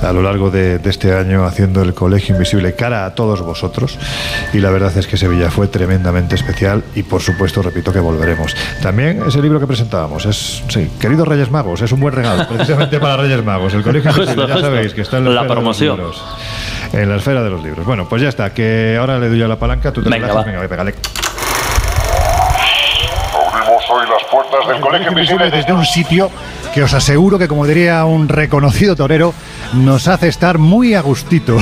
a 0.00 0.12
lo 0.12 0.22
largo 0.22 0.50
de, 0.50 0.78
de 0.78 0.90
este 0.90 1.12
año 1.12 1.44
haciendo 1.44 1.82
el 1.82 1.92
Colegio 1.92 2.34
Invisible 2.34 2.74
cara 2.74 3.04
a 3.06 3.14
todos 3.14 3.42
vosotros. 3.42 3.98
Y 4.52 4.58
la 4.58 4.70
verdad 4.70 4.96
es 4.96 5.06
que 5.06 5.16
Sevilla 5.16 5.50
fue 5.50 5.68
tremendamente 5.68 6.34
especial 6.34 6.82
y 6.94 7.02
por 7.02 7.20
supuesto, 7.22 7.62
repito, 7.62 7.92
que 7.92 8.00
volveremos. 8.00 8.54
También 8.82 9.22
ese 9.26 9.40
libro 9.42 9.58
que 9.60 9.66
presentábamos 9.66 10.26
es, 10.26 10.62
sí, 10.68 10.90
queridos 11.00 11.26
Reyes 11.26 11.50
Magos, 11.50 11.82
es 11.82 11.90
un 11.92 12.00
buen 12.00 12.14
regalo, 12.14 12.46
precisamente 12.48 12.98
para 13.00 13.16
Reyes 13.18 13.44
Magos. 13.44 13.74
El 13.74 13.82
Colegio 13.82 14.10
Invisible, 14.10 14.46
ya 14.46 14.58
sabéis 14.58 14.94
que 14.94 15.00
está 15.02 15.18
en 15.18 15.24
la, 15.24 15.30
de 15.30 15.36
los 15.48 15.52
promoción. 15.52 15.96
libros. 15.96 16.22
En 16.92 17.08
la 17.08 17.16
esfera 17.16 17.42
de 17.42 17.50
los 17.50 17.62
libros. 17.62 17.84
Bueno, 17.84 18.08
pues 18.08 18.22
ya 18.22 18.28
está, 18.28 18.54
que 18.54 18.96
ahora 18.98 19.18
le 19.18 19.28
doy 19.28 19.38
yo 19.38 19.48
la 19.48 19.56
palanca, 19.56 19.92
tú 19.92 20.02
te 20.02 20.08
Venga, 20.10 20.26
relajas, 20.28 20.42
va. 20.42 20.46
venga, 20.46 20.60
ve, 20.60 20.68
pégale. 20.68 20.94
Abrimos 23.52 23.82
hoy 23.90 24.06
las 24.08 24.24
puertas 24.30 24.68
del 24.68 24.80
Colegio 24.80 25.08
Invisible 25.10 25.50
desde 25.50 25.72
un 25.72 25.84
sitio 25.84 26.30
que 26.74 26.82
os 26.82 26.92
aseguro 26.92 27.38
que, 27.38 27.46
como 27.46 27.68
diría 27.68 28.04
un 28.04 28.28
reconocido 28.28 28.96
torero, 28.96 29.32
nos 29.74 30.08
hace 30.08 30.26
estar 30.26 30.58
muy 30.58 30.94
a 30.94 31.02
gustito. 31.02 31.56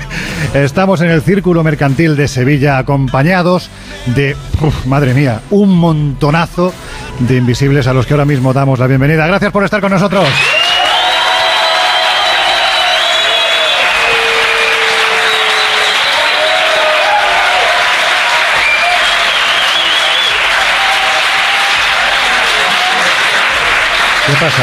Estamos 0.54 1.00
en 1.00 1.10
el 1.10 1.22
Círculo 1.22 1.62
Mercantil 1.62 2.16
de 2.16 2.26
Sevilla 2.26 2.76
acompañados 2.76 3.70
de, 4.16 4.36
madre 4.84 5.14
mía, 5.14 5.42
un 5.50 5.78
montonazo 5.78 6.74
de 7.20 7.36
invisibles 7.36 7.86
a 7.86 7.94
los 7.94 8.04
que 8.04 8.14
ahora 8.14 8.24
mismo 8.24 8.52
damos 8.52 8.80
la 8.80 8.88
bienvenida. 8.88 9.28
Gracias 9.28 9.52
por 9.52 9.62
estar 9.62 9.80
con 9.80 9.92
nosotros. 9.92 10.26
¿Qué 24.28 24.34
pasa? 24.34 24.62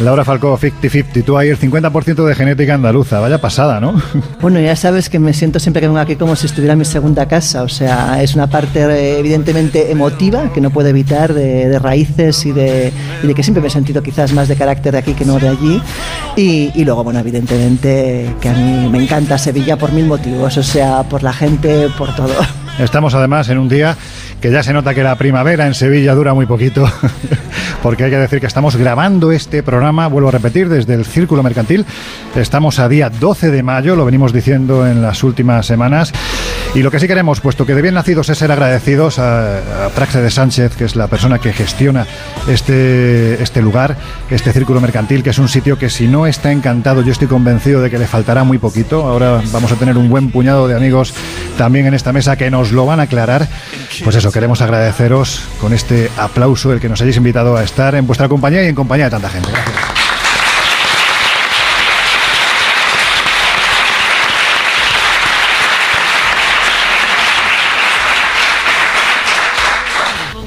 Laura 0.00 0.24
Falcó, 0.24 0.58
50-50. 0.58 1.24
Tú 1.24 1.38
el 1.38 1.56
50% 1.58 2.24
de 2.26 2.34
genética 2.34 2.74
andaluza. 2.74 3.20
Vaya 3.20 3.40
pasada, 3.40 3.78
¿no? 3.78 3.94
Bueno, 4.40 4.60
ya 4.60 4.74
sabes 4.74 5.08
que 5.08 5.20
me 5.20 5.32
siento 5.32 5.60
siempre 5.60 5.80
que 5.80 5.86
vengo 5.86 6.00
aquí 6.00 6.16
como 6.16 6.34
si 6.34 6.46
estuviera 6.46 6.72
en 6.72 6.80
mi 6.80 6.84
segunda 6.84 7.26
casa. 7.26 7.62
O 7.62 7.68
sea, 7.68 8.20
es 8.20 8.34
una 8.34 8.48
parte 8.48 8.80
eh, 8.80 9.18
evidentemente 9.20 9.92
emotiva 9.92 10.52
que 10.52 10.60
no 10.60 10.70
puedo 10.70 10.88
evitar 10.88 11.32
de, 11.32 11.78
raíces 11.78 12.44
y 12.44 12.50
de, 12.50 12.92
y 13.22 13.26
de 13.28 13.34
que 13.34 13.44
siempre 13.44 13.62
me 13.62 13.68
he 13.68 13.70
sentido 13.70 14.02
quizás 14.02 14.32
más 14.32 14.48
de 14.48 14.56
carácter 14.56 14.92
de 14.92 14.98
aquí 14.98 15.14
que 15.14 15.24
no 15.24 15.38
de 15.38 15.48
allí. 15.48 15.80
Y, 16.36 16.72
y 16.74 16.84
luego, 16.84 17.04
bueno, 17.04 17.20
evidentemente 17.20 18.34
que 18.40 18.48
a 18.48 18.54
mí 18.54 18.88
me 18.88 19.02
encanta 19.02 19.38
Sevilla 19.38 19.76
por 19.76 19.92
mil 19.92 20.06
motivos. 20.06 20.56
O 20.56 20.62
sea, 20.64 21.04
por 21.04 21.22
la 21.22 21.32
gente, 21.32 21.88
por 21.96 22.12
todo. 22.16 22.34
Estamos 22.78 23.14
además 23.14 23.48
en 23.48 23.56
un 23.58 23.70
día 23.70 23.96
que 24.40 24.50
ya 24.50 24.62
se 24.62 24.74
nota 24.74 24.94
que 24.94 25.02
la 25.02 25.16
primavera 25.16 25.66
en 25.66 25.72
Sevilla 25.72 26.14
dura 26.14 26.34
muy 26.34 26.44
poquito, 26.44 26.86
porque 27.82 28.04
hay 28.04 28.10
que 28.10 28.18
decir 28.18 28.38
que 28.38 28.46
estamos 28.46 28.76
grabando 28.76 29.32
este 29.32 29.62
programa, 29.62 30.08
vuelvo 30.08 30.28
a 30.28 30.32
repetir, 30.32 30.68
desde 30.68 30.92
el 30.92 31.06
Círculo 31.06 31.42
Mercantil. 31.42 31.86
Estamos 32.34 32.78
a 32.78 32.88
día 32.88 33.08
12 33.08 33.50
de 33.50 33.62
mayo, 33.62 33.96
lo 33.96 34.04
venimos 34.04 34.34
diciendo 34.34 34.86
en 34.86 35.00
las 35.00 35.24
últimas 35.24 35.64
semanas. 35.64 36.12
Y 36.74 36.82
lo 36.82 36.90
que 36.90 37.00
sí 37.00 37.06
queremos, 37.06 37.40
puesto 37.40 37.64
que 37.64 37.74
de 37.74 37.80
bien 37.80 37.94
nacidos 37.94 38.28
es 38.28 38.36
ser 38.36 38.52
agradecidos 38.52 39.18
a, 39.18 39.86
a 39.86 39.88
Praxe 39.94 40.20
de 40.20 40.30
Sánchez, 40.30 40.76
que 40.76 40.84
es 40.84 40.96
la 40.96 41.06
persona 41.06 41.38
que 41.38 41.54
gestiona 41.54 42.06
este, 42.46 43.42
este 43.42 43.62
lugar, 43.62 43.96
este 44.30 44.52
Círculo 44.52 44.82
Mercantil, 44.82 45.22
que 45.22 45.30
es 45.30 45.38
un 45.38 45.48
sitio 45.48 45.78
que 45.78 45.88
si 45.88 46.08
no 46.08 46.26
está 46.26 46.52
encantado, 46.52 47.02
yo 47.02 47.12
estoy 47.12 47.28
convencido 47.28 47.80
de 47.80 47.88
que 47.88 47.98
le 47.98 48.06
faltará 48.06 48.44
muy 48.44 48.58
poquito. 48.58 49.06
Ahora 49.06 49.40
vamos 49.50 49.72
a 49.72 49.76
tener 49.76 49.96
un 49.96 50.10
buen 50.10 50.30
puñado 50.30 50.68
de 50.68 50.76
amigos 50.76 51.14
también 51.56 51.86
en 51.86 51.94
esta 51.94 52.12
mesa 52.12 52.36
que 52.36 52.50
nos 52.50 52.65
lo 52.72 52.86
van 52.86 53.00
a 53.00 53.04
aclarar. 53.04 53.48
Pues 54.04 54.16
eso, 54.16 54.30
queremos 54.32 54.60
agradeceros 54.62 55.42
con 55.60 55.72
este 55.72 56.10
aplauso 56.16 56.72
el 56.72 56.80
que 56.80 56.88
nos 56.88 57.00
hayáis 57.00 57.16
invitado 57.16 57.56
a 57.56 57.64
estar 57.64 57.94
en 57.94 58.06
vuestra 58.06 58.28
compañía 58.28 58.62
y 58.64 58.68
en 58.68 58.74
compañía 58.74 59.06
de 59.06 59.10
tanta 59.10 59.28
gente. 59.28 59.50
Gracias. 59.50 60.05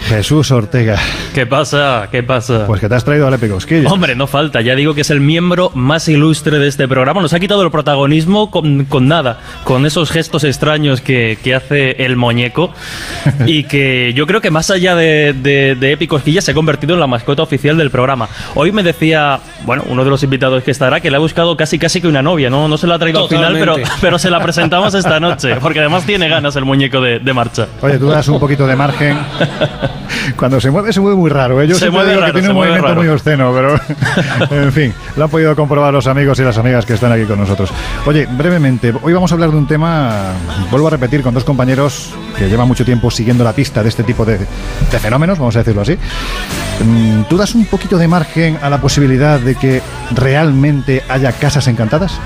Jesús 0.10 0.49
Ortega. 0.49 0.98
¿Qué 1.36 1.45
pasa? 1.45 2.07
¿Qué 2.10 2.23
pasa? 2.23 2.65
Pues 2.65 2.81
que 2.81 2.90
te 2.90 2.95
has 2.95 3.06
traído 3.06 3.27
al 3.27 3.34
Épico 3.36 3.53
Cosquilla. 3.53 3.88
Hombre, 3.90 4.15
no 4.15 4.26
falta. 4.26 4.60
Ya 4.60 4.73
digo 4.73 4.95
que 4.95 5.02
es 5.02 5.11
el 5.11 5.19
miembro 5.22 5.69
más 5.76 6.07
ilustre 6.07 6.57
de 6.57 6.68
este 6.68 6.88
programa. 6.88 7.22
Nos 7.22 7.34
ha 7.34 7.40
quitado 7.40 7.61
el 7.61 7.69
protagonismo 7.69 8.49
con, 8.49 8.86
con 8.86 9.07
nada, 9.07 9.38
con 9.65 9.86
esos 9.86 10.10
gestos 10.10 10.44
extraños 10.44 11.02
que, 11.02 11.38
que 11.44 11.53
hace 11.53 12.03
el 12.03 12.15
muñeco 12.15 12.73
y 13.45 13.65
que 13.65 14.11
yo 14.15 14.26
creo 14.26 14.41
que 14.41 14.49
más 14.49 14.72
allá 14.72 14.95
de, 14.95 15.34
de, 15.34 15.76
de 15.76 16.41
se 16.41 16.52
ha 16.52 16.53
convertido 16.56 16.95
en 16.95 16.99
la 16.99 17.07
mascota 17.07 17.44
oficial 17.44 17.77
del 17.77 17.91
programa. 17.91 18.30
Hoy 18.56 18.72
me 18.72 18.81
decía, 18.81 19.40
bueno, 19.64 19.84
uno 19.90 20.03
de 20.03 20.10
los 20.10 20.23
invitados 20.23 20.64
que 20.64 20.72
estará, 20.72 21.02
que 21.02 21.11
le 21.11 21.18
ha 21.18 21.19
buscado 21.19 21.56
casi 21.56 21.77
casi 21.77 22.02
que 22.02 22.07
una 22.07 22.23
novia. 22.23 22.49
No, 22.49 22.68
no 22.68 22.80
se 22.80 22.88
la 22.88 22.95
ha 22.95 22.99
traído 22.99 23.22
al 23.22 23.30
final, 23.30 23.56
pero, 23.60 23.76
pero 24.02 24.18
se 24.18 24.31
la 24.31 24.41
presentamos 24.41 24.95
esta 24.95 25.19
noche, 25.19 25.57
porque 25.61 25.81
además 25.81 26.03
tiene 26.03 26.27
ganas 26.27 26.56
el 26.56 26.65
muñeco 26.65 26.99
de, 26.99 27.19
de 27.19 27.34
marcha. 27.34 27.68
Oye, 27.81 27.99
tú 27.99 28.07
das 28.07 28.27
un 28.27 28.40
poquito 28.40 28.65
de 28.65 28.76
margen. 28.76 29.15
Cuando 30.36 30.60
se 30.60 30.69
mueve, 30.72 30.91
se 30.94 30.99
mueve 30.99 31.15
muy 31.18 31.30
raro. 31.30 31.61
¿eh? 31.61 31.68
Yo 31.68 31.76
Se 31.76 31.90
mueve 31.90 32.10
digo 32.11 32.22
raro, 32.22 32.34
que 32.34 32.40
tiene 32.40 32.49
un 32.53 32.56
movimiento 32.60 32.88
raro. 32.88 32.99
muy 33.02 33.07
obsceno, 33.10 33.53
pero 33.53 33.80
en 34.64 34.72
fin, 34.72 34.94
lo 35.15 35.23
han 35.26 35.30
podido 35.30 35.56
comprobar 35.56 35.94
los 35.94 36.07
amigos 36.07 36.40
y 36.40 36.44
las 36.44 36.57
amigas 36.57 36.86
que 36.86 36.94
están 36.94 37.11
aquí 37.11 37.23
con 37.23 37.40
nosotros. 37.40 37.69
Oye, 38.06 38.27
brevemente, 38.30 38.94
hoy 39.02 39.14
vamos 39.14 39.31
a 39.31 39.36
hablar 39.36 39.52
de 39.52 39.57
un 39.57 39.68
tema, 39.68 40.34
vuelvo 40.72 40.88
a 40.88 40.91
repetir, 40.91 41.22
con 41.22 41.34
dos 41.34 41.44
compañeros 41.44 42.14
que 42.38 42.48
llevan 42.48 42.68
mucho 42.68 42.86
tiempo 42.86 43.11
siguiendo 43.11 43.44
la 43.44 43.53
pista 43.53 43.84
de 43.84 43.90
este 43.90 44.03
tipo 44.03 44.26
de, 44.26 44.38
de 44.38 44.99
fenómenos, 44.99 45.38
vamos 45.40 45.56
a 45.56 45.60
decirlo 45.60 45.81
así. 45.81 45.98
Mm, 46.84 47.23
¿Tú 47.30 47.38
das 47.38 47.56
un 47.56 47.65
poquito 47.65 47.98
de 47.98 48.07
margen 48.07 48.57
a 48.61 48.69
la 48.69 48.80
posibilidad 48.80 49.40
de 49.40 49.56
que 49.56 49.81
realmente 50.15 51.03
haya 51.10 51.31
casas 51.34 51.68
encantadas? 51.68 52.19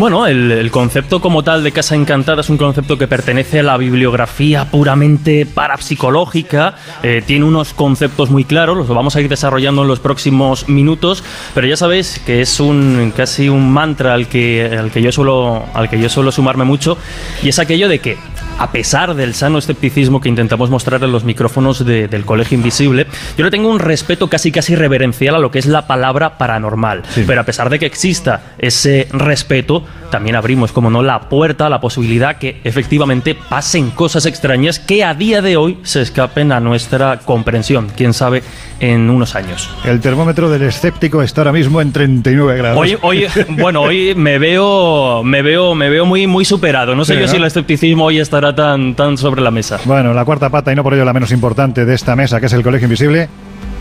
Bueno, 0.00 0.26
el, 0.26 0.70
concepto 0.70 1.20
como 1.20 1.42
tal 1.42 1.62
de 1.62 1.72
casa 1.72 1.94
encantada 1.94 2.40
es 2.40 2.48
un 2.48 2.56
concepto 2.56 2.96
que 2.96 3.06
pertenece 3.06 3.60
a 3.60 3.62
la 3.62 3.76
bibliografía 3.76 4.64
puramente 4.64 5.44
parapsicológica. 5.44 6.74
eh, 7.02 7.22
tiene 7.26 7.44
unos 7.44 7.74
conceptos 7.74 8.30
muy 8.30 8.44
claros, 8.44 8.78
los 8.78 8.88
vamos 8.88 9.14
a 9.14 9.20
ir 9.20 9.28
desarrollando 9.28 9.82
en 9.82 9.88
los 9.88 10.00
próximos 10.00 10.70
minutos, 10.70 11.22
pero 11.54 11.66
ya 11.66 11.76
sabéis 11.76 12.18
que 12.24 12.40
es 12.40 12.60
un 12.60 13.12
casi 13.14 13.50
un 13.50 13.70
mantra 13.70 14.14
al 14.14 14.26
que, 14.26 14.74
al 14.74 14.90
que 14.90 15.02
yo 15.02 15.12
suelo 15.12 15.64
al 15.74 15.90
que 15.90 16.00
yo 16.00 16.08
suelo 16.08 16.32
sumarme 16.32 16.64
mucho 16.64 16.96
y 17.42 17.50
es 17.50 17.58
aquello 17.58 17.86
de 17.86 17.98
que 17.98 18.16
a 18.60 18.70
pesar 18.72 19.14
del 19.14 19.32
sano 19.34 19.56
escepticismo 19.58 20.20
que 20.20 20.28
intentamos 20.28 20.68
mostrar 20.68 21.02
en 21.02 21.10
los 21.12 21.24
micrófonos 21.24 21.82
de- 21.84 22.08
del 22.08 22.26
Colegio 22.26 22.56
Invisible, 22.56 23.06
yo 23.38 23.44
le 23.44 23.50
tengo 23.50 23.70
un 23.70 23.78
respeto 23.78 24.28
casi 24.28 24.52
casi 24.52 24.74
reverencial 24.76 25.34
a 25.34 25.38
lo 25.38 25.50
que 25.50 25.58
es 25.58 25.64
la 25.66 25.86
palabra 25.86 26.36
paranormal. 26.36 27.02
Pero 27.26 27.40
a 27.40 27.44
pesar 27.44 27.70
de 27.70 27.78
que 27.78 27.86
exista 27.86 28.42
ese 28.58 29.08
respeto, 29.12 29.84
también 30.10 30.36
abrimos, 30.36 30.72
como 30.72 30.90
no, 30.90 31.02
la 31.02 31.20
puerta 31.28 31.66
a 31.66 31.70
la 31.70 31.80
posibilidad 31.80 32.36
que 32.36 32.60
efectivamente 32.64 33.34
pasen 33.34 33.90
cosas 33.90 34.26
extrañas 34.26 34.78
que 34.78 35.04
a 35.04 35.14
día 35.14 35.42
de 35.42 35.56
hoy 35.56 35.78
se 35.82 36.02
escapen 36.02 36.52
a 36.52 36.60
nuestra 36.60 37.18
comprensión. 37.18 37.88
Quién 37.96 38.12
sabe 38.12 38.42
en 38.80 39.08
unos 39.10 39.34
años. 39.34 39.70
El 39.84 40.00
termómetro 40.00 40.50
del 40.50 40.62
escéptico 40.62 41.22
está 41.22 41.42
ahora 41.42 41.52
mismo 41.52 41.80
en 41.80 41.92
39 41.92 42.56
grados. 42.56 42.78
Hoy, 42.78 42.96
hoy, 43.02 43.26
bueno, 43.50 43.82
hoy 43.82 44.14
me 44.14 44.38
veo, 44.38 45.22
me 45.22 45.42
veo, 45.42 45.74
me 45.74 45.88
veo 45.88 46.04
muy, 46.04 46.26
muy 46.26 46.44
superado. 46.44 46.94
No 46.94 47.04
sé 47.04 47.14
Sí, 47.14 47.20
yo 47.20 47.26
¿no? 47.26 47.30
si 47.32 47.36
el 47.38 47.44
escepticismo 47.44 48.04
hoy 48.04 48.20
estará 48.20 48.54
tan, 48.54 48.94
tan 48.94 49.16
sobre 49.18 49.40
la 49.42 49.50
mesa. 49.50 49.78
Bueno, 49.84 50.12
la 50.14 50.24
cuarta 50.24 50.48
pata 50.48 50.72
y 50.72 50.76
no 50.76 50.82
por 50.82 50.94
ello 50.94 51.04
la 51.04 51.12
menos 51.12 51.32
importante 51.32 51.84
de 51.84 51.94
esta 51.94 52.14
mesa, 52.16 52.40
que 52.40 52.46
es 52.46 52.52
el 52.52 52.62
Colegio 52.62 52.86
Invisible. 52.86 53.28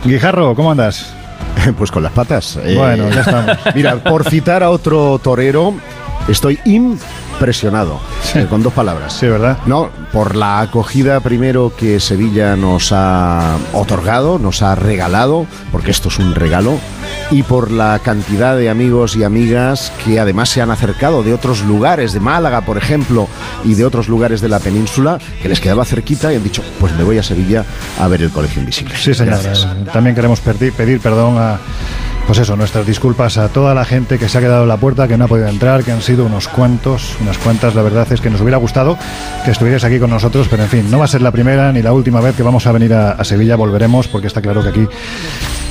Guijarro, 0.06 0.56
¿cómo 0.56 0.72
andas? 0.72 1.14
Pues 1.78 1.92
con 1.92 2.04
las 2.04 2.12
patas. 2.14 2.58
Eh, 2.64 2.76
Bueno, 2.78 3.10
ya 3.10 3.22
estamos. 3.22 3.58
Mira, 3.76 3.96
por 3.98 4.24
citar 4.30 4.64
a 4.64 4.70
otro 4.70 5.20
torero, 5.22 5.74
estoy 6.28 6.60
impresionado. 6.66 8.00
eh, 8.36 8.46
con 8.50 8.62
dos 8.62 8.74
palabras. 8.74 9.14
Sí, 9.14 9.28
¿verdad? 9.28 9.58
No, 9.66 9.90
por 10.12 10.36
la 10.36 10.60
acogida 10.60 11.20
primero 11.22 11.72
que 11.76 12.00
Sevilla 12.00 12.56
nos 12.56 12.92
ha 12.92 13.58
otorgado, 13.74 14.40
nos 14.40 14.62
ha 14.62 14.76
regalado, 14.76 15.46
porque 15.72 15.92
esto 15.92 16.10
es 16.10 16.20
un 16.20 16.36
regalo, 16.36 16.78
y 17.32 17.44
por 17.44 17.72
la 17.72 18.00
cantidad 18.04 18.58
de 18.58 18.70
amigos 18.70 19.16
y 19.16 19.24
amigas 19.24 19.92
que 20.04 20.20
además 20.20 20.50
se 20.50 20.62
han 20.62 20.72
acercado 20.72 21.24
de 21.24 21.34
otros 21.34 21.62
lugares, 21.62 22.14
de 22.14 22.20
Málaga, 22.20 22.62
por 22.62 22.78
ejemplo, 22.78 23.28
y 23.64 23.76
de 23.76 23.86
otros 23.86 24.08
lugares 24.08 24.42
de 24.42 24.50
la 24.50 24.60
península, 24.60 25.20
que 25.42 25.50
les 25.50 25.60
quedaba 25.60 25.86
cerquita 25.86 26.32
y 26.32 26.36
han 26.36 26.44
dicho, 26.44 26.64
pues 26.80 26.94
me 26.96 27.04
voy 27.04 27.18
a 27.18 27.24
Sevilla 27.24 27.66
a 28.00 28.08
ver 28.08 28.22
el 28.22 28.32
Colegio 28.32 28.60
Invisible. 28.62 28.96
Sí, 28.98 29.14
señor. 29.14 29.42
Gracias. 29.42 29.68
También 29.94 30.16
queremos 30.16 30.40
pedir 30.40 31.00
perdón 31.00 31.38
a, 31.38 31.60
pues 32.30 32.38
eso, 32.38 32.56
nuestras 32.56 32.86
disculpas 32.86 33.40
a 33.40 33.50
toda 33.50 33.74
la 33.74 33.86
gente 33.86 34.20
que 34.20 34.30
se 34.30 34.38
ha 34.38 34.42
quedado 34.42 34.62
en 34.62 34.70
la 34.70 34.78
puerta, 34.78 35.08
que 35.08 35.18
no 35.18 35.26
ha 35.26 35.28
podido 35.28 35.48
entrar, 35.48 35.84
que 35.84 35.92
han 35.92 36.04
sido 36.04 36.28
unos 36.28 36.48
cuantos, 36.48 37.18
unas 37.22 37.40
cuantas. 37.40 37.74
La 37.74 37.82
verdad 37.82 38.08
es 38.14 38.22
que 38.22 38.30
nos 38.30 38.40
hubiera 38.42 38.58
gustado 38.58 39.00
que 39.44 39.50
estuvierais 39.50 39.84
aquí 39.84 39.98
con 39.98 40.12
nosotros, 40.12 40.48
pero 40.48 40.62
en 40.62 40.70
fin, 40.70 40.92
no 40.92 41.00
va 41.00 41.06
a 41.06 41.08
ser 41.08 41.24
la 41.24 41.32
primera 41.32 41.72
ni 41.74 41.82
la 41.82 41.92
última 41.92 42.22
vez 42.22 42.36
que 42.36 42.44
vamos 42.44 42.68
a 42.68 42.72
venir 42.72 42.94
a, 42.94 43.24
Sevilla. 43.24 43.56
Volveremos 43.56 44.08
porque 44.08 44.28
está 44.28 44.44
claro 44.44 44.62
que 44.62 44.70
aquí, 44.70 44.88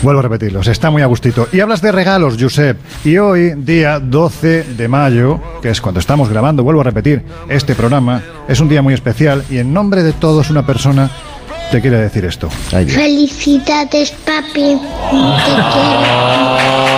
vuelvo 0.02 0.18
a 0.18 0.22
repetirlo, 0.24 0.64
se 0.64 0.72
está 0.72 0.90
muy 0.90 1.00
a 1.00 1.06
gustito. 1.06 1.46
Y 1.52 1.60
hablas 1.60 1.80
de 1.80 1.92
regalos, 1.92 2.36
Josep. 2.36 2.76
Y 3.04 3.18
hoy, 3.18 3.54
día 3.56 4.00
12 4.00 4.64
de 4.64 4.88
mayo, 4.88 5.40
que 5.62 5.70
es 5.70 5.80
cuando 5.80 6.00
estamos 6.00 6.28
grabando, 6.28 6.64
vuelvo 6.64 6.80
a 6.80 6.84
repetir, 6.84 7.22
este 7.48 7.76
programa, 7.76 8.20
es 8.48 8.58
un 8.58 8.68
día 8.68 8.82
muy 8.82 8.94
especial 8.94 9.44
y 9.48 9.58
en 9.58 9.72
nombre 9.72 10.02
de 10.02 10.12
todos 10.12 10.50
una 10.50 10.66
persona 10.66 11.08
te 11.70 11.80
quiere 11.80 11.98
decir 11.98 12.24
esto. 12.24 12.48
Felicidades, 12.50 14.10
papi. 14.10 14.78
Te 14.78 15.54
quiero. 15.72 16.88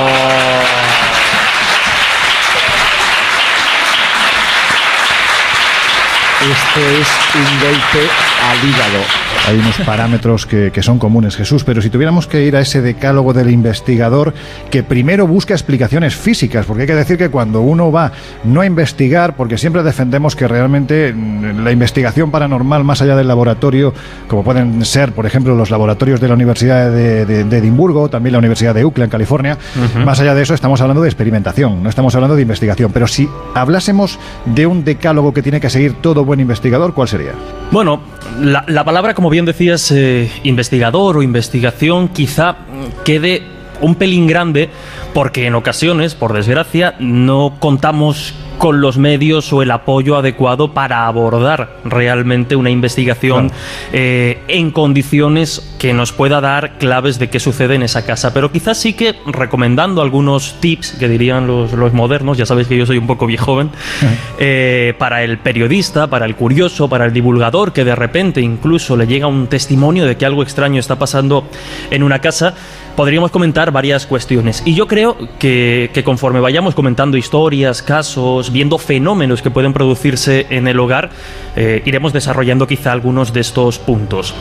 Este 6.41 7.01
es 7.01 7.09
un 7.35 7.61
golpe 7.61 8.30
al 8.51 8.69
hígado. 8.69 9.05
Hay 9.49 9.59
unos 9.59 9.77
parámetros 9.79 10.47
que, 10.47 10.71
que 10.71 10.83
son 10.83 10.99
comunes, 10.99 11.37
Jesús, 11.37 11.65
pero 11.65 11.81
si 11.81 11.89
tuviéramos 11.91 12.27
que 12.27 12.45
ir 12.45 12.57
a 12.57 12.61
ese 12.61 12.83
decálogo 12.83 13.33
del 13.33 13.51
investigador 13.51 14.35
que 14.71 14.83
primero 14.83 15.27
busca 15.27 15.55
explicaciones 15.55 16.15
físicas, 16.15 16.67
porque 16.67 16.83
hay 16.83 16.87
que 16.87 16.95
decir 16.95 17.17
que 17.17 17.31
cuando 17.31 17.61
uno 17.61 17.91
va 17.91 18.13
no 18.45 18.61
a 18.61 18.67
investigar, 18.67 19.35
porque 19.37 19.57
siempre 19.59 19.83
defendemos 19.83 20.37
que 20.37 20.47
realmente 20.47 21.13
mm, 21.13 21.65
la 21.65 21.73
investigación 21.73 22.31
paranormal 22.31 22.85
más 22.85 23.03
allá 23.03 23.17
del 23.17 23.29
laboratorio, 23.29 23.95
como 24.29 24.45
pueden 24.45 24.85
ser, 24.85 25.13
por 25.13 25.27
ejemplo, 25.27 25.55
los 25.55 25.71
laboratorios 25.71 26.21
de 26.21 26.29
la 26.29 26.35
Universidad 26.35 26.91
de, 26.91 27.25
de- 27.27 27.45
de 27.45 27.59
Edimburgo, 27.59 28.09
también 28.11 28.33
la 28.33 28.39
Universidad 28.39 28.75
de 28.75 28.85
UCLA 28.85 29.05
en 29.05 29.11
California, 29.11 29.59
más 30.05 30.21
allá 30.21 30.35
de 30.35 30.43
eso 30.43 30.55
estamos 30.55 30.81
hablando 30.81 31.03
de 31.03 31.09
experimentación, 31.09 31.83
no 31.83 31.89
estamos 31.89 32.15
hablando 32.15 32.37
de 32.37 32.43
investigación, 32.43 32.93
pero 32.93 33.07
si 33.07 33.29
hablásemos 33.55 34.19
de 34.45 34.67
un 34.67 34.85
decálogo 34.85 35.33
que 35.33 35.43
tiene 35.43 35.61
que 35.61 35.71
seguir 35.71 35.95
todo 36.01 36.25
buen 36.25 36.41
investigador, 36.41 36.95
¿cuál 36.95 37.09
sería? 37.09 37.33
Bueno, 37.73 38.01
la, 38.41 38.65
la 38.67 38.85
palabra, 38.85 39.15
como 39.15 39.31
bien 39.31 39.45
decías, 39.45 39.91
eh, 39.91 40.31
investigador 40.45 41.17
o 41.17 41.23
investigación, 41.23 42.09
quizá 42.09 42.57
quede 43.05 43.43
un 43.81 43.95
pelín 43.95 44.27
grande 44.27 44.71
porque 45.15 45.47
en 45.47 45.55
ocasiones, 45.55 46.15
por 46.15 46.33
desgracia, 46.33 46.95
no 46.99 47.57
contamos 47.59 48.35
con 48.61 48.83
los 48.83 48.99
medios 48.99 49.51
o 49.55 49.63
el 49.63 49.71
apoyo 49.71 50.19
adecuado 50.19 50.75
para 50.75 51.07
abordar 51.07 51.79
realmente 51.83 52.57
una 52.57 52.69
investigación 52.69 53.51
eh, 53.91 54.43
en 54.49 54.71
condiciones 54.71 55.75
que 55.79 55.95
nos 55.95 56.13
pueda 56.13 56.43
dar 56.43 56.77
claves 56.77 57.19
de 57.19 57.31
qué 57.31 57.41
sucede 57.41 57.77
en 57.77 57.83
esa 57.83 58.05
casa. 58.05 58.35
Pero 58.35 58.53
quizás 58.53 58.77
sí 58.77 58.93
que 58.93 59.15
recomendando 59.25 60.03
algunos 60.03 60.61
tips 60.61 60.93
que 60.99 61.09
dirían 61.09 61.47
los, 61.47 61.73
los 61.73 61.95
modernos, 61.95 62.37
ya 62.37 62.45
sabéis 62.45 62.69
que 62.69 62.77
yo 62.77 62.85
soy 62.85 62.99
un 62.99 63.07
poco 63.07 63.27
viejo 63.27 63.47
joven, 63.47 63.71
eh, 64.39 64.93
para 64.99 65.25
el 65.25 65.39
periodista, 65.39 66.09
para 66.09 66.27
el 66.27 66.37
curioso, 66.37 66.87
para 66.87 67.07
el 67.07 67.15
divulgador 67.15 67.73
que 67.73 67.83
de 67.87 67.95
repente 67.95 68.43
incluso 68.43 68.95
le 68.95 69.07
llega 69.07 69.27
un 69.27 69.47
testimonio 69.47 70.05
de 70.05 70.19
que 70.19 70.27
algo 70.27 70.43
extraño 70.43 70.79
está 70.79 70.99
pasando 70.99 71.49
en 71.91 72.03
una 72.03 72.19
casa, 72.19 72.55
podríamos 72.95 73.31
comentar 73.31 73.73
varias 73.73 74.07
cuestiones. 74.07 74.63
Y 74.67 74.75
yo 74.75 74.87
creo 74.87 75.17
que, 75.39 75.91
que 75.95 76.05
conforme 76.05 76.41
vayamos 76.41 76.75
comentando 76.75 77.17
historias, 77.17 77.83
casos, 77.83 78.50
viendo 78.53 78.79
fenómenos 78.79 79.43
que 79.43 79.51
pueden 79.51 79.73
producirse 79.73 80.47
en 80.51 80.69
el 80.69 80.79
hogar, 80.79 81.11
eh, 81.57 81.83
iremos 81.85 82.13
desarrollando 82.13 82.67
quizá 82.67 82.93
algunos 82.93 83.33
de 83.33 83.41
estos 83.41 83.79
puntos. 83.79 84.35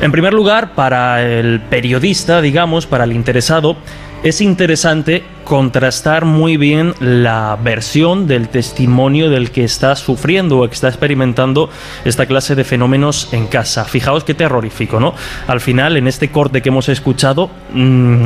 En 0.00 0.12
primer 0.12 0.34
lugar, 0.34 0.74
para 0.74 1.22
el 1.22 1.60
periodista, 1.60 2.40
digamos, 2.40 2.86
para 2.86 3.04
el 3.04 3.12
interesado, 3.12 3.76
es 4.22 4.40
interesante 4.40 5.22
contrastar 5.44 6.24
muy 6.24 6.56
bien 6.56 6.94
la 6.98 7.56
versión 7.62 8.26
del 8.26 8.48
testimonio 8.48 9.30
del 9.30 9.52
que 9.52 9.62
está 9.62 9.94
sufriendo 9.94 10.58
o 10.58 10.68
que 10.68 10.74
está 10.74 10.88
experimentando 10.88 11.70
esta 12.04 12.26
clase 12.26 12.56
de 12.56 12.64
fenómenos 12.64 13.32
en 13.32 13.46
casa. 13.46 13.84
Fijaos 13.84 14.24
qué 14.24 14.34
terrorífico, 14.34 14.98
¿no? 14.98 15.14
Al 15.46 15.60
final, 15.60 15.96
en 15.96 16.08
este 16.08 16.30
corte 16.30 16.60
que 16.60 16.70
hemos 16.70 16.88
escuchado, 16.88 17.50
mmm, 17.72 18.24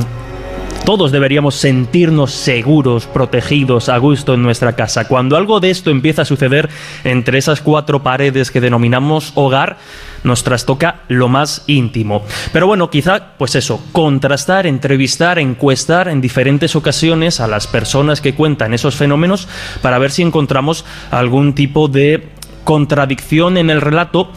todos 0.85 1.13
deberíamos 1.13 1.55
sentirnos 1.55 2.33
seguros, 2.33 3.07
protegidos, 3.07 3.89
a 3.89 3.99
gusto 3.99 4.35
en 4.35 4.43
nuestra 4.43 4.75
casa. 4.75 5.07
Cuando 5.07 5.37
algo 5.37 5.61
de 5.61 5.71
esto 5.71 5.91
empieza 5.91 6.23
a 6.23 6.25
suceder 6.25 6.69
entre 7.05 7.39
esas 7.39 7.61
cuatro 7.61 8.03
paredes 8.03 8.51
que 8.51 8.61
denominamos 8.61 9.33
hogar, 9.35 9.79
nos 10.25 10.43
trastoca 10.45 11.03
lo 11.09 11.29
más 11.29 11.65
íntimo. 11.67 12.25
Pero 12.53 12.67
bueno, 12.67 12.91
quizá, 12.91 13.35
pues 13.39 13.55
eso, 13.55 13.81
contrastar, 13.93 14.67
entrevistar, 14.67 15.39
encuestar 15.39 16.09
en 16.09 16.21
diferentes 16.21 16.75
ocasiones 16.77 17.41
a 17.41 17.47
las 17.47 17.67
personas 17.67 18.21
que 18.21 18.35
cuentan 18.35 18.75
esos 18.75 18.97
fenómenos 18.97 19.49
para 19.83 19.99
ver 19.99 20.11
si 20.11 20.23
encontramos 20.23 20.85
algún 21.11 21.55
tipo 21.55 21.89
de 21.89 22.29
contradicción 22.65 23.57
en 23.57 23.71
el 23.71 23.81
relato 23.81 24.31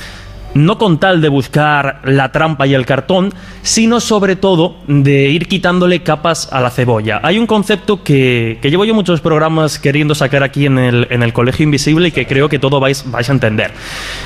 no 0.54 0.78
con 0.78 1.00
tal 1.00 1.22
de 1.22 1.30
buscar 1.30 2.02
la 2.04 2.32
trampa 2.32 2.68
y 2.68 2.74
el 2.74 2.86
cartón, 2.86 3.34
sino 3.62 4.00
sobre 4.00 4.36
todo 4.36 4.76
de 4.88 5.30
ir 5.30 5.48
quitándole 5.48 6.04
capas 6.04 6.50
a 6.52 6.62
la 6.62 6.70
cebolla. 6.70 7.20
Hay 7.24 7.38
un 7.38 7.48
concepto 7.48 8.04
que, 8.04 8.60
que 8.62 8.70
llevo 8.70 8.86
yo 8.86 8.94
muchos 8.94 9.22
programas 9.22 9.80
queriendo 9.80 10.16
sacar 10.16 10.44
aquí 10.44 10.66
en 10.66 10.78
el, 10.78 11.08
en 11.10 11.24
el 11.24 11.34
Colegio 11.34 11.64
Invisible 11.64 12.10
y 12.10 12.12
que 12.12 12.28
creo 12.28 12.50
que 12.50 12.60
todo 12.60 12.80
vais, 12.80 13.10
vais 13.10 13.30
a 13.30 13.34
entender. 13.34 13.72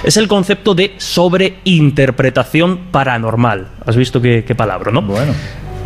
Es 0.03 0.17
el 0.17 0.27
concepto 0.27 0.75
de 0.75 0.95
sobreinterpretación 0.97 2.77
paranormal. 2.91 3.67
¿Has 3.85 3.95
visto 3.95 4.21
qué, 4.21 4.43
qué 4.45 4.55
palabra, 4.55 4.91
no? 4.91 5.01
Bueno. 5.01 5.33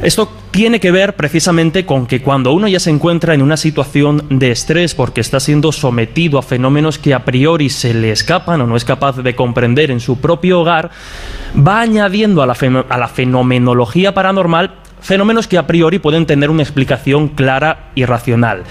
Esto 0.02 0.28
tiene 0.50 0.80
que 0.80 0.90
ver 0.90 1.16
precisamente 1.16 1.86
con 1.86 2.08
que 2.08 2.24
cuando 2.24 2.54
uno 2.54 2.68
ya 2.68 2.80
se 2.80 2.90
encuentra 2.90 3.36
en 3.36 3.42
una 3.44 3.56
situación 3.56 4.26
de 4.30 4.50
estrés 4.50 4.96
porque 4.96 5.22
está 5.22 5.40
siendo 5.40 5.72
sometido 5.72 6.40
a 6.40 6.42
fenómenos 6.42 6.98
que 6.98 7.14
a 7.14 7.24
priori 7.24 7.70
se 7.70 7.94
le 7.94 8.12
escapan 8.12 8.62
o 8.62 8.68
no 8.68 8.76
es 8.76 8.84
capaz 8.84 9.18
de 9.18 9.36
comprender 9.36 9.92
en 9.92 10.00
su 10.00 10.20
propio 10.20 10.62
hogar, 10.62 10.90
va 11.56 11.82
añadiendo 11.82 12.42
a 12.42 12.48
la, 12.48 13.08
fenomenología 13.08 14.14
paranormal 14.16 14.72
fenómenos 15.02 15.48
que 15.48 15.60
a 15.60 15.68
priori 15.68 16.00
pueden 16.00 16.26
tener 16.26 16.50
una 16.50 16.64
explicación 16.64 17.28
clara 17.28 17.92
y 17.94 18.06
racional. 18.06 18.64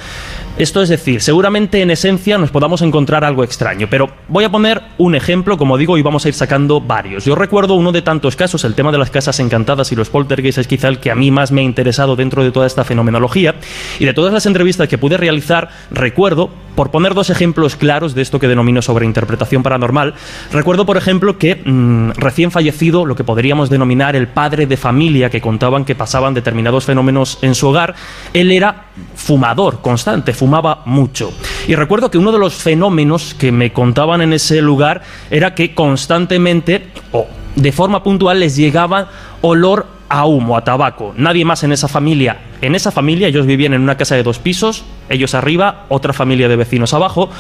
Esto 0.59 0.83
es 0.83 0.91
decir, 0.91 1.23
seguramente 1.23 1.81
en 1.81 1.91
esencia 1.91 2.37
nos 2.37 2.51
podamos 2.51 2.83
encontrar 2.83 3.25
algo 3.25 3.45
extraño, 3.45 3.87
pero 3.89 4.11
voy 4.29 4.45
a 4.45 4.51
poner 4.51 4.83
un 4.99 5.15
ejemplo, 5.15 5.57
como 5.57 5.79
digo, 5.79 5.97
y 5.97 6.03
vamos 6.03 6.25
a 6.25 6.29
ir 6.29 6.35
sacando 6.35 6.83
varios. 6.83 7.25
Yo 7.25 7.35
recuerdo 7.35 7.77
uno 7.77 7.93
de 7.93 8.03
tantos 8.03 8.37
casos, 8.37 8.65
el 8.65 8.75
tema 8.75 8.93
de 8.93 8.99
las 8.99 9.11
casas 9.11 9.41
encantadas 9.41 9.91
y 9.91 9.97
los 9.97 10.11
poltergeists 10.11 10.59
es 10.59 10.67
quizá 10.67 10.89
el 10.89 10.99
que 10.99 11.11
a 11.11 11.15
mí 11.15 11.31
más 11.31 11.51
me 11.51 11.63
ha 11.63 11.65
interesado 11.65 12.15
dentro 12.15 12.45
de 12.45 12.51
toda 12.51 12.67
esta 12.67 12.85
fenomenología, 12.85 13.55
y 13.99 14.05
de 14.05 14.13
todas 14.13 14.35
las 14.35 14.45
entrevistas 14.45 14.87
que 14.89 14.99
pude 14.99 15.17
realizar, 15.17 15.71
recuerdo, 15.91 16.51
por 16.75 16.91
poner 16.91 17.15
dos 17.15 17.31
ejemplos 17.31 17.77
claros 17.77 18.15
de 18.15 18.23
esto 18.23 18.39
que 18.39 18.49
denomino 18.49 18.83
sobreinterpretación 18.83 19.63
paranormal, 19.63 20.15
recuerdo, 20.53 20.85
por 20.85 20.97
ejemplo, 20.97 21.39
que 21.39 21.63
mmm, 21.65 22.11
recién 22.17 22.51
fallecido, 22.51 23.07
lo 23.07 23.17
que 23.17 23.25
podríamos 23.25 23.71
denominar 23.71 24.15
el 24.15 24.29
padre 24.29 24.67
de 24.67 24.77
familia, 24.77 25.31
que 25.31 25.41
contaban 25.41 25.85
que 25.85 25.95
pasaban 25.95 26.35
determinados 26.35 26.85
fenómenos 26.85 27.39
en 27.41 27.55
su 27.55 27.69
hogar, 27.69 27.95
él 28.35 28.53
era 28.53 28.90
fumador 29.15 29.81
constante, 29.81 30.33
fumaba 30.33 30.83
mucho. 30.85 31.33
Y 31.69 31.75
recuerdo 31.75 32.11
que 32.11 32.19
uno 32.19 32.33
de 32.33 32.39
los 32.39 32.55
fenómenos 32.55 33.35
que 33.35 33.53
me 33.53 33.73
contaban 33.73 34.23
en 34.23 34.33
ese 34.33 34.63
lugar 34.63 35.03
era 35.31 35.55
que 35.55 35.75
constantemente 35.75 36.89
o 37.13 37.27
de 37.57 37.73
forma 37.73 38.03
puntual 38.03 38.41
les 38.41 38.57
llegaba 38.57 39.09
olor 39.41 39.87
a 40.09 40.27
humo, 40.27 40.57
a 40.57 40.65
tabaco. 40.65 41.15
Nadie 41.17 41.45
más 41.45 41.63
en 41.63 41.73
esa 41.73 41.89
familia. 41.89 42.39
En 42.61 42.75
esa 42.75 42.91
familia 42.91 43.29
ellos 43.29 43.47
vivían 43.47 43.75
en 43.75 43.81
una 43.81 43.97
casa 43.97 44.17
de 44.17 44.23
dos 44.23 44.39
pisos, 44.39 44.85
ellos 45.09 45.35
arriba, 45.35 45.87
otra 45.89 46.13
familia 46.13 46.49
de 46.49 46.57
vecinos 46.57 46.93
abajo. 46.95 47.31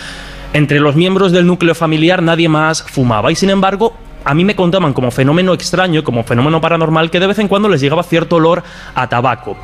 Entre 0.52 0.80
los 0.80 0.96
miembros 0.96 1.32
del 1.32 1.46
núcleo 1.46 1.74
familiar 1.74 2.22
nadie 2.22 2.48
más 2.48 2.82
fumaba 2.82 3.30
y 3.30 3.36
sin 3.36 3.50
embargo 3.50 3.94
a 4.24 4.34
mí 4.34 4.44
me 4.44 4.56
contaban 4.56 4.92
como 4.92 5.10
fenómeno 5.10 5.54
extraño, 5.54 6.04
como 6.04 6.24
fenómeno 6.24 6.60
paranormal, 6.60 7.10
que 7.10 7.20
de 7.20 7.26
vez 7.26 7.38
en 7.38 7.48
cuando 7.48 7.68
les 7.68 7.80
llegaba 7.80 8.02
cierto 8.02 8.36
olor 8.36 8.62
a 8.94 9.08
tabaco. 9.08 9.56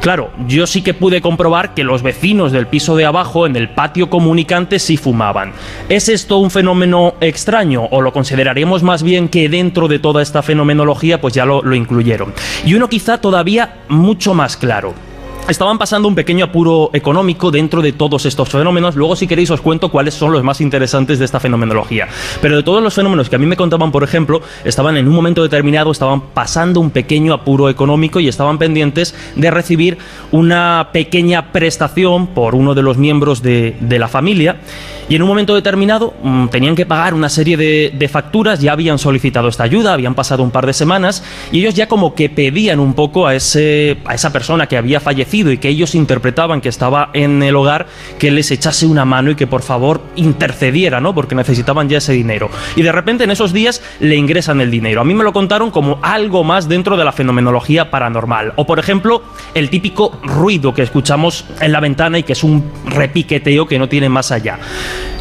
Claro, 0.00 0.30
yo 0.46 0.66
sí 0.66 0.82
que 0.82 0.94
pude 0.94 1.20
comprobar 1.20 1.74
que 1.74 1.82
los 1.84 2.02
vecinos 2.02 2.52
del 2.52 2.68
piso 2.68 2.96
de 2.96 3.04
abajo, 3.04 3.46
en 3.46 3.56
el 3.56 3.70
patio 3.70 4.08
comunicante, 4.08 4.78
sí 4.78 4.96
fumaban. 4.96 5.52
¿Es 5.88 6.08
esto 6.08 6.38
un 6.38 6.50
fenómeno 6.50 7.14
extraño 7.20 7.86
o 7.90 8.00
lo 8.00 8.12
consideraríamos 8.12 8.82
más 8.82 9.02
bien 9.02 9.28
que 9.28 9.48
dentro 9.48 9.88
de 9.88 9.98
toda 9.98 10.22
esta 10.22 10.42
fenomenología 10.42 11.20
pues 11.20 11.34
ya 11.34 11.44
lo, 11.44 11.62
lo 11.62 11.74
incluyeron? 11.74 12.32
Y 12.64 12.74
uno 12.74 12.88
quizá 12.88 13.20
todavía 13.20 13.78
mucho 13.88 14.34
más 14.34 14.56
claro 14.56 15.07
estaban 15.48 15.78
pasando 15.78 16.08
un 16.08 16.14
pequeño 16.14 16.44
apuro 16.44 16.90
económico 16.92 17.50
dentro 17.50 17.80
de 17.80 17.92
todos 17.92 18.26
estos 18.26 18.48
fenómenos. 18.48 18.96
Luego, 18.96 19.16
si 19.16 19.26
queréis, 19.26 19.50
os 19.50 19.60
cuento 19.60 19.90
cuáles 19.90 20.14
son 20.14 20.32
los 20.32 20.42
más 20.42 20.60
interesantes 20.60 21.18
de 21.18 21.24
esta 21.24 21.40
fenomenología. 21.40 22.08
Pero 22.42 22.56
de 22.56 22.62
todos 22.62 22.82
los 22.82 22.94
fenómenos 22.94 23.30
que 23.30 23.36
a 23.36 23.38
mí 23.38 23.46
me 23.46 23.56
contaban, 23.56 23.90
por 23.90 24.04
ejemplo, 24.04 24.42
estaban 24.64 24.96
en 24.96 25.08
un 25.08 25.14
momento 25.14 25.42
determinado, 25.42 25.90
estaban 25.90 26.20
pasando 26.34 26.80
un 26.80 26.90
pequeño 26.90 27.32
apuro 27.32 27.68
económico 27.68 28.20
y 28.20 28.28
estaban 28.28 28.58
pendientes 28.58 29.14
de 29.36 29.50
recibir 29.50 29.98
una 30.32 30.90
pequeña 30.92 31.50
prestación 31.52 32.28
por 32.28 32.54
uno 32.54 32.74
de 32.74 32.82
los 32.82 32.98
miembros 32.98 33.42
de, 33.42 33.76
la 33.98 34.08
familia. 34.08 34.60
Y 35.08 35.16
en 35.16 35.22
un 35.22 35.28
momento 35.28 35.54
determinado 35.54 36.14
mmm, 36.22 36.48
tenían 36.48 36.76
que 36.76 36.86
pagar 36.86 37.14
una 37.14 37.28
serie 37.28 37.56
de, 37.56 37.92
de 37.96 38.08
facturas, 38.08 38.60
ya 38.60 38.72
habían 38.72 38.98
solicitado 38.98 39.48
esta 39.48 39.64
ayuda, 39.64 39.94
habían 39.94 40.14
pasado 40.14 40.42
un 40.42 40.50
par 40.50 40.66
de 40.66 40.72
semanas 40.72 41.24
y 41.50 41.60
ellos 41.60 41.74
ya 41.74 41.88
como 41.88 42.14
que 42.14 42.28
pedían 42.28 42.78
un 42.78 42.94
poco 42.94 43.26
a, 43.26 43.34
ese, 43.34 43.98
a 44.04 44.14
esa 44.14 44.30
persona 44.32 44.66
que 44.66 44.76
había 44.76 45.00
fallecido 45.00 45.37
y 45.38 45.58
que 45.58 45.68
ellos 45.68 45.94
interpretaban 45.94 46.60
que 46.60 46.68
estaba 46.68 47.10
en 47.12 47.42
el 47.42 47.54
hogar, 47.56 47.86
que 48.18 48.30
les 48.30 48.50
echase 48.50 48.86
una 48.86 49.04
mano 49.04 49.30
y 49.30 49.34
que 49.36 49.46
por 49.46 49.62
favor 49.62 50.02
intercediera, 50.16 51.00
¿no? 51.00 51.14
Porque 51.14 51.34
necesitaban 51.34 51.88
ya 51.88 51.98
ese 51.98 52.12
dinero. 52.12 52.50
Y 52.76 52.82
de 52.82 52.92
repente 52.92 53.24
en 53.24 53.30
esos 53.30 53.52
días 53.52 53.82
le 54.00 54.16
ingresan 54.16 54.60
el 54.60 54.70
dinero. 54.70 55.00
A 55.00 55.04
mí 55.04 55.14
me 55.14 55.24
lo 55.24 55.32
contaron 55.32 55.70
como 55.70 55.98
algo 56.02 56.44
más 56.44 56.68
dentro 56.68 56.96
de 56.96 57.04
la 57.04 57.12
fenomenología 57.12 57.90
paranormal. 57.90 58.52
O 58.56 58.66
por 58.66 58.78
ejemplo, 58.78 59.22
el 59.54 59.70
típico 59.70 60.18
ruido 60.22 60.74
que 60.74 60.82
escuchamos 60.82 61.44
en 61.60 61.72
la 61.72 61.80
ventana 61.80 62.18
y 62.18 62.22
que 62.22 62.32
es 62.32 62.42
un 62.42 62.70
repiqueteo 62.86 63.66
que 63.66 63.78
no 63.78 63.88
tiene 63.88 64.08
más 64.08 64.32
allá. 64.32 64.58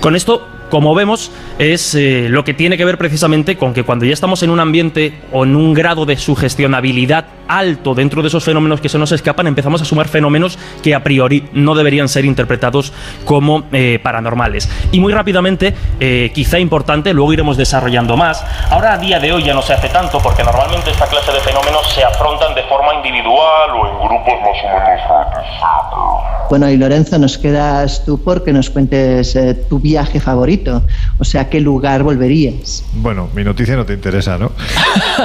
Con 0.02 0.16
esto 0.16 0.48
como 0.70 0.94
vemos, 0.94 1.32
es 1.60 1.96
eh, 1.96 2.28
lo 2.30 2.44
que 2.44 2.54
tiene 2.54 2.78
que 2.78 2.84
ver 2.84 2.98
precisamente 2.98 3.56
con 3.56 3.74
que 3.74 3.84
cuando 3.84 4.06
ya 4.06 4.14
estamos 4.14 4.44
en 4.44 4.50
un 4.50 4.60
ambiente 4.60 5.14
o 5.32 5.46
en 5.46 5.56
un 5.56 5.74
grado 5.74 6.06
de 6.06 6.18
sugestionabilidad 6.18 7.26
alto 7.48 7.96
dentro 7.96 8.22
de 8.22 8.28
esos 8.28 8.44
fenómenos 8.44 8.82
que 8.82 8.90
se 8.90 8.98
nos 8.98 9.12
escapan, 9.12 9.48
empezamos 9.48 9.82
a 9.82 9.86
sumar 9.86 10.08
fenómenos 10.08 10.58
que 10.82 10.96
a 10.96 11.04
priori 11.04 11.48
no 11.54 11.76
deberían 11.76 12.10
ser 12.10 12.26
interpretados 12.26 12.94
como 13.26 13.64
eh, 13.72 14.00
paranormales. 14.02 14.70
Y 14.92 15.00
muy 15.00 15.14
rápidamente, 15.14 15.74
eh, 16.00 16.32
quizá 16.34 16.60
importante, 16.60 17.14
luego 17.14 17.34
iremos 17.34 17.58
desarrollando 17.58 18.18
más. 18.18 18.44
Ahora 18.70 18.94
a 18.94 18.98
día 18.98 19.20
de 19.20 19.32
hoy 19.32 19.44
ya 19.44 19.54
no 19.54 19.62
se 19.62 19.74
hace 19.74 19.90
tanto 19.90 20.20
porque 20.20 20.44
normalmente 20.44 20.92
esta 20.92 21.08
clase 21.08 21.32
de 21.32 21.40
fenómenos 21.40 21.88
se 21.94 22.04
afrontan 22.04 22.56
de 22.56 22.64
forma 22.64 22.94
individual 22.96 23.72
o 23.72 23.88
en 23.88 24.08
grupos 24.08 24.34
más 24.42 24.58
o 24.64 24.68
menos 24.68 26.50
Bueno, 26.50 26.70
y 26.70 26.78
Lorenzo, 26.78 27.18
nos 27.18 27.38
quedas 27.38 28.04
tú 28.06 28.22
porque 28.24 28.54
nos 28.54 28.70
cuentes 28.70 29.36
eh, 29.36 29.54
tu 29.70 29.80
viaje 29.80 30.20
favorito. 30.20 30.84
O 31.20 31.24
sea, 31.24 31.42
¿a 31.42 31.50
qué 31.50 31.60
lugar 31.60 32.04
volverías? 32.04 32.84
Bueno, 32.94 33.30
mi 33.34 33.44
noticia 33.44 33.76
no 33.76 33.86
te 33.86 33.94
interesa, 33.94 34.38
¿no? 34.38 34.52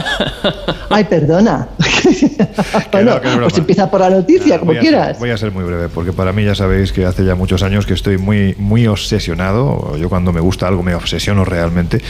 Ay, 0.91 1.05
perdona. 1.05 1.69
bueno, 2.93 3.21
pues 3.41 3.59
empieza 3.59 3.91
por 3.91 4.01
la 4.01 4.11
noticia, 4.11 4.59
como 4.59 4.73
voy 4.73 4.79
a 4.79 4.81
quieras. 4.81 5.07
Ser, 5.09 5.19
voy 5.19 5.31
a 5.31 5.37
ser 5.37 5.53
muy 5.53 5.65
breve, 5.65 5.89
porque 5.89 6.13
para 6.13 6.33
mí 6.33 6.45
ya 6.45 6.55
sabéis 6.55 6.93
que 6.93 7.05
hace 7.05 7.25
ya 7.25 7.35
muchos 7.35 7.63
años 7.63 7.87
que 7.87 7.95
estoy 7.95 8.19
muy, 8.19 8.55
muy 8.59 8.87
obsesionado. 8.87 9.97
Yo 9.97 10.09
cuando 10.09 10.33
me 10.33 10.41
gusta 10.41 10.69
algo 10.69 10.83
me 10.83 10.95
obsesiono 10.95 11.45
realmente 11.45 12.01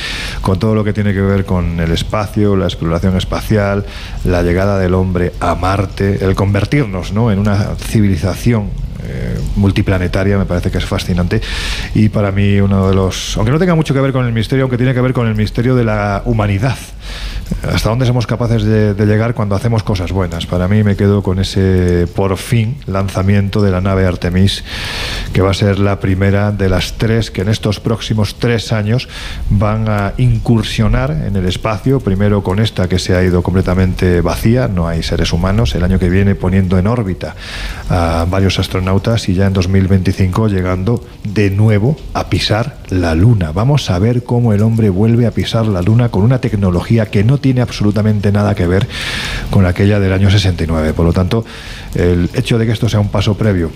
con 0.41 0.59
todo 0.59 0.74
lo 0.74 0.85
que 0.85 0.93
tiene 0.93 1.12
que 1.12 1.20
ver 1.20 1.45
con 1.45 1.81
el 1.81 1.93
espacio, 1.93 2.57
la 2.57 2.66
exploración 2.66 3.16
espacial, 3.16 3.85
la 4.24 4.43
llegada 4.43 4.79
del 4.79 4.95
hombre 4.95 5.33
a 5.41 5.55
Marte, 5.55 6.24
el 6.24 6.35
convertirnos 6.35 7.12
¿no? 7.12 7.31
en 7.31 7.39
una 7.39 7.74
civilización 7.77 8.70
eh, 9.05 9.37
multiplanetaria, 9.57 10.39
me 10.39 10.45
parece 10.45 10.70
que 10.70 10.79
es 10.79 10.85
fascinante. 10.85 11.41
Y 11.95 12.09
para 12.09 12.31
mí 12.31 12.61
uno 12.61 12.89
de 12.89 12.95
los, 12.95 13.37
aunque 13.37 13.51
no 13.51 13.59
tenga 13.59 13.74
mucho 13.74 13.95
que 13.95 14.01
ver 14.01 14.12
con 14.12 14.24
el 14.27 14.33
misterio, 14.33 14.65
aunque 14.65 14.77
tiene 14.77 14.95
que 14.95 15.01
ver 15.01 15.12
con 15.12 15.27
el 15.27 15.35
misterio 15.35 15.74
de 15.74 15.85
la 15.85 16.23
humanidad. 16.24 16.77
Hasta 17.62 17.91
dónde 17.91 18.07
somos 18.07 18.27
capaces 18.27 18.65
de, 18.65 18.95
llegar 19.07 19.35
cuando 19.35 19.55
hacemos 19.55 19.83
cosas 19.83 20.11
buenas. 20.12 20.47
Para 20.47 20.69
mí 20.69 20.83
me 20.83 20.97
quedo 20.97 21.23
con 21.23 21.39
ese, 21.39 22.07
por 22.15 22.37
fin, 22.37 22.77
lanzamiento 22.87 23.61
de 23.61 23.70
la 23.70 23.81
nave 23.81 24.07
Artemis, 24.07 24.65
que 25.33 25.43
va 25.43 25.51
a 25.51 25.55
ser 25.55 25.79
la 25.79 26.01
primera 26.01 26.51
de 26.51 26.69
las 26.69 26.95
tres 26.95 27.31
que 27.31 27.43
en 27.43 27.49
estos 27.49 27.81
próximos 27.81 28.37
tres 28.39 28.73
años 28.73 29.09
van 29.51 29.89
a 29.89 30.15
incursionar 30.19 31.11
en 31.11 31.37
el 31.37 31.47
espacio. 31.47 32.01
Primero 32.01 32.43
con 32.43 32.59
esta 32.59 32.89
que 32.89 32.99
se 32.99 33.15
ha 33.15 33.23
ido 33.23 33.43
completamente 33.43 34.20
vacía, 34.20 34.69
no 34.69 34.89
hay 34.89 35.03
seres 35.03 35.33
humanos. 35.33 35.74
El 35.74 35.85
año 35.85 35.99
que 35.99 36.09
viene 36.09 36.35
poniendo 36.35 36.79
en 36.79 36.87
órbita 36.87 37.35
a 37.89 38.27
varios 38.29 38.59
astronautas 38.59 39.29
y 39.29 39.35
ya 39.35 39.47
en 39.47 39.53
2025 39.53 40.49
llegando 40.49 41.05
de 41.24 41.51
nuevo 41.51 41.97
a 42.15 42.29
pisar 42.29 42.79
la 42.89 43.15
Luna. 43.15 43.53
Vamos 43.53 43.91
a 43.91 43.99
ver 43.99 44.24
cómo 44.24 44.53
el 44.53 44.62
hombre 44.62 44.91
vuelve 44.91 45.27
a 45.27 45.31
pisar 45.31 45.66
la 45.66 45.83
Luna 45.83 46.11
con 46.11 46.23
una 46.23 46.41
tecnología 46.41 46.91
que 47.06 47.24
no 47.24 47.39
tiene 47.39 47.60
absolutamente 47.60 48.32
nada 48.32 48.55
que 48.55 48.66
ver 48.66 48.86
con 49.51 49.66
aquella 49.66 50.01
del 50.01 50.12
año 50.12 50.31
69. 50.31 50.93
Por 50.93 51.06
lo 51.06 51.12
tanto, 51.12 51.44
el 51.94 52.31
hecho 52.35 52.59
de 52.59 52.66
que 52.66 52.73
esto 52.73 52.89
sea 52.89 53.01
un 53.01 53.09
paso 53.09 53.36
previo 53.36 53.70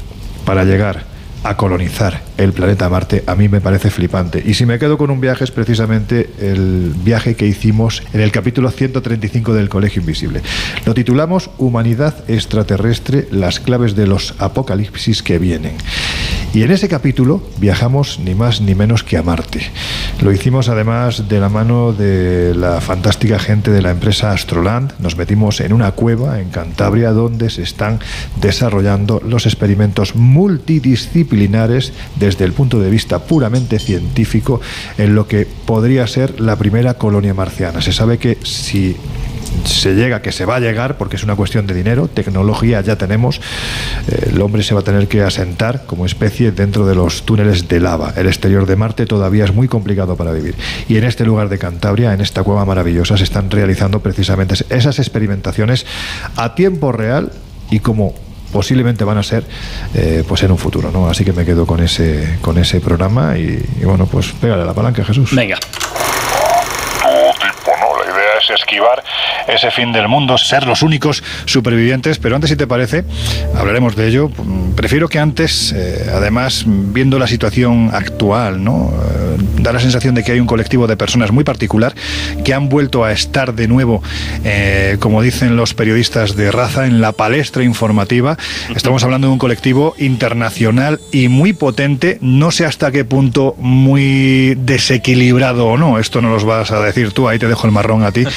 para 0.45 0.65
llegar 0.65 1.17
a 1.43 1.57
colonizar 1.57 2.23
el 2.39 2.53
planeta 2.53 2.89
Marte 2.89 3.23
a 3.27 3.37
mí 3.37 3.49
me 3.49 3.61
parece 3.61 3.91
flipante. 3.91 4.43
Y 4.45 4.55
si 4.55 4.67
me 4.67 4.79
quedo 4.79 4.99
con 4.99 5.11
un 5.11 5.21
viaje 5.21 5.45
es 5.45 5.53
precisamente 5.53 6.31
el 6.41 6.93
viaje 7.05 7.37
que 7.37 7.47
hicimos 7.47 8.03
en 8.13 8.21
el 8.21 8.33
capítulo 8.33 8.71
135 8.71 9.55
del 9.55 9.69
Colegio 9.69 10.01
Invisible. 10.01 10.43
Lo 10.85 10.95
titulamos 10.95 11.51
Humanidad 11.59 12.15
extraterrestre, 12.29 13.29
las 13.31 13.61
claves 13.61 13.95
de 13.95 14.07
los 14.07 14.35
apocalipsis 14.39 15.23
que 15.23 15.39
vienen. 15.39 15.77
Y 16.57 16.63
en 16.63 16.71
ese 16.71 16.89
capítulo 16.89 17.43
viajamos 17.59 18.19
ni 18.19 18.35
más 18.35 18.63
ni 18.63 18.75
menos 18.75 19.05
que 19.05 19.19
a 19.19 19.23
Marte. 19.23 19.61
Lo 20.23 20.33
hicimos 20.33 20.71
además 20.71 21.29
de 21.29 21.39
la 21.39 21.51
mano 21.51 21.93
de 21.93 22.55
la 22.55 22.81
fantástica 22.81 23.39
gente 23.39 23.71
de 23.71 23.83
la 23.83 23.91
empresa 23.91 24.33
Astroland. 24.33 24.95
Nos 24.99 25.19
metimos 25.19 25.61
en 25.61 25.75
una 25.75 25.93
cueva 25.93 26.41
en 26.41 26.49
Cantabria 26.49 27.11
donde 27.11 27.51
se 27.51 27.63
están 27.63 28.01
desarrollando 28.41 29.21
los 29.23 29.45
experimentos 29.45 30.15
multidisciplinares 30.15 31.93
desde 32.19 32.47
el 32.47 32.55
punto 32.55 32.81
de 32.81 32.89
vista 32.89 33.19
puramente 33.19 33.79
científico 33.79 34.63
en 34.97 35.15
lo 35.15 35.29
que 35.29 35.47
podría 35.67 36.07
ser 36.07 36.41
la 36.41 36.57
primera 36.57 36.95
colonia 36.95 37.35
marciana. 37.35 37.83
Se 37.83 37.93
sabe 37.93 38.17
que 38.17 38.39
si 38.45 38.97
se 39.65 39.95
llega, 39.95 40.23
que 40.23 40.33
se 40.33 40.45
va 40.45 40.57
a 40.57 40.61
llegar, 40.61 40.97
porque 40.97 41.17
es 41.17 41.25
una 41.25 41.37
cuestión 41.37 41.67
de 41.67 41.75
dinero, 41.75 42.09
tecnología 42.09 42.81
ya 42.81 42.97
tenemos, 42.97 43.41
eh, 44.09 44.31
el 44.33 44.41
hombre 44.41 44.63
se 44.63 44.75
va 44.75 44.81
a 44.81 44.85
tener 44.85 45.09
que 45.09 45.23
asentar 45.23 45.85
como 45.87 46.07
especie 46.07 46.53
dentro 46.53 46.87
de 46.87 46.95
los 46.95 47.25
túneles 47.25 47.69
de 47.69 47.81
lava. 47.81 48.13
El 48.17 48.27
exterior 48.27 48.67
de 48.67 48.77
Marte 48.77 49.07
todavía 49.07 49.45
es 49.45 49.55
muy 49.55 49.69
complicado 49.69 50.17
para 50.17 50.33
vivir. 50.33 50.55
Y 50.89 50.97
en 50.97 51.05
este 51.05 51.25
lugar 51.25 51.49
de 51.49 51.59
Cantabria, 51.59 52.13
en 52.13 52.21
esta 52.21 52.43
cueva 52.43 52.65
maravillosa, 52.65 53.17
se 53.17 53.25
están 53.25 53.51
realizando 53.51 54.01
precisamente 54.01 54.55
esas 54.71 54.99
experimentaciones 54.99 55.87
a 56.37 56.55
tiempo 56.55 56.93
real 56.93 57.33
y 57.71 57.81
como 57.81 58.15
posiblemente 58.53 59.05
van 59.05 59.19
a 59.19 59.23
ser 59.23 59.45
eh, 59.95 60.25
pues 60.27 60.43
en 60.45 60.53
un 60.53 60.59
futuro 60.59 60.91
no 60.93 61.09
así 61.11 61.25
que 61.25 61.33
me 61.33 61.45
quedo 61.45 61.67
con 61.67 61.83
ese 61.83 62.39
con 62.41 62.57
ese 62.59 62.81
programa 62.81 63.37
y, 63.37 63.61
y 63.81 63.85
bueno 63.85 64.07
pues 64.07 64.33
pégale 64.41 64.65
la 64.65 64.73
palanca 64.73 65.05
Jesús 65.05 65.35
venga 65.35 65.59
tipo, 67.67 67.73
¿no? 67.81 67.99
La 67.99 68.11
idea 68.11 68.36
es 68.51 68.61
esquivar 68.61 69.03
ese 69.49 69.71
fin 69.71 69.93
del 69.93 70.09
mundo, 70.09 70.39
ser 70.39 70.67
los 70.67 70.83
únicos 70.83 71.23
supervivientes, 71.45 72.19
pero 72.19 72.35
antes, 72.35 72.51
si 72.51 72.57
te 72.57 72.67
parece, 72.67 73.05
hablaremos 73.55 73.97
de 73.97 74.09
ello. 74.09 74.31
Prefiero 74.75 75.09
que 75.09 75.19
antes, 75.19 75.73
eh, 75.73 76.11
además, 76.15 76.65
viendo 76.67 77.19
la 77.19 77.27
situación 77.27 77.91
actual, 77.93 78.63
¿no? 78.63 78.93
Eh, 78.93 79.37
da 79.59 79.73
la 79.73 79.81
sensación 79.81 80.15
de 80.15 80.23
que 80.23 80.33
hay 80.33 80.41
un 80.41 80.47
colectivo 80.47 80.87
de 80.87 80.97
personas 80.97 81.33
muy 81.33 81.45
particular 81.45 81.95
que 82.45 82.55
han 82.55 82.69
vuelto 82.69 83.05
a 83.05 83.13
estar 83.13 83.55
de 83.55 83.69
nuevo, 83.69 84.03
eh, 84.45 84.97
como 85.01 85.23
dicen 85.23 85.57
los 85.57 85.75
periodistas 85.75 86.37
de 86.37 86.51
raza, 86.51 86.87
en 86.87 87.01
la 87.01 87.13
palestra 87.13 87.63
informativa. 87.63 88.37
Estamos 88.75 89.03
hablando 89.05 89.29
de 89.29 89.33
un 89.33 89.39
colectivo 89.39 89.95
internacional 89.99 91.01
y 91.13 91.29
muy 91.29 91.53
potente, 91.53 92.19
no 92.21 92.51
sé 92.51 92.67
hasta 92.67 92.91
qué 92.91 93.05
punto 93.05 93.55
muy 93.59 94.55
desequilibrado 94.57 95.67
o 95.67 95.77
no, 95.77 95.99
esto 95.99 96.21
no 96.21 96.31
los 96.31 96.45
vas 96.45 96.71
a 96.71 96.81
decir 96.81 97.13
tú, 97.13 97.29
ahí 97.29 97.39
te 97.39 97.49
dejo 97.49 97.67
el 97.67 97.73
marrón 97.73 98.05
a 98.05 98.13
ti. 98.13 98.25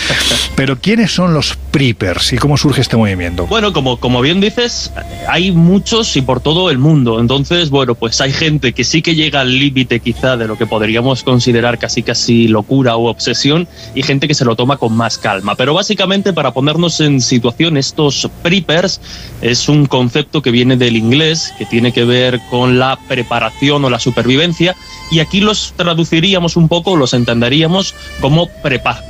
Pero 0.55 0.77
¿quiénes 0.79 1.11
son 1.11 1.33
los 1.33 1.57
Preppers 1.71 2.33
y 2.33 2.37
cómo 2.37 2.57
surge 2.57 2.81
este 2.81 2.97
movimiento? 2.97 3.47
Bueno, 3.47 3.71
como, 3.71 3.97
como 3.99 4.21
bien 4.21 4.41
dices, 4.41 4.91
hay 5.27 5.51
muchos 5.51 6.17
y 6.17 6.21
por 6.21 6.41
todo 6.41 6.69
el 6.69 6.77
mundo. 6.77 7.19
Entonces, 7.19 7.69
bueno, 7.69 7.95
pues 7.95 8.19
hay 8.21 8.33
gente 8.33 8.73
que 8.73 8.83
sí 8.83 9.01
que 9.01 9.15
llega 9.15 9.41
al 9.41 9.57
límite 9.57 9.99
quizá 9.99 10.35
de 10.35 10.47
lo 10.47 10.57
que 10.57 10.65
podríamos 10.65 11.23
considerar 11.23 11.77
casi 11.77 12.03
casi 12.03 12.47
locura 12.47 12.97
o 12.97 13.09
obsesión 13.09 13.67
y 13.95 14.03
gente 14.03 14.27
que 14.27 14.33
se 14.33 14.45
lo 14.45 14.55
toma 14.55 14.77
con 14.77 14.93
más 14.93 15.17
calma. 15.17 15.55
Pero 15.55 15.73
básicamente 15.73 16.33
para 16.33 16.51
ponernos 16.51 16.99
en 16.99 17.21
situación, 17.21 17.77
estos 17.77 18.29
Preppers 18.41 18.99
es 19.41 19.69
un 19.69 19.85
concepto 19.85 20.41
que 20.41 20.51
viene 20.51 20.75
del 20.75 20.97
inglés, 20.97 21.53
que 21.57 21.65
tiene 21.65 21.93
que 21.93 22.03
ver 22.03 22.39
con 22.49 22.79
la 22.79 22.99
preparación 23.07 23.85
o 23.85 23.89
la 23.89 23.99
supervivencia 23.99 24.75
y 25.11 25.19
aquí 25.19 25.39
los 25.39 25.73
traduciríamos 25.75 26.55
un 26.55 26.67
poco, 26.67 26.95
los 26.95 27.13
entenderíamos 27.13 27.95
como 28.21 28.47
prepa 28.47 29.01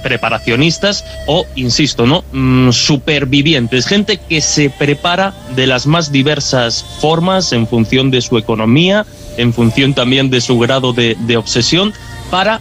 o, 1.28 1.46
insisto, 1.56 2.06
¿no? 2.06 2.24
Mm, 2.32 2.72
supervivientes, 2.72 3.86
gente 3.86 4.18
que 4.18 4.42
se 4.42 4.70
prepara 4.70 5.34
de 5.56 5.68
las 5.68 5.86
más 5.86 6.12
diversas 6.12 6.84
formas 7.00 7.52
en 7.52 7.68
función 7.68 8.12
de 8.12 8.22
su 8.22 8.38
economía, 8.38 9.06
en 9.38 9.54
función 9.54 9.94
también 9.94 10.30
de 10.30 10.42
su 10.42 10.58
grado 10.60 10.94
de, 10.94 11.38
obsesión, 11.38 11.94
para 12.30 12.60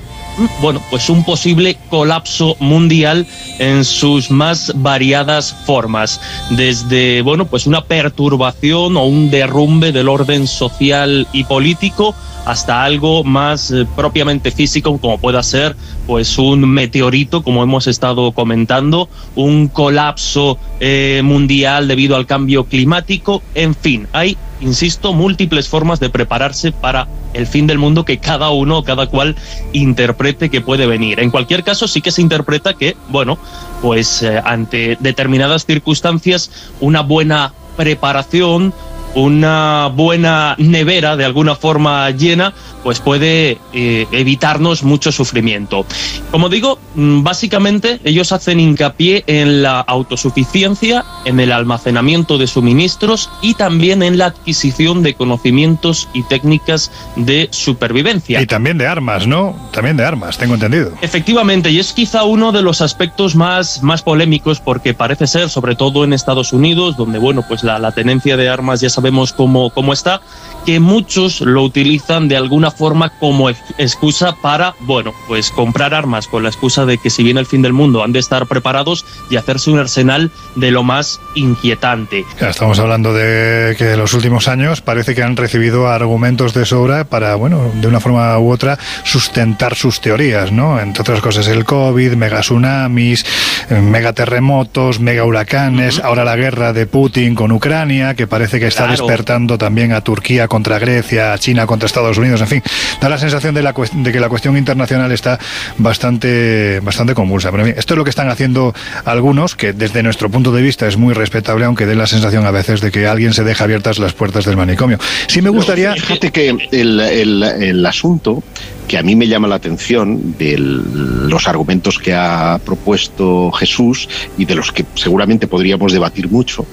bueno, 0.61 0.83
pues 0.91 1.09
un 1.11 1.25
posible 1.25 1.77
colapso 1.91 2.57
mundial 2.61 3.27
en 3.59 3.85
sus 3.85 4.31
más 4.31 4.73
variadas 4.77 5.55
formas, 5.67 6.21
desde 6.51 7.23
bueno, 7.23 7.47
pues 7.47 7.67
una 7.67 7.85
perturbación 7.85 8.97
o 8.97 9.05
un 9.05 9.31
derrumbe 9.31 9.93
del 9.93 10.09
orden 10.09 10.47
social 10.47 11.27
y 11.33 11.45
político 11.45 12.15
hasta 12.45 12.83
algo 12.83 13.25
más 13.25 13.71
eh, 13.71 13.87
propiamente 13.95 14.51
físico 14.51 14.97
como 14.99 15.19
pueda 15.19 15.43
ser 15.43 15.77
pues 16.07 16.39
un 16.39 16.67
meteorito 16.69 17.43
como 17.43 17.63
hemos 17.63 17.87
estado 17.87 18.33
comentando, 18.33 19.09
un 19.35 19.69
colapso 19.69 20.59
eh, 20.81 21.21
mundial 21.23 21.89
debido 21.89 22.17
al 22.17 22.27
cambio 22.27 22.65
climático, 22.65 23.43
en 23.55 23.75
fin, 23.75 24.09
hay 24.13 24.37
insisto, 24.61 25.13
múltiples 25.13 25.69
formas 25.69 26.01
de 26.01 26.11
prepararse 26.11 26.73
para 26.73 27.09
el 27.35 27.47
fin 27.47 27.67
del 27.67 27.79
mundo 27.79 28.05
que 28.05 28.19
cada 28.19 28.51
uno, 28.51 28.83
cada 28.83 29.07
cual 29.07 29.37
interprete 29.73 30.51
que 30.51 30.61
puede 30.61 30.87
venir. 30.87 31.21
En 31.21 31.31
cualquier 31.31 31.65
caso, 31.65 31.89
sí 31.89 32.01
que 32.01 32.11
se 32.11 32.23
interpreta 32.23 32.75
que, 32.75 32.97
bueno, 33.09 33.39
pues 33.83 34.23
eh, 34.23 34.41
ante 34.45 34.97
determinadas 35.01 35.67
circunstancias, 35.67 36.51
una 36.81 37.03
buena 37.03 37.53
preparación, 37.77 38.73
una 39.15 39.91
buena 39.95 40.55
nevera 40.59 41.17
de 41.17 41.25
alguna 41.25 41.55
forma 41.55 42.11
llena, 42.11 42.53
pues 42.83 43.01
puede 43.01 43.59
eh, 43.73 44.07
evitarnos 44.13 44.83
mucho 44.83 45.13
sufrimiento. 45.13 45.85
Como 46.31 46.49
digo, 46.49 46.79
mm, 46.95 47.23
básicamente 47.23 48.01
ellos 48.05 48.33
hacen 48.33 48.61
hincapié 48.61 49.25
en 49.27 49.63
la 49.63 49.81
autosuficiencia, 49.81 51.05
en 51.25 51.41
el 51.41 51.53
almacenamiento 51.53 52.39
de 52.39 52.47
suministros 52.47 53.31
y 53.43 53.55
también 53.55 54.03
en 54.03 54.19
la 54.19 54.27
adquisición 54.27 55.03
de 55.03 55.15
conocimientos 55.15 56.09
y 56.13 56.23
técnicas 56.25 56.91
de 57.17 57.49
supervivencia. 57.51 58.41
Y 58.41 58.47
también 58.47 58.79
de 58.79 58.87
armas, 58.87 59.27
¿no? 59.27 59.57
También 59.73 59.97
de 59.97 60.05
armas, 60.05 60.39
tengo 60.39 60.55
entendido. 60.55 60.93
Efectivamente, 61.03 61.71
y 61.71 61.79
es 61.79 61.93
quizá 61.93 62.25
uno 62.25 62.53
de 62.53 62.63
los 62.63 62.81
aspectos 62.81 63.35
más, 63.35 63.83
más 63.83 64.03
polémicos 64.03 64.61
porque 64.61 64.95
parece 64.95 65.27
ser, 65.27 65.49
sobre 65.51 65.75
todo 65.75 66.05
en 66.05 66.13
Estados 66.13 66.53
Unidos, 66.53 66.97
donde 66.97 67.19
bueno, 67.19 67.45
pues 67.47 67.65
la, 67.65 67.79
la 67.79 67.93
tenencia 67.93 68.37
de 68.37 68.49
armas 68.49 68.81
ya 68.81 68.91
sabemos 68.91 69.33
cómo, 69.33 69.71
cómo 69.71 69.93
está, 69.93 70.21
que 70.69 70.81
muchos 70.81 71.41
lo 71.41 71.63
utilizan 71.63 72.29
de 72.29 72.37
alguna 72.37 72.71
forma 72.71 73.09
como 73.19 73.49
ex- 73.49 73.59
excusa 73.79 74.37
para, 74.43 74.75
bueno, 74.81 75.15
pues 75.27 75.51
comprar 75.51 75.95
armas 75.95 76.27
con 76.27 76.43
la 76.43 76.51
excusa 76.51 76.85
de 76.85 76.99
que 76.99 77.09
si 77.09 77.23
viene 77.23 77.41
el 77.41 77.47
fin 77.47 77.63
del 77.63 77.73
mundo 77.73 78.05
han 78.05 78.13
de 78.13 78.19
estar 78.19 78.45
preparados 78.47 79.07
y 79.31 79.37
hacerse 79.37 79.71
un 79.71 79.79
arsenal 79.79 80.31
de 80.57 80.71
lo 80.71 80.83
más 80.83 81.21
inquietante. 81.35 82.27
Ya 82.39 82.51
estamos 82.51 82.79
hablando 82.81 83.15
de 83.15 83.77
que 83.79 83.93
en 83.93 83.99
los 83.99 84.13
últimos 84.13 84.47
años 84.47 84.83
parece 84.83 85.15
que 85.15 85.23
han 85.23 85.39
recibido 85.39 85.89
argumentos 85.89 86.53
de 86.53 86.67
sobra 86.67 87.05
para, 87.05 87.35
bueno, 87.37 87.73
de 87.81 87.87
una 87.89 88.01
forma 88.01 88.39
u 88.39 88.51
otra, 88.53 88.79
sustentar 89.05 89.75
sus 89.75 90.03
teorías, 90.03 90.53
¿no? 90.53 90.79
Entre 90.81 91.01
otras 91.01 91.23
cosas, 91.23 91.49
el 91.49 91.65
COVID, 91.65 92.13
mega 92.13 92.41
tsunamis, 92.41 93.25
megaterremotos, 93.71 95.01
mega 95.01 95.25
huracanes, 95.25 95.99
ahora 96.05 96.25
la 96.25 96.37
guerra 96.37 96.75
de 96.75 96.87
Putin 96.87 97.35
con 97.35 97.53
Ucrania, 97.53 98.15
que 98.15 98.27
parece 98.27 98.61
que 98.61 98.67
está 98.67 98.85
Claro. 98.87 99.07
despertando 99.07 99.57
también 99.57 99.93
a 99.93 100.03
Turquía 100.03 100.47
con 100.47 100.58
contra 100.59 100.81
Grecia, 100.81 101.39
China 101.39 101.67
contra 101.67 101.87
Estados 101.87 102.19
Unidos, 102.19 102.41
en 102.41 102.49
fin, 102.49 102.63
da 103.01 103.09
la 103.09 103.17
sensación 103.17 103.55
de, 103.55 103.63
la, 103.63 103.73
de 103.93 104.13
que 104.13 104.19
la 104.19 104.29
cuestión 104.29 104.57
internacional 104.57 105.13
está 105.13 105.39
bastante, 105.79 106.81
bastante 106.81 107.15
convulsa. 107.15 107.53
Pero 107.53 107.63
en 107.63 107.69
fin, 107.71 107.79
esto 107.79 107.95
es 107.95 107.99
lo 107.99 108.03
que 108.03 108.11
están 108.11 108.29
haciendo 108.29 108.75
algunos, 109.05 109.55
que 109.55 109.73
desde 109.73 110.03
nuestro 110.03 110.29
punto 110.31 110.51
de 110.51 110.61
vista 110.61 110.89
es 110.89 110.97
muy 110.97 111.15
respetable, 111.15 111.65
aunque 111.65 111.87
dé 111.87 111.95
la 111.95 112.09
sensación 112.09 112.45
a 112.45 112.51
veces 112.51 112.81
de 112.81 112.91
que 112.91 113.07
alguien 113.07 113.33
se 113.35 113.45
deja 113.45 113.63
abiertas 113.65 114.01
las 114.01 114.15
puertas 114.15 114.45
del 114.45 114.57
manicomio. 114.57 114.99
Sí 115.29 115.41
me 115.43 115.51
gustaría... 115.51 115.95
Fíjate 115.95 116.33
que 116.33 116.49
el, 116.73 117.01
el- 117.01 117.43
el 117.43 117.87
asunto 117.87 118.43
que 118.89 118.99
a 118.99 119.03
mí 119.03 119.15
me 119.15 119.29
llama 119.29 119.47
la 119.49 119.57
atención 119.57 120.35
de 120.39 120.57
los 120.59 121.47
argumentos 121.47 121.99
que 121.99 122.15
ha 122.15 122.59
propuesto 122.65 123.53
Jesús 123.53 124.09
y 124.39 124.45
de 124.47 124.55
los 124.55 124.73
que 124.73 124.85
seguramente 124.95 125.47
podríamos 125.47 125.93
debatir 125.93 126.29
mucho, 126.31 126.67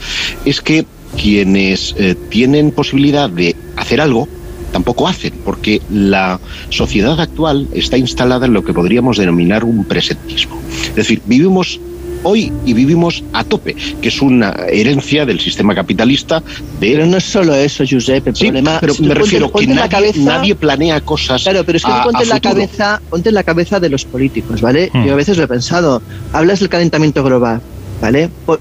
es 0.45 0.62
que 0.62 0.86
quienes 1.22 1.94
eh, 1.98 2.16
tienen 2.30 2.72
posibilidad 2.72 3.30
de 3.30 3.56
hacer 3.76 4.02
algo, 4.02 4.28
tampoco 4.72 5.08
hacen, 5.08 5.34
porque 5.44 5.82
la 5.90 6.40
sociedad 6.70 7.20
actual 7.20 7.68
está 7.74 7.98
instalada 7.98 8.46
en 8.46 8.54
lo 8.54 8.64
que 8.64 8.74
podríamos 8.74 9.18
denominar 9.18 9.64
un 9.64 9.86
presentismo. 9.86 10.56
Es 10.90 10.96
decir, 10.96 11.22
vivimos 11.26 11.80
hoy 12.28 12.52
y 12.66 12.74
vivimos 12.74 13.24
a 13.34 13.44
tope, 13.44 13.76
que 14.02 14.08
es 14.10 14.20
una 14.22 14.50
herencia 14.68 15.26
del 15.28 15.40
sistema 15.40 15.76
capitalista 15.76 16.40
de... 16.80 16.92
Pero 16.94 17.06
no 17.06 17.18
es 17.18 17.24
solo 17.24 17.54
eso, 17.54 17.84
Josep. 17.90 18.28
El 18.28 18.36
Sí, 18.36 18.46
problema, 18.46 18.80
pero 18.82 18.94
si 18.96 19.04
me 19.04 19.10
ponte- 19.10 19.20
refiero 19.22 19.46
que 19.48 19.52
ponte 19.54 19.68
la 19.70 19.76
nadie, 19.76 19.90
cabeza- 19.92 20.20
nadie 20.20 20.56
planea 20.56 21.02
cosas 21.02 21.44
Claro, 21.44 21.64
pero 21.64 21.78
es 21.78 21.84
que 21.86 21.92
a- 21.92 22.04
ponte 22.04 22.24
en 22.24 22.30
la 22.30 22.40
cabeza, 22.40 23.02
ponte 23.12 23.30
en 23.30 23.36
la 23.36 23.44
cabeza 23.44 23.80
de 23.80 23.90
los 23.90 24.06
políticos, 24.06 24.60
¿vale? 24.60 24.90
Hmm. 24.92 25.06
Yo 25.06 25.14
a 25.14 25.16
veces 25.16 25.38
lo 25.38 25.44
he 25.44 25.48
pensado. 25.48 26.02
Hablas 26.34 26.60
del 26.62 26.70
calentamiento 26.70 27.24
global, 27.24 27.62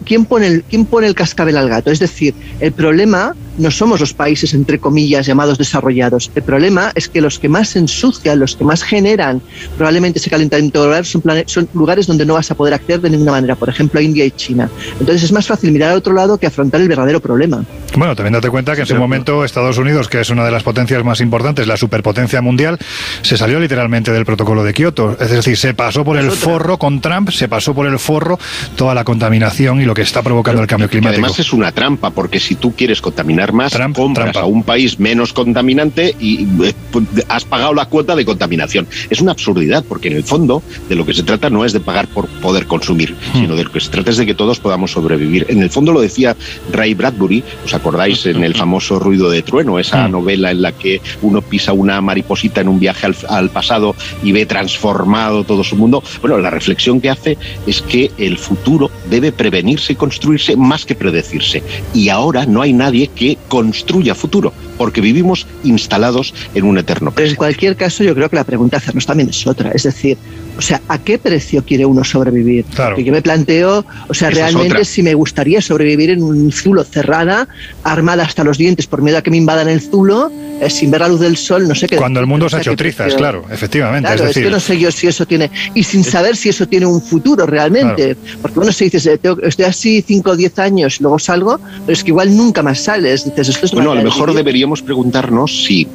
¿Quién 0.04 0.24
pone 0.24 0.46
el, 0.46 0.62
quién 0.64 0.86
pone 0.86 1.06
el 1.06 1.14
cascabel 1.14 1.56
al 1.56 1.68
gato? 1.68 1.90
Es 1.90 1.98
decir, 1.98 2.34
el 2.60 2.72
problema 2.72 3.34
no 3.58 3.70
somos 3.70 4.00
los 4.00 4.12
países 4.12 4.54
entre 4.54 4.78
comillas 4.78 5.26
llamados 5.26 5.58
desarrollados. 5.58 6.30
El 6.34 6.42
problema 6.42 6.92
es 6.94 7.08
que 7.08 7.20
los 7.20 7.38
que 7.38 7.48
más 7.48 7.70
se 7.70 7.78
ensucian, 7.78 8.38
los 8.38 8.56
que 8.56 8.64
más 8.64 8.82
generan 8.82 9.40
probablemente 9.76 10.18
ese 10.18 10.30
calentamiento 10.30 10.82
global 10.82 11.04
son, 11.04 11.22
son 11.46 11.68
lugares 11.74 12.06
donde 12.06 12.26
no 12.26 12.34
vas 12.34 12.50
a 12.50 12.54
poder 12.54 12.74
acceder 12.74 13.00
de 13.00 13.10
ninguna 13.10 13.32
manera. 13.32 13.54
Por 13.54 13.68
ejemplo, 13.68 14.00
India 14.00 14.24
y 14.24 14.30
China. 14.30 14.68
Entonces 14.98 15.22
es 15.22 15.32
más 15.32 15.46
fácil 15.46 15.72
mirar 15.72 15.90
al 15.90 15.98
otro 15.98 16.12
lado 16.12 16.38
que 16.38 16.46
afrontar 16.46 16.80
el 16.80 16.88
verdadero 16.88 17.20
problema. 17.20 17.64
Bueno, 17.96 18.16
también 18.16 18.32
date 18.32 18.50
cuenta 18.50 18.74
que 18.74 18.82
en 18.82 18.86
su 18.86 18.96
momento 18.96 19.44
Estados 19.44 19.78
Unidos, 19.78 20.08
que 20.08 20.20
es 20.20 20.30
una 20.30 20.44
de 20.44 20.50
las 20.50 20.62
potencias 20.62 21.04
más 21.04 21.20
importantes, 21.20 21.66
la 21.66 21.76
superpotencia 21.76 22.40
mundial, 22.40 22.78
se 23.22 23.36
salió 23.36 23.60
literalmente 23.60 24.10
del 24.10 24.24
protocolo 24.24 24.64
de 24.64 24.74
Kioto. 24.74 25.16
Es 25.20 25.30
decir, 25.30 25.56
se 25.56 25.74
pasó 25.74 26.04
por 26.04 26.16
el 26.16 26.30
forro 26.30 26.78
con 26.78 27.00
Trump, 27.00 27.30
se 27.30 27.48
pasó 27.48 27.74
por 27.74 27.86
el 27.86 27.98
forro 27.98 28.38
toda 28.76 28.94
la 28.94 29.04
contaminación 29.04 29.80
y 29.80 29.84
lo 29.84 29.94
que 29.94 30.02
está 30.02 30.22
provocando 30.22 30.60
el 30.60 30.66
cambio 30.66 30.88
climático. 30.88 31.24
además 31.24 31.38
es 31.38 31.52
una 31.52 31.72
trampa, 31.72 32.10
porque 32.10 32.40
si 32.40 32.56
tú 32.56 32.74
quieres 32.74 33.00
contaminar 33.00 33.43
más, 33.52 33.76
compras 33.94 34.36
a 34.36 34.44
un 34.44 34.62
país 34.62 34.98
menos 34.98 35.32
contaminante 35.32 36.14
y 36.18 36.44
eh, 36.64 36.74
pues, 36.90 37.04
has 37.28 37.44
pagado 37.44 37.74
la 37.74 37.86
cuota 37.86 38.16
de 38.16 38.24
contaminación. 38.24 38.86
Es 39.10 39.20
una 39.20 39.32
absurdidad, 39.32 39.84
porque 39.88 40.08
en 40.08 40.16
el 40.16 40.24
fondo 40.24 40.62
de 40.88 40.94
lo 40.94 41.04
que 41.04 41.14
se 41.14 41.22
trata 41.22 41.50
no 41.50 41.64
es 41.64 41.72
de 41.72 41.80
pagar 41.80 42.06
por 42.08 42.28
poder 42.28 42.66
consumir, 42.66 43.14
sino 43.32 43.56
de 43.56 43.64
lo 43.64 43.72
que 43.72 43.80
se 43.80 43.90
trata 43.90 44.10
es 44.10 44.16
de 44.16 44.26
que 44.26 44.34
todos 44.34 44.60
podamos 44.60 44.92
sobrevivir. 44.92 45.46
En 45.48 45.62
el 45.62 45.70
fondo 45.70 45.92
lo 45.92 46.00
decía 46.00 46.36
Ray 46.72 46.94
Bradbury, 46.94 47.42
¿os 47.64 47.74
acordáis 47.74 48.26
en 48.26 48.42
el 48.44 48.54
famoso 48.64 48.98
Ruido 48.98 49.30
de 49.30 49.42
Trueno, 49.42 49.78
esa 49.78 50.08
novela 50.08 50.50
en 50.50 50.62
la 50.62 50.72
que 50.72 51.00
uno 51.22 51.42
pisa 51.42 51.72
una 51.72 52.00
mariposita 52.00 52.60
en 52.60 52.68
un 52.68 52.80
viaje 52.80 53.06
al, 53.06 53.16
al 53.28 53.50
pasado 53.50 53.94
y 54.22 54.32
ve 54.32 54.46
transformado 54.46 55.44
todo 55.44 55.64
su 55.64 55.76
mundo? 55.76 56.02
Bueno, 56.20 56.38
la 56.38 56.50
reflexión 56.50 57.00
que 57.00 57.10
hace 57.10 57.38
es 57.66 57.82
que 57.82 58.10
el 58.18 58.38
futuro 58.38 58.90
debe 59.10 59.32
prevenirse 59.32 59.92
y 59.92 59.96
construirse 59.96 60.56
más 60.56 60.84
que 60.84 60.94
predecirse. 60.94 61.62
Y 61.92 62.08
ahora 62.08 62.46
no 62.46 62.62
hay 62.62 62.72
nadie 62.72 63.08
que 63.08 63.33
construya 63.48 64.14
futuro, 64.14 64.54
porque 64.78 65.00
vivimos 65.00 65.46
instalados 65.62 66.34
en 66.54 66.64
un 66.64 66.78
eterno 66.78 67.12
Pero 67.14 67.28
en 67.28 67.34
cualquier 67.36 67.76
caso, 67.76 68.04
yo 68.04 68.14
creo 68.14 68.28
que 68.30 68.36
la 68.36 68.44
pregunta 68.44 68.76
a 68.76 68.78
hacernos 68.78 69.06
también 69.06 69.28
es 69.30 69.46
otra. 69.46 69.70
Es 69.72 69.84
decir, 69.84 70.16
o 70.56 70.62
sea, 70.62 70.80
¿a 70.88 70.98
qué 70.98 71.18
precio 71.18 71.64
quiere 71.64 71.84
uno 71.86 72.04
sobrevivir? 72.04 72.64
Porque 72.94 73.04
yo 73.04 73.12
me 73.12 73.22
planteo, 73.22 73.84
o 74.08 74.14
sea, 74.14 74.28
Esa 74.28 74.48
es 74.48 74.54
realmente 74.54 74.84
si 74.84 75.02
me 75.02 75.14
gustaría 75.14 75.60
sobrevivir 75.60 76.10
en 76.10 76.22
un 76.22 76.52
zulo 76.52 76.84
cerrada, 76.84 77.48
armada 77.82 78.24
hasta 78.24 78.44
los 78.44 78.58
dientes 78.58 78.86
por 78.86 79.02
miedo 79.02 79.18
a 79.18 79.22
que 79.22 79.30
me 79.30 79.36
invadan 79.36 79.68
el 79.68 79.80
zulo, 79.80 80.30
eh, 80.60 80.70
sin 80.70 80.90
ver 80.90 81.00
la 81.00 81.08
luz 81.08 81.20
del 81.20 81.36
sol, 81.36 81.66
no 81.68 81.74
sé 81.74 81.86
qué. 81.88 81.96
Cuando 81.96 82.20
el 82.20 82.26
mundo 82.26 82.48
se 82.48 82.56
ha 82.56 82.60
hecho 82.60 82.76
trizas, 82.76 83.06
precio- 83.06 83.18
claro, 83.18 83.44
efectivamente. 83.50 84.06
Claro, 84.06 84.24
es 84.24 84.30
es, 84.30 84.34
decir, 84.34 84.44
que 84.44 84.50
no 84.50 84.60
sé 84.60 84.78
yo 84.78 84.90
si 84.92 85.06
eso 85.08 85.26
tiene, 85.26 85.50
y 85.74 85.82
sin 85.82 86.04
saber 86.04 86.36
si 86.36 86.48
eso 86.48 86.66
tiene 86.66 86.86
un 86.86 87.02
futuro 87.02 87.46
realmente, 87.46 88.16
porque 88.40 88.60
uno 88.60 88.72
se 88.72 88.84
dice, 88.84 89.18
tengo- 89.18 89.42
estoy 89.42 89.64
así 89.64 90.04
5 90.06 90.30
o 90.30 90.36
10 90.36 90.58
años, 90.58 91.00
luego 91.00 91.18
salgo, 91.18 91.58
pero 91.86 91.92
es 91.92 92.04
que 92.04 92.10
igual 92.10 92.36
nunca 92.36 92.62
más 92.62 92.80
sales, 92.80 93.24
dices, 93.24 93.48
esto 93.48 93.66
es 93.66 93.72
Bueno, 93.72 93.92
a 93.92 93.94
lo 93.96 94.02
mejor 94.04 94.28
vivir. 94.30 94.44
Deberíamos 94.64 94.82
preguntarnos 94.82 95.64
si, 95.64 95.86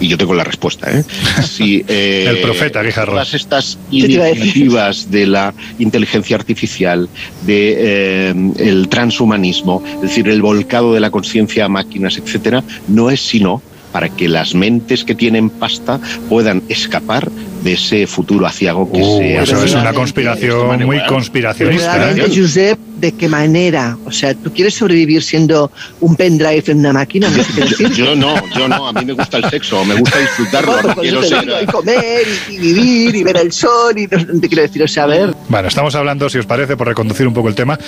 y 0.00 0.08
yo 0.08 0.16
tengo 0.16 0.32
la 0.32 0.42
respuesta, 0.42 0.90
¿eh? 0.90 1.04
si 1.46 1.84
eh, 1.88 2.24
El 2.26 2.38
profeta, 2.38 2.82
todas 3.04 3.34
estas 3.34 3.78
iniciativas 3.90 5.10
de 5.10 5.26
la 5.26 5.52
inteligencia 5.78 6.36
artificial, 6.36 7.10
de 7.44 7.74
eh, 7.76 8.34
el 8.58 8.88
transhumanismo, 8.88 9.82
es 9.96 10.00
decir, 10.00 10.28
el 10.28 10.40
volcado 10.40 10.94
de 10.94 11.00
la 11.00 11.10
conciencia 11.10 11.66
a 11.66 11.68
máquinas, 11.68 12.16
etcétera, 12.16 12.64
no 12.88 13.10
es 13.10 13.20
sino 13.20 13.60
para 13.92 14.08
que 14.08 14.28
las 14.28 14.54
mentes 14.54 15.04
que 15.04 15.14
tienen 15.14 15.50
pasta 15.50 16.00
puedan 16.30 16.62
escapar 16.70 17.30
de 17.62 17.74
ese 17.74 18.06
futuro 18.06 18.46
aciago 18.46 18.90
que 18.90 19.00
Uh, 19.02 19.18
se 19.18 19.36
eso 19.42 19.64
es 19.64 19.74
una 19.74 19.92
conspiración 19.92 20.84
muy 20.84 21.04
conspiracionista. 21.06 22.12
¿eh? 22.12 22.32
Josep, 22.34 22.78
¿de 22.96 23.12
qué 23.12 23.28
manera? 23.28 23.96
O 24.04 24.10
sea, 24.12 24.34
¿tú 24.34 24.52
quieres 24.52 24.74
sobrevivir 24.74 25.22
siendo 25.22 25.70
un 26.00 26.16
pendrive 26.16 26.62
en 26.68 26.78
una 26.78 26.92
máquina? 26.92 27.28
¿No 27.28 27.42
sé 27.42 27.60
decir? 27.60 27.92
Yo 27.92 28.14
no, 28.16 28.34
yo 28.56 28.68
no, 28.68 28.88
a 28.88 28.92
mí 28.92 29.04
me 29.04 29.12
gusta 29.12 29.38
el 29.38 29.50
sexo, 29.50 29.84
me 29.84 29.94
gusta 29.94 30.18
disfrutarlo, 30.18 30.72
Bueno, 30.72 30.88
no 30.88 30.94
pues 30.94 31.08
quiero 31.10 31.22
yo 31.22 31.28
ser... 31.28 31.62
y 31.62 31.66
comer, 31.66 32.22
y, 32.50 32.54
y 32.54 32.58
vivir, 32.58 33.16
y 33.16 33.22
ver 33.22 33.36
el 33.38 33.52
sol, 33.52 33.98
y 33.98 34.06
no, 34.06 34.40
te 34.40 34.48
quiero 34.48 34.62
decir, 34.62 34.82
o 34.82 34.88
sea, 34.88 35.04
a 35.04 35.06
ver. 35.06 35.34
Bueno, 35.48 35.68
estamos 35.68 35.94
hablando, 35.94 36.28
si 36.28 36.38
os 36.38 36.46
parece, 36.46 36.76
por 36.76 36.86
reconducir 36.88 37.26
un 37.26 37.34
poco 37.34 37.48
el 37.48 37.54
tema, 37.54 37.78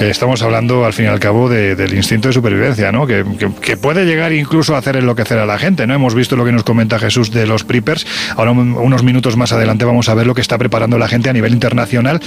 eh, 0.00 0.08
estamos 0.10 0.42
hablando 0.42 0.84
al 0.84 0.92
fin 0.92 1.06
y 1.06 1.08
al 1.08 1.20
cabo 1.20 1.48
de- 1.48 1.76
del 1.76 1.94
instinto 1.94 2.28
de 2.28 2.34
supervivencia, 2.34 2.90
¿no? 2.92 3.06
Que, 3.06 3.24
que- 3.38 3.50
que 3.60 3.76
puede 3.76 4.04
llegar 4.06 4.32
incluso 4.32 4.74
a 4.74 4.78
hacer 4.78 4.96
enloquecer 4.96 5.38
a 5.38 5.46
la 5.46 5.58
gente, 5.58 5.86
¿no? 5.86 5.94
Hemos 5.94 6.14
visto 6.14 6.36
lo 6.36 6.44
que 6.44 6.52
nos 6.52 6.64
comenta 6.64 6.98
Jesús 6.98 7.30
de 7.30 7.46
los 7.46 7.64
preppers. 7.64 8.06
Ahora, 8.36 8.52
un- 8.52 8.72
unos 8.72 9.02
minutos 9.02 9.36
más 9.36 9.52
adelante, 9.52 9.84
vamos 9.84 10.08
a 10.08 10.14
ver 10.14 10.26
lo 10.26 10.34
que 10.34 10.40
está 10.40 10.56
preparando 10.58 10.98
la 10.98 11.08
gente 11.08 11.30
a 11.30 11.32
nivel 11.32 11.52
internacional, 11.52 12.20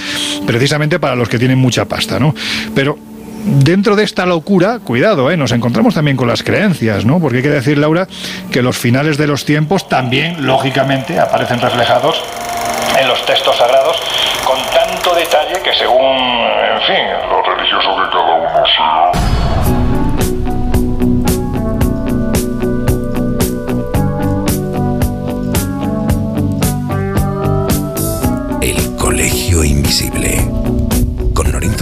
precisamente 0.46 0.98
para 0.98 1.16
los 1.16 1.28
que 1.28 1.38
tienen 1.38 1.58
mucha 1.58 1.84
pasta, 1.86 2.18
Pero 2.74 2.98
dentro 3.44 3.96
de 3.96 4.04
esta 4.04 4.26
locura, 4.26 4.78
cuidado, 4.80 5.30
¿eh? 5.30 5.36
nos 5.36 5.52
encontramos 5.52 5.94
también 5.94 6.16
con 6.16 6.28
las 6.28 6.42
creencias, 6.42 7.04
¿no? 7.04 7.20
Porque 7.20 7.38
hay 7.38 7.42
que 7.42 7.50
decir, 7.50 7.78
Laura, 7.78 8.06
que 8.50 8.62
los 8.62 8.76
finales 8.76 9.16
de 9.16 9.26
los 9.26 9.44
tiempos 9.44 9.88
también, 9.88 10.46
lógicamente, 10.46 11.18
aparecen 11.18 11.60
reflejados 11.60 12.22
en 13.00 13.08
los 13.08 13.24
textos 13.24 13.56
sagrados 13.56 13.96
con 14.44 14.58
tanto 14.74 15.14
detalle 15.14 15.60
que 15.62 15.72
según, 15.74 16.00
en 16.00 16.80
fin, 16.86 17.06
Lo 17.30 17.42
religioso 17.42 17.96
que 17.96 18.10
cada 18.10 18.34
uno 18.34 18.66
sea. 18.66 19.19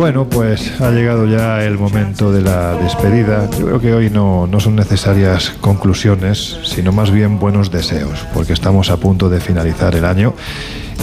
Bueno, 0.00 0.26
pues 0.26 0.80
ha 0.80 0.90
llegado 0.92 1.26
ya 1.26 1.62
el 1.62 1.76
momento 1.76 2.32
de 2.32 2.40
la 2.40 2.72
despedida. 2.72 3.50
Yo 3.58 3.66
creo 3.66 3.80
que 3.82 3.92
hoy 3.92 4.08
no, 4.08 4.46
no 4.46 4.58
son 4.58 4.74
necesarias 4.74 5.52
conclusiones, 5.60 6.56
sino 6.64 6.90
más 6.90 7.10
bien 7.10 7.38
buenos 7.38 7.70
deseos, 7.70 8.26
porque 8.32 8.54
estamos 8.54 8.88
a 8.88 8.96
punto 8.96 9.28
de 9.28 9.40
finalizar 9.40 9.94
el 9.94 10.06
año 10.06 10.32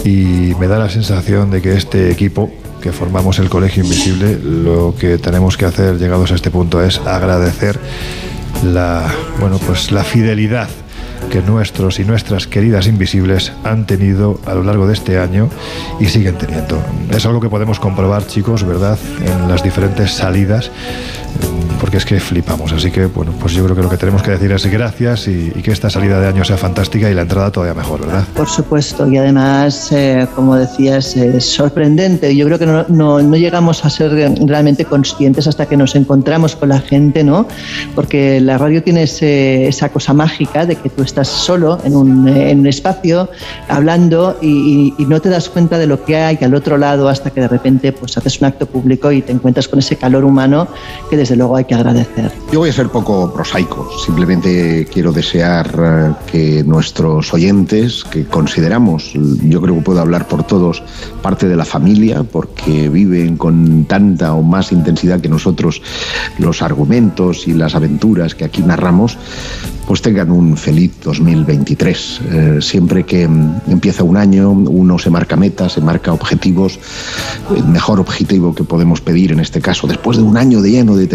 y 0.03 0.56
me 0.60 0.68
da 0.68 0.80
la 0.80 0.90
sensación 0.90 1.52
de 1.52 1.61
que 1.61 1.74
este 1.74 2.10
equipo 2.10 2.52
que 2.82 2.91
formamos 2.91 3.38
el 3.38 3.49
Colegio 3.49 3.84
Invisible, 3.84 4.40
lo 4.41 4.95
que 4.99 5.19
tenemos 5.19 5.57
que 5.57 5.65
hacer 5.65 5.99
llegados 5.99 6.32
a 6.32 6.36
este 6.36 6.49
punto 6.49 6.82
es 6.82 6.98
agradecer 6.98 7.80
la, 8.64 9.14
bueno, 9.40 9.60
pues 9.60 9.91
la 9.91 10.03
fidelidad 10.03 10.69
que 11.30 11.41
nuestros 11.41 11.99
y 11.99 12.06
nuestras 12.06 12.48
queridas 12.48 12.88
invisibles 12.88 13.52
han 13.64 13.86
tenido 13.86 14.40
a 14.45 14.54
lo 14.54 14.64
largo 14.64 14.88
de 14.88 14.94
este 14.94 15.20
año 15.20 15.49
y 15.99 16.06
siguen 16.06 16.38
teniendo. 16.38 16.82
Es 17.12 17.26
algo 17.26 17.41
que 17.41 17.49
podemos 17.49 17.80
comprobar, 17.80 18.26
chicos, 18.28 18.64
¿verdad? 18.64 18.98
En 19.24 19.48
las 19.48 19.64
diferentes 19.64 20.12
salidas. 20.12 20.72
Porque 21.80 21.98
es 21.98 22.06
que 22.06 22.20
flipamos. 22.20 22.72
Así 22.74 22.91
que, 22.91 23.06
bueno, 23.06 23.32
pues 23.40 23.54
yo 23.54 23.64
creo 23.64 23.76
que 23.76 23.82
lo 23.84 23.90
que 23.90 23.98
tenemos 23.98 24.22
que 24.24 24.32
decir 24.32 24.52
es 24.52 24.66
gracias 24.66 25.28
y, 25.28 25.52
y 25.56 25.62
que 25.62 25.72
esta 25.72 25.90
salida 25.90 26.20
de 26.20 26.28
año 26.28 26.44
sea 26.44 26.58
fantástica 26.58 27.10
y 27.10 27.14
la 27.14 27.22
entrada 27.24 27.52
todavía 27.52 27.74
mejor, 27.74 28.02
¿verdad? 28.02 28.24
Por 28.36 28.48
supuesto, 28.48 29.08
y 29.08 29.18
además, 29.18 29.91
eh, 29.91 30.28
como 30.36 30.56
decías, 30.56 31.16
es 31.16 31.45
sorprendente. 31.45 32.36
Yo 32.36 32.45
creo 32.45 32.60
que 32.60 32.66
no, 32.66 32.86
no- 32.90 33.22
no 33.22 33.36
llegamos 33.38 33.84
a 33.86 33.90
ser 33.90 34.12
realmente 34.45 34.86
conscientes 34.86 35.48
hasta 35.48 35.66
que 35.66 35.78
nos 35.78 35.95
encontramos 35.95 36.56
con 36.56 36.70
la 36.70 36.80
gente, 36.80 37.24
¿no? 37.24 37.48
Porque 37.95 38.40
la 38.41 38.58
radio 38.58 38.82
tiene 38.84 39.04
ese- 39.04 39.68
esa 39.68 39.90
cosa 39.90 40.14
mágica 40.14 40.66
de 40.66 40.76
que 40.76 40.90
tú 40.90 41.04
estás 41.04 41.28
solo 41.28 41.80
en 41.84 41.95
un, 41.95 42.28
eh, 42.28 42.52
en 42.52 42.60
un 42.62 42.68
espacio 42.68 43.30
hablando 43.70 44.38
y, 44.41 44.94
y- 44.98 45.04
y 45.04 45.06
no 45.06 45.20
te 45.22 45.30
das 45.30 45.49
cuenta 45.49 45.78
de 45.78 45.88
lo 45.88 46.04
que 46.04 46.16
hay 46.18 46.38
al 46.41 46.56
otro 46.56 46.78
lado 46.78 47.10
hasta 47.10 47.30
que 47.32 47.41
de 47.41 47.48
repente 47.48 47.91
pues 47.91 48.18
haces 48.18 48.40
un 48.41 48.48
acto 48.48 48.66
público 48.66 49.12
y 49.12 49.22
te 49.22 49.32
encuentras 49.32 49.68
con 49.68 49.80
ese 49.80 49.95
calor 49.95 50.24
humano 50.24 50.68
que 51.10 51.18
desde 51.18 51.36
luego 51.36 51.56
hay 51.56 51.66
que 51.68 51.76
agradecer. 51.76 52.31
Yo 52.52 52.60
voy 52.60 52.69
a 52.69 52.73
ser 52.73 52.89
poco 52.89 53.31
prosaico, 53.34 53.89
simplemente 54.06 54.88
quiero 54.91 55.11
desear 55.11 55.68
eh, 55.77 56.14
que 56.31 56.64
nuestros 56.64 57.34
oyentes, 57.34 58.03
que 58.03 58.26
consideramos, 58.26 59.14
yo 59.14 59.61
creo 59.61 59.76
que 59.76 59.81
puedo 59.81 59.99
hablar 59.99 60.27
por 60.27 60.44
todos, 60.44 60.81
parte 61.22 61.48
de 61.48 61.56
la 61.56 61.65
familia, 61.65 62.23
porque 62.23 62.89
viven 62.89 63.38
con 63.38 63.85
tanta 63.85 64.34
o 64.34 64.41
más 64.41 64.72
intensidad 64.72 65.19
que 65.19 65.30
nosotros 65.30 65.81
los 66.38 66.61
argumentos 66.61 67.48
y 67.48 67.53
las 67.53 67.76
aventuras 67.76 68.34
que 68.34 68.45
aquí 68.45 68.61
narramos, 68.61 69.18
pues 69.88 70.02
tengan 70.02 70.31
un 70.31 70.57
feliz 70.57 70.91
2023. 71.03 72.22
Eh, 72.30 72.57
siempre 72.61 73.06
que 73.06 73.27
mm, 73.27 73.61
empieza 73.69 74.03
un 74.03 74.18
año, 74.18 74.52
uno 74.52 74.99
se 74.99 75.10
marca 75.10 75.38
metas, 75.38 75.73
se 75.73 75.81
marca 75.81 76.11
objetivos. 76.11 76.77
El 77.56 77.65
mejor 77.65 77.99
objetivo 78.02 78.53
que 78.53 78.65
podemos 78.65 78.99
pedir 78.99 79.31
en 79.31 79.39
este 79.39 79.61
caso, 79.61 79.88
después 79.88 80.18
de 80.18 80.23
un 80.23 80.35
año 80.35 80.61
de 80.61 80.72
lleno 80.72 80.95
de 80.98 81.07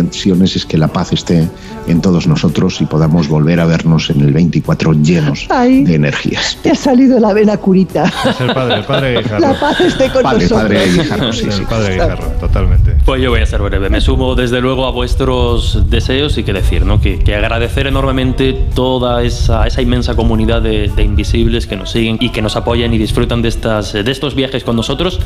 es 0.45 0.67
que 0.67 0.77
la 0.79 0.89
paz 0.89 1.13
esté 1.13 1.49
en 1.87 2.01
todos 2.01 2.27
nosotros 2.27 2.81
y 2.81 2.85
podamos 2.87 3.29
volver 3.29 3.61
a 3.61 3.65
vernos 3.67 4.11
en 4.11 4.21
el 4.21 4.33
24 4.33 4.93
llenos 4.95 5.47
Ay. 5.49 5.85
de 5.85 5.95
energías. 5.95 6.57
Te 6.63 6.71
ha 6.71 6.75
salido 6.75 7.19
la 7.21 7.33
vena 7.33 7.57
curita. 7.57 8.05
Es 8.29 8.41
el 8.41 8.53
padre, 8.53 8.77
el 8.77 8.85
padre 8.85 9.19
Guijarro. 9.23 9.41
La 9.41 9.59
paz 9.61 9.81
esté 9.81 10.11
con 10.11 10.23
Padre, 10.23 10.43
nosotros. 10.45 10.63
padre 10.63 10.93
Guijarro, 10.93 11.33
sí, 11.33 11.45
el 11.47 11.53
sí. 11.53 11.63
padre 11.69 11.95
Guijarro, 11.95 12.25
totalmente. 12.41 12.97
Pues 13.05 13.23
yo 13.23 13.31
voy 13.31 13.41
a 13.41 13.47
ser 13.47 13.61
breve. 13.63 13.89
Me 13.91 14.01
sumo 14.01 14.35
desde 14.35 14.61
luego 14.61 14.87
a 14.87 14.91
vuestros 14.91 15.89
deseos 15.91 16.37
y 16.39 16.43
que 16.45 16.53
decir, 16.53 16.85
¿no? 16.85 17.01
Que, 17.01 17.19
que 17.19 17.35
agradecer 17.35 17.87
enormemente 17.87 18.53
toda 18.75 19.23
esa, 19.23 19.67
esa 19.67 19.83
inmensa 19.83 20.15
comunidad 20.15 20.63
de, 20.63 20.91
de 20.95 21.03
invisibles 21.03 21.67
que 21.67 21.77
nos 21.77 21.91
siguen 21.91 22.19
y 22.21 22.31
que 22.31 22.43
nos 22.43 22.57
apoyan 22.57 22.93
y 22.95 22.99
disfrutan 22.99 23.43
de, 23.43 23.49
estas, 23.49 23.93
de 23.93 24.11
estos 24.11 24.35
viajes 24.35 24.65
con 24.65 24.77
nosotros. 24.77 25.21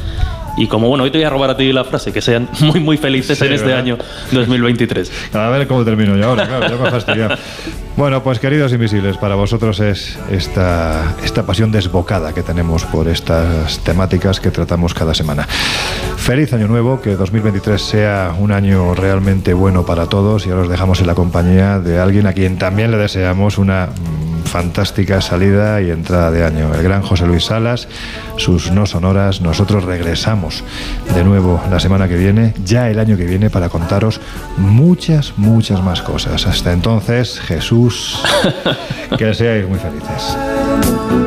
Y 0.59 0.69
como 0.69 0.89
bueno, 0.89 1.05
hoy 1.05 1.11
te 1.11 1.19
voy 1.19 1.25
a 1.27 1.31
robar 1.31 1.51
a 1.51 1.57
ti 1.59 1.71
la 1.71 1.85
frase, 1.85 2.13
que 2.13 2.23
sean 2.23 2.49
muy 2.61 2.81
muy 2.81 2.97
felices 2.97 3.39
Sí, 3.39 3.45
en 3.45 3.53
este 3.53 3.67
¿verdad? 3.67 3.81
año 3.83 3.99
2023. 4.33 5.06
A 5.33 5.49
ver 5.49 5.67
cómo 5.67 5.85
termino 5.85 6.17
yo 6.17 6.29
ahora, 6.29 6.47
claro, 6.47 6.69
ya 6.69 6.83
me 6.83 6.91
fastidiado. 6.91 7.37
Bueno, 7.97 8.23
pues 8.23 8.39
queridos 8.39 8.73
invisibles, 8.73 9.17
para 9.17 9.37
vosotros 9.37 9.81
es 9.81 10.19
esta, 10.31 11.15
esta 11.25 11.45
pasión 11.45 11.73
desbocada 11.73 12.35
que 12.35 12.43
tenemos 12.43 12.85
por 12.85 13.09
estas 13.09 13.79
temáticas 13.79 14.39
que 14.39 14.51
tratamos 14.51 14.93
cada 14.93 15.15
semana. 15.15 15.47
Feliz 16.17 16.53
año 16.53 16.69
nuevo, 16.69 17.01
que 17.01 17.17
2023 17.17 17.81
sea 17.81 18.35
un 18.39 18.53
año 18.53 18.95
realmente 18.95 19.55
bueno 19.55 19.87
para 19.87 20.07
todos 20.09 20.47
y 20.47 20.51
ahora 20.51 20.63
os 20.63 20.69
dejamos 20.69 21.01
en 21.01 21.07
la 21.07 21.15
compañía 21.15 21.79
de 21.79 21.99
alguien 21.99 22.27
a 22.27 22.33
quien 22.33 22.59
también 22.59 22.91
le 22.91 22.99
deseamos 22.99 23.59
una 23.59 23.89
fantástica 24.57 25.21
salida 25.21 25.83
y 25.83 25.91
entrada 25.91 26.31
de 26.31 26.43
año. 26.43 26.73
El 26.73 26.83
gran 26.83 27.03
José 27.03 27.27
Luis 27.27 27.45
Salas, 27.45 27.89
sus 28.39 28.71
no 28.71 28.87
sonoras. 28.87 29.43
Nosotros 29.43 29.85
regresamos 29.85 30.65
de 31.15 31.25
nuevo 31.25 31.63
la 31.71 31.79
semana 31.79 32.09
que 32.09 32.17
viene, 32.17 32.55
ya 32.65 32.89
el 32.89 32.99
año 32.99 33.19
que 33.19 33.27
viene, 33.27 33.51
para 33.51 33.69
contaros 33.69 34.19
muchas, 34.57 35.35
muchas 35.37 35.83
más 35.83 36.01
cosas. 36.01 36.47
Hasta 36.47 36.73
entonces, 36.73 37.39
Jesús, 37.39 38.19
que 39.19 39.35
seáis 39.35 39.69
muy 39.69 39.79
felices. 39.79 41.26